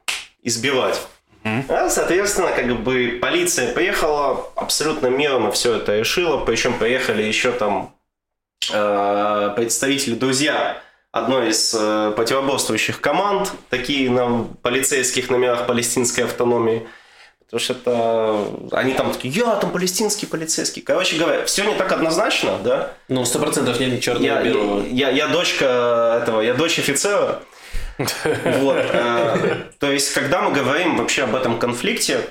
избивать. 0.41 0.99
А, 1.46 1.89
соответственно, 1.89 2.52
как 2.52 2.68
бы 2.82 3.20
полиция 3.22 3.72
приехала, 3.74 4.50
абсолютно 4.56 5.08
мирно 5.08 5.52
все 5.52 5.76
это 5.76 6.00
решила, 6.00 6.43
причем 6.43 6.78
приехали 6.80 7.22
еще 7.22 7.52
там 7.52 7.96
э, 8.74 9.54
представители, 9.56 10.16
друзья 10.16 10.82
одной 11.12 11.50
из 11.52 11.74
э, 11.78 12.14
противоборствующих 12.16 13.00
команд, 13.00 13.54
такие 13.70 14.10
на 14.10 14.48
полицейских 14.64 15.30
номерах 15.30 15.68
палестинской 15.68 16.24
автономии. 16.24 16.88
Потому 17.46 17.60
что 17.60 17.74
это... 17.74 18.76
Они 18.76 18.93
там 18.93 19.14
такие, 19.14 19.32
я 19.34 19.56
там 19.58 19.70
палестинский 19.72 20.26
полицейский. 20.26 20.82
Короче 20.82 21.16
говоря, 21.18 21.46
все 21.46 21.64
не 21.64 21.76
так 21.76 21.91
однозначно, 21.91 22.58
да? 22.64 22.93
Ну, 23.08 23.24
сто 23.24 23.38
процентов 23.38 23.80
нет 23.80 24.02
черного 24.02 24.26
я, 24.26 24.41
белого. 24.41 24.84
Я, 24.88 25.10
я, 25.10 25.28
я 25.28 25.28
дочка 25.28 26.20
этого, 26.24 26.41
я 26.41 26.56
дочь 26.56 26.80
офицера. 26.80 27.43
Вот. 27.98 28.78
Э, 28.78 29.72
то 29.80 29.91
есть, 29.91 30.14
когда 30.14 30.41
мы 30.41 30.52
говорим 30.52 30.98
вообще 30.98 31.24
об 31.24 31.36
этом 31.36 31.60
конфликте, 31.60 32.22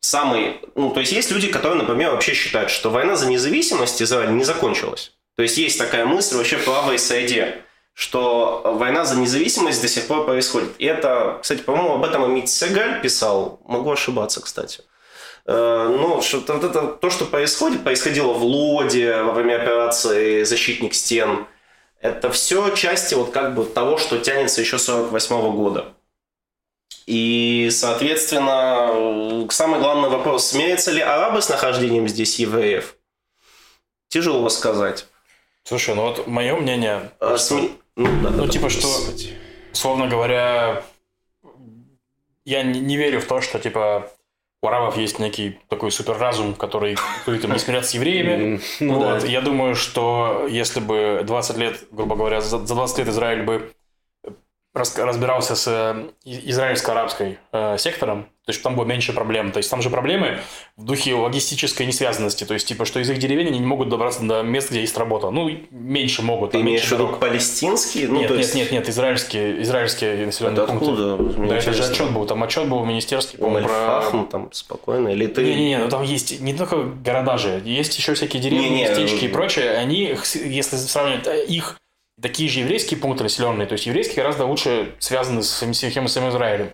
самый... 0.00 0.60
Ну, 0.74 0.90
то 0.90 1.00
есть, 1.00 1.12
есть 1.12 1.30
люди, 1.30 1.48
которые, 1.48 1.80
например, 1.80 2.10
вообще 2.10 2.34
считают, 2.34 2.70
что 2.70 2.90
война 2.90 3.16
за 3.16 3.28
независимость 3.28 4.02
Израиля 4.02 4.30
не 4.30 4.44
закончилась. 4.44 5.12
То 5.36 5.42
есть, 5.42 5.58
есть 5.58 5.78
такая 5.78 6.04
мысль 6.04 6.36
вообще 6.36 6.56
в 6.56 6.64
правой 6.64 6.98
что 7.94 8.62
война 8.78 9.04
за 9.04 9.16
независимость 9.16 9.82
до 9.82 9.88
сих 9.88 10.06
пор 10.06 10.24
происходит. 10.24 10.70
И 10.78 10.86
это, 10.86 11.38
кстати, 11.42 11.60
по-моему, 11.60 11.94
об 11.94 12.04
этом 12.04 12.24
Амит 12.24 12.48
Сегаль 12.48 13.02
писал. 13.02 13.60
Могу 13.66 13.90
ошибаться, 13.90 14.40
кстати. 14.40 14.80
Э, 15.46 15.94
ну, 16.00 16.22
что 16.22 16.38
это, 16.38 16.86
то, 16.86 17.10
что 17.10 17.26
происходит, 17.26 17.82
происходило 17.82 18.32
в 18.32 18.42
Лоде 18.42 19.22
во 19.22 19.32
время 19.32 19.56
операции 19.56 20.44
«Защитник 20.44 20.94
стен», 20.94 21.46
это 22.00 22.30
все 22.30 22.74
части 22.74 23.14
вот 23.14 23.30
как 23.30 23.54
бы 23.54 23.64
того, 23.64 23.98
что 23.98 24.18
тянется 24.18 24.60
еще 24.60 24.78
с 24.78 24.84
48 24.84 25.52
года. 25.54 25.92
И, 27.06 27.68
соответственно, 27.70 29.46
самый 29.50 29.80
главный 29.80 30.08
вопрос, 30.08 30.48
смеются 30.48 30.92
ли 30.92 31.00
арабы 31.00 31.42
с 31.42 31.48
нахождением 31.48 32.08
здесь 32.08 32.38
евреев? 32.38 32.96
Тяжело 34.08 34.48
сказать. 34.48 35.06
Слушай, 35.64 35.94
ну 35.94 36.02
вот 36.02 36.26
мое 36.26 36.56
мнение... 36.56 37.10
А, 37.20 37.36
что... 37.36 37.38
сме... 37.38 37.70
Ну, 37.96 38.06
да, 38.22 38.30
ну 38.30 38.46
да, 38.46 38.48
типа, 38.48 38.70
что, 38.70 38.88
словно 39.72 40.08
говоря, 40.08 40.84
я 42.44 42.62
не, 42.62 42.80
не 42.80 42.96
верю 42.96 43.20
в 43.20 43.26
то, 43.26 43.40
что, 43.40 43.58
типа, 43.58 44.10
у 44.62 44.66
арабов 44.66 44.96
есть 44.98 45.18
некий 45.18 45.58
такой 45.68 45.90
суперразум, 45.90 46.54
который 46.54 46.96
им 47.26 47.52
не 47.52 47.58
смиряться 47.58 47.90
с 47.90 47.94
евреями. 47.94 48.60
Ну, 48.80 48.94
вот. 48.94 49.20
да. 49.20 49.26
Я 49.26 49.40
думаю, 49.40 49.74
что 49.74 50.46
если 50.50 50.80
бы 50.80 51.22
20 51.24 51.56
лет, 51.56 51.84
грубо 51.90 52.16
говоря, 52.16 52.40
за 52.40 52.58
20 52.58 52.98
лет 52.98 53.08
Израиль 53.08 53.42
бы 53.42 53.72
разбирался 54.74 55.56
с 55.56 55.66
э, 55.66 56.10
израильско-арабской 56.24 57.38
э, 57.52 57.78
сектором, 57.78 58.28
то 58.50 58.52
есть 58.52 58.64
там 58.64 58.74
было 58.74 58.84
меньше 58.84 59.12
проблем. 59.12 59.52
То 59.52 59.58
есть 59.58 59.70
там 59.70 59.80
же 59.80 59.90
проблемы 59.90 60.40
в 60.76 60.84
духе 60.84 61.14
логистической 61.14 61.86
несвязанности. 61.86 62.42
То 62.42 62.54
есть 62.54 62.66
типа, 62.66 62.84
что 62.84 62.98
из 62.98 63.08
их 63.08 63.18
деревень 63.18 63.46
они 63.46 63.60
не 63.60 63.66
могут 63.66 63.88
добраться 63.88 64.24
до 64.24 64.42
места, 64.42 64.72
где 64.72 64.80
есть 64.80 64.98
работа. 64.98 65.30
Ну, 65.30 65.48
меньше 65.70 66.22
могут. 66.22 66.50
Ты 66.50 66.60
имеешь 66.62 66.82
в 66.82 66.90
виду 66.90 67.06
палестинские? 67.08 68.08
Ну, 68.08 68.18
нет, 68.18 68.30
есть... 68.32 68.56
нет, 68.56 68.72
нет, 68.72 68.80
нет, 68.80 68.88
израильские, 68.88 69.62
израильские 69.62 70.26
населенные 70.26 70.64
это 70.64 70.72
пункты. 70.72 70.90
Откуда? 70.90 71.46
Да, 71.46 71.56
это 71.56 71.72
же 71.72 71.84
отчет 71.84 72.10
был. 72.10 72.26
Там 72.26 72.42
отчет 72.42 72.68
был 72.68 72.84
министерский, 72.84 73.38
по-моему, 73.38 73.68
про... 73.68 74.26
Там 74.28 74.48
спокойно. 74.52 75.08
Или 75.08 75.28
ты... 75.28 75.44
Не-не-не, 75.44 75.78
ну 75.78 75.88
там 75.88 76.02
есть 76.02 76.40
не 76.40 76.52
только 76.52 76.82
города 76.82 77.38
же, 77.38 77.62
есть 77.64 77.96
еще 77.96 78.14
всякие 78.14 78.42
деревни, 78.42 78.64
не, 78.64 78.70
не, 78.70 78.82
местечки 78.82 79.26
и 79.26 79.28
прочее. 79.28 79.76
Они, 79.76 80.16
если 80.34 80.76
сравнивать 80.76 81.26
э, 81.28 81.44
их 81.44 81.76
такие 82.20 82.48
же 82.48 82.60
еврейские 82.60 82.98
пункты 82.98 83.22
населенные, 83.22 83.68
то 83.68 83.74
есть 83.74 83.86
еврейские 83.86 84.16
гораздо 84.16 84.44
лучше 84.44 84.94
связаны 84.98 85.42
с 85.42 85.64
всем 85.72 86.28
Израилем. 86.28 86.72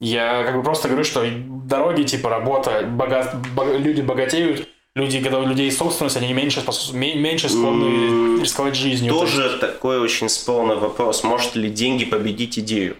Я 0.00 0.44
как 0.44 0.56
бы 0.56 0.62
просто 0.62 0.88
говорю, 0.88 1.04
что 1.04 1.24
дороги, 1.66 2.04
типа 2.04 2.30
работа, 2.30 2.82
богат, 2.82 3.34
бог, 3.54 3.66
люди 3.78 4.00
богатеют, 4.00 4.68
люди, 4.94 5.20
когда 5.20 5.40
у 5.40 5.46
людей 5.46 5.70
собственность, 5.72 6.16
они 6.16 6.32
меньше, 6.32 6.62
меньше 6.92 7.48
склонны 7.48 8.40
рисковать 8.40 8.76
жизнью. 8.76 9.12
Тоже 9.12 9.42
есть... 9.42 9.60
такой 9.60 9.98
очень 9.98 10.28
спорный 10.28 10.76
вопрос. 10.76 11.24
Может 11.24 11.56
ли 11.56 11.68
деньги 11.68 12.04
победить 12.04 12.58
идею? 12.58 12.96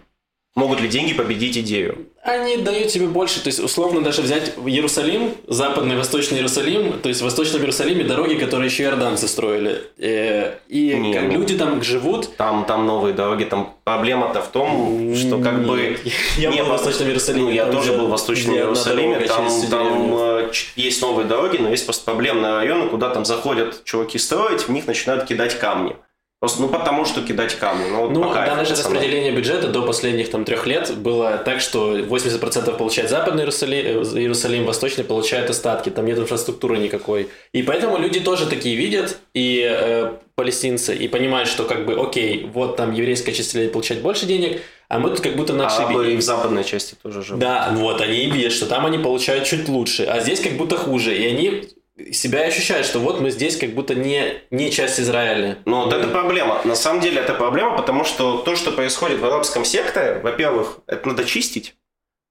Могут 0.58 0.80
ли 0.80 0.88
деньги 0.88 1.14
победить 1.14 1.56
идею? 1.56 2.08
Они 2.24 2.56
дают 2.56 2.88
тебе 2.88 3.06
больше. 3.06 3.40
То 3.40 3.46
есть, 3.46 3.60
условно, 3.60 4.02
даже 4.02 4.22
взять 4.22 4.54
Иерусалим, 4.66 5.34
западный, 5.46 5.96
восточный 5.96 6.38
Иерусалим, 6.38 6.98
то 6.98 7.08
есть 7.08 7.20
в 7.20 7.24
Восточном 7.24 7.60
Иерусалиме 7.60 8.02
дороги, 8.02 8.34
которые 8.34 8.66
еще 8.66 8.82
иорданцы 8.82 9.28
строили. 9.28 9.82
Э, 9.98 10.56
и 10.66 10.94
не, 10.94 11.14
как 11.14 11.30
люди 11.30 11.56
там 11.56 11.80
живут. 11.84 12.36
Там, 12.36 12.64
там 12.64 12.86
новые 12.86 13.14
дороги, 13.14 13.44
там 13.44 13.76
проблема-то 13.84 14.42
в 14.42 14.48
том, 14.48 15.14
что 15.14 15.38
как 15.38 15.64
бы... 15.64 15.96
Я 16.36 16.50
был 16.50 16.64
в 16.64 16.68
Восточном 16.70 17.06
Иерусалиме. 17.06 17.44
Ну, 17.44 17.50
я 17.52 17.66
тоже 17.66 17.92
был 17.92 18.08
в 18.08 18.10
Восточном 18.10 18.56
Иерусалиме. 18.56 19.20
Там, 19.20 19.48
там 19.70 20.14
э, 20.18 20.50
есть 20.74 21.00
новые 21.00 21.28
дороги, 21.28 21.58
но 21.58 21.70
есть 21.70 21.84
просто 21.84 22.04
проблемные 22.04 22.54
районы, 22.54 22.88
куда 22.88 23.10
там 23.10 23.24
заходят 23.24 23.84
чуваки 23.84 24.18
строить, 24.18 24.62
в 24.62 24.70
них 24.70 24.88
начинают 24.88 25.26
кидать 25.26 25.56
камни. 25.60 25.94
Просто, 26.40 26.62
ну, 26.62 26.68
потому 26.68 27.04
что 27.04 27.22
кидать 27.22 27.56
камни. 27.56 27.90
Ну, 27.90 28.10
ну 28.10 28.32
данное 28.32 28.64
же 28.64 28.72
распределение 28.72 29.32
бюджета 29.32 29.68
до 29.68 29.82
последних 29.82 30.30
там 30.30 30.44
трех 30.44 30.68
лет 30.68 30.96
было 30.96 31.36
так, 31.38 31.60
что 31.60 31.98
80% 31.98 32.76
получает 32.76 33.10
Западный 33.10 33.42
Иерусалим, 33.42 33.84
э, 33.84 34.20
Иерусалим, 34.20 34.64
Восточный 34.64 35.02
получает 35.02 35.50
остатки, 35.50 35.90
там 35.90 36.06
нет 36.06 36.16
инфраструктуры 36.16 36.78
никакой. 36.78 37.28
И 37.52 37.64
поэтому 37.64 37.98
люди 37.98 38.20
тоже 38.20 38.46
такие 38.46 38.76
видят, 38.76 39.18
и 39.34 39.66
э, 39.68 40.12
палестинцы, 40.36 40.94
и 40.94 41.08
понимают, 41.08 41.48
что 41.48 41.64
как 41.64 41.84
бы, 41.84 41.94
окей, 42.00 42.48
вот 42.54 42.76
там 42.76 42.92
еврейская 42.92 43.32
часть 43.32 43.72
получает 43.72 44.00
больше 44.02 44.26
денег, 44.26 44.62
а 44.88 45.00
мы 45.00 45.10
тут 45.10 45.20
как 45.20 45.34
будто 45.34 45.54
на 45.54 45.66
отшибе. 45.66 45.98
А 45.98 46.04
и 46.04 46.16
в 46.16 46.22
западной 46.22 46.62
части 46.62 46.94
тоже 47.02 47.24
живут. 47.24 47.40
Да, 47.40 47.70
вот, 47.72 48.00
они 48.00 48.26
видят, 48.26 48.52
что 48.52 48.66
там 48.66 48.86
они 48.86 48.98
получают 48.98 49.44
чуть 49.44 49.68
лучше, 49.68 50.04
а 50.04 50.20
здесь 50.20 50.38
как 50.38 50.52
будто 50.52 50.76
хуже. 50.76 51.16
И 51.18 51.26
они 51.26 51.64
себя 52.12 52.42
ощущают, 52.42 52.86
что 52.86 52.98
вот 52.98 53.20
мы 53.20 53.30
здесь 53.30 53.56
как 53.56 53.70
будто 53.70 53.94
не, 53.94 54.42
не 54.50 54.70
часть 54.70 55.00
Израиля. 55.00 55.58
Ну, 55.64 55.84
вот 55.84 55.92
это 55.92 56.08
проблема. 56.08 56.60
На 56.64 56.74
самом 56.74 57.00
деле 57.00 57.20
это 57.20 57.34
проблема, 57.34 57.76
потому 57.76 58.04
что 58.04 58.38
то, 58.38 58.56
что 58.56 58.72
происходит 58.72 59.20
в 59.20 59.26
арабском 59.26 59.64
секторе, 59.64 60.20
во-первых, 60.22 60.78
это 60.86 61.08
надо 61.08 61.24
чистить. 61.24 61.74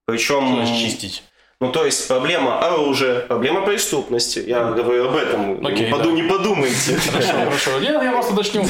Причем... 0.05 0.65
Что 0.65 0.75
чистить? 0.75 1.23
Ну, 1.59 1.71
то 1.71 1.85
есть 1.85 2.07
проблема 2.07 2.59
оружия, 2.59 3.21
проблема 3.21 3.65
преступности. 3.65 4.43
Я 4.45 4.63
говорю 4.65 5.09
об 5.09 5.15
этом. 5.15 5.53
Okay, 5.65 5.89
Поду, 5.89 6.11
да. 6.11 6.11
Не 6.11 6.21
подумайте. 6.21 6.95
Хорошо, 7.11 7.33
хорошо. 7.33 7.79
Я, 7.79 8.03
я 8.03 8.13
вас 8.13 8.29
уточню. 8.29 8.63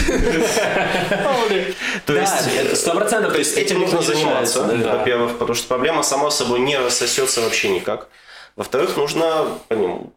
То 2.06 2.14
есть, 2.16 2.78
сто 2.78 2.96
процентов. 2.96 3.34
То 3.34 3.40
есть 3.40 3.58
этим 3.58 3.80
нужно 3.80 4.02
заниматься, 4.02 4.64
во-первых, 4.64 5.38
потому 5.38 5.54
что 5.54 5.68
проблема 5.68 6.02
сама 6.02 6.32
собой 6.32 6.62
не 6.62 6.78
рассосется 6.78 7.42
вообще 7.42 7.70
никак. 7.70 8.08
Во-вторых, 8.58 8.98
нужно 8.98 9.60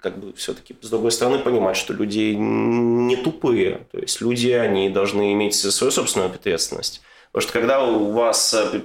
как 0.01 0.19
бы 0.19 0.33
все-таки 0.33 0.75
с 0.81 0.89
другой 0.89 1.13
стороны 1.13 1.39
понимать, 1.39 1.77
что 1.77 1.93
люди 1.93 2.35
не 2.35 3.15
тупые. 3.17 3.87
То 3.93 3.99
есть 3.99 4.21
люди, 4.23 4.49
они 4.49 4.89
должны 4.89 5.33
иметь 5.35 5.55
свою 5.55 5.91
собственную 5.91 6.31
ответственность. 6.31 7.03
Потому 7.31 7.43
что 7.43 7.53
когда 7.53 7.85
у 7.85 8.13
вас 8.13 8.55
э, 8.55 8.81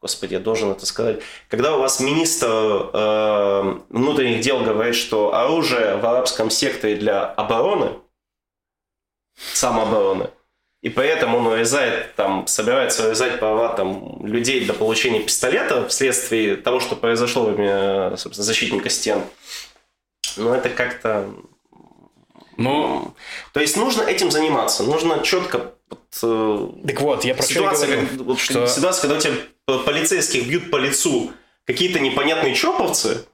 Господи, 0.00 0.34
я 0.34 0.40
должен 0.40 0.70
это 0.70 0.86
сказать. 0.86 1.20
Когда 1.48 1.76
у 1.76 1.80
вас 1.80 2.00
министр 2.00 2.48
э, 2.50 3.80
внутренних 3.90 4.40
дел 4.40 4.60
говорит, 4.60 4.96
что 4.96 5.34
оружие 5.34 5.96
в 5.96 6.06
арабском 6.06 6.50
секторе 6.50 6.96
для 6.96 7.24
обороны, 7.24 7.90
самообороны, 9.52 10.30
и 10.84 10.90
поэтому 10.90 11.38
он 11.38 11.46
урезает, 11.46 12.14
там, 12.14 12.46
собирается 12.46 13.06
урезать 13.06 13.38
права 13.40 13.74
там, 13.74 14.24
людей 14.26 14.66
до 14.66 14.74
получения 14.74 15.20
пистолета 15.20 15.88
вследствие 15.88 16.56
того, 16.56 16.78
что 16.78 16.94
произошло 16.94 17.44
во 17.44 17.52
время, 17.52 18.16
собственно, 18.18 18.44
защитника 18.44 18.90
стен. 18.90 19.22
Ну, 20.36 20.52
это 20.52 20.68
как-то... 20.68 21.30
Ну, 22.58 23.14
то 23.54 23.60
есть 23.60 23.78
нужно 23.78 24.02
этим 24.02 24.30
заниматься, 24.30 24.82
нужно 24.82 25.22
четко 25.22 25.72
вот, 25.88 26.00
э, 26.22 26.68
так 26.86 27.00
вот, 27.00 27.24
я 27.24 27.34
про 27.34 27.42
ситуация, 27.42 28.00
как, 28.02 28.12
вот, 28.18 28.38
что... 28.38 28.66
ситуация, 28.66 29.00
когда 29.00 29.16
у 29.16 29.20
тебя 29.20 29.78
полицейских 29.86 30.46
бьют 30.46 30.70
по 30.70 30.76
лицу 30.76 31.32
какие-то 31.64 31.98
непонятные 31.98 32.54
чоповцы, 32.54 33.24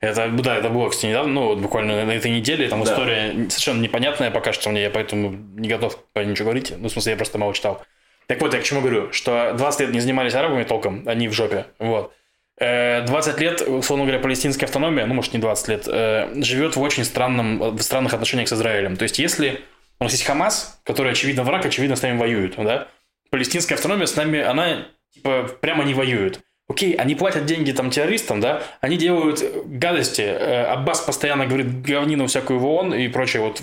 это, 0.00 0.28
да, 0.28 0.56
это 0.56 0.68
было, 0.68 0.90
кстати, 0.90 1.06
недавно, 1.06 1.32
ну, 1.32 1.46
вот 1.46 1.58
буквально 1.58 2.04
на 2.04 2.10
этой 2.12 2.30
неделе, 2.30 2.68
там 2.68 2.82
да. 2.82 2.92
история 2.92 3.32
совершенно 3.48 3.80
непонятная 3.80 4.30
пока 4.30 4.52
что 4.52 4.70
мне, 4.70 4.82
я 4.82 4.90
поэтому 4.90 5.30
не 5.30 5.68
готов 5.68 5.98
ничего 6.14 6.46
говорить, 6.46 6.74
ну, 6.76 6.88
в 6.88 6.92
смысле, 6.92 7.12
я 7.12 7.16
просто 7.16 7.38
мало 7.38 7.54
читал. 7.54 7.82
Так 8.26 8.40
вот, 8.40 8.54
я 8.54 8.60
к 8.60 8.64
чему 8.64 8.80
говорю, 8.80 9.12
что 9.12 9.54
20 9.56 9.80
лет 9.80 9.90
не 9.92 10.00
занимались 10.00 10.34
арабами 10.34 10.64
толком, 10.64 11.04
они 11.06 11.28
в 11.28 11.32
жопе, 11.32 11.66
вот. 11.78 12.12
20 12.58 12.60
э, 12.60 13.40
лет, 13.40 13.62
условно 13.62 14.04
говоря, 14.04 14.20
палестинская 14.20 14.66
автономия, 14.66 15.06
ну, 15.06 15.14
может, 15.14 15.32
не 15.32 15.40
20 15.40 15.68
лет, 15.68 15.88
э, 15.88 16.30
живет 16.36 16.76
в 16.76 16.80
очень 16.80 17.04
странном, 17.04 17.76
в 17.76 17.82
странных 17.82 18.14
отношениях 18.14 18.48
с 18.48 18.52
Израилем. 18.52 18.96
То 18.96 19.02
есть, 19.02 19.18
если 19.18 19.60
у 19.98 20.04
нас 20.04 20.12
есть 20.12 20.24
Хамас, 20.24 20.80
который, 20.84 21.12
очевидно, 21.12 21.42
враг, 21.42 21.66
очевидно, 21.66 21.96
с 21.96 22.02
нами 22.02 22.16
воюет, 22.16 22.54
да, 22.56 22.88
палестинская 23.30 23.76
автономия 23.76 24.06
с 24.06 24.14
нами, 24.14 24.40
она, 24.40 24.86
типа, 25.12 25.50
прямо 25.60 25.82
не 25.82 25.94
воюет. 25.94 26.40
Окей, 26.68 26.94
они 26.94 27.14
платят 27.14 27.44
деньги 27.44 27.72
там 27.72 27.90
террористам, 27.90 28.40
да, 28.40 28.62
они 28.80 28.96
делают 28.96 29.42
гадости. 29.66 30.22
Э, 30.22 30.64
Аббас 30.64 31.02
постоянно 31.02 31.46
говорит 31.46 31.82
говнину 31.82 32.26
всякую 32.26 32.58
в 32.58 32.66
ООН 32.66 32.94
и 32.94 33.08
прочее, 33.08 33.42
вот 33.42 33.62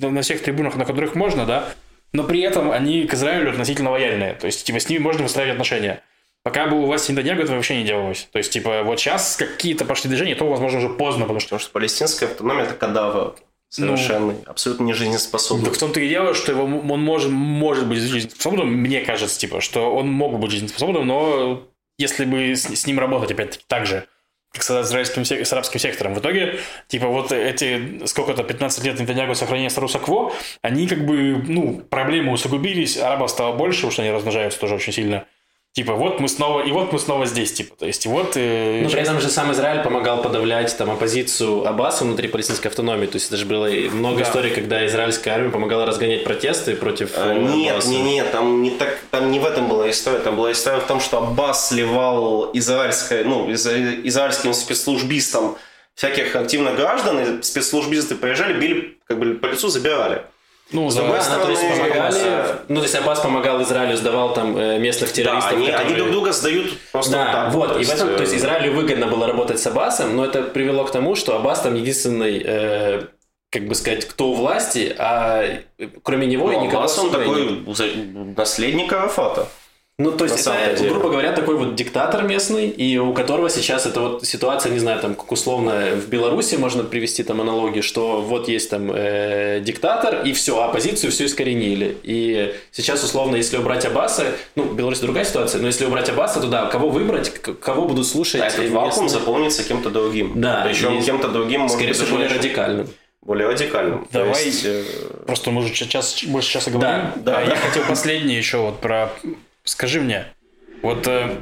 на 0.00 0.22
всех 0.22 0.42
трибунах, 0.42 0.76
на 0.76 0.84
которых 0.84 1.14
можно, 1.14 1.44
да, 1.44 1.68
но 2.12 2.24
при 2.24 2.40
этом 2.40 2.70
они 2.70 3.04
к 3.04 3.14
Израилю 3.14 3.50
относительно 3.50 3.90
лояльные, 3.90 4.34
то 4.34 4.46
есть, 4.46 4.64
типа, 4.64 4.80
с 4.80 4.88
ними 4.88 5.02
можно 5.02 5.22
выстраивать 5.22 5.52
отношения. 5.52 6.02
Пока 6.42 6.66
бы 6.66 6.82
у 6.82 6.86
вас 6.86 7.04
Синтоньяго 7.04 7.42
это 7.42 7.52
вообще 7.52 7.76
не 7.76 7.84
делалось. 7.84 8.28
То 8.32 8.38
есть, 8.38 8.50
типа, 8.50 8.82
вот 8.82 8.98
сейчас 8.98 9.36
какие-то 9.36 9.84
пошли 9.84 10.08
движения, 10.08 10.34
то, 10.34 10.48
возможно, 10.48 10.78
уже 10.78 10.88
поздно, 10.88 11.24
потому 11.24 11.40
что... 11.40 11.48
Потому 11.48 11.60
что 11.60 11.72
палестинская 11.72 12.30
автономия– 12.30 12.62
это 12.64 12.74
кадавр 12.74 13.36
совершенный, 13.68 14.34
ну, 14.34 14.42
абсолютно 14.46 14.84
не 14.84 14.94
жизнеспособный. 14.94 15.66
Так 15.66 15.74
в 15.74 15.78
том-то 15.78 16.00
и 16.00 16.08
дело, 16.08 16.32
что 16.32 16.52
его, 16.52 16.64
он 16.64 17.02
может, 17.02 17.30
может 17.30 17.86
быть 17.86 17.98
жизнеспособным, 17.98 18.68
мне 18.68 19.02
кажется, 19.02 19.38
типа, 19.38 19.60
что 19.60 19.94
он 19.94 20.08
мог 20.10 20.38
быть 20.38 20.52
жизнеспособным, 20.52 21.06
но 21.06 21.67
если 21.98 22.24
бы 22.24 22.52
с, 22.54 22.64
с 22.64 22.86
ним 22.86 22.98
работать, 22.98 23.32
опять-таки, 23.32 23.64
так 23.66 23.86
же, 23.86 24.06
как 24.52 24.62
с 24.62 24.82
израильским 24.82 25.24
с 25.24 25.52
арабским 25.52 25.78
сектором. 25.78 26.14
В 26.14 26.20
итоге, 26.20 26.58
типа, 26.86 27.08
вот 27.08 27.32
эти, 27.32 28.06
сколько-то, 28.06 28.44
15 28.44 28.84
лет 28.84 28.98
Нетаньягу 28.98 29.34
сохранения 29.34 29.70
статуса 29.70 29.98
кво, 29.98 30.32
они 30.62 30.86
как 30.86 31.04
бы, 31.04 31.42
ну, 31.46 31.80
проблемы 31.80 32.32
усугубились, 32.32 32.96
арабов 32.96 33.30
стало 33.30 33.56
больше, 33.56 33.80
потому 33.80 33.92
что 33.92 34.02
они 34.02 34.10
размножаются 34.10 34.58
тоже 34.58 34.76
очень 34.76 34.92
сильно. 34.92 35.26
Типа, 35.72 35.94
вот 35.94 36.18
мы 36.18 36.28
снова, 36.28 36.62
и 36.62 36.72
вот 36.72 36.92
мы 36.92 36.98
снова 36.98 37.26
здесь, 37.26 37.52
типа, 37.52 37.76
то 37.76 37.86
есть, 37.86 38.04
вот... 38.06 38.32
Э, 38.36 38.82
Но 38.82 38.90
при 38.90 39.00
этом 39.00 39.20
же 39.20 39.28
сам 39.28 39.52
Израиль 39.52 39.82
помогал 39.82 40.22
подавлять 40.22 40.76
там 40.76 40.90
оппозицию 40.90 41.68
Аббасу 41.68 42.04
внутри 42.04 42.26
палестинской 42.26 42.70
автономии, 42.70 43.06
то 43.06 43.14
есть 43.14 43.28
это 43.28 43.36
же 43.36 43.46
было 43.46 43.68
много 43.68 44.18
да. 44.18 44.22
историй, 44.24 44.50
когда 44.50 44.84
израильская 44.86 45.30
армия 45.30 45.50
помогала 45.50 45.86
разгонять 45.86 46.24
протесты 46.24 46.74
против 46.74 47.12
а, 47.16 47.32
Нет, 47.34 47.74
Аббаса. 47.74 47.90
нет, 47.90 48.04
нет, 48.04 48.32
там 48.32 48.62
не 48.62 48.70
так, 48.70 48.98
там 49.12 49.30
не 49.30 49.38
в 49.38 49.44
этом 49.44 49.68
была 49.68 49.88
история, 49.88 50.18
там 50.18 50.36
была 50.36 50.50
история 50.50 50.80
в 50.80 50.86
том, 50.86 51.00
что 51.00 51.18
Аббас 51.18 51.68
сливал 51.68 52.50
израильское, 52.54 53.22
ну, 53.22 53.48
из, 53.48 53.64
израильским 53.64 54.54
спецслужбистам 54.54 55.58
всяких 55.94 56.34
активных 56.34 56.76
граждан, 56.76 57.20
и 57.20 57.42
спецслужбисты 57.42 58.16
приезжали, 58.16 58.58
били, 58.58 58.98
как 59.06 59.20
бы 59.20 59.34
по 59.34 59.46
лицу 59.46 59.68
забирали. 59.68 60.22
Ну, 60.70 60.90
с 60.90 60.94
другой 60.94 61.16
да, 61.16 61.22
стороны, 61.22 61.44
то 61.44 61.50
есть 61.50 61.78
помогали, 61.78 62.58
ну, 62.68 62.76
то 62.76 62.82
есть 62.82 62.94
Аббас 62.94 63.20
помогал 63.20 63.62
Израилю, 63.62 63.96
сдавал 63.96 64.34
там 64.34 64.54
э, 64.56 64.78
местных 64.78 65.12
террористов. 65.12 65.52
Да, 65.52 65.56
они, 65.56 65.66
которые... 65.66 65.86
они 65.88 65.96
друг 65.96 66.10
друга 66.10 66.32
сдают 66.32 66.78
просто 66.92 67.12
да, 67.12 67.32
так. 67.32 67.54
Вот, 67.54 67.72
то 67.72 67.76
и 67.76 67.78
есть... 67.78 67.90
в 67.90 67.94
этом, 67.94 68.16
то 68.16 68.20
есть 68.20 68.34
э, 68.34 68.36
Израилю 68.36 68.74
выгодно 68.74 69.06
было 69.06 69.26
работать 69.26 69.58
с 69.58 69.66
Аббасом, 69.66 70.14
но 70.14 70.26
это 70.26 70.42
привело 70.42 70.84
к 70.84 70.90
тому, 70.90 71.14
что 71.14 71.34
Аббас 71.36 71.62
там 71.62 71.74
единственный 71.74 72.42
э, 72.44 73.02
как 73.50 73.66
бы 73.66 73.74
сказать, 73.74 74.04
кто 74.04 74.28
у 74.28 74.34
власти, 74.34 74.94
а 74.98 75.62
кроме 76.02 76.26
него 76.26 76.50
ну, 76.52 76.60
никого 76.60 76.80
Аббас 76.80 76.98
он 76.98 77.10
такой 77.12 77.64
наследник 78.36 78.92
Арафата. 78.92 79.48
Ну, 80.00 80.12
то 80.12 80.26
есть, 80.26 80.46
это, 80.46 80.84
грубо 80.84 81.10
говоря, 81.10 81.32
такой 81.32 81.56
вот 81.56 81.74
диктатор 81.74 82.22
местный, 82.22 82.68
и 82.68 82.98
у 82.98 83.12
которого 83.12 83.50
сейчас 83.50 83.84
эта 83.84 84.00
вот 84.00 84.24
ситуация, 84.24 84.70
не 84.70 84.78
знаю, 84.78 85.00
там, 85.00 85.16
как 85.16 85.32
условно 85.32 85.90
в 85.96 86.08
Беларуси 86.08 86.54
можно 86.54 86.84
привести 86.84 87.24
там 87.24 87.40
аналогии, 87.40 87.80
что 87.80 88.20
вот 88.20 88.46
есть 88.46 88.70
там 88.70 88.92
э, 88.94 89.60
диктатор, 89.60 90.22
и 90.24 90.32
все, 90.34 90.62
оппозицию 90.62 91.10
все 91.10 91.26
искоренили. 91.26 91.96
И 92.04 92.54
сейчас, 92.70 93.02
условно, 93.02 93.34
если 93.34 93.56
убрать 93.56 93.84
Аббаса, 93.86 94.26
ну, 94.54 94.62
в 94.62 94.76
Беларуси 94.76 95.00
другая 95.00 95.24
ситуация, 95.24 95.60
но 95.60 95.66
если 95.66 95.84
убрать 95.84 96.08
Аббаса, 96.08 96.40
то 96.40 96.46
да, 96.46 96.66
кого 96.66 96.90
выбрать, 96.90 97.30
кого 97.30 97.88
будут 97.88 98.06
слушать? 98.06 98.40
А 98.40 98.46
этот 98.46 98.70
вакуум 98.70 99.08
заполнится 99.08 99.64
кем-то 99.64 99.90
другим. 99.90 100.40
Да. 100.40 100.62
Причем 100.64 101.02
кем-то 101.02 101.26
другим, 101.26 101.68
Скорее 101.68 101.92
всего, 101.92 102.18
более 102.18 102.28
радикальным 102.28 102.86
более 103.20 103.46
радикальным. 103.48 104.08
Давай, 104.10 104.42
есть, 104.42 104.64
э... 104.64 104.82
просто 105.26 105.50
мы 105.50 105.60
уже 105.60 105.74
сейчас, 105.74 106.24
больше 106.24 106.50
часа 106.50 106.70
говорим. 106.70 107.10
Да, 107.16 107.32
да. 107.32 107.38
А 107.38 107.42
я 107.42 107.56
хотел 107.56 107.84
последнее 107.88 108.38
еще 108.38 108.56
вот 108.56 108.80
про 108.80 109.10
Скажи 109.68 110.00
мне, 110.00 110.24
вот 110.80 111.06
э, 111.06 111.36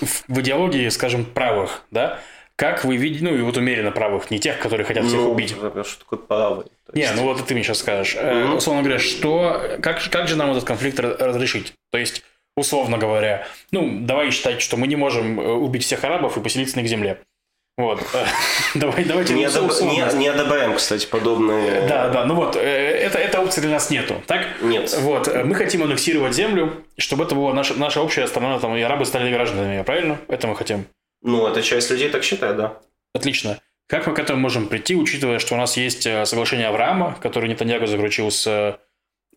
в 0.00 0.40
идеологии, 0.40 0.88
скажем, 0.88 1.24
правых, 1.24 1.84
да, 1.92 2.18
как 2.56 2.84
вы 2.84 2.96
видите, 2.96 3.22
ну 3.22 3.36
и 3.36 3.40
вот 3.40 3.56
умеренно 3.56 3.92
правых, 3.92 4.32
не 4.32 4.40
тех, 4.40 4.58
которые 4.58 4.84
хотят 4.84 5.04
всех 5.04 5.20
ну, 5.20 5.30
убить. 5.30 5.50
Что 5.50 5.98
такое 6.00 6.18
правый? 6.18 6.66
Есть... 6.92 7.12
Не, 7.12 7.16
ну 7.16 7.22
вот 7.22 7.46
ты 7.46 7.54
мне 7.54 7.62
сейчас 7.62 7.78
скажешь. 7.78 8.16
Mm-hmm. 8.16 8.56
условно 8.56 8.82
говоря, 8.82 8.98
что, 8.98 9.78
как, 9.80 10.02
как 10.10 10.26
же 10.26 10.34
нам 10.34 10.50
этот 10.50 10.64
конфликт 10.64 10.98
разрешить? 10.98 11.74
То 11.92 11.98
есть, 11.98 12.24
условно 12.56 12.98
говоря, 12.98 13.46
ну, 13.70 14.00
давай 14.00 14.32
считать, 14.32 14.60
что 14.60 14.76
мы 14.76 14.88
не 14.88 14.96
можем 14.96 15.38
э, 15.38 15.44
убить 15.44 15.84
всех 15.84 16.02
арабов 16.02 16.36
и 16.36 16.40
поселиться 16.40 16.76
на 16.76 16.80
их 16.80 16.88
земле. 16.88 17.20
Вот. 17.76 18.02
Давай, 18.74 19.04
давайте 19.04 19.34
не, 19.34 19.44
одоб... 19.44 19.70
не, 19.82 20.18
не 20.18 20.28
одобряем, 20.28 20.74
кстати, 20.76 21.06
подобные... 21.06 21.86
Да, 21.86 22.08
да, 22.08 22.24
ну 22.24 22.34
вот, 22.34 22.56
э, 22.56 22.60
это, 22.60 23.18
эта 23.18 23.40
опции 23.40 23.60
для 23.60 23.70
нас 23.70 23.90
нету, 23.90 24.22
так? 24.26 24.46
Нет. 24.62 24.94
Вот, 25.00 25.28
э, 25.28 25.44
мы 25.44 25.54
хотим 25.54 25.82
аннексировать 25.82 26.34
землю, 26.34 26.84
чтобы 26.96 27.24
это 27.24 27.34
была 27.34 27.52
наша, 27.52 27.74
наша 27.74 28.00
общая 28.00 28.26
страна, 28.28 28.58
там, 28.58 28.74
и 28.76 28.80
арабы 28.80 29.04
стали 29.04 29.30
гражданами, 29.30 29.82
правильно? 29.82 30.18
Это 30.28 30.46
мы 30.46 30.56
хотим. 30.56 30.86
Ну, 31.22 31.46
эта 31.46 31.62
часть 31.62 31.90
людей 31.90 32.08
так 32.08 32.24
считает, 32.24 32.56
да. 32.56 32.78
Отлично. 33.14 33.60
Как 33.88 34.06
мы 34.06 34.14
к 34.14 34.18
этому 34.18 34.40
можем 34.40 34.68
прийти, 34.68 34.96
учитывая, 34.96 35.38
что 35.38 35.54
у 35.54 35.58
нас 35.58 35.76
есть 35.76 36.06
э, 36.06 36.24
соглашение 36.24 36.68
Авраама, 36.68 37.16
которое 37.20 37.48
Нетаньягу 37.48 37.86
заключил 37.86 38.30
с 38.30 38.78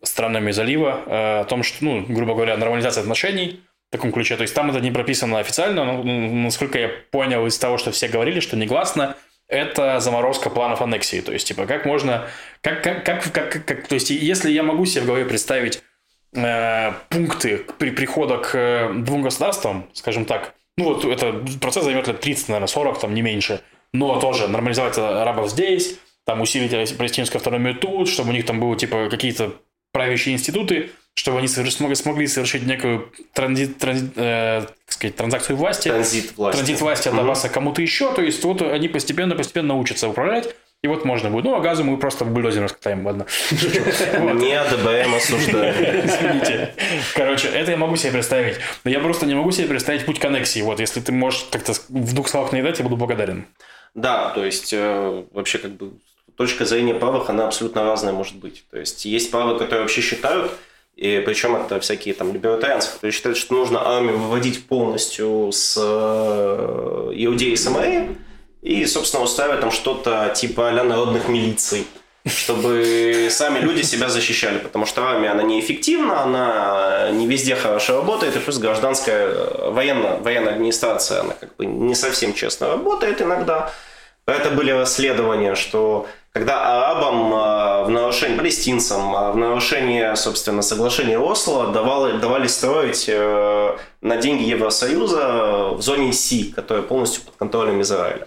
странами 0.02 0.50
залива, 0.50 1.02
о 1.40 1.44
том, 1.44 1.62
что, 1.62 1.84
ну, 1.84 2.06
грубо 2.08 2.34
говоря, 2.34 2.56
нормализация 2.56 3.02
отношений– 3.02 3.60
таком 3.90 4.12
ключе. 4.12 4.36
То 4.36 4.42
есть 4.42 4.54
там 4.54 4.70
это 4.70 4.80
не 4.80 4.90
прописано 4.90 5.38
официально, 5.38 5.84
но 5.84 6.02
насколько 6.02 6.78
я 6.78 6.90
понял 7.10 7.46
из 7.46 7.58
того, 7.58 7.78
что 7.78 7.90
все 7.90 8.08
говорили, 8.08 8.40
что 8.40 8.56
негласно, 8.56 9.16
это 9.48 9.98
заморозка 10.00 10.48
планов 10.48 10.80
аннексии. 10.80 11.20
То 11.20 11.32
есть, 11.32 11.48
типа, 11.48 11.66
как 11.66 11.84
можно... 11.84 12.28
Как, 12.60 12.82
как, 12.82 13.04
как, 13.04 13.32
как, 13.32 13.64
как, 13.64 13.88
то 13.88 13.94
есть, 13.94 14.10
если 14.10 14.50
я 14.50 14.62
могу 14.62 14.86
себе 14.86 15.02
в 15.02 15.06
голове 15.06 15.24
представить 15.24 15.82
э, 16.34 16.92
пункты 17.08 17.66
при 17.78 17.90
прихода 17.90 18.38
к 18.38 18.54
э, 18.54 18.92
двум 18.94 19.22
государствам, 19.22 19.88
скажем 19.92 20.24
так, 20.24 20.54
ну 20.76 20.94
вот 20.94 21.04
это 21.04 21.32
процесс 21.60 21.84
займет 21.84 22.06
лет 22.06 22.20
30, 22.20 22.48
наверное, 22.48 22.68
40, 22.68 23.00
там 23.00 23.14
не 23.14 23.22
меньше, 23.22 23.60
но 23.92 24.20
тоже 24.20 24.46
нормализовать 24.46 24.96
арабов 24.98 25.50
здесь, 25.50 25.98
там 26.24 26.40
усилить 26.40 26.96
палестинскую 26.96 27.38
автономию 27.38 27.74
тут, 27.74 28.08
чтобы 28.08 28.30
у 28.30 28.32
них 28.32 28.46
там 28.46 28.60
было 28.60 28.76
типа 28.76 29.08
какие-то 29.10 29.54
правящие 29.92 30.34
институты, 30.34 30.90
чтобы 31.14 31.38
они 31.38 31.48
смогли, 31.48 31.94
смогли 31.94 32.26
совершить 32.26 32.64
некую 32.64 33.12
транзит, 33.34 33.78
транзит, 33.78 34.12
э, 34.16 34.66
сказать, 34.86 35.16
транзакцию 35.16 35.56
власти. 35.56 35.88
Транзит 35.88 36.36
власти. 36.36 36.56
Транзит 36.56 36.80
власти 36.80 37.08
от 37.08 37.16
Донбасса 37.16 37.46
угу. 37.48 37.54
кому-то 37.54 37.82
еще. 37.82 38.12
То 38.14 38.22
есть 38.22 38.42
вот 38.44 38.62
они 38.62 38.88
постепенно-постепенно 38.88 39.74
учатся 39.76 40.08
управлять. 40.08 40.54
И 40.82 40.88
вот 40.88 41.04
можно 41.04 41.28
будет. 41.28 41.44
Ну, 41.44 41.54
а 41.54 41.60
газу 41.60 41.84
мы 41.84 41.98
просто 41.98 42.24
бульдозером 42.24 42.64
раскатаем, 42.64 43.04
ладно. 43.04 43.26
Не 43.50 44.54
АДБМ 44.54 45.14
осуждаю. 45.14 45.74
Извините. 46.06 46.74
Короче, 47.14 47.48
это 47.48 47.72
я 47.72 47.76
могу 47.76 47.96
себе 47.96 48.12
представить. 48.12 48.56
Но 48.84 48.90
я 48.90 49.00
просто 49.00 49.26
не 49.26 49.34
могу 49.34 49.50
себе 49.50 49.68
представить 49.68 50.06
путь 50.06 50.18
к 50.18 50.24
аннексии. 50.24 50.62
Вот, 50.62 50.80
если 50.80 51.00
ты 51.00 51.12
можешь 51.12 51.46
как-то 51.50 51.74
в 51.90 52.14
двух 52.14 52.30
словах 52.30 52.52
наедать, 52.52 52.78
я 52.78 52.84
буду 52.84 52.96
благодарен. 52.96 53.44
Да, 53.94 54.30
то 54.30 54.42
есть 54.42 54.72
э, 54.72 55.24
вообще 55.32 55.58
как 55.58 55.72
бы 55.72 55.92
точка 56.36 56.64
зрения 56.64 56.94
правых, 56.94 57.28
она 57.28 57.46
абсолютно 57.46 57.82
разная 57.82 58.14
может 58.14 58.36
быть. 58.36 58.64
То 58.70 58.78
есть 58.78 59.04
есть 59.04 59.30
правые, 59.30 59.58
которые 59.58 59.82
вообще 59.82 60.00
считают, 60.00 60.52
и 61.00 61.22
причем 61.24 61.56
это 61.56 61.80
всякие 61.80 62.12
там 62.12 62.34
либертарианцы, 62.34 62.92
которые 62.92 63.12
считают, 63.12 63.38
что 63.38 63.54
нужно 63.54 63.80
армию 63.96 64.18
выводить 64.18 64.66
полностью 64.66 65.50
с 65.50 65.74
э, 65.80 67.12
Иудеи 67.14 67.54
Самарии, 67.54 68.16
и, 68.60 68.84
собственно, 68.84 69.22
устраивать 69.24 69.60
там 69.60 69.70
что-то 69.70 70.30
типа 70.36 70.68
а 70.68 70.84
народных 70.84 71.28
милиций 71.28 71.86
чтобы 72.26 73.28
сами 73.30 73.60
люди 73.60 73.80
себя 73.80 74.10
защищали, 74.10 74.58
потому 74.58 74.84
что 74.84 75.02
армия, 75.04 75.30
она 75.30 75.42
неэффективна, 75.42 76.22
она 76.22 77.10
не 77.12 77.26
везде 77.26 77.56
хорошо 77.56 77.96
работает, 77.96 78.36
и 78.36 78.38
плюс 78.38 78.58
гражданская 78.58 79.28
э, 79.28 79.70
военная, 79.70 80.18
военная 80.18 80.52
администрация, 80.52 81.20
она 81.20 81.32
как 81.32 81.56
бы 81.56 81.64
не 81.64 81.94
совсем 81.94 82.34
честно 82.34 82.68
работает 82.68 83.22
иногда. 83.22 83.72
Это 84.30 84.50
были 84.50 84.70
расследования, 84.70 85.54
что 85.54 86.06
когда 86.32 86.60
арабам 86.62 87.32
э, 87.32 87.84
в 87.84 87.90
нарушении, 87.90 88.36
палестинцам, 88.36 89.14
э, 89.14 89.32
в 89.32 89.36
нарушении, 89.36 90.14
собственно, 90.14 90.62
соглашения 90.62 91.18
Осло 91.18 91.68
давали, 91.72 92.18
давали 92.18 92.46
строить 92.46 93.10
на 94.00 94.16
деньги 94.16 94.44
Евросоюза 94.44 95.70
в 95.72 95.82
зоне 95.82 96.12
Си, 96.12 96.52
которая 96.54 96.82
полностью 96.84 97.24
под 97.24 97.36
контролем 97.36 97.80
Израиля. 97.80 98.26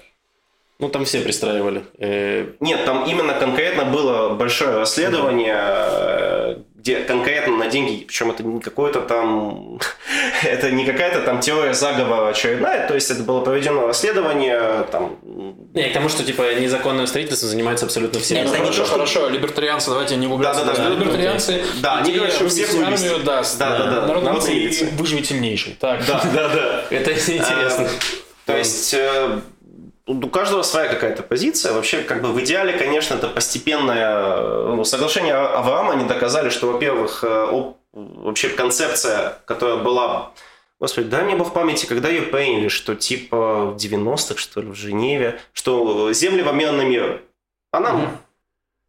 Ну, 0.84 0.90
там 0.90 1.06
все 1.06 1.22
пристраивали. 1.22 1.86
Э, 1.98 2.48
Нет, 2.60 2.84
там 2.84 3.06
именно 3.06 3.34
конкретно 3.34 3.86
было 3.86 4.30
большое 4.34 4.80
расследование, 4.80 5.56
э, 5.56 6.23
где 6.84 7.00
конкретно 7.00 7.56
на 7.56 7.68
деньги, 7.68 8.04
причем 8.04 8.30
это 8.30 8.44
не 8.44 8.60
какое-то 8.60 9.00
там, 9.00 9.80
это 10.44 10.70
не 10.70 10.86
какая-то 10.86 11.22
там 11.22 11.40
теория 11.40 11.74
заговора 11.74 12.28
очередная, 12.28 12.86
то 12.90 12.94
есть 12.94 13.10
это 13.10 13.24
было 13.24 13.40
проведено 13.40 13.88
расследование 13.88 14.86
там... 14.92 15.18
Не, 15.74 15.90
к 15.90 15.94
тому, 15.94 16.10
что 16.10 16.26
типа 16.26 16.56
незаконным 16.56 17.08
строительством 17.08 17.50
занимаются 17.50 17.86
абсолютно 17.86 18.20
все. 18.20 18.36
Нет, 18.36 18.48
это 18.48 18.60
не 18.60 18.68
то, 18.68 18.74
что... 18.74 18.86
Хорошо, 18.86 19.30
либертарианцы, 19.30 19.92
давайте 19.92 20.18
не 20.18 20.28
углубляться. 20.28 20.66
Да, 20.66 20.74
да, 20.74 20.84
да. 20.84 20.90
Либертарианцы, 20.90 21.64
да, 21.82 22.00
они 22.00 22.12
говорят, 22.12 22.36
что 22.36 22.50
всех 22.50 22.70
армию, 22.76 23.20
да, 23.24 23.44
да, 23.60 23.78
да, 23.78 24.02
да, 24.02 24.08
народ 24.08 24.44
выживет 24.98 25.26
сильнейший. 25.26 25.78
Так. 25.80 26.06
Да, 26.06 26.22
да, 26.34 26.50
да. 26.50 26.86
Это 26.96 27.14
интересно. 27.14 27.88
То 28.46 28.58
есть 28.58 28.94
э, 28.94 29.40
у 30.06 30.28
каждого 30.28 30.64
своя 30.64 30.90
какая-то 30.90 31.24
позиция. 31.24 31.74
Вообще, 31.74 32.02
как 32.02 32.22
бы 32.22 32.30
в 32.30 32.40
идеале, 32.42 32.74
конечно, 32.74 33.16
это 33.16 33.28
постепенное 33.28 34.66
ну, 34.76 34.84
соглашение 34.84 35.34
Авраама. 35.34 35.94
Они 35.94 36.06
доказали, 36.06 36.50
что, 36.50 36.68
во-первых, 36.68 37.24
э, 37.24 37.72
вообще 37.94 38.50
концепция, 38.50 39.38
которая 39.46 39.78
была 39.78 40.32
Господи, 40.84 41.08
дай 41.08 41.24
мне 41.24 41.38
бог 41.38 41.54
памяти, 41.54 41.86
когда 41.86 42.10
ее 42.10 42.24
приняли, 42.24 42.68
что 42.68 42.94
типа 42.94 43.68
в 43.68 43.78
90-х, 43.78 44.38
что 44.38 44.60
ли, 44.60 44.68
в 44.68 44.76
Женеве, 44.76 45.40
что 45.54 46.12
земли 46.12 46.42
в 46.42 46.50
обмен 46.50 46.76
на 46.76 46.82
мир, 46.82 47.22
она 47.72 47.92
mm-hmm. 47.92 48.10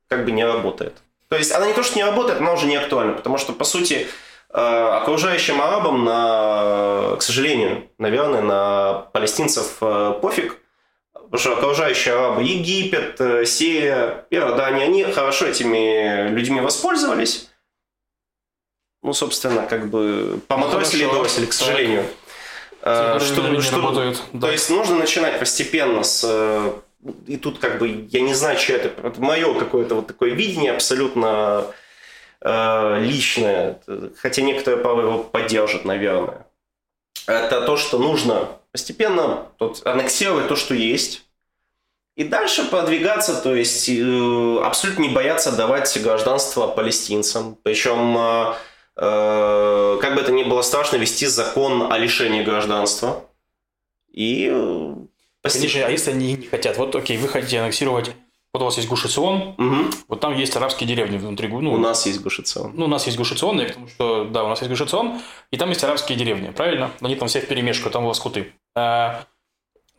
как 0.08 0.24
бы 0.24 0.32
не 0.32 0.44
работает. 0.44 0.94
То 1.28 1.36
есть 1.36 1.52
она 1.52 1.68
не 1.68 1.72
то, 1.72 1.84
что 1.84 1.94
не 1.94 2.04
работает, 2.04 2.40
она 2.40 2.52
уже 2.52 2.66
не 2.66 2.74
актуальна, 2.74 3.12
потому 3.12 3.38
что, 3.38 3.52
по 3.52 3.62
сути, 3.62 4.08
э, 4.50 4.58
окружающим 4.58 5.60
арабам, 5.60 6.04
на, 6.04 7.14
к 7.16 7.22
сожалению, 7.22 7.88
наверное, 7.98 8.42
на 8.42 9.06
палестинцев 9.12 9.76
э, 9.80 10.14
пофиг, 10.20 10.58
что 11.32 11.56
окружающие 11.56 12.14
арабы, 12.14 12.42
Египет, 12.42 13.20
э, 13.20 13.44
Сирия, 13.44 14.26
Иордания, 14.30 14.84
они 14.84 15.04
хорошо 15.04 15.46
этими 15.46 16.28
людьми 16.28 16.60
воспользовались. 16.60 17.50
Ну, 19.02 19.12
собственно, 19.12 19.66
как 19.66 19.88
бы 19.90 20.40
поматросили 20.48 21.04
и 21.04 21.06
бросили, 21.06 21.46
к 21.46 21.52
сожалению. 21.52 22.06
А, 22.86 23.18
что, 23.18 23.60
что, 23.60 23.76
работают, 23.76 24.22
да. 24.32 24.48
То 24.48 24.52
есть 24.52 24.68
нужно 24.70 24.96
начинать 24.96 25.38
постепенно 25.38 26.02
с... 26.02 26.22
Э, 26.24 26.72
и 27.26 27.36
тут 27.36 27.58
как 27.58 27.78
бы, 27.78 28.06
я 28.10 28.20
не 28.20 28.34
знаю, 28.34 28.58
что 28.58 28.74
это, 28.74 29.06
это 29.06 29.20
мое 29.20 29.58
какое-то 29.58 29.94
вот 29.96 30.06
такое 30.06 30.30
видение 30.30 30.72
абсолютно 30.72 31.66
э, 32.40 32.98
личное, 33.00 33.80
хотя 34.16 34.42
некоторые 34.42 34.82
правы 34.82 35.02
его 35.02 35.18
поддержат, 35.22 35.84
наверное. 35.84 36.46
Это 37.26 37.62
то, 37.62 37.76
что 37.76 37.98
нужно 37.98 38.48
постепенно 38.74 39.46
тут 39.56 39.86
аннексировать 39.86 40.48
то, 40.48 40.56
что 40.56 40.74
есть, 40.74 41.24
и 42.16 42.24
дальше 42.24 42.64
продвигаться, 42.64 43.40
то 43.40 43.54
есть 43.54 43.88
э, 43.88 44.58
абсолютно 44.64 45.02
не 45.02 45.10
бояться 45.10 45.52
давать 45.52 45.96
гражданство 46.02 46.66
палестинцам. 46.66 47.56
Причем, 47.62 48.18
э, 48.18 48.54
э, 48.96 49.98
как 50.00 50.16
бы 50.16 50.20
это 50.20 50.32
ни 50.32 50.42
было 50.42 50.62
страшно, 50.62 50.96
вести 50.96 51.26
закон 51.26 51.92
о 51.92 51.98
лишении 51.98 52.42
гражданства. 52.42 53.24
И... 54.10 54.52
Конечно, 55.42 55.86
а 55.86 55.90
если 55.90 56.10
они 56.10 56.32
не 56.34 56.46
хотят? 56.46 56.76
Вот, 56.76 56.96
окей, 56.96 57.16
вы 57.16 57.28
хотите 57.28 57.60
аннексировать 57.60 58.10
вот 58.54 58.62
у 58.62 58.66
вас 58.66 58.76
есть 58.76 58.88
Гушицион, 58.88 59.56
угу. 59.58 59.90
вот 60.06 60.20
там 60.20 60.36
есть 60.36 60.54
арабские 60.54 60.88
деревни 60.88 61.18
внутри. 61.18 61.48
Ну, 61.48 61.72
у 61.72 61.76
нас 61.76 62.06
есть 62.06 62.22
Гушицион. 62.22 62.72
Ну, 62.76 62.84
у 62.84 62.88
нас 62.88 63.04
есть 63.06 63.18
Гушицион, 63.18 63.58
потому 63.58 63.88
что, 63.88 64.24
да, 64.26 64.44
у 64.44 64.48
нас 64.48 64.60
есть 64.60 64.70
Гушицион, 64.70 65.20
и 65.50 65.56
там 65.56 65.70
есть 65.70 65.82
арабские 65.82 66.16
деревни, 66.16 66.52
правильно? 66.52 66.92
Они 67.00 67.16
там 67.16 67.26
все 67.26 67.40
в 67.40 67.48
перемешку, 67.48 67.90
там 67.90 68.04
у 68.04 68.06
вас 68.06 68.20
куты. 68.20 68.52
А, 68.74 69.24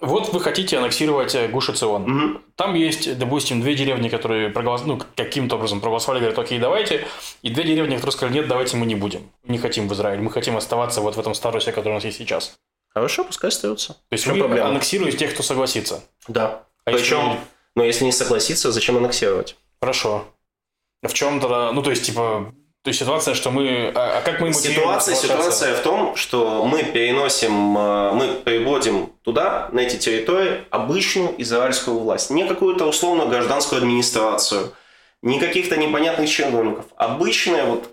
вот 0.02 0.34
вы 0.34 0.40
хотите 0.42 0.78
аннексировать 0.78 1.34
э, 1.36 1.48
Гушицион. 1.48 2.04
Угу. 2.04 2.42
Там 2.56 2.74
есть, 2.76 3.18
допустим, 3.18 3.62
две 3.62 3.76
деревни, 3.76 4.10
которые 4.10 4.50
проголос... 4.50 4.84
ну, 4.86 5.02
каким-то 5.16 5.56
образом 5.56 5.80
проголосовали, 5.80 6.20
говорят, 6.20 6.40
окей, 6.40 6.60
давайте. 6.60 7.08
И 7.42 7.50
две 7.50 7.64
деревни, 7.64 7.96
которые 7.96 8.12
сказали, 8.12 8.34
нет, 8.34 8.48
давайте 8.48 8.78
мы 8.78 8.86
не 8.86 8.96
будем. 8.96 9.30
Не 9.44 9.58
хотим 9.58 9.88
в 9.88 9.94
Израиль, 9.94 10.20
мы 10.20 10.32
хотим 10.32 10.58
оставаться 10.58 11.02
вот 11.02 11.16
в 11.16 11.20
этом 11.20 11.34
статусе, 11.34 11.72
который 11.72 11.92
у 11.92 11.96
нас 11.96 12.04
есть 12.04 12.18
сейчас. 12.18 12.56
Хорошо, 12.90 13.24
пускай 13.24 13.50
остается. 13.50 13.94
То 13.94 14.14
есть 14.14 14.26
вы 14.28 14.40
проблема? 14.40 14.70
аннексируете 14.70 15.18
тех, 15.18 15.34
кто 15.34 15.44
согласится. 15.44 16.04
Да. 16.28 16.64
А 16.86 16.92
Причем... 16.92 17.30
Если 17.30 17.40
но 17.76 17.84
если 17.84 18.06
не 18.06 18.12
согласиться, 18.12 18.72
зачем 18.72 18.98
аннексировать? 18.98 19.58
Хорошо. 19.82 20.26
В 21.04 21.14
чем 21.14 21.40
тогда, 21.40 21.72
ну 21.72 21.84
то 21.84 21.90
есть 21.90 22.06
типа, 22.06 22.54
то 22.86 22.90
есть 22.90 23.00
ситуация, 23.00 23.34
что 23.34 23.50
мы, 23.50 23.92
а, 23.96 24.20
а 24.20 24.22
как 24.22 24.40
мы 24.40 24.54
Ситуация, 24.54 25.16
ситуация 25.16 25.74
в 25.74 25.80
том, 25.80 26.16
что 26.16 26.64
мы 26.66 26.84
переносим, 26.84 27.76
э, 27.76 28.12
мы 28.12 28.36
переводим 28.46 29.12
туда, 29.24 29.70
на 29.72 29.80
эти 29.80 29.96
территории, 29.96 30.66
обычную 30.70 31.34
израильскую 31.42 31.98
власть. 31.98 32.30
Не 32.30 32.46
какую-то 32.48 32.86
условную 32.86 33.28
гражданскую 33.28 33.80
администрацию, 33.80 34.72
не 35.24 35.40
каких-то 35.40 35.78
непонятных 35.78 36.30
чиновников. 36.30 36.86
Обычная 36.96 37.66
вот, 37.66 37.90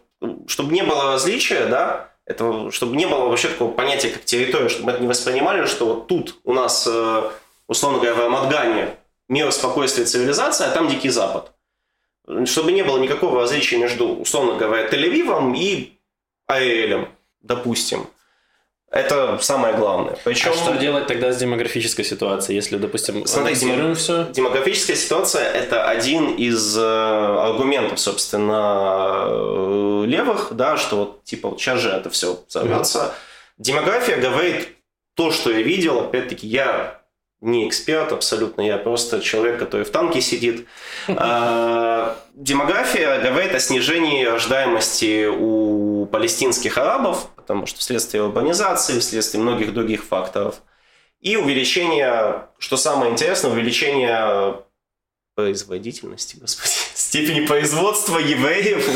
чтобы 0.47 0.75
не 0.75 0.83
было 0.83 1.13
различия, 1.15 1.65
да, 1.65 2.11
это, 2.27 2.71
чтобы 2.71 2.95
не 2.95 3.07
было 3.07 3.29
вообще 3.29 3.49
такого 3.49 3.73
понятия, 3.73 4.11
как 4.11 4.27
территория, 4.27 4.69
чтобы 4.69 4.89
мы 4.89 4.93
это 4.93 5.01
не 5.01 5.09
воспринимали, 5.09 5.65
что 5.65 5.87
вот 5.87 6.07
тут 6.07 6.39
у 6.45 6.53
нас, 6.53 6.87
э, 6.87 7.31
условно 7.67 7.99
говоря, 7.99 8.15
в 8.15 8.21
Амадгане 8.27 8.89
мир, 9.31 9.51
спокойствие, 9.53 10.07
цивилизация, 10.07 10.69
а 10.69 10.71
там 10.71 10.89
Дикий 10.89 11.09
Запад. 11.09 11.51
Чтобы 12.45 12.73
не 12.73 12.83
было 12.83 12.99
никакого 12.99 13.41
различия 13.41 13.79
между, 13.79 14.09
условно 14.09 14.55
говоря, 14.55 14.89
Тель-Авивом 14.89 15.57
и 15.57 15.99
Ариэлем, 16.47 17.09
допустим. 17.41 18.07
Это 18.93 19.39
самое 19.41 19.75
главное. 19.75 20.19
Причем... 20.23 20.51
А 20.51 20.55
что 20.55 20.77
делать 20.77 21.07
тогда 21.07 21.33
с 21.33 21.39
демографической 21.39 22.05
ситуацией, 22.05 22.57
если, 22.57 22.77
допустим, 22.77 23.27
Смотри, 23.27 23.55
дем... 23.55 23.95
все? 23.95 24.25
Демографическая 24.31 24.97
ситуация– 24.97 25.51
это 25.55 25.89
один 25.89 26.35
из 26.35 26.77
э, 26.77 26.83
аргументов, 26.83 27.99
собственно, 27.99 29.25
э, 29.29 30.05
левых, 30.07 30.49
да, 30.53 30.77
что 30.77 30.97
вот, 30.97 31.25
типа, 31.25 31.49
вот 31.49 31.61
сейчас 31.61 31.81
же 31.81 31.89
это 31.89 32.11
все 32.11 32.39
взорвется. 32.47 32.99
Mm-hmm. 32.99 33.13
Демография 33.57 34.17
говорит 34.19 34.69
то, 35.15 35.31
что 35.31 35.51
я 35.51 35.63
видел, 35.63 36.01
опять-таки, 36.01 36.47
я 36.47 37.02
не 37.43 37.69
эксперт 37.69 38.13
абсолютно, 38.13 38.63
я 38.63 38.79
просто 38.79 39.21
человек, 39.21 39.59
который 39.59 39.85
в 39.85 39.91
танке 39.91 40.21
сидит. 40.21 40.67
А, 41.09 42.17
демография 42.35 43.21
говорит 43.21 43.53
о 43.53 43.59
снижении 43.59 44.25
рождаемости 44.25 45.27
у 45.27 46.07
палестинских 46.07 46.79
арабов, 46.79 47.29
потому 47.35 47.67
что 47.67 47.81
вследствие 47.81 48.23
урбанизации, 48.23 49.01
вследствие 49.01 49.43
многих 49.43 49.75
других 49.75 50.05
факторов. 50.05 50.63
И 51.21 51.37
увеличение, 51.37 52.47
что 52.59 52.77
самое 52.77 53.11
интересное, 53.11 53.51
увеличение 53.51 54.63
производительности, 55.35 56.37
господи, 56.37 56.75
степени 56.95 57.47
производства 57.47 58.19
евреев 58.19 58.89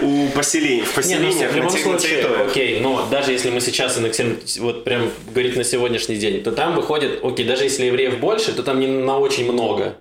у, 0.00 0.06
у 0.06 0.28
поселений, 0.30 0.82
в 0.82 0.94
поселениях 0.94 1.34
Не, 1.34 1.44
ну, 1.44 1.52
в 1.52 1.56
любом 1.56 1.70
случае, 1.70 2.26
окей, 2.46 2.80
но 2.80 3.06
даже 3.10 3.32
если 3.32 3.50
мы 3.50 3.60
сейчас 3.60 3.96
аннексируем, 3.96 4.38
вот 4.58 4.84
прям 4.84 5.10
говорить 5.30 5.56
на 5.56 5.64
сегодняшний 5.64 6.16
день, 6.16 6.42
то 6.42 6.52
там 6.52 6.74
выходит, 6.74 7.24
окей, 7.24 7.46
даже 7.46 7.64
если 7.64 7.84
евреев 7.84 8.18
больше, 8.18 8.52
то 8.52 8.62
там 8.62 8.80
не 8.80 8.86
на 8.86 9.18
очень 9.18 9.50
много. 9.50 9.96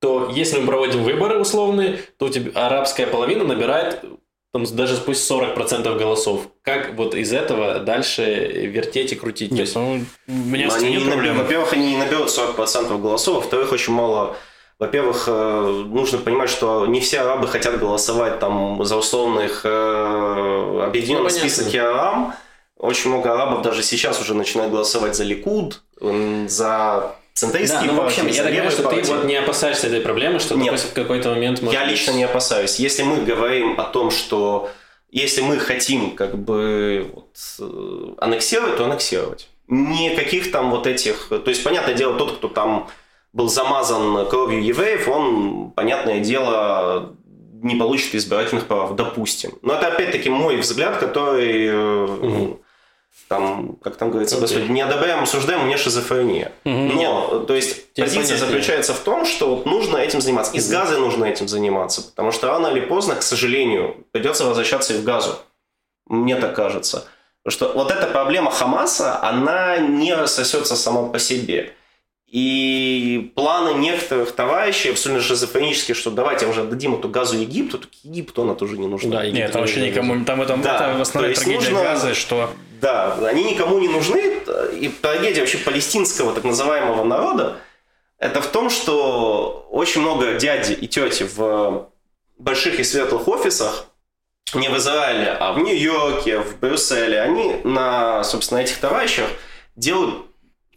То 0.00 0.30
если 0.34 0.60
мы 0.60 0.66
проводим 0.66 1.02
выборы 1.02 1.38
условные, 1.38 1.98
то 2.18 2.26
у 2.26 2.28
тебя 2.28 2.52
арабская 2.54 3.06
половина 3.06 3.44
набирает 3.44 4.04
там, 4.52 4.64
даже 4.64 4.96
пусть 4.96 5.30
40% 5.30 5.98
голосов. 5.98 6.48
Как 6.62 6.94
вот 6.94 7.14
из 7.14 7.32
этого 7.32 7.80
дальше 7.80 8.24
вертеть 8.24 9.12
и 9.12 9.16
крутить? 9.16 9.50
Нет, 9.50 9.70
ну, 9.74 10.04
у 10.26 10.32
меня 10.32 10.72
они 10.72 10.96
не 10.96 11.04
наберут, 11.04 11.36
Во-первых, 11.36 11.72
они 11.74 11.90
не 11.90 11.96
наберут 11.96 12.28
40% 12.28 13.00
голосов, 13.00 13.36
во-вторых, 13.36 13.72
очень 13.72 13.92
мало 13.92 14.36
во-первых, 14.78 15.24
э, 15.26 15.84
нужно 15.86 16.18
понимать, 16.18 16.50
что 16.50 16.86
не 16.86 17.00
все 17.00 17.20
арабы 17.20 17.48
хотят 17.48 17.78
голосовать 17.78 18.38
там 18.38 18.84
за 18.84 18.96
условных 18.96 19.62
э, 19.64 20.82
объединенный 20.86 21.24
ну, 21.24 21.30
список 21.30 21.68
Ярам. 21.68 22.34
Очень 22.76 23.10
много 23.10 23.32
арабов 23.32 23.62
даже 23.62 23.82
сейчас 23.82 24.20
уже 24.20 24.34
начинают 24.34 24.70
голосовать 24.70 25.16
за 25.16 25.24
Ликуд, 25.24 25.82
за 26.00 27.16
центристские 27.34 27.88
да, 27.88 27.92
ну, 27.92 28.02
партии, 28.02 28.20
в 28.20 28.26
общем, 28.26 28.36
я 28.36 28.42
так 28.42 28.52
понимаю, 28.52 28.70
что 28.70 28.82
партии. 28.84 29.02
ты 29.02 29.14
вот 29.14 29.24
не 29.24 29.36
опасаешься 29.36 29.86
этой 29.88 30.00
проблемы, 30.00 30.38
что 30.38 30.54
Нет, 30.56 30.78
в 30.78 30.92
какой-то 30.92 31.30
момент... 31.30 31.62
Может... 31.62 31.80
Я 31.80 31.86
лично 31.86 32.12
не 32.12 32.24
опасаюсь. 32.24 32.76
Если 32.76 33.02
мы 33.02 33.22
говорим 33.22 33.80
о 33.80 33.84
том, 33.84 34.10
что 34.10 34.70
если 35.10 35.40
мы 35.40 35.58
хотим 35.58 36.14
как 36.14 36.36
бы 36.36 37.10
вот, 37.14 37.36
э, 37.60 38.14
аннексировать, 38.18 38.76
то 38.76 38.84
аннексировать. 38.84 39.48
Никаких 39.68 40.50
там 40.50 40.70
вот 40.70 40.86
этих... 40.86 41.28
То 41.28 41.42
есть, 41.46 41.62
понятное 41.64 41.94
дело, 41.94 42.16
тот, 42.16 42.36
кто 42.36 42.48
там 42.48 42.88
был 43.38 43.48
замазан 43.48 44.28
кровью 44.28 44.62
евреев, 44.62 45.08
он, 45.08 45.70
понятное 45.70 46.20
дело, 46.20 47.14
не 47.62 47.76
получит 47.76 48.14
избирательных 48.14 48.66
прав, 48.66 48.96
допустим. 48.96 49.52
Но 49.62 49.74
это 49.74 49.86
опять-таки 49.86 50.28
мой 50.28 50.56
взгляд, 50.56 50.98
который 50.98 52.14
угу 52.16 52.60
там, 53.28 53.76
как 53.82 53.96
там 53.96 54.10
говорится, 54.10 54.36
okay. 54.36 54.40
господи, 54.40 54.70
не 54.70 54.80
одобряем, 54.80 55.22
осуждаем, 55.22 55.68
не 55.68 55.76
шизофрения. 55.76 56.52
Mm-hmm. 56.64 56.94
Но, 56.94 57.40
то 57.40 57.54
есть, 57.54 57.92
Тебе 57.92 58.06
позиция 58.06 58.38
понятнее. 58.38 58.46
заключается 58.46 58.94
в 58.94 59.00
том, 59.00 59.26
что 59.26 59.54
вот 59.54 59.66
нужно 59.66 59.98
этим 59.98 60.20
заниматься. 60.20 60.54
И 60.54 60.60
с 60.60 60.70
газой 60.70 60.98
нужно 60.98 61.26
этим 61.26 61.46
заниматься, 61.46 62.02
потому 62.02 62.32
что 62.32 62.46
рано 62.46 62.68
или 62.68 62.80
поздно, 62.80 63.16
к 63.16 63.22
сожалению, 63.22 64.06
придется 64.12 64.44
возвращаться 64.44 64.94
и 64.94 64.98
в 64.98 65.04
газу. 65.04 65.38
Мне 66.06 66.36
так 66.36 66.56
кажется. 66.56 67.04
Потому 67.44 67.52
что 67.52 67.78
вот 67.78 67.90
эта 67.90 68.06
проблема 68.06 68.50
Хамаса, 68.50 69.22
она 69.22 69.76
не 69.78 70.14
рассосется 70.14 70.74
сама 70.74 71.08
по 71.08 71.18
себе. 71.18 71.74
И 72.30 73.32
планы 73.34 73.78
некоторых 73.78 74.32
товарищей 74.32 74.90
абсолютно 74.90 75.22
шизофренические, 75.22 75.94
что 75.94 76.10
давайте 76.10 76.46
уже 76.46 76.60
отдадим 76.60 76.94
эту 76.94 77.08
газу 77.08 77.38
Египту, 77.38 77.78
так 77.78 77.90
Египту 78.02 78.42
она 78.42 78.54
тоже 78.54 78.76
не 78.76 78.86
нужна. 78.86 79.12
Да, 79.12 79.22
Египет 79.22 79.44
Нет, 79.44 79.52
там 79.52 79.62
вообще 79.62 79.88
никому, 79.88 80.24
там 80.26 80.42
это, 80.42 80.56
да, 80.58 80.92
это 80.92 81.00
основная 81.00 81.34
трагедия 81.34 81.70
нужно, 81.70 81.82
газа, 81.82 82.14
что... 82.14 82.50
Да, 82.82 83.14
они 83.26 83.44
никому 83.44 83.78
не 83.78 83.88
нужны, 83.88 84.42
и 84.78 84.88
трагедия 84.88 85.40
вообще 85.40 85.56
палестинского 85.56 86.34
так 86.34 86.44
называемого 86.44 87.02
народа, 87.02 87.56
это 88.18 88.42
в 88.42 88.48
том, 88.48 88.68
что 88.68 89.66
очень 89.70 90.02
много 90.02 90.34
дяди 90.34 90.72
и 90.72 90.86
тети 90.86 91.26
в 91.34 91.88
больших 92.36 92.78
и 92.78 92.84
светлых 92.84 93.26
офисах, 93.26 93.86
не 94.52 94.68
в 94.68 94.76
Израиле, 94.76 95.30
а 95.40 95.52
в 95.52 95.60
Нью-Йорке, 95.60 96.40
в 96.40 96.58
Брюсселе, 96.60 97.22
они 97.22 97.56
на, 97.64 98.22
собственно, 98.22 98.58
этих 98.58 98.76
товарищах 98.78 99.28
делают 99.76 100.27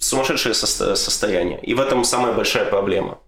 сумасшедшее 0.01 0.53
со- 0.53 0.95
состояние. 0.95 1.59
И 1.61 1.73
в 1.73 1.79
этом 1.79 2.03
самая 2.03 2.33
большая 2.33 2.65
проблема. 2.65 3.19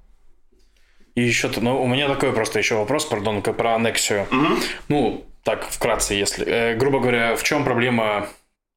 И 1.15 1.21
еще-то, 1.21 1.61
ну, 1.61 1.81
у 1.81 1.87
меня 1.87 2.07
такой 2.07 2.33
просто 2.33 2.59
еще 2.59 2.75
вопрос, 2.75 3.05
пардон, 3.05 3.41
про 3.41 3.75
аннексию. 3.75 4.23
Угу. 4.31 4.59
Ну, 4.89 5.25
так, 5.43 5.69
вкратце, 5.69 6.15
если. 6.15 6.45
Э, 6.45 6.75
грубо 6.75 6.99
говоря, 6.99 7.35
в 7.35 7.43
чем 7.43 7.63
проблема 7.63 8.27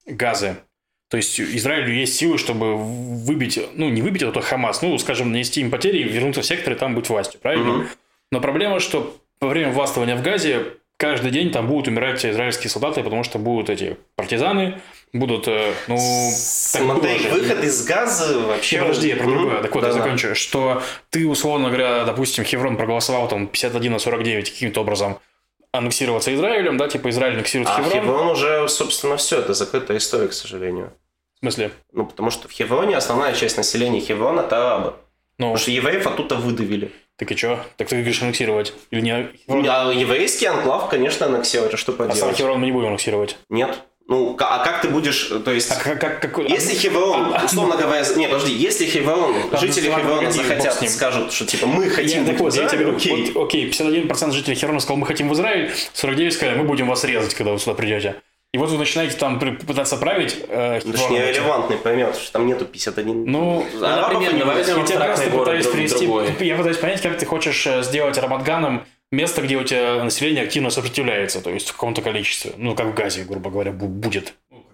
газы? 0.06 0.56
То 1.08 1.16
есть 1.16 1.40
Израилю 1.40 1.94
есть 1.94 2.16
силы, 2.16 2.36
чтобы 2.36 2.76
выбить, 2.76 3.58
ну, 3.74 3.88
не 3.88 4.02
выбить 4.02 4.22
этот 4.22 4.44
Хамас, 4.44 4.82
ну, 4.82 4.98
скажем, 4.98 5.30
нанести 5.32 5.60
им 5.60 5.70
потери, 5.70 6.02
вернуться 6.02 6.42
в 6.42 6.46
сектор 6.46 6.74
и 6.74 6.76
там 6.76 6.94
быть 6.94 7.08
властью, 7.08 7.40
правильно? 7.40 7.78
Угу. 7.78 7.86
Но 8.32 8.40
проблема, 8.40 8.80
что 8.80 9.16
во 9.40 9.48
время 9.48 9.72
властвования 9.72 10.16
в 10.16 10.22
Газе 10.22 10.74
каждый 10.96 11.30
день 11.30 11.50
там 11.50 11.66
будут 11.66 11.88
умирать 11.88 12.24
израильские 12.24 12.70
солдаты, 12.70 13.02
потому 13.02 13.24
что 13.24 13.38
будут 13.38 13.70
эти 13.70 13.96
партизаны, 14.16 14.80
будут, 15.12 15.48
э, 15.48 15.72
ну... 15.88 15.96
Смотри, 15.98 17.18
выход 17.28 17.62
из 17.64 17.84
газа 17.84 18.38
вообще... 18.38 18.80
Подожди, 18.80 19.08
я 19.08 19.16
про 19.16 19.26
другое. 19.26 19.62
Так 19.62 19.74
вот, 19.74 19.80
да, 19.82 19.88
я 19.88 19.92
закончу. 19.92 20.34
Что 20.34 20.82
ты, 21.10 21.26
условно 21.26 21.68
говоря, 21.68 22.04
допустим, 22.04 22.44
Хеврон 22.44 22.76
проголосовал 22.76 23.28
там 23.28 23.46
51 23.46 23.92
на 23.92 23.98
49 23.98 24.50
каким-то 24.50 24.80
образом 24.80 25.18
аннексироваться 25.72 26.34
Израилем, 26.34 26.78
да, 26.78 26.88
типа 26.88 27.10
Израиль 27.10 27.34
аннексирует 27.34 27.68
а 27.68 27.76
Хеврон. 27.76 27.92
Хеврон 27.92 28.28
уже, 28.28 28.68
собственно, 28.68 29.16
все, 29.16 29.40
это 29.40 29.54
закрытая 29.54 29.98
история, 29.98 30.28
к 30.28 30.32
сожалению. 30.32 30.92
В 31.36 31.40
смысле? 31.40 31.70
Ну, 31.92 32.06
потому 32.06 32.30
что 32.30 32.48
в 32.48 32.52
Хевроне 32.52 32.96
основная 32.96 33.34
часть 33.34 33.58
населения 33.58 34.00
Хеврона– 34.00 34.40
это 34.46 34.56
арабы. 34.56 34.94
Ну. 35.38 35.46
Потому 35.48 35.58
что 35.58 35.70
евреев 35.70 36.06
оттуда 36.06 36.36
выдавили. 36.36 36.92
Так 37.18 37.32
и 37.32 37.36
что? 37.36 37.64
Так 37.76 37.88
ты 37.88 37.96
говоришь 37.96 38.20
аннексировать? 38.22 38.74
Или 38.90 39.00
не? 39.00 39.12
А 39.48 39.90
еврейский 39.90 40.46
анклав, 40.46 40.88
конечно, 40.88 41.26
аннексировать, 41.26 41.72
а 41.72 41.76
что 41.76 41.92
поделать? 41.92 42.18
А 42.18 42.26
сам 42.26 42.34
Хеврон 42.34 42.60
мы 42.60 42.66
не 42.66 42.72
будем 42.72 42.88
аннексировать? 42.88 43.38
Нет. 43.48 43.82
Ну, 44.08 44.36
а 44.38 44.64
как 44.64 44.82
ты 44.82 44.88
будешь, 44.88 45.32
то 45.44 45.50
есть... 45.50 45.70
А 45.72 45.74
как, 45.82 46.00
как, 46.00 46.20
какой... 46.20 46.48
Если 46.48 46.74
Хеврон, 46.76 47.34
а, 47.34 47.44
условно 47.44 47.76
говоря... 47.76 48.04
Нет, 48.14 48.30
подожди, 48.30 48.52
если 48.54 48.86
Хеврон, 48.86 49.34
жители 49.58 49.90
Хеврона 49.90 50.30
захотят, 50.30 50.90
скажут, 50.90 51.32
что 51.32 51.44
типа 51.44 51.66
мы 51.66 51.88
хотим 51.90 52.24
я, 52.24 52.30
так 52.30 52.38
вот, 52.38 52.54
я 52.54 52.68
тебе 52.68 52.82
говорю, 52.84 52.96
окей. 52.98 53.32
Вот, 53.32 53.46
окей, 53.48 53.68
51% 53.68 54.30
жителей 54.30 54.54
Хеврона 54.54 54.78
сказал, 54.78 54.98
мы 54.98 55.06
хотим 55.06 55.28
в 55.28 55.32
Израиль, 55.32 55.72
49 55.94 56.34
сказали, 56.34 56.56
мы 56.56 56.64
будем 56.64 56.86
вас 56.86 57.02
резать, 57.02 57.34
когда 57.34 57.52
вы 57.52 57.58
сюда 57.58 57.74
придете. 57.74 58.16
И 58.56 58.58
вот 58.58 58.70
вы 58.70 58.78
начинаете 58.78 59.18
там 59.18 59.38
пытаться 59.38 59.98
править. 59.98 60.38
Э, 60.48 60.78
Это 60.78 60.96
же 60.96 61.08
нерелевантный 61.10 61.76
поймет, 61.76 62.16
что 62.16 62.32
там 62.32 62.46
нету 62.46 62.64
51. 62.64 63.26
Ну, 63.26 63.66
ну 63.74 63.80
например, 63.80 64.46
возьмем 64.46 64.82
я 64.82 64.98
просто 64.98 65.28
пытаюсь 65.28 65.66
привести, 65.66 66.06
я 66.46 66.56
пытаюсь 66.56 66.78
понять, 66.78 67.02
как 67.02 67.18
ты 67.18 67.26
хочешь 67.26 67.66
э, 67.66 67.82
сделать 67.82 68.16
Рамадганом 68.16 68.86
место, 69.12 69.42
где 69.42 69.58
у 69.58 69.62
тебя 69.62 70.02
население 70.02 70.44
активно 70.44 70.70
сопротивляется, 70.70 71.42
то 71.42 71.50
есть 71.50 71.68
в 71.68 71.72
каком-то 71.72 72.00
количестве. 72.00 72.52
Ну, 72.56 72.74
как 72.74 72.86
в 72.86 72.94
Газе, 72.94 73.24
грубо 73.24 73.50
говоря, 73.50 73.72
будет. 73.72 74.32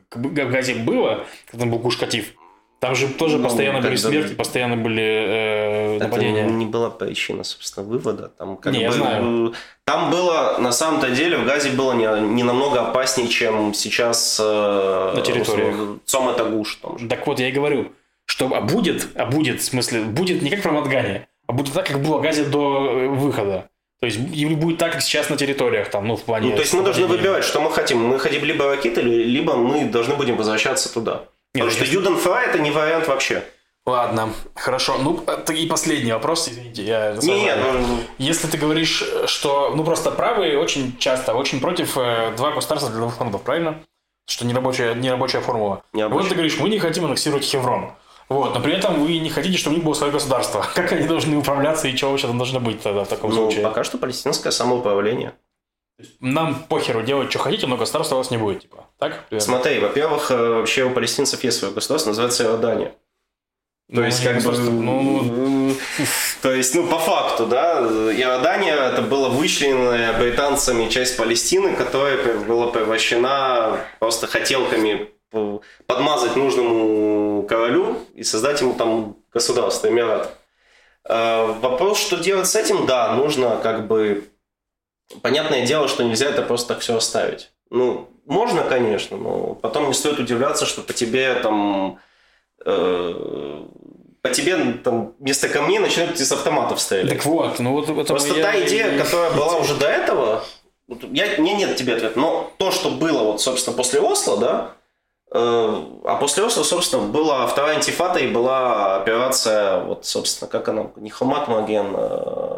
Как 0.09 0.23
в 0.23 0.51
Газе 0.51 0.77
было, 0.77 1.27
когда 1.47 1.65
там 1.65 1.73
был 1.73 1.81
Гушкатив, 1.81 2.35
там 2.83 2.97
же 2.97 3.07
тоже 3.07 3.39
ну, 3.39 3.45
постоянно 3.45 3.81
были 3.81 3.95
смерти, 3.95 4.35
постоянно 4.35 4.77
были 4.77 5.05
э, 5.05 5.99
нападения. 6.01 6.41
Это 6.41 6.51
не 6.51 6.67
была 6.67 6.91
причина, 6.91 7.45
собственно, 7.45 7.87
вывода. 7.87 8.33
Там, 8.37 8.57
как 8.57 8.73
не, 8.73 8.81
бы, 8.81 8.85
я 8.85 8.91
знаю. 8.91 9.55
Там 9.85 10.11
было, 10.11 10.57
на 10.59 10.73
самом-то 10.73 11.11
деле, 11.11 11.37
в 11.37 11.45
Газе 11.45 11.71
было 11.71 11.93
не, 11.93 12.35
не 12.35 12.43
намного 12.43 12.81
опаснее, 12.81 13.29
чем 13.29 13.73
сейчас 13.73 14.41
э, 14.43 15.13
на 15.15 15.21
территории. 15.21 16.01
Цома 16.07 16.33
Тагуш. 16.33 16.81
Так 17.09 17.25
вот, 17.25 17.39
я 17.39 17.51
и 17.51 17.53
говорю, 17.53 17.93
что 18.25 18.51
а 18.53 18.61
будет, 18.61 19.11
а 19.15 19.27
будет, 19.27 19.61
в 19.61 19.65
смысле, 19.65 20.01
будет 20.01 20.43
не 20.43 20.51
как 20.51 20.65
в 20.65 20.67
Рамадгане, 20.67 21.29
а 21.47 21.53
будет 21.53 21.73
так, 21.73 21.87
как 21.87 22.03
было 22.03 22.19
в 22.19 22.23
Газе 22.23 22.47
до 22.47 22.89
э, 22.91 23.07
выхода. 23.07 23.69
То 24.01 24.07
есть 24.07 24.19
будет 24.19 24.79
так, 24.79 24.91
как 24.91 25.03
сейчас 25.03 25.31
на 25.31 25.37
территориях, 25.37 25.89
там, 25.89 26.09
ну, 26.09 26.17
в 26.17 26.23
плане... 26.23 26.49
Ну, 26.49 26.57
то 26.57 26.63
есть 26.63 26.75
мы 26.75 26.83
должны 26.83 27.07
выбирать, 27.07 27.45
что 27.45 27.61
мы 27.61 27.71
хотим. 27.71 28.01
Мы 28.01 28.19
хотим 28.19 28.45
либо 28.45 28.67
ракеты, 28.67 29.03
либо 29.03 29.55
мы 29.55 29.85
должны 29.85 30.17
будем 30.17 30.37
возвращаться 30.37 30.93
туда. 30.93 31.27
Нет, 31.55 31.67
Потому 31.67 31.71
что 31.71 31.85
Юденфра 31.85 32.37
это 32.41 32.59
не 32.59 32.71
вариант 32.71 33.09
вообще. 33.09 33.45
Ладно, 33.85 34.33
хорошо. 34.55 34.97
Ну, 34.99 35.25
и 35.53 35.67
последний 35.67 36.13
вопрос, 36.13 36.49
извините, 36.49 36.85
я... 36.85 37.17
Не, 37.21 37.43
нет, 37.43 37.59
ну... 37.61 37.99
Если 38.17 38.47
ты 38.47 38.57
говоришь, 38.57 39.05
что, 39.27 39.73
ну, 39.75 39.85
просто 39.85 40.13
правые 40.13 40.57
очень 40.57 40.97
часто, 40.99 41.35
очень 41.35 41.61
против 41.61 41.99
э, 41.99 42.33
два 42.37 42.53
государства 42.53 42.91
для 42.91 43.01
двух 43.01 43.19
народов, 43.19 43.43
правильно? 43.43 43.83
Что 44.29 44.47
нерабочая, 44.47 44.95
нерабочая 44.95 45.41
формула. 45.41 45.83
Нерабочая. 45.93 46.23
Вот 46.23 46.29
ты 46.29 46.35
говоришь, 46.37 46.59
мы 46.59 46.69
не 46.69 46.79
хотим 46.79 47.07
аннексировать 47.07 47.45
Хеврон. 47.45 47.93
Вот, 48.29 48.55
но 48.55 48.61
при 48.61 48.73
этом 48.73 49.05
вы 49.05 49.19
не 49.19 49.29
хотите, 49.29 49.59
чтобы 49.59 49.75
у 49.75 49.77
них 49.79 49.85
было 49.85 49.95
свое 49.95 50.13
государство. 50.13 50.65
Как 50.75 50.93
они 50.93 51.07
должны 51.07 51.37
управляться 51.37 51.89
и 51.89 51.97
чего 51.97 52.13
вообще 52.13 52.29
там 52.29 52.39
должно 52.39 52.61
быть 52.61 52.81
тогда 52.81 53.05
в 53.05 53.09
таком 53.09 53.31
ну, 53.31 53.37
случае? 53.37 53.63
пока 53.63 53.83
что 53.83 53.99
палестинское 53.99 54.53
самоуправление. 54.53 55.35
Нам 56.21 56.55
похеру 56.69 57.03
делать, 57.03 57.31
что 57.31 57.39
хотите, 57.39 57.67
но 57.67 57.77
государства 57.77 58.17
у 58.17 58.19
вас 58.19 58.31
не 58.31 58.39
будет, 58.39 58.63
типа. 58.63 58.87
Так? 58.99 59.29
Примерно? 59.29 59.47
Смотри, 59.47 59.79
во-первых, 59.79 60.31
э, 60.31 60.37
вообще 60.37 60.85
у 60.85 60.91
палестинцев 60.91 61.43
есть 61.45 61.59
свое 61.59 61.73
государство, 61.73 62.11
называется 62.11 62.45
Иордания. 62.45 62.95
То 63.93 64.01
ну, 64.01 64.05
есть, 64.05 64.25
как 64.25 64.43
бы... 64.43 64.53
Ну... 64.53 65.75
То 66.43 66.53
есть, 66.53 66.75
ну, 66.75 66.87
по 66.89 66.99
факту, 66.99 67.47
да, 67.47 67.81
Иордания 67.81 68.75
это 68.75 69.03
была 69.03 69.29
вычлененная 69.29 70.19
британцами 70.19 70.89
часть 70.89 71.17
Палестины, 71.19 71.75
которая 71.77 72.39
была 72.39 72.69
превращена 72.69 73.81
просто 73.99 74.27
хотелками 74.27 75.11
подмазать 75.87 76.37
нужному 76.37 77.43
королю 77.43 77.99
и 78.15 78.23
создать 78.23 78.61
ему 78.61 78.75
там 78.75 79.17
государство, 79.33 79.89
Эмират. 79.89 80.39
Э, 81.05 81.53
вопрос, 81.61 82.01
что 82.01 82.17
делать 82.17 82.47
с 82.47 82.57
этим, 82.57 82.87
да, 82.87 83.15
нужно 83.15 83.59
как 83.63 83.87
бы... 83.87 84.25
Понятное 85.21 85.67
дело, 85.67 85.89
что 85.89 86.03
нельзя 86.05 86.29
это 86.29 86.43
просто 86.43 86.69
так 86.69 86.81
все 86.81 86.97
оставить. 86.97 87.51
Ну, 87.71 88.09
можно, 88.27 88.63
конечно, 88.63 89.17
но 89.17 89.55
потом 89.55 89.89
не 89.89 89.95
стоит 89.95 90.19
удивляться, 90.19 90.67
что 90.67 90.83
по 90.83 90.93
тебе 90.93 91.35
там 91.35 91.99
э, 92.65 93.63
по 94.23 94.29
тебе 94.29 94.75
там 94.85 95.15
вместо 95.19 95.49
камней 95.49 95.81
начинают 95.81 96.19
из 96.21 96.31
автоматов 96.31 96.81
стрелять. 96.81 97.09
Так 97.17 97.25
вот, 97.27 97.59
ну 97.59 97.73
вот 97.73 97.89
это 97.89 98.05
Просто 98.05 98.31
моя- 98.31 98.43
та 98.45 98.61
идея, 98.65 98.97
которая 98.99 99.31
была 99.37 99.57
уже 99.57 99.75
до 99.75 99.87
этого, 99.89 100.45
я, 101.11 101.27
мне 101.39 101.55
нет 101.55 101.77
тебе 101.77 101.95
ответа, 101.95 102.19
но 102.19 102.51
то, 102.59 102.71
что 102.71 102.91
было, 102.91 103.25
вот, 103.25 103.41
собственно, 103.41 103.77
после 103.77 104.01
Осло, 104.01 104.37
да, 104.37 104.71
э, 105.33 105.83
а 106.05 106.17
после 106.21 106.45
Осло, 106.45 106.63
собственно, 106.63 107.03
была 107.09 107.47
вторая 107.49 107.77
антифата 107.77 108.21
и 108.21 108.29
была 108.29 108.97
операция, 108.97 109.81
вот, 109.81 110.05
собственно, 110.07 110.49
как 110.49 110.69
она, 110.69 110.87
не 110.97 111.11
Хомат 111.11 111.49
Маген, 111.49 111.93
э, 111.97 112.52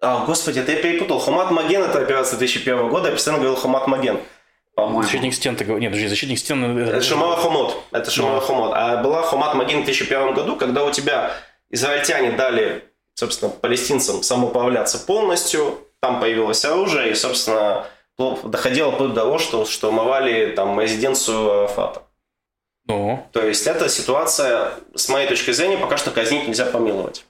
а, 0.00 0.24
господи, 0.24 0.60
это 0.60 0.72
я 0.72 0.82
перепутал. 0.82 1.18
Хомат 1.18 1.50
Маген 1.50 1.82
это 1.82 2.00
операция 2.00 2.38
2001 2.38 2.88
года, 2.88 3.08
я 3.08 3.14
постоянно 3.14 3.42
говорил 3.42 3.60
Хомат 3.60 3.86
Маген. 3.86 4.18
по-моему. 4.74 5.02
Защитник 5.02 5.34
стен, 5.34 5.56
ты 5.56 5.64
говоришь. 5.64 5.82
Нет, 5.82 5.90
подожди, 5.92 6.08
защитник 6.08 6.38
стен... 6.38 6.78
Это 6.78 7.02
Шамала 7.02 7.36
Хомот. 7.36 7.76
Это 7.92 8.10
Шамала 8.10 8.40
Хомот. 8.40 8.72
А 8.74 9.02
была 9.02 9.22
Хомат 9.22 9.54
Маген 9.54 9.82
в 9.82 9.84
2001 9.84 10.34
году, 10.34 10.56
когда 10.56 10.84
у 10.84 10.90
тебя 10.90 11.32
израильтяне 11.70 12.32
дали, 12.32 12.84
собственно, 13.14 13.50
палестинцам 13.50 14.22
самоуправляться 14.22 14.98
полностью, 14.98 15.78
там 16.00 16.18
появилось 16.20 16.64
оружие, 16.64 17.10
и, 17.10 17.14
собственно, 17.14 17.86
доходило 18.44 18.92
вплоть 18.92 19.10
до 19.10 19.20
того, 19.20 19.38
что 19.38 19.64
штурмовали 19.66 20.52
там 20.54 20.80
резиденцию 20.80 21.50
Арафата. 21.50 22.02
Ну, 22.86 23.24
То 23.32 23.44
есть, 23.44 23.66
эта 23.66 23.88
ситуация, 23.88 24.72
с 24.94 25.08
моей 25.08 25.28
точки 25.28 25.50
зрения, 25.52 25.76
пока 25.76 25.96
что 25.96 26.10
казнить 26.10 26.48
нельзя 26.48 26.64
помиловать. 26.66 27.24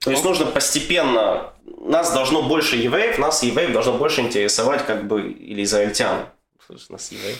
То 0.00 0.10
есть, 0.10 0.24
нужно 0.24 0.46
постепенно... 0.46 1.52
Нас 1.80 2.12
должно 2.12 2.42
больше 2.42 2.76
евреев, 2.76 3.18
нас 3.18 3.42
евреев 3.42 3.72
должно 3.72 3.94
больше 3.94 4.20
интересовать, 4.20 4.84
как 4.86 5.06
бы, 5.06 5.30
или 5.30 5.62
израильтян. 5.64 6.26
Слушай, 6.64 6.86
нас 6.90 7.10
евреи. 7.12 7.36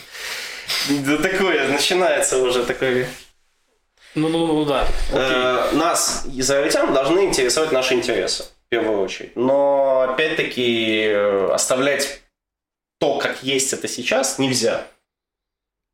Да 1.05 1.17
такое, 1.17 1.67
начинается 1.69 2.37
уже 2.37 2.65
такое... 2.65 3.07
ну, 4.15 4.29
ну, 4.29 4.47
ну, 4.47 4.65
да. 4.65 4.87
Э, 5.11 5.71
нас, 5.73 6.25
израильтян, 6.33 6.93
должны 6.93 7.25
интересовать 7.25 7.71
наши 7.71 7.93
интересы, 7.93 8.45
в 8.65 8.69
первую 8.69 9.01
очередь. 9.01 9.35
Но, 9.35 10.01
опять-таки, 10.01 11.03
э, 11.07 11.49
оставлять 11.51 12.21
то, 12.99 13.17
как 13.19 13.43
есть 13.43 13.73
это 13.73 13.87
сейчас, 13.87 14.39
нельзя. 14.39 14.87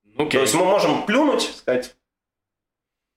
Ну, 0.03 0.25
Окей. 0.25 0.31
То 0.31 0.41
есть 0.41 0.53
мы 0.53 0.65
можем 0.65 1.05
плюнуть, 1.05 1.51
сказать, 1.55 1.95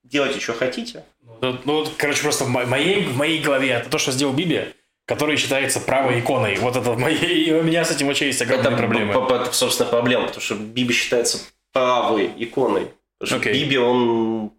делайте, 0.02 0.40
что 0.40 0.54
хотите. 0.54 1.04
Ну, 1.40 1.58
ну, 1.64 1.72
вот, 1.80 1.92
короче, 1.96 2.22
просто 2.22 2.44
в 2.44 2.48
мо- 2.48 2.66
моей, 2.66 3.04
в 3.04 3.16
моей 3.16 3.40
голове 3.40 3.70
это 3.70 3.88
то, 3.90 3.98
что 3.98 4.12
сделал 4.12 4.32
Биби, 4.32 4.72
который 5.06 5.36
считается 5.36 5.80
правой 5.80 6.20
иконой. 6.20 6.56
Вот 6.56 6.76
это 6.76 6.90
в 6.92 6.98
моей... 6.98 7.44
И 7.44 7.52
у 7.52 7.62
меня 7.62 7.84
с 7.84 7.90
этим 7.90 8.06
вообще 8.08 8.26
есть 8.26 8.42
огромные 8.42 8.68
это, 8.68 8.76
проблемы. 8.78 9.12
п- 9.12 9.44
п- 9.44 9.52
собственно, 9.52 9.88
проблема, 9.88 10.26
потому 10.26 10.42
что 10.42 10.54
Биби 10.54 10.92
считается 10.94 11.38
правой 11.72 12.30
иконой. 12.36 12.90
Потому 13.18 13.40
что 13.40 13.48
Окей. 13.50 13.64
Биби, 13.64 13.78
он... 13.78 14.50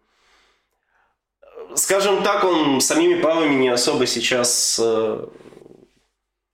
Скажем 1.75 2.23
так, 2.23 2.43
он 2.43 2.81
самими 2.81 3.21
правыми 3.21 3.55
не 3.55 3.69
особо 3.69 4.05
сейчас... 4.07 4.79
э, 4.81 5.25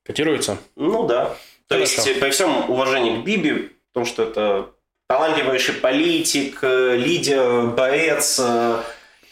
Котируется? 0.06 0.58
Ну 0.76 1.08
да. 1.08 1.36
То 1.68 1.76
Хорошо. 1.76 1.94
есть, 1.96 2.08
э, 2.08 2.16
при 2.20 2.30
всем 2.32 2.70
уважении 2.70 3.22
к 3.22 3.24
Биби, 3.24 3.72
потому 3.94 4.06
что 4.06 4.24
это 4.24 4.70
талантливейший 5.08 5.76
политик, 5.76 6.60
э, 6.62 6.98
лидер, 6.98 7.68
боец, 7.68 8.40
э, 8.44 8.82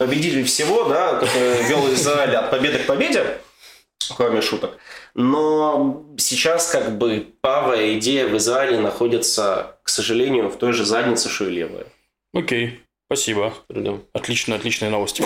победитель 0.04 0.42
всего, 0.44 0.84
да, 0.84 1.14
который 1.14 1.62
вел 1.68 1.92
Израиль 1.94 2.34
от 2.34 2.50
победы 2.50 2.78
к 2.78 2.86
победе, 2.86 3.38
кроме 4.16 4.40
шуток. 4.40 4.76
Но 5.14 6.04
сейчас 6.18 6.70
как 6.70 6.98
бы 6.98 7.28
правая 7.40 7.98
идея 7.98 8.26
в 8.26 8.36
Израиле 8.36 8.80
находится, 8.80 9.76
к 9.84 9.88
сожалению, 9.88 10.48
в 10.48 10.56
той 10.56 10.72
же 10.72 10.84
заднице, 10.84 11.28
что 11.28 11.46
и 11.46 11.50
левая. 11.50 11.86
Окей. 12.34 12.80
Спасибо. 13.06 13.54
Отлично, 14.12 14.56
отличные 14.56 14.90
новости. 14.90 15.22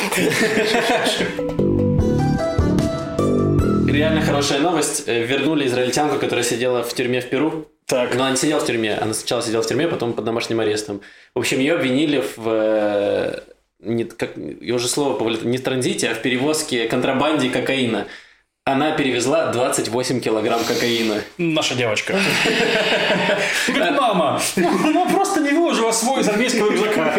Реально 3.88 4.20
хорошая 4.20 4.58
новость. 4.58 5.04
Э, 5.06 5.24
Вернули 5.24 5.66
израильтянку, 5.68 6.18
которая 6.18 6.44
сидела 6.44 6.82
в 6.82 6.92
тюрьме 6.92 7.20
в 7.20 7.30
Перу. 7.30 7.68
Так. 7.86 8.14
Но 8.14 8.22
она 8.22 8.32
не 8.32 8.36
сидела 8.36 8.60
в 8.60 8.66
тюрьме. 8.66 8.94
Она 8.94 9.14
сначала 9.14 9.40
сидела 9.40 9.62
в 9.62 9.66
тюрьме, 9.66 9.88
потом 9.88 10.12
под 10.12 10.24
домашним 10.24 10.60
арестом. 10.60 11.00
В 11.34 11.38
общем, 11.38 11.60
ее 11.60 11.76
обвинили 11.76 12.22
в... 12.36 13.42
Не, 13.86 14.04
как, 14.04 14.32
я 14.60 14.74
уже 14.74 14.88
слово 14.88 15.18
повылет- 15.18 15.44
не 15.44 15.58
в 15.58 15.62
транзите, 15.62 16.08
а 16.08 16.14
в 16.14 16.22
перевозке, 16.22 16.88
контрабанде 16.88 17.48
кокаина. 17.50 18.06
Она 18.68 18.90
перевезла 18.96 19.52
28 19.52 20.20
килограмм 20.20 20.64
кокаина. 20.64 21.22
Наша 21.38 21.76
девочка. 21.76 22.14
Говорит, 23.68 23.96
мама, 23.96 24.40
она 24.56 25.04
просто 25.06 25.40
не 25.40 25.50
выложила 25.50 25.92
свой 25.92 26.22
из 26.22 26.28
армейского 26.28 26.72
рюкзака. 26.72 27.16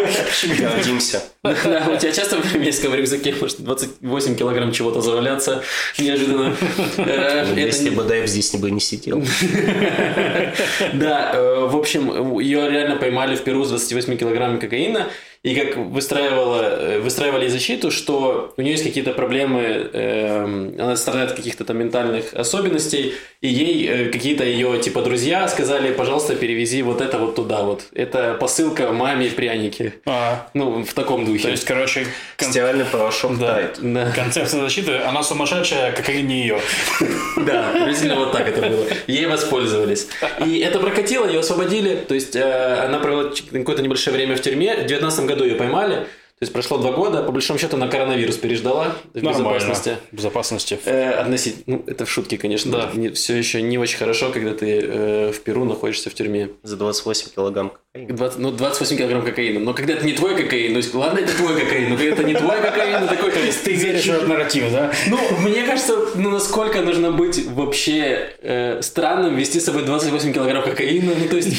Гордимся. 0.58 1.22
Да, 1.42 1.86
у 1.90 1.96
тебя 1.96 2.12
часто 2.12 2.36
в 2.36 2.54
армейском 2.54 2.94
рюкзаке 2.94 3.34
может 3.40 3.60
28 3.64 4.36
килограмм 4.36 4.72
чего-то 4.72 5.00
заваляться 5.00 5.62
неожиданно. 5.98 6.54
Э, 6.98 7.46
это 7.50 7.58
Если 7.58 7.88
бы 7.90 8.02
Дэйв 8.02 8.28
здесь 8.28 8.54
бы 8.54 8.70
не 8.70 8.80
сидел. 8.80 9.22
Да, 10.92 11.32
э, 11.32 11.66
в 11.66 11.76
общем, 11.76 12.38
ее 12.38 12.70
реально 12.70 12.96
поймали 12.96 13.36
в 13.36 13.42
Перу 13.42 13.64
с 13.64 13.68
28 13.70 14.18
килограммами 14.18 14.58
кокаина, 14.58 15.06
и 15.48 15.54
как 15.54 15.76
выстраивала, 15.76 16.62
э, 16.62 17.00
выстраивали 17.00 17.48
защиту, 17.48 17.90
что 17.90 18.52
у 18.56 18.62
нее 18.62 18.72
есть 18.72 18.84
какие-то 18.84 19.12
проблемы, 19.12 19.60
эм, 19.92 20.74
она 20.78 20.96
страдает 20.96 21.30
от 21.30 21.36
каких-то 21.36 21.64
там 21.64 21.78
ментальных 21.78 22.34
особенностей, 22.34 23.14
и 23.40 23.48
ей 23.48 23.88
э, 23.88 24.10
какие-то 24.10 24.44
ее 24.44 24.78
типа 24.78 25.02
друзья 25.02 25.48
сказали, 25.48 25.92
пожалуйста, 25.92 26.34
перевези 26.34 26.82
вот 26.82 27.00
это 27.00 27.18
вот 27.18 27.34
туда 27.36 27.62
вот. 27.62 27.84
Это 27.94 28.36
посылка 28.40 28.92
маме 28.92 29.30
пряники. 29.30 29.94
А, 30.06 30.48
Ну, 30.54 30.84
в 30.84 30.92
таком 30.92 31.24
духе. 31.24 31.42
То 31.44 31.50
есть, 31.50 31.64
короче, 31.64 32.06
кон- 32.36 32.50
Стиральный 32.50 32.84
порошок 32.84 33.38
Да. 33.38 33.54
тает. 33.54 33.78
Да. 33.80 34.10
концепция 34.14 34.60
защиты, 34.60 34.96
она 34.96 35.22
сумасшедшая, 35.22 35.92
как 35.92 36.08
и 36.10 36.22
не 36.22 36.40
ее. 36.42 36.58
Да, 37.46 37.70
приблизительно 37.72 38.16
вот 38.16 38.32
так 38.32 38.48
это 38.48 38.60
было. 38.68 38.84
Ей 39.06 39.26
воспользовались. 39.26 40.08
И 40.44 40.58
это 40.58 40.78
прокатило, 40.80 41.26
ее 41.26 41.40
освободили. 41.40 41.94
То 42.08 42.14
есть 42.14 42.34
э, 42.36 42.84
она 42.86 42.98
провела 42.98 43.30
какое-то 43.52 43.82
небольшое 43.82 44.16
время 44.16 44.36
в 44.36 44.40
тюрьме. 44.40 44.72
В 44.74 44.86
2019 44.86 45.24
году 45.26 45.37
ее 45.44 45.56
поймали. 45.56 46.06
То 46.38 46.44
есть 46.44 46.52
прошло 46.52 46.78
два 46.78 46.92
года. 46.92 47.24
По 47.24 47.32
большому 47.32 47.58
счету 47.58 47.76
она 47.76 47.88
коронавирус 47.88 48.36
переждала 48.36 48.94
в 49.12 49.20
безопасности. 49.20 49.96
В 50.12 50.16
безопасности. 50.16 50.78
Э, 50.84 51.10
относительно, 51.14 51.64
ну, 51.78 51.84
это 51.88 52.06
в 52.06 52.10
шутке, 52.10 52.38
конечно. 52.38 52.70
Да. 52.70 53.12
все 53.12 53.36
еще 53.36 53.60
не 53.60 53.76
очень 53.76 53.98
хорошо, 53.98 54.30
когда 54.30 54.54
ты 54.54 54.80
э, 54.80 55.32
в 55.32 55.40
Перу 55.40 55.64
находишься 55.64 56.10
в 56.10 56.14
тюрьме. 56.14 56.50
За 56.62 56.76
28 56.76 57.30
килограмм 57.34 57.72
кокаина. 57.92 58.16
20, 58.16 58.38
ну, 58.38 58.52
28 58.52 58.96
килограмм 58.96 59.24
кокаина. 59.24 59.58
Но 59.58 59.74
когда 59.74 59.94
это 59.94 60.06
не 60.06 60.12
твой 60.12 60.36
кокаин, 60.36 60.74
ну, 60.74 61.00
ладно, 61.00 61.18
это 61.18 61.36
твой 61.36 61.60
кокаин, 61.60 61.90
но 61.90 61.96
когда 61.96 62.12
это 62.12 62.22
не 62.22 62.34
твой 62.34 62.60
кокаин, 62.60 63.00
ну, 63.00 63.08
такой, 63.08 63.32
то 63.32 63.40
есть 63.40 63.64
Ты 63.64 63.72
веришь 63.72 64.04
в 64.04 64.10
этот 64.10 64.28
нарратив, 64.28 64.70
да? 64.70 64.92
ну, 65.08 65.18
мне 65.40 65.64
кажется, 65.64 65.96
ну 66.14 66.30
насколько 66.30 66.82
нужно 66.82 67.10
быть 67.10 67.44
вообще 67.48 68.30
э, 68.42 68.80
странным 68.82 69.34
вести 69.34 69.58
с 69.58 69.64
собой 69.64 69.82
28 69.82 70.32
килограмм 70.32 70.62
кокаина. 70.62 71.14
Ну, 71.18 71.28
то 71.28 71.36
есть, 71.36 71.52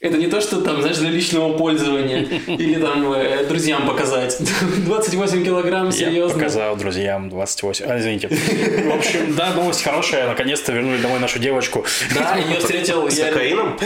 это 0.00 0.18
не 0.18 0.26
то, 0.26 0.40
что 0.40 0.60
там, 0.60 0.80
знаешь, 0.80 0.98
для 0.98 1.10
личного 1.10 1.56
пользования 1.56 2.20
или 2.46 2.80
там 2.80 3.12
э, 3.12 3.44
друзьям 3.46 3.86
показать. 3.86 4.38
28 4.86 5.44
килограмм, 5.44 5.86
Я 5.86 5.92
серьезно. 5.92 6.34
показал 6.38 6.76
друзьям 6.76 7.28
28. 7.30 7.86
А, 7.88 7.98
извините. 7.98 8.28
В 8.28 8.94
общем, 8.94 9.34
да, 9.34 9.52
новость 9.54 9.82
хорошая. 9.82 10.26
Наконец-то 10.28 10.72
вернули 10.72 10.98
домой 10.98 11.18
нашу 11.20 11.38
девочку. 11.38 11.84
Да, 12.14 12.36
ее 12.50 12.58
встретил... 12.58 13.10
С 13.10 13.18
я- 13.18 13.30
кокаином? 13.32 13.78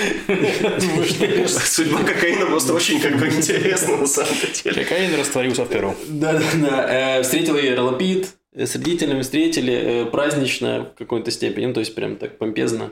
Судьба 1.48 2.02
кокаина 2.02 2.46
просто 2.46 2.74
очень 2.74 3.00
как 3.00 3.16
бы 3.18 3.26
интересна 3.28 3.96
на 3.98 4.06
самом 4.06 4.34
деле. 4.64 4.84
Кокаин 4.84 5.18
растворился 5.18 5.64
в 5.64 5.68
Перу. 5.68 5.94
Да, 6.08 6.32
да, 6.34 6.42
да. 6.54 7.18
Э, 7.18 7.22
Встретил 7.22 7.56
ее 7.56 7.74
Ролопит, 7.74 8.28
с 8.54 8.74
родителями 8.74 9.22
встретили 9.22 9.72
э, 9.72 10.04
празднично 10.06 10.90
в 10.94 10.98
какой-то 10.98 11.30
степени, 11.30 11.66
ну, 11.66 11.72
то 11.74 11.80
есть 11.80 11.94
прям 11.94 12.16
так 12.16 12.38
помпезно. 12.38 12.90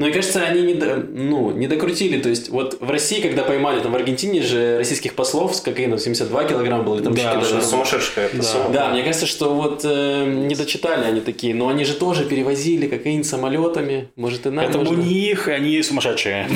Но 0.00 0.06
мне 0.06 0.14
кажется, 0.14 0.44
они 0.44 0.62
не, 0.62 0.74
до- 0.74 0.94
ну, 0.96 1.50
не 1.50 1.66
докрутили. 1.66 2.20
То 2.20 2.28
есть, 2.28 2.50
вот 2.50 2.76
в 2.80 2.88
России, 2.88 3.20
когда 3.20 3.42
поймали, 3.42 3.80
там 3.80 3.90
в 3.90 3.96
Аргентине 3.96 4.42
же 4.42 4.78
российских 4.78 5.14
послов 5.14 5.56
с 5.56 5.60
кокаином 5.60 5.98
72 5.98 6.44
килограмма 6.44 6.84
было, 6.84 6.94
или 6.98 7.02
там 7.02 7.14
Да, 7.16 7.40
же- 7.40 7.60
сумасшедшая 7.60 8.30
Да. 8.32 8.42
сумма. 8.44 8.68
Да, 8.70 8.88
мне 8.90 9.02
кажется, 9.02 9.26
что 9.26 9.54
вот 9.54 9.80
э, 9.82 10.24
не 10.24 10.54
дочитали 10.54 11.04
они 11.04 11.20
такие, 11.20 11.52
но 11.52 11.66
они 11.68 11.84
же 11.84 11.94
тоже 11.94 12.24
перевозили 12.26 12.86
кокаин 12.86 13.24
самолетами, 13.24 14.08
может 14.14 14.46
и 14.46 14.50
нам 14.50 14.64
Это 14.66 14.78
у 14.78 14.94
них, 14.94 15.48
они 15.48 15.82
сумасшедшие. 15.82 16.48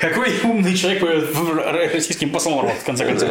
Какой 0.00 0.28
умный 0.42 0.74
человек 0.74 1.02
российским 1.92 2.30
послом, 2.30 2.70
в 2.70 2.84
конце 2.86 3.04
концов, 3.04 3.28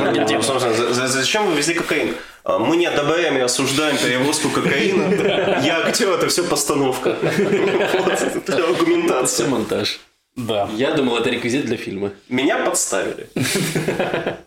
Зачем 1.07 1.47
вы 1.49 1.57
везли 1.57 1.73
кокаин? 1.73 2.13
А, 2.43 2.57
Мы 2.59 2.75
не 2.77 2.85
одобряем 2.87 3.37
и 3.37 3.41
осуждаем 3.41 3.97
перевозку 3.97 4.49
кокаина. 4.49 5.61
Я 5.63 5.85
актер, 5.85 6.09
это 6.11 6.27
все 6.27 6.43
постановка. 6.43 7.09
Это 7.21 8.41
Это 8.47 8.63
аргументация. 8.67 9.45
все 9.45 9.47
монтаж. 9.47 9.99
Да. 10.35 10.69
Я 10.75 10.93
думал, 10.93 11.17
это 11.17 11.29
реквизит 11.29 11.65
для 11.65 11.77
фильма. 11.77 12.11
Меня 12.29 12.57
подставили. 12.65 13.27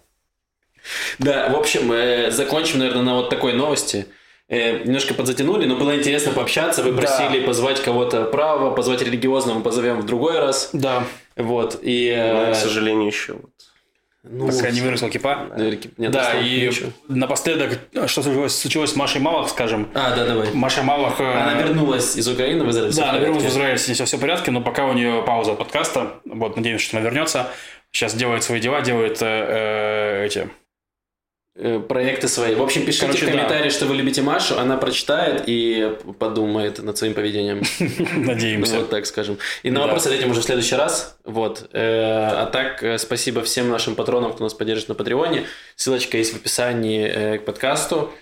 Да, 1.18 1.48
в 1.48 1.56
общем, 1.56 1.90
э, 1.92 2.30
закончим, 2.30 2.78
наверное, 2.80 3.02
на 3.02 3.14
вот 3.14 3.30
такой 3.30 3.54
новости. 3.54 4.06
Э, 4.48 4.84
немножко 4.84 5.14
подзатянули, 5.14 5.64
но 5.66 5.76
было 5.76 5.96
интересно 5.96 6.32
пообщаться. 6.32 6.82
Вы 6.82 6.92
Да. 6.92 6.98
просили 7.00 7.40
позвать 7.46 7.80
кого-то 7.82 8.24
правого, 8.24 8.74
позвать 8.74 9.00
религиозного, 9.00 9.58
мы 9.58 9.62
позовем 9.64 10.00
в 10.02 10.06
другой 10.06 10.38
раз. 10.38 10.70
Да. 10.74 11.04
Вот, 11.36 11.78
и... 11.82 12.10
Но, 12.14 12.42
э, 12.48 12.52
к 12.52 12.56
сожалению, 12.56 13.06
еще 13.06 13.32
вот 13.34 13.50
Ну, 14.26 14.50
пока 14.50 14.70
не 14.70 14.80
выросла 14.80 15.10
кипа. 15.10 15.50
Не 15.98 16.08
да, 16.08 16.40
и 16.40 16.66
ничего. 16.66 16.90
напоследок, 17.08 17.78
что 18.06 18.22
случилось, 18.22 18.58
случилось 18.58 18.92
с 18.92 18.96
Машей 18.96 19.20
Малах, 19.20 19.50
скажем. 19.50 19.88
А, 19.92 20.16
да, 20.16 20.24
давай. 20.24 20.50
Маша 20.54 20.82
Малах... 20.82 21.20
Э, 21.20 21.24
она 21.24 21.52
вернулась 21.60 22.16
из 22.16 22.26
Украины 22.26 22.64
в 22.64 22.70
Израиль. 22.70 22.94
Да, 22.94 23.10
она 23.10 23.18
вернулась 23.18 23.44
в 23.44 23.48
Израиль, 23.48 23.78
с 23.78 23.86
ней 23.86 23.94
все, 23.94 24.16
в 24.16 24.20
порядке, 24.20 24.50
но 24.50 24.62
пока 24.62 24.86
у 24.86 24.94
нее 24.94 25.22
пауза 25.26 25.52
подкаста. 25.52 26.20
Вот, 26.24 26.56
надеемся, 26.56 26.86
что 26.86 26.96
она 26.96 27.04
вернется. 27.04 27.50
Сейчас 27.92 28.14
делает 28.14 28.42
свои 28.42 28.60
дела, 28.60 28.80
делает 28.80 29.20
э, 29.20 29.26
э, 29.26 30.26
эти 30.26 30.48
проекты 31.54 32.26
свои. 32.26 32.54
В 32.54 32.62
общем, 32.62 32.84
пишите 32.84 33.06
Короче, 33.06 33.26
в 33.26 33.30
комментарии, 33.30 33.68
да. 33.68 33.70
что 33.70 33.86
вы 33.86 33.94
любите 33.94 34.22
Машу, 34.22 34.58
она 34.58 34.76
прочитает 34.76 35.44
и 35.46 35.96
подумает 36.18 36.82
над 36.82 36.98
своим 36.98 37.14
поведением. 37.14 37.62
Надеемся. 38.26 38.78
Вот 38.78 38.90
так 38.90 39.06
скажем. 39.06 39.38
И 39.62 39.70
на 39.70 39.80
вопрос 39.80 40.06
ответим 40.06 40.30
уже 40.30 40.40
в 40.40 40.44
следующий 40.44 40.74
раз. 40.74 41.16
Вот. 41.24 41.68
Э, 41.72 42.42
а 42.42 42.46
так, 42.46 42.82
э, 42.82 42.98
спасибо 42.98 43.42
всем 43.42 43.70
нашим 43.70 43.94
патронам, 43.94 44.32
кто 44.32 44.42
нас 44.42 44.54
поддержит 44.54 44.88
на 44.88 44.94
Патреоне. 44.94 45.46
Ссылочка 45.76 46.18
есть 46.18 46.32
в 46.32 46.36
описании 46.36 47.38
к 47.38 47.44
подкасту. 47.44 48.12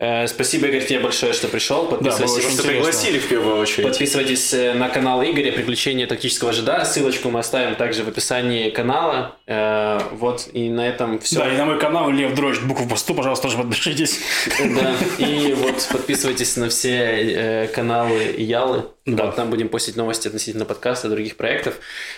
Э, 0.00 0.28
спасибо, 0.28 0.68
Игорь, 0.68 0.84
тебе 0.84 1.00
большое, 1.00 1.32
что 1.32 1.48
пришел. 1.48 1.86
Подписывайтесь, 1.86 2.44
да, 2.44 2.50
что 2.50 2.62
пригласили 2.68 3.18
в 3.18 3.28
первую 3.28 3.58
очередь. 3.58 3.88
Подписывайтесь 3.88 4.54
э, 4.54 4.74
на 4.74 4.88
канал 4.88 5.22
Игоря 5.24 5.50
«Приключения 5.50 6.06
тактического 6.06 6.52
жида». 6.52 6.84
Ссылочку 6.84 7.30
мы 7.30 7.40
оставим 7.40 7.74
также 7.74 8.04
в 8.04 8.08
описании 8.08 8.70
канала. 8.70 9.36
Э, 9.48 10.00
вот, 10.12 10.48
и 10.52 10.68
на 10.68 10.86
этом 10.86 11.18
все. 11.18 11.40
Да, 11.40 11.52
и 11.52 11.56
на 11.56 11.64
мой 11.64 11.80
канал 11.80 12.10
Лев 12.10 12.32
Дрожь, 12.34 12.60
букву 12.60 12.88
посту, 12.88 13.12
пожалуйста, 13.12 13.48
тоже 13.48 13.58
подпишитесь. 13.58 14.20
Да, 14.60 14.94
и 15.18 15.54
вот 15.54 15.88
подписывайтесь 15.90 16.56
на 16.56 16.68
все 16.68 17.68
каналы 17.74 18.34
Ялы. 18.38 18.84
Да. 19.04 19.26
Вот, 19.26 19.36
там 19.36 19.50
будем 19.50 19.68
постить 19.68 19.96
новости 19.96 20.28
относительно 20.28 20.64
подкаста 20.64 21.08
и 21.08 21.10
других 21.10 21.36
проектов. 21.36 21.74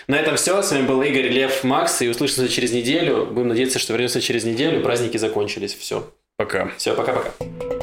На 0.07 0.17
этом 0.17 0.35
все. 0.35 0.61
С 0.61 0.71
вами 0.71 0.85
был 0.85 1.01
Игорь, 1.01 1.29
Лев, 1.29 1.63
Макс. 1.63 2.01
И 2.01 2.09
услышимся 2.09 2.47
через 2.47 2.73
неделю. 2.73 3.25
Будем 3.25 3.47
надеяться, 3.47 3.79
что 3.79 3.93
вернемся 3.93 4.21
через 4.21 4.43
неделю. 4.43 4.81
Праздники 4.83 5.17
закончились. 5.17 5.73
Все. 5.73 6.05
Пока. 6.41 6.71
Все, 6.75 6.95
пока-пока. 6.95 7.80